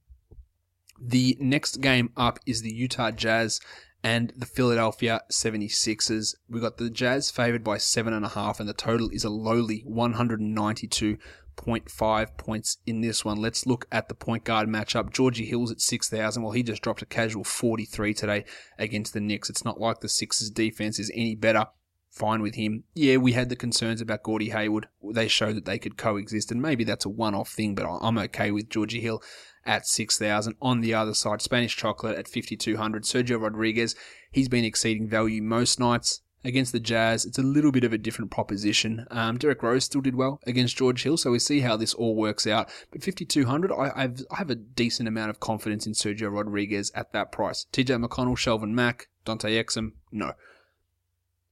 The 1.01 1.37
next 1.41 1.81
game 1.81 2.13
up 2.17 2.39
is 2.45 2.61
the 2.61 2.73
Utah 2.73 3.11
Jazz 3.11 3.59
and 4.03 4.33
the 4.37 4.47
Philadelphia 4.47 5.23
76ers. 5.33 6.35
We 6.49 6.61
got 6.61 6.77
the 6.77 6.91
Jazz 6.91 7.31
favored 7.31 7.65
by 7.65 7.79
seven 7.79 8.13
and 8.13 8.23
a 8.25 8.31
half, 8.31 8.59
and 8.61 8.69
the 8.69 8.75
total 8.75 9.09
is 9.11 9.25
a 9.25 9.31
lowly 9.31 9.83
192.5 9.89 12.37
points 12.37 12.77
in 12.87 13.01
this 13.01 13.25
one. 13.25 13.39
Let's 13.39 13.67
look 13.67 13.87
at 13.91 14.09
the 14.09 14.15
point 14.15 14.45
guard 14.45 14.69
matchup. 14.69 15.11
Georgie 15.11 15.47
Hill's 15.47 15.73
at 15.73 15.81
6,000. 15.81 16.43
Well, 16.43 16.53
he 16.53 16.63
just 16.63 16.83
dropped 16.83 17.03
a 17.03 17.07
casual 17.07 17.45
43 17.45 18.13
today 18.13 18.45
against 18.79 19.15
the 19.15 19.21
Knicks. 19.21 19.49
It's 19.49 19.65
not 19.65 19.81
like 19.81 20.01
the 20.01 20.09
Sixers 20.09 20.51
defense 20.51 20.99
is 20.99 21.11
any 21.15 21.35
better. 21.35 21.65
Fine 22.11 22.43
with 22.43 22.57
him. 22.57 22.85
Yeah, 22.95 23.19
we 23.19 23.33
had 23.33 23.51
the 23.51 23.57
concerns 23.57 24.01
about 24.01 24.25
Gordy 24.25 24.51
Hayward. 24.51 24.89
They 25.13 25.29
showed 25.29 25.55
that 25.57 25.65
they 25.65 25.79
could 25.79 25.97
coexist, 25.97 26.51
and 26.51 26.61
maybe 26.61 26.83
that's 26.85 27.05
a 27.05 27.09
one 27.09 27.37
off 27.37 27.51
thing, 27.51 27.77
but 27.77 27.87
I'm 27.87 28.19
okay 28.19 28.51
with 28.51 28.69
Georgie 28.69 29.01
Hill 29.01 29.23
at 29.67 29.87
6,000. 29.87 30.57
On 30.61 30.81
the 30.81 30.95
other 30.95 31.15
side, 31.15 31.43
Spanish 31.43 31.77
Chocolate 31.77 32.19
at 32.19 32.29
5,200. 32.29 33.05
Sergio 33.05 33.41
Rodriguez, 33.41 33.95
he's 34.31 34.49
been 34.49 34.65
exceeding 34.65 35.09
value 35.09 35.43
most 35.43 35.79
nights 35.79 36.23
against 36.45 36.73
the 36.73 36.81
Jazz. 36.81 37.25
It's 37.25 37.39
a 37.39 37.43
little 37.43 37.73
bit 37.73 37.85
of 37.85 37.93
a 37.93 37.99
different 37.99 38.31
proposition. 38.31 39.07
Um, 39.11 39.39
Derrick 39.39 39.63
Rose 39.63 39.85
still 39.85 40.01
did 40.01 40.15
well 40.15 40.41
against 40.47 40.77
George 40.77 41.03
Hill, 41.03 41.17
so 41.17 41.31
we 41.31 41.39
see 41.39 41.61
how 41.61 41.77
this 41.77 41.95
all 41.95 42.17
works 42.17 42.47
out. 42.47 42.69
But 42.91 43.03
5,200, 43.03 43.73
I, 43.73 43.93
I've, 43.95 44.21
I 44.31 44.37
have 44.37 44.51
a 44.51 44.55
decent 44.55 45.09
amount 45.09 45.31
of 45.31 45.41
confidence 45.41 45.87
in 45.87 45.93
Sergio 45.93 46.33
Rodriguez 46.33 46.91
at 46.95 47.13
that 47.13 47.33
price. 47.33 47.67
TJ 47.73 48.03
McConnell, 48.03 48.37
Shelvin 48.37 48.71
Mack, 48.71 49.09
Dante 49.25 49.63
Exum, 49.63 49.93
no. 50.11 50.33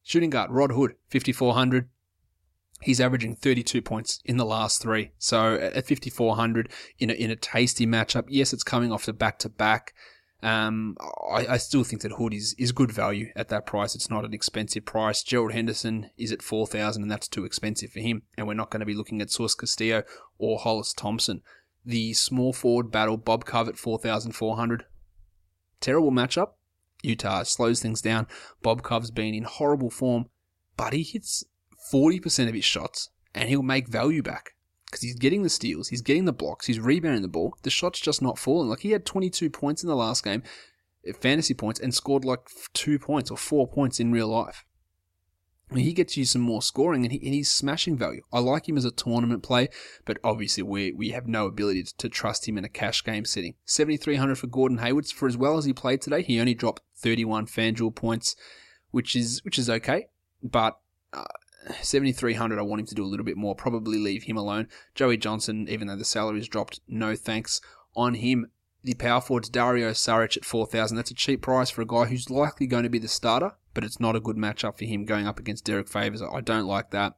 Shooting 0.03 0.31
guard, 0.31 0.51
Rod 0.51 0.73
Hood, 0.73 0.95
5,400. 1.11 1.89
He's 2.81 3.01
averaging 3.01 3.35
32 3.35 3.83
points 3.83 4.21
in 4.25 4.37
the 4.37 4.45
last 4.45 4.81
three. 4.81 5.11
So 5.19 5.55
at 5.55 5.87
5,400 5.87 6.71
in 6.99 7.11
a, 7.11 7.13
in 7.13 7.31
a 7.31 7.37
tasty 7.37 7.87
matchup. 7.87 8.27
Yes, 8.29 8.53
it's 8.53 8.63
coming 8.63 8.93
off 8.93 9.07
the 9.07 9.13
back 9.13 9.39
to 9.41 9.49
back. 9.49 9.95
I, 10.41 11.47
I, 11.49 11.57
still 11.57 11.83
think 11.83 12.03
that 12.03 12.13
Hood 12.13 12.33
is, 12.33 12.55
is 12.59 12.71
good 12.71 12.93
value 12.93 13.33
at 13.35 13.49
that 13.49 13.67
price. 13.67 13.97
It's 13.97 14.09
not 14.09 14.25
an 14.25 14.33
expensive 14.33 14.85
price. 14.85 15.25
Gerald 15.25 15.53
Henderson 15.53 16.11
is 16.17 16.31
at 16.31 16.43
4,000 16.43 17.03
and 17.03 17.11
that's 17.11 17.27
too 17.27 17.45
expensive 17.45 17.91
for 17.91 17.99
him. 17.99 18.23
And 18.37 18.47
we're 18.47 18.55
not 18.55 18.71
going 18.71 18.81
to 18.81 18.87
be 18.87 18.95
looking 18.95 19.21
at 19.21 19.31
Sauce 19.31 19.55
Castillo 19.55 20.05
or 20.39 20.59
Hollis 20.59 20.93
Thompson. 20.93 21.43
the 21.85 22.13
small 22.13 22.53
forward 22.53 22.93
battle, 22.93 23.17
Bob 23.17 23.45
Cove 23.45 23.69
at 23.69 23.79
4,400. 23.79 24.85
Terrible 25.81 26.13
matchup. 26.13 26.51
Utah 27.03 27.43
slows 27.45 27.81
things 27.81 28.01
down. 28.01 28.27
Bob 28.63 28.83
Cove's 28.83 29.11
been 29.11 29.35
in 29.35 29.45
horrible 29.45 29.91
form, 29.91 30.27
but 30.77 30.93
he 30.93 31.03
hits 31.03 31.45
40% 31.93 32.49
of 32.49 32.55
his 32.55 32.65
shots 32.65 33.11
and 33.35 33.49
he'll 33.49 33.63
make 33.63 33.89
value 33.89 34.23
back 34.23 34.51
because 34.87 35.03
he's 35.03 35.17
getting 35.17 35.43
the 35.43 35.51
steals, 35.51 35.89
he's 35.89 36.03
getting 36.03 36.25
the 36.25 36.33
blocks, 36.33 36.67
he's 36.67 36.81
rebounding 36.81 37.23
the 37.23 37.29
ball. 37.29 37.55
The 37.63 37.71
shot's 37.71 38.01
just 38.01 38.23
not 38.23 38.39
falling. 38.39 38.69
Like 38.69 38.81
he 38.81 38.93
had 38.93 39.05
22 39.05 39.51
points 39.51 39.83
in 39.83 39.89
the 39.89 39.97
last 39.97 40.25
game, 40.25 40.43
eh, 41.07 41.13
fantasy 41.13 41.55
points, 41.55 41.81
and 41.81 41.95
scored 41.95 42.25
like 42.25 42.41
two 42.73 42.99
points 42.99 43.31
or 43.31 43.37
four 43.37 43.67
points 43.69 44.01
in 44.01 44.13
real 44.13 44.29
life. 44.29 44.65
I 45.71 45.75
mean, 45.75 45.85
he 45.85 45.93
gets 45.93 46.17
you 46.17 46.25
some 46.25 46.41
more 46.41 46.63
scoring 46.63 47.05
and, 47.05 47.13
he, 47.13 47.19
and 47.19 47.35
he's 47.35 47.51
smashing 47.51 47.99
value. 47.99 48.23
I 48.33 48.39
like 48.39 48.69
him 48.69 48.79
as 48.79 48.87
a 48.87 48.91
tournament 48.91 49.43
play, 49.43 49.69
but 50.07 50.17
obviously 50.25 50.63
we, 50.63 50.93
we 50.93 51.11
have 51.11 51.27
no 51.27 51.47
ability 51.47 51.83
to, 51.83 51.97
to 51.99 52.09
trust 52.09 52.49
him 52.49 52.57
in 52.57 52.65
a 52.65 52.71
cash 52.71 53.05
game 53.05 53.27
setting. 53.27 53.55
7,300 53.67 54.39
for 54.39 54.47
Gordon 54.47 54.79
Hayward. 54.79 55.07
For 55.09 55.29
as 55.29 55.37
well 55.37 55.59
as 55.59 55.67
he 55.67 55.75
played 55.75 56.01
today, 56.01 56.23
he 56.23 56.41
only 56.41 56.55
dropped 56.55 56.83
31 56.97 57.47
FanDuel 57.47 57.95
points, 57.95 58.35
which 58.93 59.15
is, 59.15 59.45
which 59.45 59.59
is 59.59 59.69
okay. 59.69 60.07
But, 60.43 60.79
uh, 61.13 61.25
7,300, 61.83 62.59
I 62.59 62.63
want 62.63 62.81
him 62.81 62.87
to 62.87 62.95
do 62.95 63.05
a 63.05 63.07
little 63.07 63.27
bit 63.27 63.37
more. 63.37 63.55
Probably 63.55 63.99
leave 63.99 64.25
him 64.25 64.37
alone. 64.37 64.69
Joey 64.95 65.17
Johnson, 65.17 65.69
even 65.69 65.89
though 65.89 65.97
the 65.97 66.05
salary's 66.05 66.49
dropped, 66.49 66.81
no 66.89 67.15
thanks 67.15 67.61
on 67.97 68.15
him. 68.15 68.51
The 68.85 68.95
power 68.95 69.21
forward's 69.21 69.49
Dario 69.49 69.91
Saric 69.91 70.37
at 70.37 70.45
4,000. 70.45 70.97
That's 70.97 71.11
a 71.11 71.15
cheap 71.15 71.43
price 71.43 71.71
for 71.71 71.83
a 71.83 71.87
guy 71.87 72.07
who's 72.07 72.31
likely 72.31 72.67
going 72.67 72.85
to 72.85 72.89
be 72.89 72.99
the 72.99 73.09
starter, 73.09 73.53
but 73.75 73.85
it's 73.85 74.01
not 74.01 74.17
a 74.17 74.21
good 74.21 74.37
matchup 74.37 74.79
for 74.79 74.85
him 74.85 75.05
going 75.05 75.27
up 75.27 75.39
against 75.39 75.65
Derrick 75.65 75.89
Favors. 75.89 76.23
I 76.23 76.41
don't 76.41 76.67
like 76.67 76.91
that. 76.91 77.15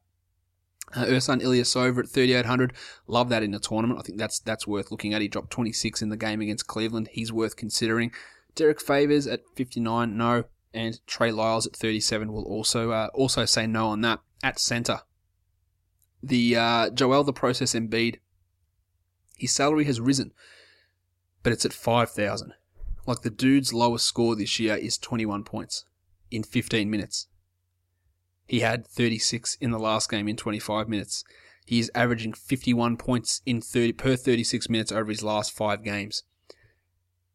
Uh, 0.94 1.04
Ersan 1.04 1.40
Ilyasova 1.40 2.00
at 2.00 2.08
3,800. 2.08 2.72
Love 3.06 3.28
that 3.28 3.42
in 3.42 3.54
a 3.54 3.60
tournament. 3.60 4.00
I 4.00 4.02
think 4.02 4.18
that's 4.18 4.40
that's 4.40 4.66
worth 4.66 4.90
looking 4.90 5.14
at. 5.14 5.22
He 5.22 5.28
dropped 5.28 5.50
26 5.50 6.02
in 6.02 6.08
the 6.08 6.16
game 6.16 6.40
against 6.40 6.66
Cleveland. 6.66 7.10
He's 7.12 7.32
worth 7.32 7.56
considering. 7.56 8.10
Derrick 8.56 8.80
Favors 8.80 9.28
at 9.28 9.42
59, 9.54 10.16
no. 10.16 10.44
And 10.72 11.04
Trey 11.06 11.32
Lyles 11.32 11.66
at 11.66 11.74
37 11.74 12.32
will 12.32 12.44
also 12.44 12.92
uh, 12.92 13.08
also 13.12 13.44
say 13.44 13.66
no 13.66 13.88
on 13.88 14.02
that 14.02 14.20
at 14.42 14.58
center. 14.58 15.00
The 16.22 16.56
uh, 16.56 16.90
Joel 16.90 17.24
the 17.24 17.32
Process 17.32 17.74
Embiid, 17.74 18.16
his 19.36 19.52
salary 19.52 19.84
has 19.84 20.00
risen, 20.00 20.32
but 21.42 21.52
it's 21.52 21.64
at 21.64 21.72
5,000. 21.72 22.52
Like 23.06 23.22
the 23.22 23.30
dude's 23.30 23.72
lowest 23.72 24.06
score 24.06 24.36
this 24.36 24.60
year 24.60 24.76
is 24.76 24.98
21 24.98 25.44
points 25.44 25.84
in 26.30 26.42
15 26.42 26.90
minutes. 26.90 27.26
He 28.46 28.60
had 28.60 28.86
36 28.86 29.56
in 29.60 29.70
the 29.70 29.78
last 29.78 30.10
game 30.10 30.28
in 30.28 30.36
25 30.36 30.88
minutes. 30.88 31.24
He 31.64 31.78
is 31.78 31.90
averaging 31.94 32.32
51 32.32 32.96
points 32.96 33.42
in 33.46 33.60
30 33.60 33.92
per 33.92 34.16
36 34.16 34.68
minutes 34.68 34.92
over 34.92 35.10
his 35.10 35.22
last 35.22 35.52
five 35.52 35.84
games. 35.84 36.24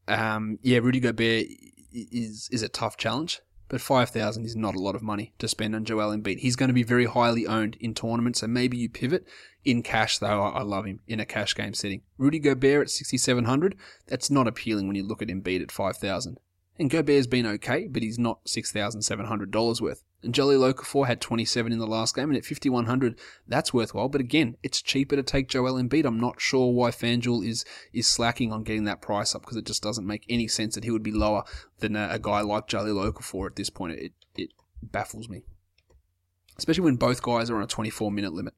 Um, 0.08 0.60
yeah, 0.62 0.80
Rudy 0.80 1.00
Gobert 1.00 1.46
is 1.96 2.50
is 2.52 2.62
a 2.62 2.70
tough 2.70 2.98
challenge. 2.98 3.42
But 3.68 3.82
5,000 3.82 4.46
is 4.46 4.56
not 4.56 4.76
a 4.76 4.80
lot 4.80 4.96
of 4.96 5.02
money 5.02 5.34
to 5.40 5.48
spend 5.48 5.76
on 5.76 5.86
Joel 5.86 6.16
Embiid. 6.16 6.38
He's 6.38 6.56
going 6.56 6.68
to 6.68 6.74
be 6.74 6.84
very 6.84 7.06
highly 7.06 7.48
owned 7.48 7.78
in 7.80 7.96
tournaments, 7.96 8.42
so 8.42 8.48
maybe 8.48 8.78
you 8.78 8.90
pivot. 8.90 9.26
In 9.64 9.82
cash, 9.82 10.20
though, 10.20 10.44
I 10.44 10.62
love 10.62 10.86
him 10.86 11.00
in 11.08 11.20
a 11.20 11.26
cash 11.26 11.56
game 11.56 11.74
setting. 11.74 12.04
Rudy 12.20 12.38
Gobert 12.38 12.82
at 12.82 12.90
6,700, 12.92 13.76
that's 14.06 14.30
not 14.30 14.48
appealing 14.48 14.86
when 14.86 14.96
you 14.96 15.04
look 15.04 15.24
at 15.24 15.30
Embiid 15.30 15.64
at 15.64 15.72
5,000. 15.72 16.38
And 16.78 16.92
Gobert's 16.92 17.26
been 17.26 17.48
okay, 17.48 17.88
but 17.88 18.04
he's 18.04 18.20
not 18.20 18.46
$6,700 18.46 19.82
worth. 19.82 20.04
And 20.26 20.34
Jahlil 20.34 20.74
Okafor 20.74 21.06
had 21.06 21.22
27 21.22 21.72
in 21.72 21.78
the 21.78 21.86
last 21.86 22.16
game, 22.16 22.30
and 22.30 22.38
at 22.38 22.44
5,100, 22.44 23.20
that's 23.48 23.74
worthwhile. 23.74 24.10
But 24.10 24.22
again, 24.22 24.58
it's 24.64 24.82
cheaper 24.82 25.16
to 25.16 25.24
take 25.24 25.48
Joel 25.48 25.82
Embiid. 25.82 26.04
I'm 26.04 26.20
not 26.20 26.42
sure 26.42 26.74
why 26.74 26.90
FanDuel 26.90 27.46
is 27.46 27.64
is 27.94 28.08
slacking 28.08 28.52
on 28.52 28.64
getting 28.64 28.86
that 28.86 29.02
price 29.02 29.36
up 29.36 29.44
because 29.44 29.58
it 29.58 29.66
just 29.66 29.84
doesn't 29.84 30.08
make 30.08 30.26
any 30.28 30.48
sense 30.48 30.74
that 30.76 30.84
he 30.84 30.92
would 30.92 31.04
be 31.04 31.12
lower 31.12 31.44
than 31.80 31.96
a, 31.96 32.10
a 32.12 32.20
guy 32.20 32.42
like 32.42 32.68
Jahlil 32.68 33.12
Okafor 33.12 33.46
at 33.46 33.56
this 33.56 33.70
point. 33.70 33.94
It, 33.94 34.14
it 34.36 34.50
baffles 34.82 35.30
me. 35.30 35.44
Especially 36.58 36.84
when 36.84 36.96
both 36.96 37.22
guys 37.22 37.50
are 37.52 37.58
on 37.58 37.64
a 37.64 37.68
24 37.68 38.12
minute 38.12 38.34
limit. 38.34 38.56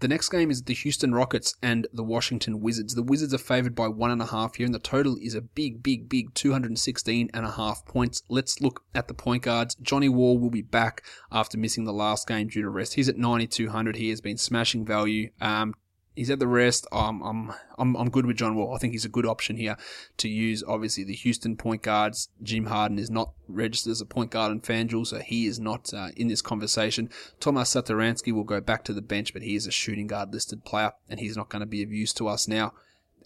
The 0.00 0.08
next 0.08 0.30
game 0.30 0.50
is 0.50 0.62
the 0.62 0.72
Houston 0.72 1.14
Rockets 1.14 1.54
and 1.62 1.86
the 1.92 2.02
Washington 2.02 2.60
Wizards. 2.60 2.94
The 2.94 3.02
Wizards 3.02 3.34
are 3.34 3.38
favored 3.38 3.74
by 3.74 3.88
one 3.88 4.10
and 4.10 4.22
a 4.22 4.26
half 4.26 4.54
here, 4.54 4.64
and 4.64 4.74
the 4.74 4.78
total 4.78 5.18
is 5.20 5.34
a 5.34 5.42
big, 5.42 5.82
big, 5.82 6.08
big 6.08 6.32
216 6.32 7.28
and 7.34 7.44
a 7.44 7.50
half 7.50 7.84
points. 7.84 8.22
Let's 8.30 8.62
look 8.62 8.82
at 8.94 9.08
the 9.08 9.14
point 9.14 9.42
guards. 9.42 9.74
Johnny 9.74 10.08
Wall 10.08 10.38
will 10.38 10.48
be 10.48 10.62
back 10.62 11.04
after 11.30 11.58
missing 11.58 11.84
the 11.84 11.92
last 11.92 12.26
game 12.26 12.48
due 12.48 12.62
to 12.62 12.70
rest. 12.70 12.94
He's 12.94 13.10
at 13.10 13.18
9,200. 13.18 13.96
He 13.96 14.08
has 14.08 14.22
been 14.22 14.38
smashing 14.38 14.86
value. 14.86 15.32
Um, 15.38 15.74
he's 16.14 16.30
at 16.30 16.38
the 16.38 16.46
rest. 16.46 16.86
Um, 16.92 17.22
I'm, 17.22 17.52
I'm, 17.78 17.96
I'm 17.96 18.10
good 18.10 18.26
with 18.26 18.36
John 18.36 18.54
Wall. 18.54 18.74
I 18.74 18.78
think 18.78 18.92
he's 18.92 19.04
a 19.04 19.10
good 19.10 19.26
option 19.26 19.56
here 19.56 19.76
to 20.18 20.28
use. 20.28 20.62
Obviously, 20.66 21.04
the 21.04 21.14
Houston 21.14 21.56
point 21.56 21.82
guards. 21.82 22.28
Jim 22.42 22.66
Harden 22.66 22.98
is 22.98 23.10
not 23.10 23.32
registered 23.48 23.92
as 23.92 24.00
a 24.00 24.06
point 24.06 24.30
guard 24.30 24.52
in 24.52 24.60
FanDuel, 24.60 25.06
so 25.06 25.18
he 25.18 25.46
is 25.46 25.58
not 25.58 25.92
uh, 25.94 26.08
in 26.16 26.28
this 26.28 26.42
conversation. 26.42 27.10
Tomas 27.38 27.72
Satoransky 27.74 28.32
will 28.32 28.44
go 28.44 28.60
back 28.60 28.84
to 28.84 28.92
the 28.92 29.02
bench, 29.02 29.32
but 29.32 29.42
he 29.42 29.54
is 29.54 29.66
a 29.66 29.70
shooting 29.70 30.06
guard 30.06 30.32
listed 30.32 30.64
player, 30.64 30.92
and 31.08 31.20
he's 31.20 31.36
not 31.36 31.48
going 31.48 31.60
to 31.60 31.66
be 31.66 31.82
of 31.82 31.92
use 31.92 32.12
to 32.14 32.28
us 32.28 32.46
now. 32.48 32.72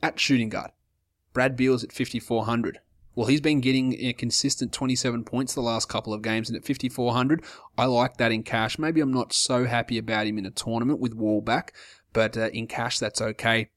At 0.02 0.20
shooting 0.20 0.50
guard, 0.50 0.70
Brad 1.32 1.56
Beal's 1.56 1.84
at 1.84 1.92
5,400. 1.92 2.80
Well, 3.16 3.28
he's 3.28 3.40
been 3.40 3.60
getting 3.60 3.94
a 4.04 4.12
consistent 4.12 4.72
27 4.72 5.24
points 5.24 5.54
the 5.54 5.60
last 5.60 5.88
couple 5.88 6.12
of 6.12 6.22
games, 6.22 6.48
and 6.48 6.56
at 6.56 6.66
5,400, 6.66 7.44
I 7.78 7.86
like 7.86 8.16
that 8.16 8.32
in 8.32 8.42
cash. 8.42 8.78
Maybe 8.78 9.00
I'm 9.00 9.12
not 9.12 9.32
so 9.32 9.66
happy 9.66 9.98
about 9.98 10.26
him 10.26 10.36
in 10.36 10.46
a 10.46 10.50
tournament 10.50 10.98
with 10.98 11.14
Wall 11.14 11.40
back, 11.40 11.72
but 12.14 12.38
uh, 12.38 12.48
in 12.54 12.66
cash, 12.66 12.98
that's 12.98 13.20
okay. 13.20 13.68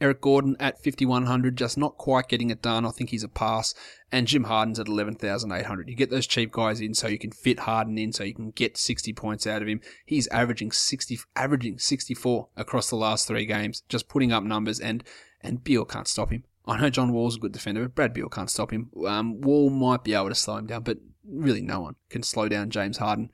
Eric 0.00 0.20
Gordon 0.20 0.56
at 0.60 0.82
5,100, 0.82 1.56
just 1.56 1.76
not 1.76 1.96
quite 1.96 2.28
getting 2.28 2.50
it 2.50 2.62
done. 2.62 2.86
I 2.86 2.90
think 2.90 3.10
he's 3.10 3.24
a 3.24 3.28
pass. 3.28 3.74
And 4.12 4.26
Jim 4.26 4.44
Harden's 4.44 4.78
at 4.78 4.86
11,800. 4.86 5.88
You 5.88 5.96
get 5.96 6.10
those 6.10 6.26
cheap 6.26 6.52
guys 6.52 6.80
in 6.80 6.94
so 6.94 7.08
you 7.08 7.18
can 7.18 7.32
fit 7.32 7.60
Harden 7.60 7.98
in 7.98 8.12
so 8.12 8.22
you 8.22 8.34
can 8.34 8.50
get 8.50 8.76
60 8.76 9.12
points 9.14 9.46
out 9.46 9.60
of 9.60 9.68
him. 9.68 9.80
He's 10.06 10.28
averaging 10.28 10.70
60, 10.70 11.18
averaging 11.34 11.78
64 11.78 12.48
across 12.56 12.90
the 12.90 12.96
last 12.96 13.26
three 13.26 13.44
games, 13.44 13.82
just 13.88 14.08
putting 14.08 14.30
up 14.30 14.44
numbers 14.44 14.78
and, 14.78 15.02
and 15.40 15.64
Beal 15.64 15.84
can't 15.84 16.08
stop 16.08 16.30
him. 16.30 16.44
I 16.66 16.78
know 16.78 16.90
John 16.90 17.12
Wall's 17.12 17.36
a 17.36 17.40
good 17.40 17.52
defender, 17.52 17.82
but 17.82 17.94
Brad 17.94 18.12
Beal 18.12 18.28
can't 18.28 18.50
stop 18.50 18.72
him. 18.72 18.90
Um, 19.06 19.40
Wall 19.40 19.70
might 19.70 20.04
be 20.04 20.14
able 20.14 20.28
to 20.28 20.34
slow 20.34 20.58
him 20.58 20.66
down, 20.66 20.82
but 20.82 20.98
really 21.26 21.62
no 21.62 21.80
one 21.80 21.96
can 22.10 22.22
slow 22.22 22.46
down 22.48 22.70
James 22.70 22.98
Harden. 22.98 23.30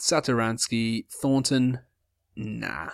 Satoransky, 0.00 1.04
Thornton, 1.12 1.80
nah. 2.40 2.90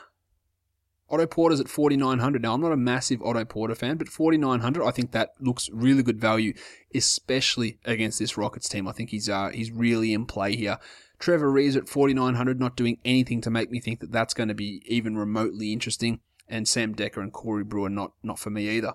Otto 1.09 1.27
Porter's 1.27 1.60
at 1.60 1.68
4,900. 1.68 2.43
Now, 2.43 2.55
I'm 2.55 2.60
not 2.60 2.73
a 2.73 2.77
massive 2.77 3.23
Otto 3.23 3.44
Porter 3.44 3.77
fan, 3.77 3.97
but 3.97 4.09
4,900, 4.09 4.85
I 4.85 4.90
think 4.90 5.12
that 5.12 5.35
looks 5.39 5.70
really 5.73 6.02
good 6.02 6.20
value, 6.20 6.52
especially 6.94 7.78
against 7.85 8.18
this 8.18 8.36
Rockets 8.36 8.68
team. 8.68 8.89
I 8.89 8.93
think 8.93 9.10
he's, 9.10 9.28
uh, 9.28 9.51
he's 9.51 9.70
really 9.70 10.12
in 10.12 10.27
play 10.27 10.56
here. 10.56 10.78
Trevor 11.18 11.51
Reeves 11.51 11.77
at 11.77 11.89
4,900, 11.89 12.59
not 12.59 12.77
doing 12.77 12.98
anything 13.05 13.40
to 13.43 13.51
make 13.51 13.70
me 13.70 13.81
think 13.81 14.01
that 14.01 14.12
that's 14.12 14.35
going 14.35 14.48
to 14.48 14.55
be 14.55 14.82
even 14.86 15.16
remotely 15.16 15.73
interesting. 15.73 16.20
And 16.48 16.66
Sam 16.66 16.94
Dekker 16.94 17.23
and 17.23 17.32
Corey 17.32 17.64
Brewer, 17.64 17.89
not, 17.89 18.12
not 18.23 18.39
for 18.39 18.51
me 18.51 18.68
either. 18.68 18.94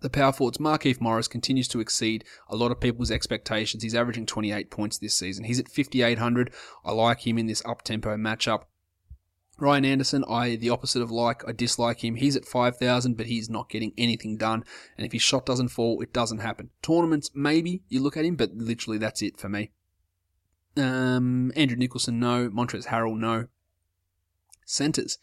The 0.00 0.10
power 0.10 0.32
forwards, 0.32 0.58
Markieff 0.58 1.00
Morris 1.00 1.28
continues 1.28 1.68
to 1.68 1.80
exceed 1.80 2.24
a 2.48 2.56
lot 2.56 2.72
of 2.72 2.80
people's 2.80 3.10
expectations. 3.10 3.84
He's 3.84 3.94
averaging 3.94 4.26
28 4.26 4.68
points 4.68 4.98
this 4.98 5.14
season. 5.14 5.44
He's 5.44 5.60
at 5.60 5.68
5,800. 5.68 6.52
I 6.84 6.90
like 6.90 7.24
him 7.26 7.38
in 7.38 7.46
this 7.46 7.62
up-tempo 7.64 8.16
matchup. 8.16 8.64
Ryan 9.62 9.84
Anderson, 9.84 10.24
I 10.28 10.56
the 10.56 10.70
opposite 10.70 11.02
of 11.02 11.12
like, 11.12 11.48
I 11.48 11.52
dislike 11.52 12.02
him. 12.02 12.16
He's 12.16 12.34
at 12.34 12.44
5,000, 12.44 13.16
but 13.16 13.26
he's 13.26 13.48
not 13.48 13.68
getting 13.68 13.92
anything 13.96 14.36
done. 14.36 14.64
And 14.98 15.06
if 15.06 15.12
his 15.12 15.22
shot 15.22 15.46
doesn't 15.46 15.68
fall, 15.68 16.00
it 16.02 16.12
doesn't 16.12 16.38
happen. 16.38 16.70
Tournaments, 16.82 17.30
maybe 17.32 17.82
you 17.88 18.00
look 18.02 18.16
at 18.16 18.24
him, 18.24 18.34
but 18.34 18.50
literally 18.54 18.98
that's 18.98 19.22
it 19.22 19.38
for 19.38 19.48
me. 19.48 19.70
Um, 20.76 21.52
Andrew 21.54 21.76
Nicholson, 21.76 22.18
no. 22.18 22.50
Montrezl 22.50 22.88
Harrell, 22.88 23.16
no. 23.16 23.46
Centers. 24.66 25.18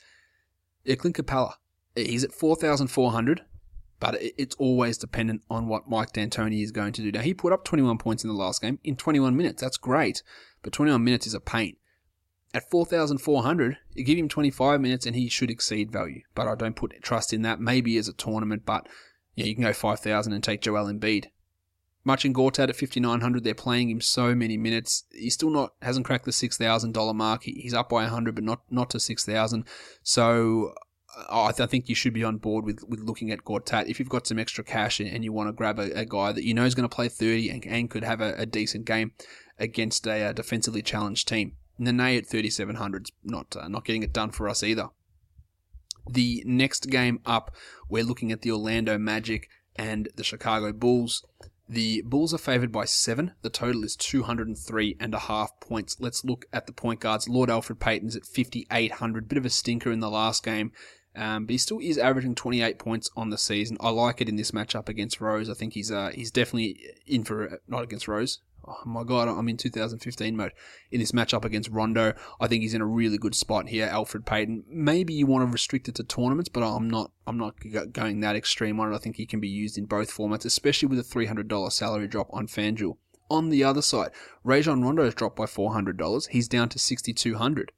Clint 0.86 1.18
Capela, 1.18 1.56
he's 1.96 2.24
at 2.24 2.32
4,400, 2.32 3.42
but 4.00 4.16
it's 4.20 4.56
always 4.56 4.98
dependent 4.98 5.42
on 5.50 5.68
what 5.68 5.90
Mike 5.90 6.14
D'Antoni 6.14 6.64
is 6.64 6.72
going 6.72 6.94
to 6.94 7.02
do. 7.02 7.12
Now, 7.12 7.22
he 7.22 7.34
put 7.34 7.52
up 7.52 7.66
21 7.66 7.98
points 7.98 8.24
in 8.24 8.30
the 8.30 8.36
last 8.36 8.62
game 8.62 8.80
in 8.86 8.96
21 8.96 9.36
minutes. 9.36 9.62
That's 9.62 9.78
great, 9.78 10.24
but 10.64 10.72
21 10.72 11.04
minutes 11.04 11.28
is 11.28 11.34
a 11.34 11.42
pain. 11.42 11.76
At 12.54 12.70
4,400, 12.70 13.78
you 13.94 14.04
give 14.04 14.18
him 14.18 14.28
25 14.28 14.82
minutes 14.82 15.06
and 15.06 15.16
he 15.16 15.30
should 15.30 15.52
exceed 15.52 15.92
value. 15.92 16.22
But 16.34 16.48
I 16.48 16.56
don't 16.56 16.76
put 16.76 17.00
trust 17.02 17.32
in 17.32 17.44
that. 17.44 17.60
Maybe 17.60 17.98
as 17.98 18.08
a 18.08 18.14
tournament, 18.14 18.64
but 18.66 18.88
yeah, 19.36 19.46
you 19.46 19.54
can 19.54 19.64
go 19.64 19.74
5,000 19.74 20.34
and 20.34 20.44
take 20.44 20.62
Joel 20.62 20.92
Embiid. 20.92 21.28
Marcin 22.04 22.34
Gortat 22.34 22.70
at 22.70 22.76
5,900, 22.76 23.44
they're 23.44 23.54
playing 23.54 23.90
him 23.90 24.02
so 24.02 24.34
many 24.34 24.58
minutes. 24.58 25.04
He's 25.12 25.36
still 25.36 25.52
not, 25.52 25.74
hasn't 25.82 26.06
cracked 26.06 26.26
the 26.26 26.32
$6,000 26.32 27.16
mark. 27.16 27.44
He's 27.44 27.74
up 27.74 27.90
by 27.90 28.04
100, 28.04 28.34
but 28.34 28.44
not, 28.44 28.62
not 28.72 28.90
to 28.92 29.00
6,000. 29.00 29.66
So 30.02 30.74
uh, 31.16 31.46
I, 31.46 31.52
th- 31.52 31.70
think 31.70 31.88
you 31.88 31.96
should 31.96 32.14
be 32.14 32.24
on 32.24 32.38
board 32.38 32.66
with, 32.66 32.84
with 32.88 33.02
looking 33.02 33.32
at 33.32 33.44
Gortat. 33.44 33.88
If 33.88 34.00
you've 34.00 34.10
got 34.10 34.26
some 34.26 34.40
extra 34.40 34.64
cash 34.64 35.00
and, 35.00 35.10
and 35.10 35.24
you 35.24 35.32
want 35.34 35.50
to 35.50 35.54
grab 35.54 35.78
a, 35.78 35.92
a, 36.00 36.06
guy 36.06 36.32
that 36.32 36.44
you 36.44 36.54
know 36.54 36.66
is 36.66 36.74
going 36.74 36.88
to 36.88 36.96
play 36.96 37.10
30 37.10 37.50
and, 37.50 37.66
and 37.66 37.90
could 37.90 38.04
have 38.04 38.22
a, 38.22 38.34
a 38.38 38.46
decent 38.46 38.86
game 38.86 39.12
against 39.60 40.08
a, 40.08 40.30
a 40.30 40.34
defensively 40.34 40.82
challenged 40.82 41.28
team. 41.28 41.58
Nene 41.80 42.18
at 42.18 42.28
3,700 42.28 43.10
not 43.24 43.56
uh, 43.56 43.68
not 43.68 43.86
getting 43.86 44.04
it 44.04 44.14
done 44.14 44.32
for 44.32 44.50
us 44.50 44.64
either. 44.64 44.90
The 46.10 46.44
next 46.46 46.90
game 46.90 47.20
up, 47.26 47.56
we're 47.88 48.04
looking 48.04 48.32
at 48.32 48.42
the 48.42 48.52
Orlando 48.52 48.98
Magic 48.98 49.48
and 49.76 50.10
the 50.16 50.24
Chicago 50.24 50.74
Bulls. 50.74 51.24
The 51.68 52.02
Bulls 52.02 52.34
are 52.34 52.40
favored 52.40 52.72
by 52.72 52.86
seven. 52.86 53.34
The 53.44 53.52
total 53.52 53.84
is 53.84 53.96
203 53.96 54.98
and 55.00 55.14
a 55.14 55.20
half 55.20 55.52
points. 55.60 55.98
Let's 56.00 56.26
look 56.26 56.46
at 56.52 56.66
the 56.66 56.74
point 56.74 57.00
guards. 57.00 57.30
Lord 57.30 57.52
Alfred 57.52 57.80
Payton's 57.80 58.16
at 58.16 58.26
5,800. 58.26 59.30
Bit 59.30 59.38
of 59.38 59.46
a 59.46 59.52
stinker 59.52 59.92
in 59.92 60.00
the 60.00 60.10
last 60.10 60.44
game. 60.44 60.72
Um, 61.16 61.46
but 61.46 61.52
he 61.52 61.58
still 61.58 61.80
is 61.80 61.98
averaging 61.98 62.36
28 62.36 62.80
points 62.80 63.10
on 63.16 63.30
the 63.30 63.38
season. 63.38 63.78
I 63.80 63.90
like 63.90 64.20
it 64.20 64.30
in 64.30 64.36
this 64.36 64.52
matchup 64.52 64.90
against 64.90 65.22
Rose. 65.22 65.50
I 65.50 65.54
think 65.54 65.74
he's 65.74 65.92
uh, 65.92 66.12
he's 66.14 66.32
definitely 66.32 66.80
in 67.06 67.24
for 67.24 67.62
not 67.68 67.84
against 67.84 68.08
Rose. 68.08 68.40
Oh 68.70 68.84
my 68.86 69.04
god, 69.04 69.28
I'm 69.28 69.50
in 69.50 69.58
2015 69.58 70.36
mode. 70.36 70.54
In 70.92 71.00
this 71.00 71.12
matchup 71.12 71.44
against 71.44 71.72
Rondo, 71.72 72.14
I 72.40 72.48
think 72.48 72.62
he's 72.62 72.76
in 72.76 72.82
a 72.82 72.86
really 72.86 73.18
good 73.18 73.34
spot 73.34 73.70
here. 73.70 73.88
Alfred 73.88 74.28
Payton. 74.28 74.66
Maybe 74.70 75.14
you 75.14 75.26
want 75.26 75.48
to 75.48 75.52
restrict 75.52 75.90
it 75.90 75.96
to 75.96 76.04
tournaments, 76.04 76.50
but 76.50 76.62
I'm 76.62 76.88
not. 76.88 77.12
I'm 77.26 77.38
not 77.38 77.56
going 77.92 78.20
that 78.20 78.36
extreme 78.36 78.80
on 78.80 78.92
it. 78.92 78.96
I 78.96 79.00
think 79.00 79.16
he 79.16 79.26
can 79.26 79.40
be 79.40 79.48
used 79.48 79.78
in 79.78 79.86
both 79.86 80.16
formats, 80.16 80.46
especially 80.46 80.88
with 80.88 81.00
a 81.00 81.04
$300 81.04 81.72
salary 81.72 82.08
drop 82.08 82.30
on 82.32 82.48
FanDuel. 82.48 82.98
On 83.32 83.50
the 83.50 83.64
other 83.64 83.82
side, 83.82 84.12
Rajon 84.44 84.84
Rondo 84.84 85.04
has 85.04 85.14
dropped 85.14 85.36
by 85.36 85.46
$400. 85.46 86.28
He's 86.30 86.48
down 86.48 86.70
to 86.70 86.80
6,200. 86.80 87.72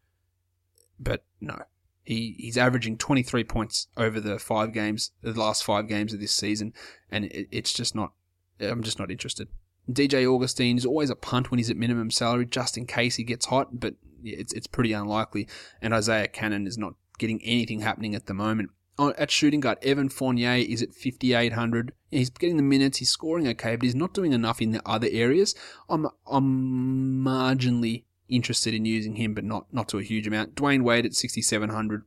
But 0.99 1.23
no, 1.39 1.57
he 2.03 2.35
he's 2.37 2.57
averaging 2.57 2.97
23 2.97 3.43
points 3.45 3.87
over 3.95 4.19
the 4.19 4.39
five 4.39 4.73
games, 4.73 5.11
the 5.21 5.33
last 5.33 5.63
five 5.63 5.87
games 5.87 6.13
of 6.13 6.19
this 6.19 6.31
season, 6.31 6.73
and 7.09 7.25
it, 7.25 7.47
it's 7.51 7.73
just 7.73 7.95
not. 7.95 8.11
I'm 8.59 8.83
just 8.83 8.99
not 8.99 9.09
interested. 9.09 9.47
DJ 9.89 10.25
Augustin 10.25 10.77
is 10.77 10.85
always 10.85 11.09
a 11.09 11.15
punt 11.15 11.51
when 11.51 11.57
he's 11.57 11.69
at 11.69 11.77
minimum 11.77 12.11
salary, 12.11 12.45
just 12.45 12.77
in 12.77 12.85
case 12.85 13.15
he 13.15 13.23
gets 13.23 13.47
hot, 13.47 13.79
but 13.79 13.95
it's 14.23 14.53
it's 14.53 14.67
pretty 14.67 14.93
unlikely. 14.93 15.47
And 15.81 15.93
Isaiah 15.93 16.27
Canaan 16.27 16.67
is 16.67 16.77
not 16.77 16.93
getting 17.17 17.41
anything 17.43 17.81
happening 17.81 18.15
at 18.15 18.25
the 18.27 18.33
moment. 18.33 18.71
At 18.99 19.31
shooting 19.31 19.61
guard, 19.61 19.79
Evan 19.81 20.09
Fournier 20.09 20.55
is 20.57 20.83
at 20.83 20.93
5,800. 20.93 21.93
He's 22.11 22.29
getting 22.29 22.57
the 22.57 22.63
minutes, 22.63 22.99
he's 22.99 23.09
scoring 23.09 23.47
okay, 23.47 23.75
but 23.75 23.83
he's 23.83 23.95
not 23.95 24.13
doing 24.13 24.31
enough 24.31 24.61
in 24.61 24.71
the 24.71 24.81
other 24.87 25.07
areas. 25.11 25.55
I'm 25.89 26.07
I'm 26.27 27.23
marginally 27.23 28.03
interested 28.29 28.73
in 28.73 28.85
using 28.85 29.15
him, 29.15 29.33
but 29.33 29.43
not 29.43 29.73
not 29.73 29.87
to 29.89 29.97
a 29.97 30.03
huge 30.03 30.27
amount. 30.27 30.55
Dwyane 30.55 30.83
Wade 30.83 31.05
at 31.05 31.15
6,700. 31.15 32.03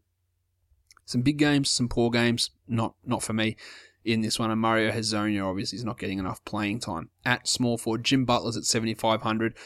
Some 1.05 1.23
big 1.23 1.39
games, 1.39 1.69
some 1.69 1.89
poor 1.89 2.11
games, 2.11 2.51
not 2.69 2.95
not 3.05 3.23
for 3.23 3.33
me 3.33 3.57
in 4.05 4.21
this 4.21 4.39
one. 4.39 4.51
And 4.51 4.61
Mario 4.61 4.93
Hezonja 4.93 5.45
obviously 5.45 5.77
is 5.77 5.85
not 5.85 5.99
getting 5.99 6.19
enough 6.19 6.45
playing 6.45 6.81
time. 6.81 7.11
At 7.25 7.49
small 7.49 7.79
forward, 7.79 8.05
Jim 8.05 8.25
Butler's 8.25 8.57
at 8.57 8.65
7,500. 8.65 9.57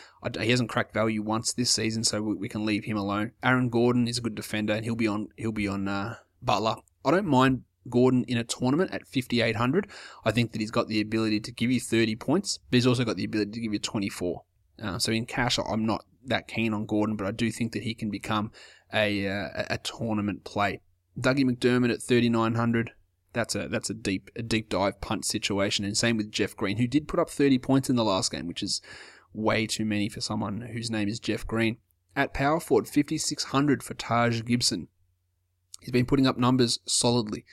He 0.41 0.51
hasn't 0.51 0.71
cracked 0.71 0.95
value 0.95 1.23
once 1.23 1.53
this 1.53 1.71
season, 1.71 2.05
so 2.05 2.23
we, 2.23 2.49
can 2.49 2.65
leave 2.65 2.85
him 2.85 2.97
alone. 2.97 3.33
Aaron 3.43 3.69
Gordon 3.69 4.09
is 4.09 4.19
a 4.19 4.23
good 4.23 4.35
defender, 4.35 4.73
and 4.73 4.85
he'll 4.85 4.97
be 4.97 5.09
on 5.09 5.29
he'll 5.37 5.53
be 5.53 5.69
on 5.69 5.89
uh, 5.89 6.17
Butler. 6.43 6.77
I 7.05 7.11
don't 7.11 7.27
mind 7.27 7.63
Gordon 7.89 8.25
in 8.29 8.39
a 8.39 8.45
tournament 8.45 8.93
at 8.93 9.07
5,800. 9.07 9.89
I 10.25 10.31
think 10.31 10.53
that 10.53 10.61
he's 10.61 10.71
got 10.71 10.89
the 10.89 11.01
ability 11.01 11.41
to 11.41 11.53
give 11.53 11.71
you 11.71 11.81
30 11.81 12.17
points, 12.17 12.59
but 12.71 12.77
he's 12.77 12.87
also 12.87 13.05
got 13.05 13.17
the 13.17 13.25
ability 13.25 13.53
to 13.53 13.61
give 13.61 13.73
you 13.73 13.79
24. 13.79 14.43
Uh, 14.83 14.99
so 14.99 15.11
in 15.13 15.27
cash, 15.27 15.59
I'm 15.59 15.87
not 15.87 16.05
that 16.27 16.47
keen 16.47 16.75
on 16.75 16.87
Gordon, 16.87 17.17
but 17.17 17.27
I 17.27 17.31
do 17.31 17.51
think 17.51 17.73
that 17.73 17.83
he 17.83 17.95
can 17.95 18.11
become 18.11 18.53
a 18.93 19.27
uh, 19.29 19.65
a 19.71 19.79
tournament 19.79 20.45
play. 20.45 20.81
Dougie 21.19 21.45
McDermott 21.45 21.93
at 21.93 22.03
3,900. 22.03 22.93
That's 23.33 23.55
a 23.55 23.69
that's 23.69 23.91
a 23.91 23.95
deep 23.95 24.31
a 24.37 24.43
deep 24.43 24.69
dive 24.69 25.01
punt 25.01 25.25
situation, 25.25 25.85
and 25.85 25.97
same 25.97 26.17
with 26.17 26.33
Jeff 26.33 26.57
Green, 26.57 26.79
who 26.79 26.87
did 26.87 27.09
put 27.09 27.21
up 27.21 27.31
30 27.31 27.59
points 27.59 27.91
in 27.91 27.97
the 27.97 28.05
last 28.05 28.33
game, 28.33 28.47
which 28.47 28.63
is 28.63 28.81
way 29.33 29.67
too 29.67 29.85
many 29.85 30.09
for 30.09 30.21
someone 30.21 30.63
whose 30.73 30.91
name 30.91 31.09
is 31.09 31.21
Jeff 31.21 31.47
Green. 31.47 31.77
At 32.17 32.35
power 32.35 32.59
forward, 32.59 32.89
5,600 32.89 33.83
for 33.83 33.95
Taj 33.95 34.43
Gibson. 34.43 34.89
He's 35.81 35.93
been 35.93 36.07
putting 36.07 36.27
up 36.27 36.37
numbers 36.37 36.81
solidly. 36.87 37.45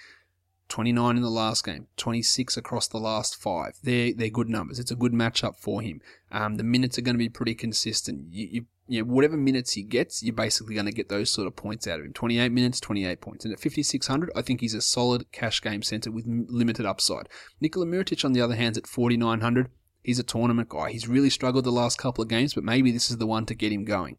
29 0.67 1.15
in 1.15 1.21
the 1.21 1.29
last 1.29 1.63
game, 1.63 1.87
26 1.97 2.57
across 2.57 2.87
the 2.87 2.97
last 2.97 3.35
five. 3.35 3.77
They're, 3.83 4.13
they're 4.15 4.29
good 4.29 4.49
numbers. 4.49 4.79
It's 4.79 4.89
a 4.89 4.95
good 4.95 5.13
matchup 5.13 5.57
for 5.57 5.81
him. 5.81 6.01
Um, 6.31 6.55
the 6.55 6.63
minutes 6.63 6.97
are 6.97 7.03
going 7.03 7.13
to 7.13 7.19
be 7.19 7.29
pretty 7.29 7.53
consistent. 7.53 8.27
You, 8.31 8.47
you, 8.51 8.65
you 8.87 9.01
know, 9.01 9.11
whatever 9.11 9.35
minutes 9.35 9.73
he 9.73 9.83
gets, 9.83 10.21
you're 10.21 10.35
basically 10.35 10.75
going 10.75 10.85
to 10.85 10.91
get 10.91 11.09
those 11.09 11.31
sort 11.31 11.47
of 11.47 11.55
points 11.55 11.87
out 11.87 11.99
of 11.99 12.05
him. 12.05 12.13
28 12.13 12.51
minutes, 12.51 12.79
28 12.79 13.19
points. 13.19 13.45
And 13.45 13.53
at 13.53 13.59
5,600, 13.59 14.31
I 14.35 14.41
think 14.41 14.61
he's 14.61 14.75
a 14.75 14.81
solid 14.81 15.31
cash 15.31 15.61
game 15.61 15.81
center 15.81 16.11
with 16.11 16.25
limited 16.27 16.85
upside. 16.85 17.27
Nikola 17.59 17.85
Mirotic, 17.85 18.23
on 18.23 18.33
the 18.33 18.41
other 18.41 18.55
hand, 18.55 18.77
at 18.77 18.87
4,900. 18.87 19.69
He's 20.03 20.19
a 20.19 20.23
tournament 20.23 20.69
guy. 20.69 20.91
He's 20.91 21.07
really 21.07 21.31
struggled 21.31 21.63
the 21.63 21.71
last 21.71 21.97
couple 21.97 22.21
of 22.21 22.27
games, 22.27 22.53
but 22.53 22.63
maybe 22.63 22.91
this 22.91 23.09
is 23.09 23.17
the 23.17 23.25
one 23.25 23.47
to 23.47 23.55
get 23.55 23.71
him 23.71 23.85
going. 23.85 24.17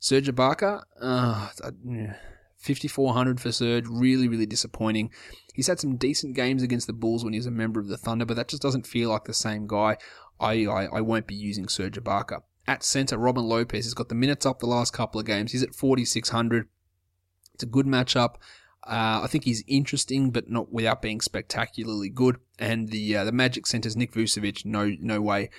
Serge 0.00 0.26
Ibaka, 0.26 0.82
uh, 1.00 1.48
5,400 2.58 3.40
for 3.40 3.52
Serge. 3.52 3.86
Really, 3.86 4.26
really 4.26 4.46
disappointing. 4.46 5.10
He's 5.54 5.68
had 5.68 5.78
some 5.78 5.96
decent 5.96 6.34
games 6.34 6.64
against 6.64 6.88
the 6.88 6.92
Bulls 6.92 7.22
when 7.22 7.34
he 7.34 7.38
was 7.38 7.46
a 7.46 7.52
member 7.52 7.78
of 7.78 7.86
the 7.86 7.96
Thunder, 7.96 8.24
but 8.24 8.34
that 8.34 8.48
just 8.48 8.62
doesn't 8.62 8.86
feel 8.86 9.10
like 9.10 9.24
the 9.24 9.34
same 9.34 9.68
guy. 9.68 9.96
I, 10.40 10.66
I, 10.66 10.86
I 10.86 11.00
won't 11.02 11.28
be 11.28 11.36
using 11.36 11.68
Serge 11.68 12.02
Ibaka. 12.02 12.42
At 12.66 12.84
centre, 12.84 13.18
Robin 13.18 13.44
Lopez 13.44 13.84
has 13.86 13.94
got 13.94 14.08
the 14.08 14.14
minutes 14.14 14.46
up 14.46 14.60
the 14.60 14.66
last 14.66 14.92
couple 14.92 15.20
of 15.20 15.26
games. 15.26 15.52
He's 15.52 15.62
at 15.62 15.74
4,600. 15.74 16.68
It's 17.54 17.64
a 17.64 17.66
good 17.66 17.86
matchup. 17.86 18.36
Uh, 18.84 19.20
I 19.22 19.26
think 19.28 19.44
he's 19.44 19.64
interesting, 19.66 20.30
but 20.30 20.50
not 20.50 20.72
without 20.72 21.02
being 21.02 21.20
spectacularly 21.20 22.08
good. 22.08 22.38
And 22.58 22.88
the 22.88 23.16
uh, 23.16 23.24
the 23.24 23.32
Magic 23.32 23.66
center's 23.66 23.96
Nick 23.96 24.12
Vucevic, 24.12 24.64
no 24.64 24.92
no 25.00 25.20
way. 25.20 25.50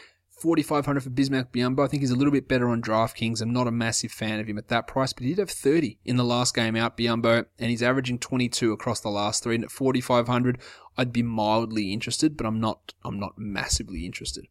4,500 0.43 1.01
for 1.01 1.09
Bismack 1.09 1.51
Biyombo. 1.51 1.85
I 1.85 1.87
think 1.87 2.01
he's 2.01 2.11
a 2.11 2.17
little 2.17 2.31
bit 2.31 2.49
better 2.49 2.67
on 2.67 2.81
DraftKings. 2.81 3.41
I'm 3.41 3.53
not 3.53 3.67
a 3.67 3.71
massive 3.71 4.11
fan 4.11 4.41
of 4.41 4.47
him 4.47 4.57
at 4.57 4.67
that 4.67 4.87
price, 4.87 5.13
but 5.13 5.23
he 5.23 5.29
did 5.29 5.37
have 5.37 5.49
30 5.49 5.99
in 6.03 6.17
the 6.17 6.25
last 6.25 6.53
game 6.53 6.75
out, 6.75 6.97
Biyombo, 6.97 7.45
and 7.57 7.69
he's 7.69 7.83
averaging 7.83 8.19
22 8.19 8.73
across 8.73 8.99
the 8.99 9.09
last 9.09 9.41
three. 9.41 9.55
And 9.55 9.63
at 9.63 9.71
4,500, 9.71 10.59
I'd 10.97 11.13
be 11.13 11.23
mildly 11.23 11.93
interested, 11.93 12.35
but 12.35 12.45
I'm 12.45 12.59
not. 12.59 12.93
I'm 13.05 13.19
not 13.19 13.37
massively 13.37 14.05
interested. 14.05 14.47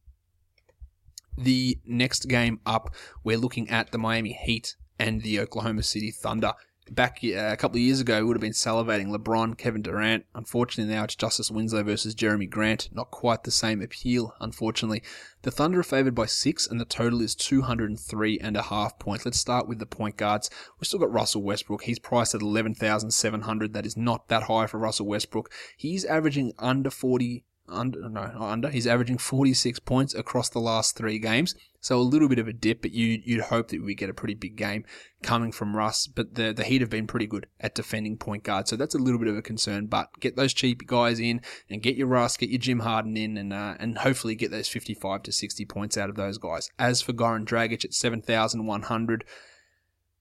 The 1.42 1.78
next 1.84 2.28
game 2.28 2.60
up, 2.64 2.94
we're 3.24 3.38
looking 3.38 3.68
at 3.68 3.90
the 3.90 3.98
Miami 3.98 4.32
Heat 4.32 4.76
and 4.98 5.22
the 5.22 5.40
Oklahoma 5.40 5.82
City 5.82 6.10
Thunder 6.10 6.54
back 6.90 7.20
uh, 7.22 7.52
a 7.52 7.56
couple 7.56 7.76
of 7.76 7.82
years 7.82 8.00
ago, 8.00 8.18
we 8.18 8.24
would 8.24 8.36
have 8.36 8.42
been 8.42 8.52
salivating 8.52 9.14
LeBron, 9.14 9.56
Kevin 9.56 9.82
Durant. 9.82 10.24
Unfortunately, 10.34 10.92
now 10.92 11.04
it's 11.04 11.14
Justice 11.14 11.50
Winslow 11.50 11.82
versus 11.82 12.14
Jerami 12.14 12.48
Grant. 12.48 12.88
Not 12.92 13.10
quite 13.10 13.44
the 13.44 13.50
same 13.50 13.80
appeal, 13.80 14.34
unfortunately. 14.40 15.02
The 15.42 15.50
Thunder 15.50 15.80
are 15.80 15.84
favored 15.84 16.14
by 16.14 16.26
six, 16.26 16.66
and 16.66 16.80
the 16.80 16.84
total 16.84 17.20
is 17.20 17.34
203 17.34 18.38
and 18.40 18.56
a 18.56 18.62
half 18.62 18.98
points. 18.98 19.24
Let's 19.24 19.38
start 19.38 19.68
with 19.68 19.78
the 19.78 19.86
point 19.86 20.16
guards. 20.16 20.50
We've 20.78 20.86
still 20.86 21.00
got 21.00 21.12
Russell 21.12 21.42
Westbrook. 21.42 21.82
He's 21.82 21.98
priced 21.98 22.34
at 22.34 22.42
11,700. 22.42 23.72
That 23.72 23.86
is 23.86 23.96
not 23.96 24.28
that 24.28 24.44
high 24.44 24.66
for 24.66 24.78
Russell 24.78 25.06
Westbrook. 25.06 25.50
He's 25.76 26.04
averaging 26.04 26.52
under 26.58 26.90
40 26.90 27.44
under 27.72 28.08
no 28.08 28.22
under. 28.38 28.70
He's 28.70 28.86
averaging 28.86 29.18
46 29.18 29.80
points 29.80 30.14
across 30.14 30.48
the 30.48 30.60
last 30.60 30.96
three 30.96 31.18
games, 31.18 31.54
so 31.80 31.98
a 31.98 32.00
little 32.00 32.28
bit 32.28 32.38
of 32.38 32.48
a 32.48 32.52
dip. 32.52 32.82
But 32.82 32.92
you 32.92 33.20
you'd 33.24 33.44
hope 33.44 33.68
that 33.68 33.82
we 33.82 33.94
get 33.94 34.10
a 34.10 34.14
pretty 34.14 34.34
big 34.34 34.56
game 34.56 34.84
coming 35.22 35.52
from 35.52 35.76
Russ. 35.76 36.06
But 36.06 36.34
the 36.34 36.52
the 36.52 36.64
Heat 36.64 36.80
have 36.80 36.90
been 36.90 37.06
pretty 37.06 37.26
good 37.26 37.46
at 37.60 37.74
defending 37.74 38.16
point 38.16 38.44
guard, 38.44 38.68
so 38.68 38.76
that's 38.76 38.94
a 38.94 38.98
little 38.98 39.18
bit 39.18 39.28
of 39.28 39.36
a 39.36 39.42
concern. 39.42 39.86
But 39.86 40.08
get 40.20 40.36
those 40.36 40.52
cheap 40.52 40.86
guys 40.86 41.18
in 41.18 41.40
and 41.68 41.82
get 41.82 41.96
your 41.96 42.08
Russ, 42.08 42.36
get 42.36 42.50
your 42.50 42.60
Jim 42.60 42.80
Harden 42.80 43.16
in, 43.16 43.36
and 43.36 43.52
uh, 43.52 43.74
and 43.78 43.98
hopefully 43.98 44.34
get 44.34 44.50
those 44.50 44.68
55 44.68 45.22
to 45.24 45.32
60 45.32 45.64
points 45.66 45.96
out 45.96 46.10
of 46.10 46.16
those 46.16 46.38
guys. 46.38 46.70
As 46.78 47.02
for 47.02 47.12
Goran 47.12 47.44
Dragic 47.44 47.84
at 47.84 47.94
7,100, 47.94 49.24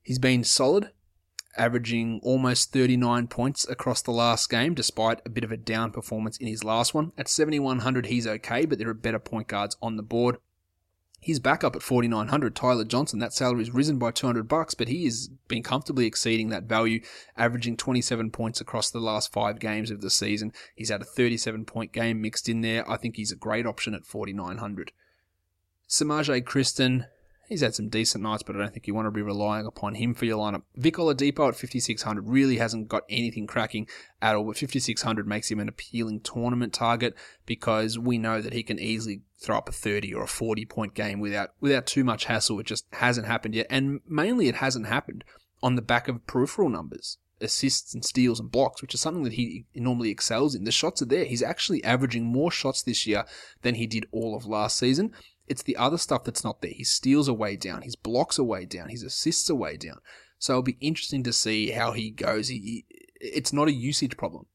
he's 0.01 0.19
been 0.19 0.43
solid 0.43 0.91
averaging 1.57 2.19
almost 2.23 2.71
39 2.71 3.27
points 3.27 3.67
across 3.67 4.01
the 4.01 4.11
last 4.11 4.49
game, 4.49 4.73
despite 4.73 5.21
a 5.25 5.29
bit 5.29 5.43
of 5.43 5.51
a 5.51 5.57
down 5.57 5.91
performance 5.91 6.37
in 6.37 6.47
his 6.47 6.63
last 6.63 6.93
one. 6.93 7.11
At 7.17 7.27
7,100, 7.27 8.07
he's 8.07 8.27
okay, 8.27 8.65
but 8.65 8.79
there 8.79 8.89
are 8.89 8.93
better 8.93 9.19
point 9.19 9.47
guards 9.47 9.77
on 9.81 9.97
the 9.97 10.03
board. 10.03 10.37
He's 11.23 11.39
back 11.39 11.63
up 11.63 11.75
at 11.75 11.83
4,900. 11.83 12.55
Tyler 12.55 12.83
Johnson, 12.83 13.19
that 13.19 13.31
salary 13.31 13.63
salary's 13.63 13.75
risen 13.75 13.99
by 13.99 14.09
200 14.09 14.47
bucks, 14.47 14.73
but 14.73 14.87
he 14.87 15.05
has 15.05 15.29
been 15.47 15.61
comfortably 15.61 16.07
exceeding 16.07 16.49
that 16.49 16.63
value, 16.63 16.99
averaging 17.37 17.77
27 17.77 18.31
points 18.31 18.59
across 18.59 18.89
the 18.89 18.99
last 18.99 19.31
five 19.31 19.59
games 19.59 19.91
of 19.91 20.01
the 20.01 20.09
season. 20.09 20.51
He's 20.75 20.89
had 20.89 21.03
a 21.03 21.05
37 21.05 21.65
point 21.65 21.91
game 21.91 22.21
mixed 22.21 22.49
in 22.49 22.61
there. 22.61 22.89
I 22.89 22.97
think 22.97 23.17
he's 23.17 23.31
a 23.31 23.35
great 23.35 23.67
option 23.67 23.93
at 23.93 24.03
4,900. 24.03 24.93
Semaj 25.87 26.43
Christon, 26.43 27.05
He's 27.51 27.59
had 27.59 27.75
some 27.75 27.89
decent 27.89 28.23
nights, 28.23 28.43
but 28.43 28.55
I 28.55 28.59
don't 28.59 28.71
think 28.71 28.87
you 28.87 28.93
want 28.93 29.07
to 29.07 29.11
be 29.11 29.21
relying 29.21 29.65
upon 29.65 29.95
him 29.95 30.13
for 30.13 30.23
your 30.23 30.37
lineup. 30.37 30.61
Vic 30.77 30.95
Oladipo 30.95 31.49
at 31.49 31.55
5600 31.57 32.29
really 32.29 32.55
hasn't 32.55 32.87
got 32.87 33.03
anything 33.09 33.45
cracking 33.45 33.89
at 34.21 34.35
all, 34.37 34.45
but 34.45 34.55
5600 34.55 35.27
makes 35.27 35.51
him 35.51 35.59
an 35.59 35.67
appealing 35.67 36.21
tournament 36.21 36.71
target 36.71 37.13
because 37.45 37.99
we 37.99 38.17
know 38.17 38.39
that 38.39 38.53
he 38.53 38.63
can 38.63 38.79
easily 38.79 39.23
throw 39.37 39.57
up 39.57 39.67
a 39.67 39.73
30 39.73 40.13
or 40.13 40.23
a 40.23 40.27
40 40.27 40.63
point 40.63 40.93
game 40.93 41.19
without 41.19 41.49
without 41.59 41.85
too 41.85 42.05
much 42.05 42.23
hassle. 42.23 42.57
It 42.61 42.67
just 42.67 42.85
hasn't 42.93 43.27
happened 43.27 43.53
yet, 43.53 43.67
and 43.69 43.99
mainly 44.07 44.47
it 44.47 44.55
hasn't 44.55 44.87
happened 44.87 45.25
on 45.61 45.75
the 45.75 45.81
back 45.81 46.07
of 46.07 46.25
peripheral 46.25 46.69
numbers 46.69 47.17
assists 47.41 47.93
and 47.93 48.05
steals 48.05 48.39
and 48.39 48.51
blocks, 48.51 48.81
which 48.81 48.93
is 48.93 49.01
something 49.01 49.23
that 49.23 49.33
he 49.33 49.65
normally 49.75 50.09
excels 50.09 50.55
in. 50.55 50.63
The 50.63 50.71
shots 50.71 51.01
are 51.01 51.05
there. 51.05 51.25
He's 51.25 51.43
actually 51.43 51.83
averaging 51.83 52.25
more 52.25 52.51
shots 52.51 52.83
this 52.83 53.05
year 53.05 53.25
than 53.61 53.75
he 53.75 53.87
did 53.87 54.05
all 54.11 54.35
of 54.35 54.45
last 54.45 54.77
season. 54.77 55.11
It's 55.47 55.63
the 55.63 55.77
other 55.77 55.97
stuff 55.97 56.23
that's 56.23 56.43
not 56.43 56.61
there. 56.61 56.71
He 56.71 56.83
steals 56.83 57.27
are 57.27 57.33
way 57.33 57.55
down, 57.55 57.81
his 57.81 57.95
blocks 57.95 58.39
are 58.39 58.43
way 58.43 58.65
down, 58.65 58.89
his 58.89 59.03
assists 59.03 59.49
are 59.49 59.55
way 59.55 59.77
down. 59.77 59.99
So 60.39 60.53
it'll 60.53 60.63
be 60.63 60.77
interesting 60.79 61.23
to 61.23 61.33
see 61.33 61.71
how 61.71 61.91
he 61.91 62.09
goes. 62.09 62.47
He, 62.47 62.85
it's 63.19 63.53
not 63.53 63.67
a 63.67 63.73
usage 63.73 64.17
problem. 64.17 64.47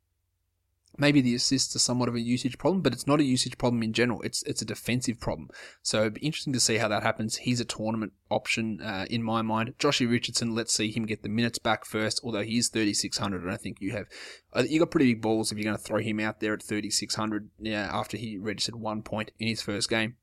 Maybe 0.98 1.20
the 1.20 1.34
assists 1.34 1.76
are 1.76 1.80
somewhat 1.80 2.08
of 2.08 2.14
a 2.14 2.20
usage 2.20 2.58
problem, 2.58 2.80
but 2.80 2.92
it's 2.92 3.06
not 3.06 3.20
a 3.20 3.24
usage 3.24 3.58
problem 3.58 3.82
in 3.82 3.92
general. 3.92 4.22
It's 4.22 4.42
it's 4.44 4.62
a 4.62 4.66
defensive 4.66 5.20
problem. 5.20 5.50
So 5.82 6.00
it'd 6.00 6.14
be 6.14 6.26
interesting 6.26 6.54
to 6.54 6.60
see 6.60 6.78
how 6.78 6.88
that 6.88 7.02
happens. 7.02 7.36
He's 7.36 7.60
a 7.60 7.64
tournament 7.64 8.14
option 8.30 8.80
uh, 8.80 9.04
in 9.10 9.22
my 9.22 9.42
mind. 9.42 9.74
Joshy 9.78 10.10
Richardson, 10.10 10.54
let's 10.54 10.72
see 10.72 10.90
him 10.90 11.04
get 11.04 11.22
the 11.22 11.28
minutes 11.28 11.58
back 11.58 11.84
first. 11.84 12.20
Although 12.24 12.42
he 12.42 12.58
is 12.58 12.68
3600, 12.68 13.42
and 13.42 13.52
I 13.52 13.56
think 13.56 13.76
you 13.80 13.92
have 13.92 14.06
uh, 14.54 14.64
you 14.68 14.78
got 14.78 14.90
pretty 14.90 15.12
big 15.12 15.22
balls 15.22 15.52
if 15.52 15.58
you're 15.58 15.64
going 15.64 15.76
to 15.76 15.82
throw 15.82 15.98
him 15.98 16.18
out 16.18 16.40
there 16.40 16.54
at 16.54 16.62
3600. 16.62 17.50
Yeah, 17.60 17.90
after 17.92 18.16
he 18.16 18.38
registered 18.38 18.76
one 18.76 19.02
point 19.02 19.32
in 19.38 19.48
his 19.48 19.60
first 19.60 19.90
game. 19.90 20.16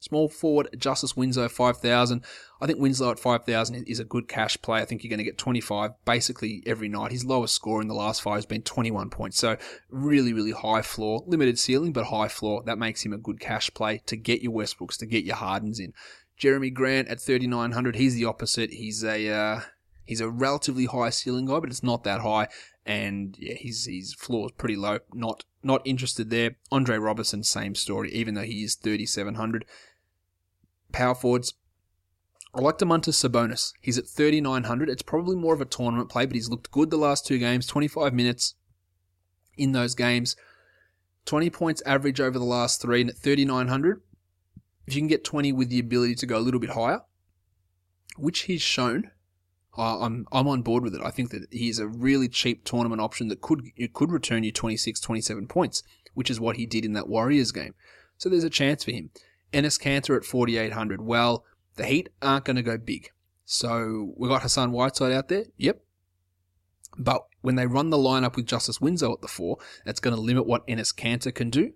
Small 0.00 0.28
forward, 0.28 0.68
Justice 0.78 1.16
Winslow, 1.16 1.48
5,000. 1.48 2.24
I 2.60 2.66
think 2.66 2.78
Winslow 2.78 3.10
at 3.10 3.18
5,000 3.18 3.84
is 3.88 3.98
a 3.98 4.04
good 4.04 4.28
cash 4.28 4.60
play. 4.62 4.80
I 4.80 4.84
think 4.84 5.02
you're 5.02 5.10
going 5.10 5.18
to 5.18 5.24
get 5.24 5.38
25 5.38 5.90
basically 6.04 6.62
every 6.66 6.88
night. 6.88 7.10
His 7.10 7.24
lowest 7.24 7.54
score 7.54 7.82
in 7.82 7.88
the 7.88 7.94
last 7.94 8.22
five 8.22 8.36
has 8.36 8.46
been 8.46 8.62
21 8.62 9.10
points. 9.10 9.38
So 9.38 9.56
really, 9.90 10.32
really 10.32 10.52
high 10.52 10.82
floor. 10.82 11.24
Limited 11.26 11.58
ceiling, 11.58 11.92
but 11.92 12.06
high 12.06 12.28
floor. 12.28 12.62
That 12.64 12.78
makes 12.78 13.04
him 13.04 13.12
a 13.12 13.18
good 13.18 13.40
cash 13.40 13.72
play 13.74 14.00
to 14.06 14.16
get 14.16 14.40
your 14.40 14.52
Westbrooks, 14.52 14.98
to 14.98 15.06
get 15.06 15.24
your 15.24 15.36
Hardens 15.36 15.80
in. 15.80 15.92
Jerami 16.40 16.72
Grant 16.72 17.08
at 17.08 17.20
3,900. 17.20 17.96
He's 17.96 18.14
the 18.14 18.24
opposite. 18.24 18.70
He's 18.70 19.02
a, 19.02 19.28
uh, 19.28 19.60
he's 20.04 20.20
a 20.20 20.28
relatively 20.28 20.86
high 20.86 21.10
ceiling 21.10 21.46
guy, 21.46 21.58
but 21.58 21.70
it's 21.70 21.82
not 21.82 22.04
that 22.04 22.20
high. 22.20 22.46
And 22.86 23.36
yeah, 23.38 23.54
his, 23.54 23.86
his 23.86 24.14
floor 24.14 24.46
is 24.46 24.52
pretty 24.52 24.76
low. 24.76 25.00
Not, 25.12 25.44
not 25.64 25.82
interested 25.84 26.30
there. 26.30 26.54
Andre 26.70 26.98
Robertson, 26.98 27.42
same 27.42 27.74
story, 27.74 28.12
even 28.12 28.34
though 28.34 28.42
he 28.42 28.62
is 28.62 28.76
3,700 28.76 29.64
power 30.92 31.14
forwards. 31.14 31.54
I 32.54 32.60
like 32.60 32.78
Domantas 32.78 33.14
Sabonis. 33.14 33.72
He's 33.80 33.98
at 33.98 34.08
3,900. 34.08 34.88
It's 34.88 35.02
probably 35.02 35.36
more 35.36 35.54
of 35.54 35.60
a 35.60 35.66
tournament 35.66 36.08
play, 36.08 36.26
but 36.26 36.34
he's 36.34 36.48
looked 36.48 36.70
good 36.70 36.90
the 36.90 36.96
last 36.96 37.26
two 37.26 37.38
games. 37.38 37.66
25 37.66 38.14
minutes 38.14 38.54
in 39.56 39.72
those 39.72 39.94
games. 39.94 40.34
20 41.26 41.50
points 41.50 41.82
average 41.84 42.20
over 42.20 42.38
the 42.38 42.44
last 42.44 42.80
three, 42.80 43.02
and 43.02 43.10
at 43.10 43.18
3,900, 43.18 44.00
if 44.86 44.94
you 44.94 45.00
can 45.02 45.08
get 45.08 45.24
20 45.24 45.52
with 45.52 45.68
the 45.68 45.78
ability 45.78 46.14
to 46.14 46.26
go 46.26 46.38
a 46.38 46.40
little 46.40 46.58
bit 46.58 46.70
higher, 46.70 47.02
which 48.16 48.40
he's 48.40 48.62
shown, 48.62 49.10
I'm 49.76 50.26
I'm 50.32 50.48
on 50.48 50.62
board 50.62 50.82
with 50.82 50.94
it. 50.94 51.02
I 51.04 51.10
think 51.10 51.30
that 51.30 51.46
he's 51.50 51.78
a 51.78 51.86
really 51.86 52.28
cheap 52.28 52.64
tournament 52.64 53.00
option 53.00 53.28
that 53.28 53.40
could 53.40 53.62
could 53.92 54.10
return 54.10 54.42
you 54.42 54.50
26, 54.50 54.98
27 54.98 55.46
points, 55.46 55.82
which 56.14 56.30
is 56.30 56.40
what 56.40 56.56
he 56.56 56.66
did 56.66 56.84
in 56.84 56.94
that 56.94 57.08
Warriors 57.08 57.52
game. 57.52 57.74
So 58.16 58.28
there's 58.28 58.44
a 58.44 58.50
chance 58.50 58.82
for 58.82 58.90
him. 58.90 59.10
Enes 59.52 59.80
Kanter 59.80 60.16
at 60.16 60.24
4,800. 60.24 61.00
Well, 61.00 61.44
the 61.76 61.86
Heat 61.86 62.08
aren't 62.20 62.44
going 62.44 62.56
to 62.56 62.62
go 62.62 62.76
big. 62.78 63.10
So 63.44 64.12
we 64.16 64.28
got 64.28 64.42
Hassan 64.42 64.72
Whiteside 64.72 65.12
out 65.12 65.28
there. 65.28 65.44
Yep. 65.56 65.80
But 66.98 67.22
when 67.40 67.54
they 67.54 67.66
run 67.66 67.90
the 67.90 67.96
lineup 67.96 68.36
with 68.36 68.46
Justice 68.46 68.80
Winslow 68.80 69.14
at 69.14 69.22
the 69.22 69.28
four, 69.28 69.58
that's 69.84 70.00
going 70.00 70.14
to 70.14 70.20
limit 70.20 70.46
what 70.46 70.66
Enes 70.66 70.94
Kanter 70.94 71.34
can 71.34 71.48
do. 71.48 71.72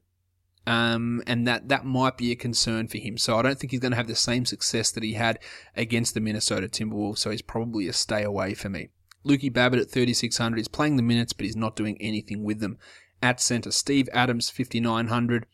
Um, 0.66 1.22
and 1.26 1.46
that, 1.46 1.68
that 1.68 1.84
might 1.84 2.16
be 2.16 2.30
a 2.30 2.36
concern 2.36 2.88
for 2.88 2.98
him. 2.98 3.18
So 3.18 3.36
I 3.36 3.42
don't 3.42 3.58
think 3.58 3.70
he's 3.70 3.80
going 3.80 3.92
to 3.92 3.96
have 3.96 4.06
the 4.06 4.14
same 4.14 4.44
success 4.44 4.90
that 4.92 5.02
he 5.02 5.14
had 5.14 5.38
against 5.76 6.14
the 6.14 6.20
Minnesota 6.20 6.68
Timberwolves. 6.68 7.18
So 7.18 7.30
he's 7.30 7.42
probably 7.42 7.88
a 7.88 7.92
stay 7.92 8.22
away 8.22 8.54
for 8.54 8.68
me. 8.68 8.90
Lukey 9.24 9.52
Babbitt 9.52 9.80
at 9.80 9.90
3,600. 9.90 10.56
He's 10.56 10.68
playing 10.68 10.96
the 10.96 11.02
minutes, 11.02 11.32
but 11.32 11.46
he's 11.46 11.56
not 11.56 11.76
doing 11.76 11.96
anything 12.00 12.44
with 12.44 12.60
them. 12.60 12.78
At 13.22 13.40
center, 13.40 13.70
Steve 13.70 14.08
Adams, 14.12 14.50
5,900. 14.50 15.46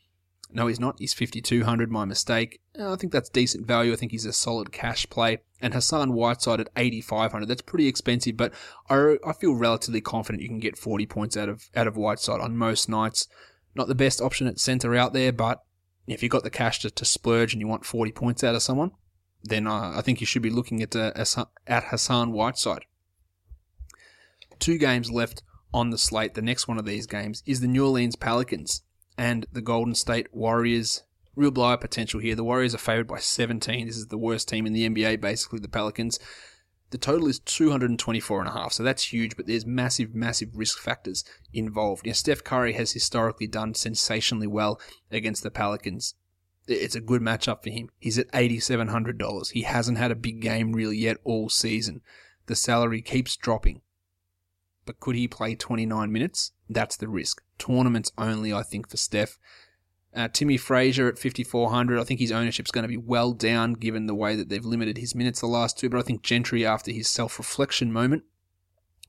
No, 0.50 0.66
he's 0.66 0.80
not. 0.80 0.96
He's 0.98 1.12
5,200. 1.12 1.90
My 1.90 2.04
mistake. 2.04 2.60
Uh, 2.78 2.92
I 2.92 2.96
think 2.96 3.12
that's 3.12 3.28
decent 3.28 3.66
value. 3.66 3.92
I 3.92 3.96
think 3.96 4.12
he's 4.12 4.24
a 4.24 4.32
solid 4.32 4.72
cash 4.72 5.06
play. 5.10 5.38
And 5.60 5.74
Hassan 5.74 6.14
Whiteside 6.14 6.60
at 6.60 6.70
8,500. 6.76 7.46
That's 7.46 7.62
pretty 7.62 7.86
expensive, 7.86 8.36
but 8.36 8.52
I, 8.88 9.16
I 9.26 9.32
feel 9.32 9.54
relatively 9.54 10.00
confident 10.00 10.42
you 10.42 10.48
can 10.48 10.60
get 10.60 10.78
40 10.78 11.06
points 11.06 11.36
out 11.36 11.48
of 11.48 11.68
out 11.74 11.86
of 11.86 11.96
Whiteside 11.96 12.40
on 12.40 12.56
most 12.56 12.88
nights. 12.88 13.28
Not 13.74 13.88
the 13.88 13.94
best 13.94 14.22
option 14.22 14.46
at 14.46 14.58
centre 14.58 14.94
out 14.94 15.12
there, 15.12 15.32
but 15.32 15.62
if 16.06 16.22
you've 16.22 16.32
got 16.32 16.44
the 16.44 16.50
cash 16.50 16.80
to, 16.80 16.90
to 16.90 17.04
splurge 17.04 17.52
and 17.52 17.60
you 17.60 17.68
want 17.68 17.84
40 17.84 18.12
points 18.12 18.42
out 18.42 18.54
of 18.54 18.62
someone, 18.62 18.92
then 19.42 19.66
uh, 19.66 19.92
I 19.94 20.00
think 20.00 20.20
you 20.20 20.26
should 20.26 20.42
be 20.42 20.50
looking 20.50 20.82
at 20.82 20.96
uh, 20.96 21.12
at 21.66 21.84
Hassan 21.84 22.32
Whiteside. 22.32 22.86
Two 24.58 24.78
games 24.78 25.10
left 25.10 25.42
on 25.74 25.90
the 25.90 25.98
slate. 25.98 26.34
The 26.34 26.42
next 26.42 26.66
one 26.66 26.78
of 26.78 26.86
these 26.86 27.06
games 27.06 27.42
is 27.44 27.60
the 27.60 27.68
New 27.68 27.84
Orleans 27.84 28.16
Pelicans 28.16 28.82
and 29.18 29.46
the 29.52 29.60
Golden 29.60 29.94
State 29.94 30.28
Warriors. 30.32 31.02
Real 31.34 31.50
blowout 31.50 31.80
potential 31.80 32.20
here. 32.20 32.34
The 32.34 32.44
Warriors 32.44 32.74
are 32.74 32.78
favored 32.78 33.08
by 33.08 33.18
17. 33.18 33.86
This 33.86 33.96
is 33.96 34.06
the 34.06 34.16
worst 34.16 34.48
team 34.48 34.66
in 34.66 34.72
the 34.72 34.88
NBA, 34.88 35.20
basically, 35.20 35.58
the 35.58 35.68
Pelicans. 35.68 36.18
The 36.90 36.98
total 36.98 37.28
is 37.28 37.38
224 37.40 38.40
and 38.40 38.48
a 38.48 38.52
half, 38.52 38.72
so 38.72 38.82
that's 38.82 39.12
huge, 39.12 39.36
but 39.36 39.46
there's 39.46 39.66
massive, 39.66 40.14
massive 40.14 40.56
risk 40.56 40.78
factors 40.78 41.22
involved. 41.52 42.06
Now, 42.06 42.12
Steph 42.12 42.42
Curry 42.42 42.72
has 42.72 42.92
historically 42.92 43.46
done 43.46 43.74
sensationally 43.74 44.46
well 44.46 44.80
against 45.10 45.42
the 45.42 45.50
Pelicans. 45.50 46.14
It's 46.66 46.94
a 46.94 47.00
good 47.00 47.20
matchup 47.20 47.62
for 47.62 47.70
him. 47.70 47.90
He's 47.98 48.18
at 48.18 48.32
$8,700. 48.32 49.50
He 49.50 49.62
hasn't 49.62 49.98
had 49.98 50.10
a 50.10 50.16
big 50.16 50.40
game 50.40 50.72
really 50.72 50.96
yet 50.96 51.18
all 51.24 51.50
season. 51.50 52.00
The 52.46 52.56
salary 52.56 53.02
keeps 53.02 53.36
dropping. 53.36 53.82
But 54.88 55.00
could 55.00 55.16
he 55.16 55.28
play 55.28 55.54
29 55.54 56.10
minutes? 56.10 56.52
That's 56.66 56.96
the 56.96 57.08
risk. 57.08 57.42
Tournaments 57.58 58.10
only, 58.16 58.54
I 58.54 58.62
think, 58.62 58.88
for 58.88 58.96
Steph. 58.96 59.38
Uh, 60.16 60.28
Timmy 60.28 60.56
Frazier 60.56 61.08
at 61.08 61.18
5,400. 61.18 62.00
I 62.00 62.04
think 62.04 62.20
his 62.20 62.32
ownership's 62.32 62.70
going 62.70 62.84
to 62.84 62.88
be 62.88 62.96
well 62.96 63.32
down 63.32 63.74
given 63.74 64.06
the 64.06 64.14
way 64.14 64.34
that 64.34 64.48
they've 64.48 64.64
limited 64.64 64.96
his 64.96 65.14
minutes 65.14 65.42
the 65.42 65.46
last 65.46 65.78
two. 65.78 65.90
But 65.90 65.98
I 65.98 66.04
think 66.04 66.22
Gentry, 66.22 66.64
after 66.64 66.90
his 66.90 67.06
self 67.06 67.38
reflection 67.38 67.92
moment, 67.92 68.22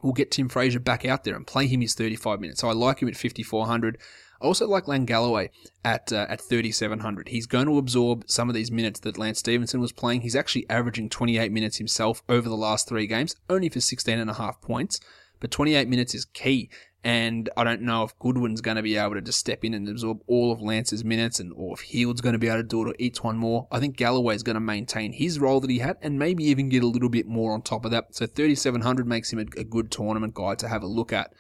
will 0.01 0.11
get 0.11 0.31
Tim 0.31 0.49
Frazier 0.49 0.81
back 0.81 1.05
out 1.05 1.23
there 1.23 1.33
and 1.33 1.47
play 1.47 1.65
him 1.65 1.79
his 1.79 1.93
35 1.93 2.41
minutes. 2.41 2.59
So 2.59 2.67
I 2.67 2.73
like 2.73 3.01
him 3.01 3.07
at 3.07 3.15
5,400. 3.15 3.97
I 4.41 4.45
also 4.45 4.67
like 4.67 4.89
Lang 4.89 5.05
Galloway 5.05 5.49
at 5.85 6.11
uh, 6.11 6.25
at 6.27 6.41
3,700. 6.41 7.29
He's 7.29 7.47
going 7.47 7.67
to 7.67 7.77
absorb 7.77 8.25
some 8.27 8.49
of 8.49 8.53
these 8.53 8.69
minutes 8.69 8.99
that 8.99 9.17
Lance 9.17 9.39
Stephenson 9.39 9.79
was 9.79 9.93
playing. 9.93 10.21
He's 10.21 10.35
actually 10.35 10.69
averaging 10.69 11.07
28 11.07 11.53
minutes 11.53 11.77
himself 11.77 12.21
over 12.27 12.49
the 12.49 12.57
last 12.57 12.89
three 12.89 13.07
games, 13.07 13.37
only 13.49 13.69
for 13.69 13.79
16 13.79 14.19
and 14.19 14.29
a 14.29 14.33
half 14.33 14.59
points. 14.59 14.99
But 15.39 15.51
28 15.51 15.87
minutes 15.87 16.13
is 16.13 16.25
key. 16.25 16.69
And 17.03 17.49
I 17.55 17.63
don't 17.63 17.81
know 17.81 18.03
if 18.03 18.17
Goodwin's 18.19 18.59
going 18.59 18.75
to 18.75 18.83
be 18.83 18.97
able 18.97 19.13
to 19.13 19.21
just 19.21 19.39
step 19.39 19.63
in 19.63 19.73
and 19.73 19.87
absorb 19.87 20.19
all 20.27 20.51
of 20.51 20.61
Lance's 20.61 21.05
minutes, 21.05 21.39
and 21.39 21.53
or 21.55 21.73
if 21.73 21.79
Hield's 21.79 22.19
going 22.19 22.33
to 22.33 22.39
be 22.39 22.47
able 22.47 22.57
to 22.57 22.63
do 22.63 22.81
it 22.85 22.89
or 22.89 22.93
E'Twaun 22.99 23.37
Moore. 23.37 23.67
I 23.71 23.79
think 23.79 23.95
Galloway's 23.95 24.43
going 24.43 24.55
to 24.55 24.59
maintain 24.59 25.13
his 25.13 25.39
role 25.39 25.61
that 25.61 25.69
he 25.69 25.79
had, 25.79 25.95
and 26.01 26.19
maybe 26.19 26.43
even 26.43 26.67
get 26.67 26.83
a 26.83 26.87
little 26.87 27.07
bit 27.07 27.25
more 27.25 27.53
on 27.53 27.61
top 27.61 27.85
of 27.85 27.91
that. 27.91 28.15
So 28.15 28.25
3,700 28.25 29.07
makes 29.07 29.31
him 29.31 29.39
a, 29.39 29.45
a 29.59 29.63
good 29.63 29.91
tournament 29.91 30.33
guy 30.33 30.55
to 30.55 30.67
have 30.67 30.83
a 30.83 30.87
look 30.87 31.13
at. 31.13 31.33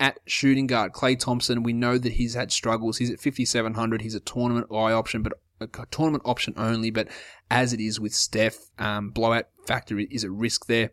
At 0.00 0.18
shooting 0.26 0.66
guard, 0.66 0.92
Klay 0.92 1.16
Thompson, 1.16 1.62
we 1.62 1.74
know 1.74 1.98
that 1.98 2.14
he's 2.14 2.34
had 2.34 2.50
struggles. 2.50 2.98
He's 2.98 3.10
at 3.10 3.20
5,700. 3.20 4.00
He's 4.00 4.14
a 4.14 4.20
tournament 4.20 4.66
eye 4.72 4.92
option, 4.92 5.22
but 5.22 5.34
a 5.60 5.68
tournament 5.90 6.22
option 6.26 6.54
only. 6.56 6.90
But 6.90 7.08
as 7.50 7.72
it 7.72 7.80
is 7.80 8.00
with 8.00 8.14
Steph, 8.14 8.56
um, 8.78 9.10
blowout 9.10 9.46
factor 9.66 9.98
is 9.98 10.24
a 10.24 10.30
risk 10.30 10.66
there. 10.66 10.92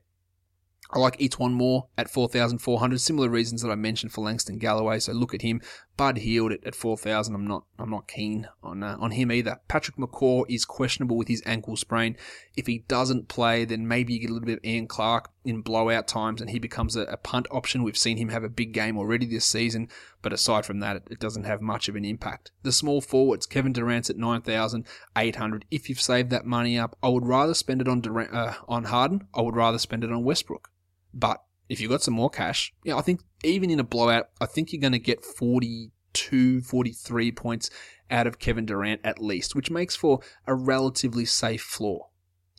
I 0.92 1.00
like 1.00 1.18
E'Twaun 1.20 1.52
Moore 1.52 1.88
at 1.98 2.10
4,400. 2.10 3.02
Similar 3.02 3.30
reasons 3.30 3.62
that 3.62 3.72
I 3.72 3.76
mentioned 3.76 4.14
for 4.14 4.22
Langston 4.22 4.58
Galloway. 4.58 5.00
So 5.00 5.12
look 5.12 5.34
at 5.34 5.42
him. 5.42 5.62
Bud 5.98 6.20
Hield 6.20 6.52
at, 6.52 6.64
at 6.64 6.76
4,000. 6.76 7.34
I'm 7.34 7.48
not, 7.48 7.66
I'm 7.80 7.90
not 7.90 8.08
keen 8.08 8.48
on, 8.64 8.84
uh, 8.84 8.96
on 9.00 9.12
him 9.12 9.32
either. 9.32 9.60
Patrick 9.68 9.98
McCaw 9.98 10.46
is 10.48 10.64
questionable 10.64 11.18
with 11.18 11.28
his 11.28 11.42
ankle 11.46 11.76
sprain. 11.76 12.16
If 12.56 12.68
he 12.68 12.86
doesn't 12.88 13.28
play, 13.28 13.66
then 13.66 13.88
maybe 13.88 14.14
you 14.14 14.20
get 14.20 14.30
a 14.30 14.34
little 14.34 14.46
bit 14.46 14.60
of 14.60 14.66
Ian 14.66 14.88
Clark 14.88 15.32
in 15.44 15.62
blowout 15.62 16.08
times 16.08 16.40
and 16.40 16.52
he 16.52 16.60
becomes 16.60 16.96
a, 16.96 17.02
a 17.02 17.18
punt 17.18 17.48
option. 17.50 17.84
We've 17.84 17.98
seen 17.98 18.18
him 18.18 18.30
have 18.30 18.44
a 18.44 18.50
big 18.50 18.74
game 18.74 18.98
already 18.98 19.26
this 19.26 19.46
season, 19.46 19.90
but 20.22 20.34
aside 20.34 20.66
from 20.66 20.80
that, 20.80 20.98
it, 20.98 21.04
it 21.12 21.20
doesn't 21.20 21.46
have 21.46 21.62
much 21.62 21.90
of 21.90 21.96
an 21.96 22.06
impact. 22.06 22.52
The 22.62 22.72
small 22.72 23.02
forwards, 23.02 23.48
Kevin 23.48 23.74
Durant's 23.74 24.10
at 24.10 24.18
9,800. 24.18 25.66
If 25.72 25.90
you've 25.90 26.00
saved 26.00 26.30
that 26.30 26.46
money 26.46 26.78
up, 26.78 26.96
I 27.02 27.10
would 27.10 27.26
rather 27.26 27.56
spend 27.56 27.82
it 27.82 27.88
on 27.88 28.02
Durant, 28.02 28.34
uh, 28.34 28.54
on 28.68 28.86
Harden. 28.86 29.28
I 29.34 29.42
would 29.42 29.56
rather 29.56 29.80
spend 29.80 30.04
it 30.04 30.12
on 30.12 30.24
Westbrook. 30.24 30.70
But 31.14 31.42
if 31.70 31.82
you've 31.82 31.92
got 31.92 32.04
some 32.04 32.14
more 32.14 32.30
cash, 32.30 32.74
yeah, 32.84 32.96
I 32.96 33.02
think 33.02 33.22
even 33.48 33.70
in 33.70 33.80
a 33.80 33.84
blowout, 33.84 34.30
I 34.40 34.46
think 34.46 34.72
you're 34.72 34.82
going 34.82 34.94
to 34.94 35.00
get 35.00 35.24
42, 35.24 36.62
43 36.62 37.32
points 37.32 37.70
out 38.10 38.28
of 38.28 38.40
Kevin 38.40 38.66
Durant 38.66 39.02
at 39.04 39.22
least, 39.22 39.56
which 39.56 39.72
makes 39.72 39.96
for 39.96 40.20
a 40.46 40.56
relatively 40.56 41.26
safe 41.26 41.62
floor. 41.62 42.10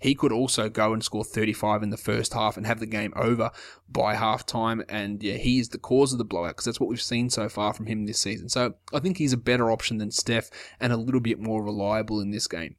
He 0.00 0.14
could 0.14 0.30
also 0.30 0.68
go 0.68 0.92
and 0.92 1.02
score 1.02 1.24
35 1.24 1.82
in 1.82 1.90
the 1.90 1.96
first 1.96 2.32
half 2.32 2.56
and 2.56 2.64
have 2.66 2.78
the 2.78 2.86
game 2.86 3.12
over 3.16 3.50
by 3.88 4.14
halftime. 4.14 4.84
And 4.88 5.22
yeah, 5.22 5.34
he 5.34 5.58
is 5.58 5.70
the 5.70 5.78
cause 5.78 6.12
of 6.12 6.18
the 6.18 6.24
blowout 6.24 6.50
because 6.50 6.66
that's 6.66 6.78
what 6.78 6.88
we've 6.88 7.02
seen 7.02 7.30
so 7.30 7.48
far 7.48 7.74
from 7.74 7.86
him 7.86 8.06
this 8.06 8.20
season. 8.20 8.48
So 8.48 8.74
I 8.92 9.00
think 9.00 9.18
he's 9.18 9.32
a 9.32 9.38
better 9.38 9.72
option 9.72 9.98
than 9.98 10.12
Steph 10.12 10.50
and 10.78 10.92
a 10.92 10.96
little 10.96 11.20
bit 11.20 11.40
more 11.40 11.64
reliable 11.64 12.20
in 12.20 12.30
this 12.30 12.46
game. 12.46 12.76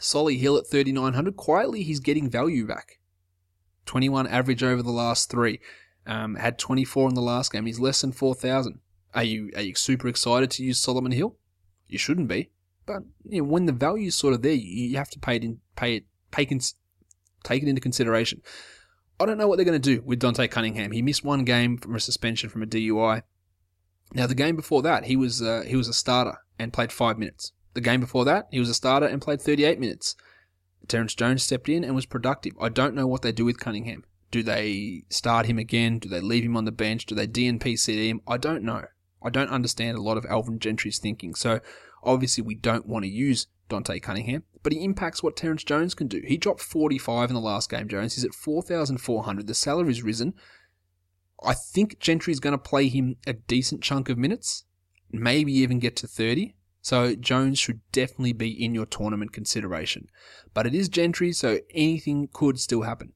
Solly 0.00 0.38
Hill 0.38 0.56
at 0.56 0.68
3,900. 0.68 1.36
Quietly, 1.36 1.82
he's 1.82 1.98
getting 1.98 2.30
value 2.30 2.66
back. 2.66 3.00
21 3.86 4.28
average 4.28 4.62
over 4.62 4.82
the 4.82 4.90
last 4.90 5.30
three. 5.30 5.58
Um, 6.08 6.36
had 6.36 6.58
24 6.58 7.10
in 7.10 7.14
the 7.14 7.20
last 7.20 7.52
game. 7.52 7.66
He's 7.66 7.78
less 7.78 8.00
than 8.00 8.12
4,000. 8.12 8.80
Are 9.14 9.22
you 9.22 9.50
are 9.54 9.62
you 9.62 9.74
super 9.74 10.08
excited 10.08 10.50
to 10.52 10.64
use 10.64 10.78
Solomon 10.78 11.12
Hill? 11.12 11.36
You 11.86 11.98
shouldn't 11.98 12.28
be, 12.28 12.50
but 12.86 13.02
you 13.24 13.42
know, 13.42 13.48
when 13.48 13.66
the 13.66 13.72
value 13.72 14.08
is 14.08 14.14
sort 14.14 14.34
of 14.34 14.42
there, 14.42 14.52
you, 14.52 14.88
you 14.88 14.96
have 14.96 15.10
to 15.10 15.18
pay 15.18 15.36
it 15.36 15.44
in, 15.44 15.60
pay 15.76 15.96
it, 15.96 16.04
pay 16.30 16.46
cons- 16.46 16.74
take 17.44 17.62
it 17.62 17.68
into 17.68 17.80
consideration. 17.80 18.42
I 19.20 19.26
don't 19.26 19.38
know 19.38 19.48
what 19.48 19.56
they're 19.56 19.64
going 19.64 19.80
to 19.80 19.96
do 19.96 20.02
with 20.04 20.20
Dante 20.20 20.46
Cunningham. 20.48 20.92
He 20.92 21.02
missed 21.02 21.24
one 21.24 21.44
game 21.44 21.78
from 21.78 21.94
a 21.94 22.00
suspension 22.00 22.48
from 22.48 22.62
a 22.62 22.66
DUI. 22.66 23.22
Now 24.14 24.26
the 24.26 24.34
game 24.34 24.56
before 24.56 24.82
that, 24.82 25.04
he 25.04 25.16
was 25.16 25.42
uh, 25.42 25.64
he 25.66 25.76
was 25.76 25.88
a 25.88 25.94
starter 25.94 26.38
and 26.58 26.72
played 26.72 26.92
five 26.92 27.18
minutes. 27.18 27.52
The 27.74 27.80
game 27.80 28.00
before 28.00 28.24
that, 28.24 28.48
he 28.50 28.58
was 28.58 28.70
a 28.70 28.74
starter 28.74 29.06
and 29.06 29.20
played 29.20 29.40
38 29.40 29.78
minutes. 29.78 30.16
Terrence 30.86 31.14
Jones 31.14 31.42
stepped 31.42 31.68
in 31.68 31.84
and 31.84 31.94
was 31.94 32.06
productive. 32.06 32.54
I 32.60 32.70
don't 32.70 32.94
know 32.94 33.06
what 33.06 33.22
they 33.22 33.32
do 33.32 33.44
with 33.44 33.60
Cunningham. 33.60 34.04
Do 34.30 34.42
they 34.42 35.04
start 35.08 35.46
him 35.46 35.58
again? 35.58 35.98
Do 35.98 36.08
they 36.08 36.20
leave 36.20 36.44
him 36.44 36.56
on 36.56 36.64
the 36.64 36.72
bench? 36.72 37.06
Do 37.06 37.14
they 37.14 37.26
DNP 37.26 37.78
CD 37.78 38.10
him? 38.10 38.20
I 38.26 38.36
don't 38.36 38.62
know. 38.62 38.84
I 39.22 39.30
don't 39.30 39.50
understand 39.50 39.96
a 39.96 40.02
lot 40.02 40.16
of 40.16 40.26
Alvin 40.26 40.58
Gentry's 40.58 40.98
thinking. 40.98 41.34
So 41.34 41.60
obviously 42.02 42.42
we 42.42 42.54
don't 42.54 42.86
want 42.86 43.04
to 43.04 43.10
use 43.10 43.46
Dante 43.68 43.98
Cunningham, 44.00 44.44
but 44.62 44.72
he 44.72 44.84
impacts 44.84 45.22
what 45.22 45.36
Terrence 45.36 45.64
Jones 45.64 45.94
can 45.94 46.08
do. 46.08 46.22
He 46.26 46.36
dropped 46.36 46.60
45 46.60 47.30
in 47.30 47.34
the 47.34 47.40
last 47.40 47.70
game, 47.70 47.88
Jones. 47.88 48.14
He's 48.14 48.24
at 48.24 48.34
4,400. 48.34 49.46
The 49.46 49.54
salary's 49.54 50.02
risen. 50.02 50.34
I 51.42 51.54
think 51.54 51.98
Gentry's 52.00 52.40
going 52.40 52.52
to 52.52 52.58
play 52.58 52.88
him 52.88 53.16
a 53.26 53.32
decent 53.32 53.82
chunk 53.82 54.08
of 54.08 54.18
minutes, 54.18 54.64
maybe 55.10 55.52
even 55.52 55.78
get 55.78 55.96
to 55.96 56.06
30. 56.06 56.54
So 56.80 57.14
Jones 57.14 57.58
should 57.58 57.80
definitely 57.92 58.32
be 58.32 58.50
in 58.50 58.74
your 58.74 58.86
tournament 58.86 59.32
consideration. 59.32 60.08
But 60.54 60.66
it 60.66 60.74
is 60.74 60.88
Gentry, 60.88 61.32
so 61.32 61.58
anything 61.74 62.28
could 62.32 62.58
still 62.58 62.82
happen. 62.82 63.12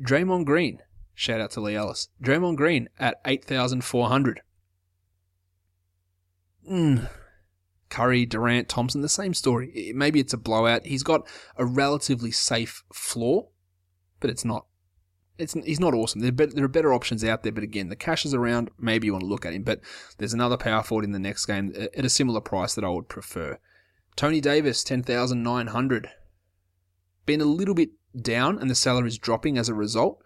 Draymond 0.00 0.44
Green, 0.44 0.82
shout 1.14 1.40
out 1.40 1.50
to 1.52 1.60
Lee 1.60 1.76
Ellis. 1.76 2.08
Draymond 2.22 2.56
Green 2.56 2.88
at 2.98 3.20
8,400. 3.24 4.40
Mm. 6.70 7.08
Curry, 7.88 8.26
Durant, 8.26 8.68
Thompson, 8.68 9.00
the 9.00 9.08
same 9.08 9.32
story. 9.32 9.92
Maybe 9.94 10.20
it's 10.20 10.32
a 10.32 10.38
blowout. 10.38 10.86
He's 10.86 11.02
got 11.02 11.26
a 11.56 11.64
relatively 11.64 12.30
safe 12.30 12.82
floor, 12.92 13.48
but 14.20 14.30
it's 14.30 14.44
not. 14.44 14.66
It's 15.38 15.52
he's 15.52 15.80
not 15.80 15.94
awesome. 15.94 16.22
There, 16.22 16.32
be, 16.32 16.46
there 16.46 16.64
are 16.64 16.68
better 16.68 16.94
options 16.94 17.22
out 17.22 17.42
there, 17.42 17.52
but 17.52 17.62
again, 17.62 17.88
the 17.88 17.96
cash 17.96 18.24
is 18.24 18.34
around. 18.34 18.70
Maybe 18.78 19.06
you 19.06 19.12
want 19.12 19.22
to 19.22 19.28
look 19.28 19.44
at 19.44 19.52
him, 19.52 19.62
but 19.62 19.80
there's 20.18 20.32
another 20.32 20.56
power 20.56 20.82
forward 20.82 21.04
in 21.04 21.12
the 21.12 21.18
next 21.18 21.46
game 21.46 21.72
at 21.76 22.04
a 22.04 22.10
similar 22.10 22.40
price 22.40 22.74
that 22.74 22.84
I 22.84 22.88
would 22.88 23.08
prefer. 23.08 23.58
Tony 24.16 24.40
Davis, 24.40 24.82
ten 24.82 25.02
thousand 25.02 25.42
nine 25.42 25.68
hundred. 25.68 26.08
Been 27.26 27.40
a 27.40 27.46
little 27.46 27.74
bit 27.74 27.90
down, 28.22 28.58
and 28.58 28.70
the 28.70 28.74
salary 28.74 29.08
is 29.08 29.18
dropping 29.18 29.58
as 29.58 29.68
a 29.68 29.74
result. 29.74 30.22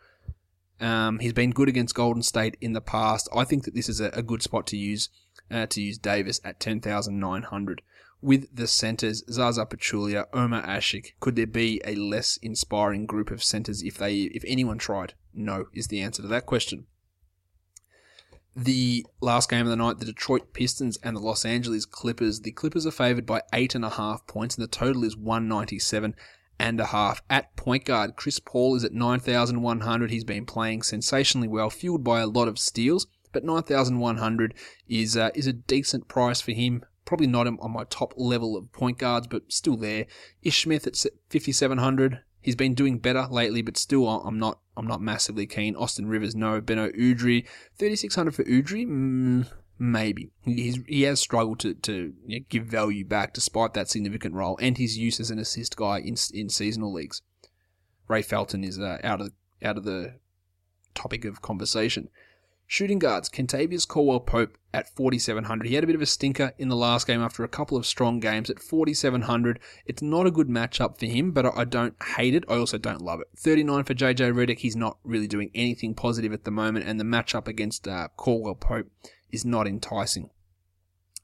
Um, 0.80 1.18
he's 1.18 1.34
been 1.34 1.50
good 1.50 1.68
against 1.68 1.94
Golden 1.94 2.22
State 2.22 2.56
in 2.60 2.72
the 2.72 2.80
past. 2.80 3.28
I 3.34 3.44
think 3.44 3.64
that 3.64 3.74
this 3.74 3.88
is 3.88 4.00
a, 4.00 4.08
a 4.10 4.22
good 4.22 4.42
spot 4.42 4.66
to 4.68 4.76
use 4.76 5.10
uh, 5.50 5.66
to 5.66 5.82
use 5.82 5.98
Davis 5.98 6.40
at 6.44 6.60
10,900. 6.60 7.82
With 8.22 8.54
the 8.54 8.66
centres, 8.66 9.24
Zaza 9.30 9.64
Pachulia, 9.64 10.26
Omer 10.32 10.62
Asik, 10.62 11.12
could 11.20 11.36
there 11.36 11.46
be 11.46 11.80
a 11.86 11.94
less 11.94 12.36
inspiring 12.42 13.06
group 13.06 13.30
of 13.30 13.42
centres 13.42 13.82
if 13.82 13.96
they 13.96 14.22
if 14.34 14.44
anyone 14.46 14.78
tried? 14.78 15.14
No, 15.32 15.66
is 15.74 15.88
the 15.88 16.00
answer 16.00 16.22
to 16.22 16.28
that 16.28 16.46
question. 16.46 16.86
The 18.54 19.06
last 19.20 19.48
game 19.48 19.62
of 19.62 19.68
the 19.68 19.76
night, 19.76 20.00
the 20.00 20.04
Detroit 20.04 20.52
Pistons 20.52 20.98
and 21.02 21.16
the 21.16 21.20
Los 21.20 21.44
Angeles 21.44 21.86
Clippers. 21.86 22.40
The 22.40 22.50
Clippers 22.50 22.84
are 22.84 22.90
favoured 22.90 23.24
by 23.24 23.42
eight 23.54 23.74
and 23.74 23.84
a 23.84 23.90
half 23.90 24.26
points, 24.26 24.56
and 24.56 24.62
the 24.62 24.68
total 24.68 25.04
is 25.04 25.16
197 25.16 26.14
and 26.60 26.78
a 26.78 26.86
half. 26.86 27.22
At 27.28 27.56
point 27.56 27.84
guard, 27.84 28.14
Chris 28.14 28.38
Paul 28.38 28.76
is 28.76 28.84
at 28.84 28.92
9,100. 28.92 30.10
He's 30.10 30.24
been 30.24 30.46
playing 30.46 30.82
sensationally 30.82 31.48
well, 31.48 31.70
fueled 31.70 32.04
by 32.04 32.20
a 32.20 32.26
lot 32.26 32.46
of 32.46 32.58
steals 32.58 33.06
but 33.32 33.44
9,100 33.44 34.54
is 34.88 35.16
uh, 35.16 35.30
is 35.34 35.46
a 35.46 35.52
decent 35.52 36.08
price 36.08 36.40
for 36.40 36.52
him. 36.52 36.84
Probably 37.04 37.26
not 37.26 37.46
on 37.46 37.72
my 37.72 37.84
top 37.84 38.14
level 38.16 38.56
of 38.56 38.70
point 38.72 38.98
guards, 38.98 39.26
but 39.26 39.52
still 39.52 39.76
there. 39.76 40.06
Ish 40.42 40.62
Smith 40.62 40.86
at 40.86 40.96
5,700. 40.96 42.20
He's 42.40 42.56
been 42.56 42.74
doing 42.74 42.98
better 42.98 43.26
lately, 43.30 43.62
but 43.62 43.76
still, 43.76 44.08
I'm 44.08 44.38
not 44.38 44.60
I'm 44.76 44.86
not 44.86 45.00
massively 45.00 45.46
keen. 45.46 45.76
Austin 45.76 46.06
Rivers, 46.06 46.34
no. 46.34 46.60
Beno 46.60 46.94
Udrih, 46.96 47.46
3,600 47.78 48.34
for 48.34 48.44
Udrih. 48.44 48.86
Mm, 48.86 49.46
maybe 49.80 50.30
he's, 50.44 50.78
he 50.86 51.02
has 51.02 51.18
struggled 51.18 51.58
to, 51.58 51.72
to 51.72 52.12
you 52.26 52.38
know, 52.38 52.44
give 52.50 52.66
value 52.66 53.04
back 53.04 53.32
despite 53.32 53.72
that 53.72 53.88
significant 53.88 54.34
role 54.34 54.58
and 54.60 54.76
his 54.76 54.98
use 54.98 55.18
as 55.18 55.30
an 55.30 55.38
assist 55.38 55.74
guy 55.74 55.98
in 55.98 56.16
in 56.34 56.48
seasonal 56.50 56.92
leagues. 56.92 57.22
Ray 58.06 58.22
Felton 58.22 58.62
is 58.62 58.78
uh, 58.78 58.98
out 59.02 59.22
of 59.22 59.32
out 59.64 59.78
of 59.78 59.84
the 59.84 60.16
topic 60.94 61.24
of 61.24 61.40
conversation. 61.40 62.10
Shooting 62.66 63.00
guards, 63.00 63.28
Kentavious 63.28 63.88
Caldwell 63.88 64.20
Pope 64.20 64.56
at 64.72 64.94
4,700. 64.94 65.66
He 65.66 65.74
had 65.74 65.82
a 65.82 65.88
bit 65.88 65.96
of 65.96 66.02
a 66.02 66.06
stinker 66.06 66.52
in 66.56 66.68
the 66.68 66.76
last 66.76 67.04
game 67.04 67.20
after 67.20 67.42
a 67.42 67.48
couple 67.48 67.76
of 67.76 67.84
strong 67.84 68.20
games 68.20 68.48
at 68.48 68.60
4,700. 68.60 69.58
It's 69.86 70.02
not 70.02 70.26
a 70.26 70.30
good 70.30 70.46
matchup 70.46 70.96
for 70.96 71.06
him, 71.06 71.32
but 71.32 71.46
I 71.58 71.64
don't 71.64 72.00
hate 72.16 72.32
it. 72.32 72.44
I 72.48 72.54
also 72.58 72.78
don't 72.78 73.02
love 73.02 73.20
it. 73.20 73.26
39 73.36 73.82
for 73.82 73.94
JJ 73.94 74.32
Redick. 74.32 74.60
He's 74.60 74.76
not 74.76 74.98
really 75.02 75.26
doing 75.26 75.50
anything 75.52 75.94
positive 75.94 76.32
at 76.32 76.44
the 76.44 76.52
moment, 76.52 76.86
and 76.86 77.00
the 77.00 77.04
matchup 77.04 77.48
against 77.48 77.88
uh, 77.88 78.06
Caldwell 78.16 78.54
Pope 78.54 78.86
is 79.32 79.44
not 79.44 79.66
enticing. 79.66 80.30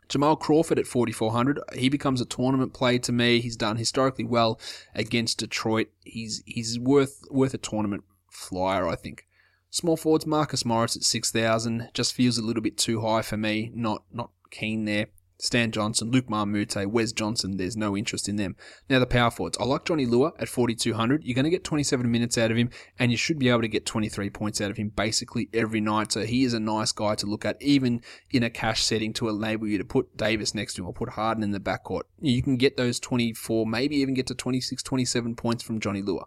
Jamal 0.09 0.37
Crawford 0.37 0.79
at 0.79 0.87
4,400. 0.87 1.61
He 1.75 1.89
becomes 1.89 2.21
a 2.21 2.25
tournament 2.27 2.73
play 2.73 2.99
to 2.99 3.13
me. 3.13 3.41
He's 3.41 3.57
done 3.57 3.77
historically 3.77 4.25
well 4.25 4.61
against 4.95 5.39
Detroit. 5.39 5.89
He's 6.05 6.43
he's 6.47 6.79
worth 6.79 7.25
worth 7.31 7.55
a 7.55 7.59
tournament 7.59 8.05
flyer, 8.31 8.89
I 8.89 8.95
think. 8.95 9.27
Small 9.71 9.97
forwards, 9.97 10.27
Marcus 10.27 10.65
Morris 10.65 10.97
at 10.97 11.03
6,000 11.03 11.91
just 11.93 12.15
feels 12.15 12.39
a 12.39 12.43
little 12.43 12.63
bit 12.63 12.79
too 12.79 13.01
high 13.01 13.23
for 13.23 13.37
me. 13.37 13.71
Not 13.75 14.05
not 14.13 14.31
keen 14.51 14.85
there. 14.85 15.07
Stan 15.39 15.71
Johnson, 15.71 16.11
Luc 16.11 16.27
Mbah 16.27 16.43
a 16.43 16.47
Moute, 16.47 16.91
Wes 16.91 17.13
Johnson, 17.13 17.57
there's 17.57 17.77
no 17.77 17.97
interest 17.97 18.29
in 18.29 18.37
them. 18.37 18.57
Now 18.89 18.99
the 18.99 19.07
power 19.07 19.31
forwards. 19.31 19.59
I 19.61 19.65
like 19.65 19.85
Johnny 19.85 20.07
Leuer 20.07 20.33
at 20.39 20.49
4,200. 20.49 21.25
You're 21.25 21.35
going 21.35 21.45
to 21.45 21.51
get 21.51 21.65
27 21.65 22.11
minutes 22.11 22.39
out 22.39 22.51
of 22.51 22.57
him, 22.57 22.71
and 22.99 23.11
you 23.11 23.19
should 23.19 23.39
be 23.39 23.49
able 23.49 23.61
to 23.61 23.69
get 23.69 23.85
23 23.85 24.31
points 24.31 24.61
out 24.61 24.71
of 24.71 24.77
him 24.77 24.89
basically 24.89 25.49
every 25.53 25.81
night. 25.81 26.13
So 26.13 26.25
he 26.25 26.45
is 26.45 26.55
a 26.55 26.61
nice 26.61 26.93
guy 26.93 27.15
to 27.17 27.27
look 27.27 27.45
at, 27.45 27.61
even 27.61 28.03
in 28.31 28.43
a 28.43 28.51
cash 28.51 28.83
setting 28.83 29.13
to 29.15 29.29
enable 29.29 29.67
you 29.67 29.79
to 29.79 29.85
put 29.85 30.17
Davis 30.17 30.55
next 30.55 30.75
to 30.75 30.83
him 30.83 30.89
or 30.89 30.95
put 30.95 31.11
Harden 31.11 31.43
in 31.43 31.51
the 31.51 31.61
backcourt. 31.61 32.03
You 32.21 32.43
can 32.43 32.57
get 32.57 32.77
those 32.77 32.99
24, 32.99 33.67
maybe 33.67 33.97
even 33.97 34.15
get 34.15 34.27
to 34.29 34.35
26, 34.35 34.83
27 34.83 35.37
points 35.37 35.63
from 35.63 35.81
Johnny 35.81 36.03
Leuer. 36.03 36.25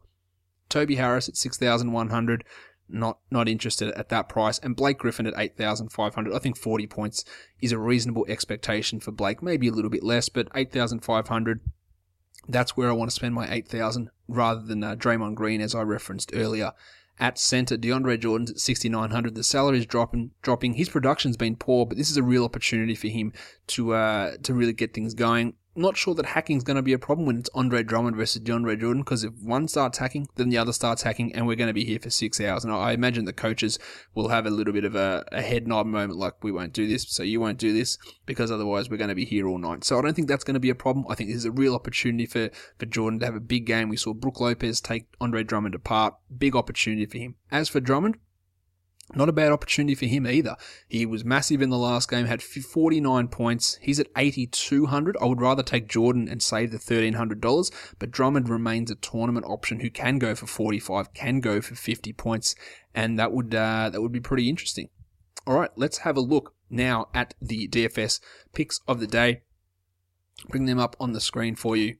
Toby 0.69 0.95
Harris 0.95 1.27
at 1.27 1.35
6,100 1.35 2.43
not 2.89 3.19
not 3.31 3.47
interested 3.47 3.91
at 3.93 4.09
that 4.09 4.29
price. 4.29 4.59
And 4.59 4.75
Blake 4.75 4.97
Griffin 4.97 5.27
at 5.27 5.33
8,500. 5.37 6.33
I 6.33 6.39
think 6.39 6.57
40 6.57 6.87
points 6.87 7.23
is 7.61 7.71
a 7.71 7.77
reasonable 7.77 8.25
expectation 8.27 8.99
for 8.99 9.11
Blake. 9.11 9.41
Maybe 9.41 9.67
a 9.67 9.71
little 9.71 9.91
bit 9.91 10.03
less, 10.03 10.29
but 10.29 10.47
8,500. 10.55 11.61
That's 12.47 12.75
where 12.75 12.89
I 12.89 12.93
want 12.93 13.11
to 13.11 13.15
spend 13.15 13.35
my 13.35 13.51
8,000 13.51 14.09
rather 14.27 14.61
than 14.61 14.83
uh, 14.83 14.95
Draymond 14.95 15.35
Green, 15.35 15.61
as 15.61 15.75
I 15.75 15.81
referenced 15.81 16.31
earlier. 16.33 16.71
At 17.19 17.37
center, 17.37 17.77
DeAndre 17.77 18.17
Jordan's 18.17 18.51
at 18.51 18.59
6,900. 18.59 19.35
The 19.35 19.43
salary 19.43 19.79
is 19.79 19.85
dropping. 19.85 20.31
Dropping. 20.41 20.75
His 20.75 20.89
production's 20.89 21.35
been 21.35 21.57
poor, 21.57 21.85
but 21.85 21.97
this 21.97 22.09
is 22.09 22.17
a 22.17 22.23
real 22.23 22.45
opportunity 22.45 22.95
for 22.95 23.07
him 23.07 23.33
to 23.67 23.93
uh, 23.93 24.37
to 24.43 24.53
really 24.53 24.73
get 24.73 24.93
things 24.93 25.13
going 25.13 25.53
not 25.81 25.97
sure 25.97 26.15
that 26.15 26.25
hacking 26.25 26.57
is 26.57 26.63
going 26.63 26.75
to 26.75 26.81
be 26.81 26.93
a 26.93 26.99
problem 26.99 27.25
when 27.25 27.37
it's 27.37 27.49
Andre 27.53 27.83
Drummond 27.83 28.15
versus 28.15 28.41
DeAndre 28.41 28.79
Jordan 28.79 29.03
because 29.03 29.23
if 29.23 29.33
one 29.41 29.67
starts 29.67 29.97
hacking, 29.97 30.27
then 30.35 30.49
the 30.49 30.57
other 30.57 30.73
starts 30.73 31.03
hacking, 31.03 31.33
and 31.33 31.47
we're 31.47 31.55
going 31.55 31.67
to 31.67 31.73
be 31.73 31.85
here 31.85 31.99
for 31.99 32.09
six 32.09 32.39
hours. 32.39 32.63
And 32.63 32.73
I 32.73 32.91
imagine 32.91 33.25
the 33.25 33.33
coaches 33.33 33.79
will 34.15 34.29
have 34.29 34.45
a 34.45 34.49
little 34.49 34.73
bit 34.73 34.85
of 34.85 34.95
a, 34.95 35.25
a 35.31 35.41
head 35.41 35.67
nod 35.67 35.87
moment 35.87 36.17
like, 36.17 36.43
we 36.43 36.51
won't 36.51 36.73
do 36.73 36.87
this, 36.87 37.05
so 37.09 37.23
you 37.23 37.39
won't 37.39 37.57
do 37.57 37.73
this, 37.73 37.97
because 38.25 38.51
otherwise 38.51 38.89
we're 38.89 38.97
going 38.97 39.09
to 39.09 39.15
be 39.15 39.25
here 39.25 39.47
all 39.47 39.57
night. 39.57 39.83
So 39.83 39.97
I 39.97 40.01
don't 40.01 40.13
think 40.13 40.27
that's 40.27 40.43
going 40.43 40.55
to 40.55 40.59
be 40.59 40.69
a 40.69 40.75
problem. 40.75 41.05
I 41.09 41.15
think 41.15 41.29
this 41.29 41.37
is 41.37 41.45
a 41.45 41.51
real 41.51 41.75
opportunity 41.75 42.25
for, 42.25 42.49
for 42.77 42.85
Jordan 42.85 43.19
to 43.19 43.25
have 43.25 43.35
a 43.35 43.41
big 43.41 43.65
game. 43.65 43.89
We 43.89 43.97
saw 43.97 44.13
Brook 44.13 44.39
Lopez 44.39 44.81
take 44.81 45.07
Andre 45.19 45.43
Drummond 45.43 45.75
apart. 45.75 46.15
Big 46.37 46.55
opportunity 46.55 47.05
for 47.05 47.17
him. 47.17 47.35
As 47.51 47.69
for 47.69 47.79
Drummond, 47.79 48.17
not 49.15 49.29
a 49.29 49.33
bad 49.33 49.51
opportunity 49.51 49.95
for 49.95 50.05
him 50.05 50.27
either. 50.27 50.55
He 50.87 51.05
was 51.05 51.25
massive 51.25 51.61
in 51.61 51.69
the 51.69 51.77
last 51.77 52.09
game, 52.09 52.25
had 52.25 52.43
49 52.43 53.27
points. 53.29 53.79
He's 53.81 53.99
at 53.99 54.07
8,200. 54.15 55.17
I 55.19 55.25
would 55.25 55.41
rather 55.41 55.63
take 55.63 55.87
Jordan 55.87 56.27
and 56.29 56.41
save 56.41 56.71
the 56.71 56.77
$1,300, 56.77 57.71
but 57.97 58.11
Drummond 58.11 58.49
remains 58.49 58.91
a 58.91 58.95
tournament 58.95 59.45
option 59.47 59.79
who 59.79 59.89
can 59.89 60.19
go 60.19 60.35
for 60.35 60.45
45, 60.45 61.13
can 61.13 61.39
go 61.39 61.61
for 61.61 61.75
50 61.75 62.13
points, 62.13 62.55
and 62.93 63.17
that 63.17 63.31
would, 63.31 63.53
uh, 63.55 63.89
that 63.89 64.01
would 64.01 64.11
be 64.11 64.19
pretty 64.19 64.49
interesting. 64.49 64.89
All 65.47 65.55
right, 65.55 65.71
let's 65.75 65.99
have 65.99 66.17
a 66.17 66.21
look 66.21 66.53
now 66.69 67.07
at 67.13 67.33
the 67.41 67.67
DFS 67.67 68.19
picks 68.53 68.79
of 68.87 68.99
the 68.99 69.07
day. 69.07 69.41
Bring 70.47 70.65
them 70.65 70.79
up 70.79 70.95
on 70.99 71.13
the 71.13 71.21
screen 71.21 71.55
for 71.55 71.75
you 71.75 71.97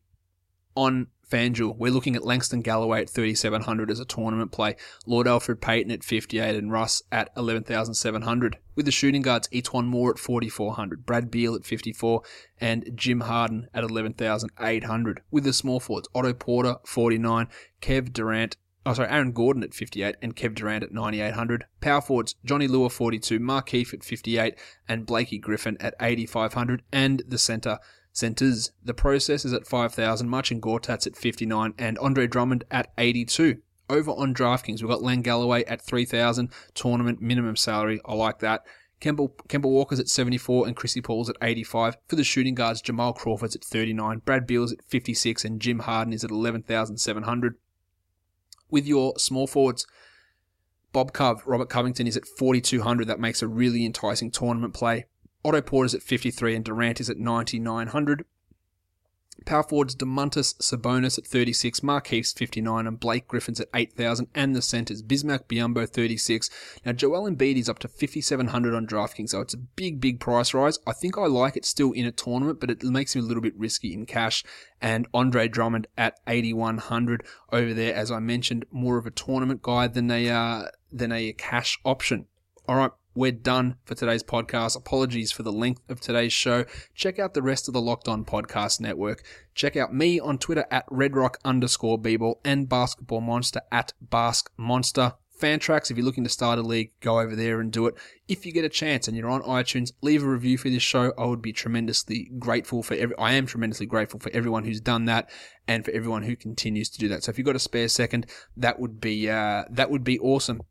on 0.75 1.07
FanDuel, 1.29 1.77
we're 1.77 1.91
looking 1.91 2.15
at 2.15 2.25
Langston 2.25 2.61
Galloway 2.61 3.01
at 3.01 3.09
3,700 3.09 3.91
as 3.91 3.99
a 3.99 4.05
tournament 4.05 4.51
play, 4.51 4.75
Lord 5.05 5.27
Alfred 5.27 5.61
Payton 5.61 5.91
at 5.91 6.03
58, 6.03 6.55
and 6.55 6.71
Russ 6.71 7.03
at 7.11 7.29
11,700. 7.37 8.57
With 8.75 8.85
the 8.85 8.91
shooting 8.91 9.21
guards, 9.21 9.47
E'Twaun 9.49 9.85
Moore 9.85 10.11
at 10.11 10.19
4,400, 10.19 11.05
Brad 11.05 11.29
Beal 11.29 11.55
at 11.55 11.65
54, 11.65 12.23
and 12.59 12.89
Jim 12.95 13.21
Harden 13.21 13.67
at 13.73 13.83
11,800. 13.83 15.21
With 15.29 15.43
the 15.43 15.53
small 15.53 15.79
forwards, 15.79 16.09
Otto 16.15 16.33
Porter 16.33 16.77
49, 16.85 17.47
Kev 17.81 18.11
Durant 18.11 18.57
Oh, 18.85 18.93
sorry, 18.93 19.09
Aaron 19.09 19.33
Gordon 19.33 19.61
at 19.61 19.73
58 19.73 20.15
and 20.21 20.35
Kev 20.35 20.55
Durant 20.55 20.83
at 20.83 20.93
9,800. 20.93 21.65
Power 21.81 22.01
forwards, 22.01 22.35
Johnny 22.45 22.67
Leuer 22.67 22.89
42, 22.89 23.39
Markieff 23.39 23.93
at 23.93 24.03
58 24.03 24.55
and 24.87 25.05
Blakey 25.05 25.37
Griffin 25.37 25.77
at 25.81 25.93
8,500. 25.99 26.81
And 26.91 27.21
the 27.27 27.37
centre, 27.37 27.79
Centers, 28.19 28.71
the 28.83 28.93
process 28.93 29.45
is 29.45 29.53
at 29.53 29.65
5,000, 29.65 30.27
Marcin 30.29 30.59
Gortats 30.59 31.07
at 31.07 31.15
59, 31.15 31.73
and 31.77 31.97
Andre 31.99 32.27
Drummond 32.27 32.65
at 32.69 32.91
82. 32.97 33.57
Over 33.89 34.11
on 34.11 34.33
DraftKings, 34.33 34.81
we've 34.81 34.89
got 34.89 35.01
Len 35.01 35.21
Galloway 35.21 35.63
at 35.63 35.81
3,000, 35.81 36.51
tournament 36.73 37.21
minimum 37.21 37.55
salary. 37.55 38.01
I 38.05 38.13
like 38.13 38.39
that. 38.39 38.61
Kemba, 39.01 39.31
Kemba 39.47 39.69
Walker's 39.69 39.99
at 39.99 40.09
74 40.09 40.67
and 40.67 40.75
Chrissy 40.75 41.01
Paul's 41.01 41.29
at 41.29 41.37
85. 41.41 41.95
For 42.07 42.15
the 42.17 42.23
shooting 42.23 42.53
guards, 42.53 42.81
Jamal 42.81 43.13
Crawford's 43.13 43.55
at 43.55 43.63
39, 43.63 44.19
Brad 44.25 44.45
Beal's 44.45 44.73
at 44.73 44.83
56, 44.87 45.45
and 45.45 45.61
Jim 45.61 45.79
Harden 45.79 46.13
is 46.13 46.23
at 46.23 46.31
11,700. 46.31 47.55
With 48.69 48.85
your 48.85 49.17
small 49.17 49.47
forwards, 49.47 49.87
Bob 50.91 51.13
Cove, 51.13 51.43
Robert 51.45 51.69
Covington 51.69 52.07
is 52.07 52.17
at 52.17 52.27
4,200. 52.27 53.07
That 53.07 53.19
makes 53.19 53.41
a 53.41 53.47
really 53.47 53.85
enticing 53.85 54.29
tournament 54.29 54.73
play. 54.73 55.05
Otto 55.43 55.61
Porter's 55.61 55.95
at 55.95 56.03
53 56.03 56.55
and 56.55 56.65
Durant 56.65 56.99
is 56.99 57.09
at 57.09 57.17
9,900. 57.17 58.25
Power 59.45 59.63
forwards 59.63 59.95
Domantas 59.95 60.55
Sabonis 60.57 61.17
at 61.17 61.25
36, 61.25 61.81
Marquise 61.81 62.33
59, 62.33 62.85
and 62.85 62.99
Blake 62.99 63.27
Griffin's 63.27 63.59
at 63.59 63.69
8,000, 63.73 64.27
and 64.35 64.55
the 64.55 64.61
centers 64.61 65.01
Bismack 65.01 65.47
Biyombo 65.47 65.87
36. 65.89 66.49
Now 66.85 66.91
Joel 66.91 67.29
Embiid 67.29 67.55
is 67.55 67.69
up 67.69 67.79
to 67.79 67.87
5,700 67.87 68.75
on 68.75 68.85
DraftKings, 68.85 69.29
so 69.29 69.41
it's 69.41 69.53
a 69.53 69.57
big, 69.57 70.01
big 70.01 70.19
price 70.19 70.53
rise. 70.53 70.79
I 70.85 70.93
think 70.93 71.17
I 71.17 71.25
like 71.25 71.55
it 71.55 71.65
still 71.65 71.91
in 71.91 72.05
a 72.05 72.11
tournament, 72.11 72.59
but 72.59 72.69
it 72.69 72.83
makes 72.83 73.15
me 73.15 73.21
a 73.21 73.25
little 73.25 73.41
bit 73.41 73.57
risky 73.57 73.93
in 73.93 74.05
cash. 74.05 74.43
And 74.81 75.07
Andre 75.13 75.47
Drummond 75.47 75.87
at 75.97 76.19
8,100 76.27 77.23
over 77.51 77.73
there, 77.73 77.95
as 77.95 78.11
I 78.11 78.19
mentioned, 78.19 78.65
more 78.71 78.97
of 78.97 79.05
a 79.05 79.11
tournament 79.11 79.61
guy 79.61 79.87
than 79.87 80.11
a 80.11 80.29
uh, 80.29 80.65
than 80.91 81.11
a 81.11 81.33
cash 81.33 81.79
option. 81.85 82.25
All 82.67 82.75
right, 82.75 82.91
we're 83.15 83.31
done 83.31 83.75
for 83.85 83.95
today's 83.95 84.23
podcast. 84.23 84.77
Apologies 84.77 85.31
for 85.31 85.43
the 85.43 85.51
length 85.51 85.81
of 85.89 85.99
today's 85.99 86.33
show. 86.33 86.65
Check 86.93 87.19
out 87.19 87.33
the 87.33 87.41
rest 87.41 87.67
of 87.67 87.73
the 87.73 87.81
Locked 87.81 88.07
On 88.07 88.23
Podcast 88.23 88.79
Network. 88.79 89.23
Check 89.55 89.75
out 89.75 89.93
me 89.93 90.19
on 90.19 90.37
Twitter 90.37 90.65
at 90.71 90.87
redrock 90.87 91.35
underscore 91.43 91.99
bball 91.99 92.35
and 92.45 92.69
Basketball 92.69 93.21
Monster 93.21 93.61
at 93.71 93.93
Bask 94.01 94.51
Monster. 94.57 95.13
Fantrax, 95.39 95.89
if 95.89 95.97
you're 95.97 96.05
looking 96.05 96.25
to 96.25 96.29
start 96.29 96.59
a 96.59 96.61
league, 96.61 96.91
go 96.99 97.19
over 97.19 97.35
there 97.35 97.61
and 97.61 97.71
do 97.71 97.87
it. 97.87 97.95
If 98.27 98.45
you 98.45 98.51
get 98.51 98.65
a 98.65 98.69
chance 98.69 99.07
and 99.07 99.15
you're 99.15 99.29
on 99.29 99.41
iTunes, 99.43 99.93
leave 100.01 100.21
a 100.21 100.27
review 100.27 100.57
for 100.57 100.69
this 100.69 100.83
show. 100.83 101.13
I 101.17 101.25
would 101.25 101.41
be 101.41 101.53
tremendously 101.53 102.29
grateful 102.37 102.83
for 102.83 102.93
every, 102.95 103.17
I 103.17 103.33
am 103.33 103.45
tremendously 103.45 103.85
grateful 103.85 104.19
for 104.19 104.29
everyone 104.33 104.65
who's 104.65 104.81
done 104.81 105.05
that 105.05 105.29
and 105.67 105.85
for 105.85 105.91
everyone 105.91 106.23
who 106.23 106.35
continues 106.35 106.89
to 106.89 106.99
do 106.99 107.07
that. 107.07 107.23
So 107.23 107.29
if 107.29 107.37
you've 107.37 107.45
got 107.47 107.55
a 107.55 107.59
spare 107.59 107.87
second, 107.87 108.25
that 108.57 108.79
would 108.79 108.99
be, 108.99 109.29
uh, 109.29 109.63
that 109.69 109.89
would 109.89 110.03
be 110.03 110.19
awesome. 110.19 110.61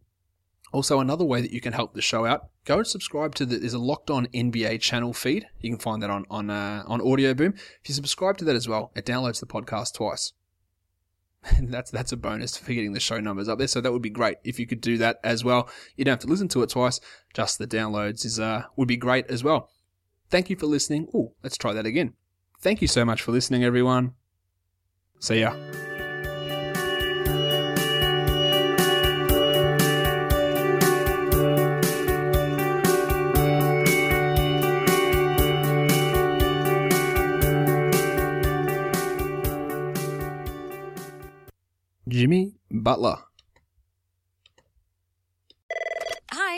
Also, 0.73 1.01
another 1.01 1.25
way 1.25 1.41
that 1.41 1.51
you 1.51 1.61
can 1.61 1.73
help 1.73 1.95
the 1.95 2.03
show 2.03 2.27
out, 2.27 2.49
go 2.65 2.79
and 2.79 2.87
subscribe 2.87 3.35
to 3.37 3.47
the, 3.47 3.59
there's 3.59 3.75
a 3.75 3.79
Locked 3.79 4.11
On 4.11 4.27
NBA 4.27 4.81
channel 4.81 5.13
feed. 5.13 5.47
You 5.61 5.71
can 5.71 5.79
find 5.79 6.03
that 6.03 6.11
on, 6.11 6.27
on, 6.31 6.51
uh, 6.51 6.85
on 6.87 7.01
Audio 7.01 7.35
Boom. 7.35 7.55
If 7.55 7.89
you 7.89 7.95
subscribe 7.95 8.37
to 8.39 8.45
that 8.45 8.57
as 8.57 8.69
well, 8.69 8.93
it 8.95 9.07
downloads 9.07 9.41
the 9.41 9.47
podcast 9.47 9.95
twice. 9.95 10.33
that's, 11.63 11.91
that's 11.91 12.13
a 12.13 12.17
bonus 12.17 12.57
for 12.57 12.73
getting 12.73 12.93
the 12.93 13.01
show 13.01 13.21
numbers 13.21 13.49
up 13.49 13.59
there. 13.59 13.69
So 13.69 13.81
that 13.81 13.93
would 13.93 14.03
be 14.03 14.11
great 14.11 14.37
if 14.45 14.59
you 14.59 14.67
could 14.67 14.81
do 14.81 14.99
that 14.99 15.21
as 15.25 15.45
well. 15.45 15.69
You 15.97 16.05
don't 16.05 16.13
have 16.13 16.21
to 16.21 16.27
listen 16.27 16.49
to 16.49 16.63
it 16.63 16.71
twice. 16.71 17.01
Just 17.33 17.59
the 17.59 17.67
downloads 17.67 18.25
is, 18.25 18.39
uh, 18.39 18.65
would 18.77 18.89
be 18.89 18.97
great 18.97 19.27
as 19.31 19.43
well. 19.43 19.71
Thank 20.31 20.51
you 20.51 20.57
for 20.57 20.67
listening. 20.67 21.09
Oh, 21.15 21.33
let's 21.43 21.57
try 21.57 21.73
that 21.73 21.87
again. 21.87 22.15
Thank 22.61 22.83
you 22.83 22.89
so 22.89 23.05
much 23.05 23.23
for 23.23 23.33
listening, 23.33 23.65
everyone. 23.65 24.15
See 25.21 25.41
ya. 25.41 25.55
Jimmy 42.19 42.53
Butler. 42.69 43.17
Hi, 46.33 46.58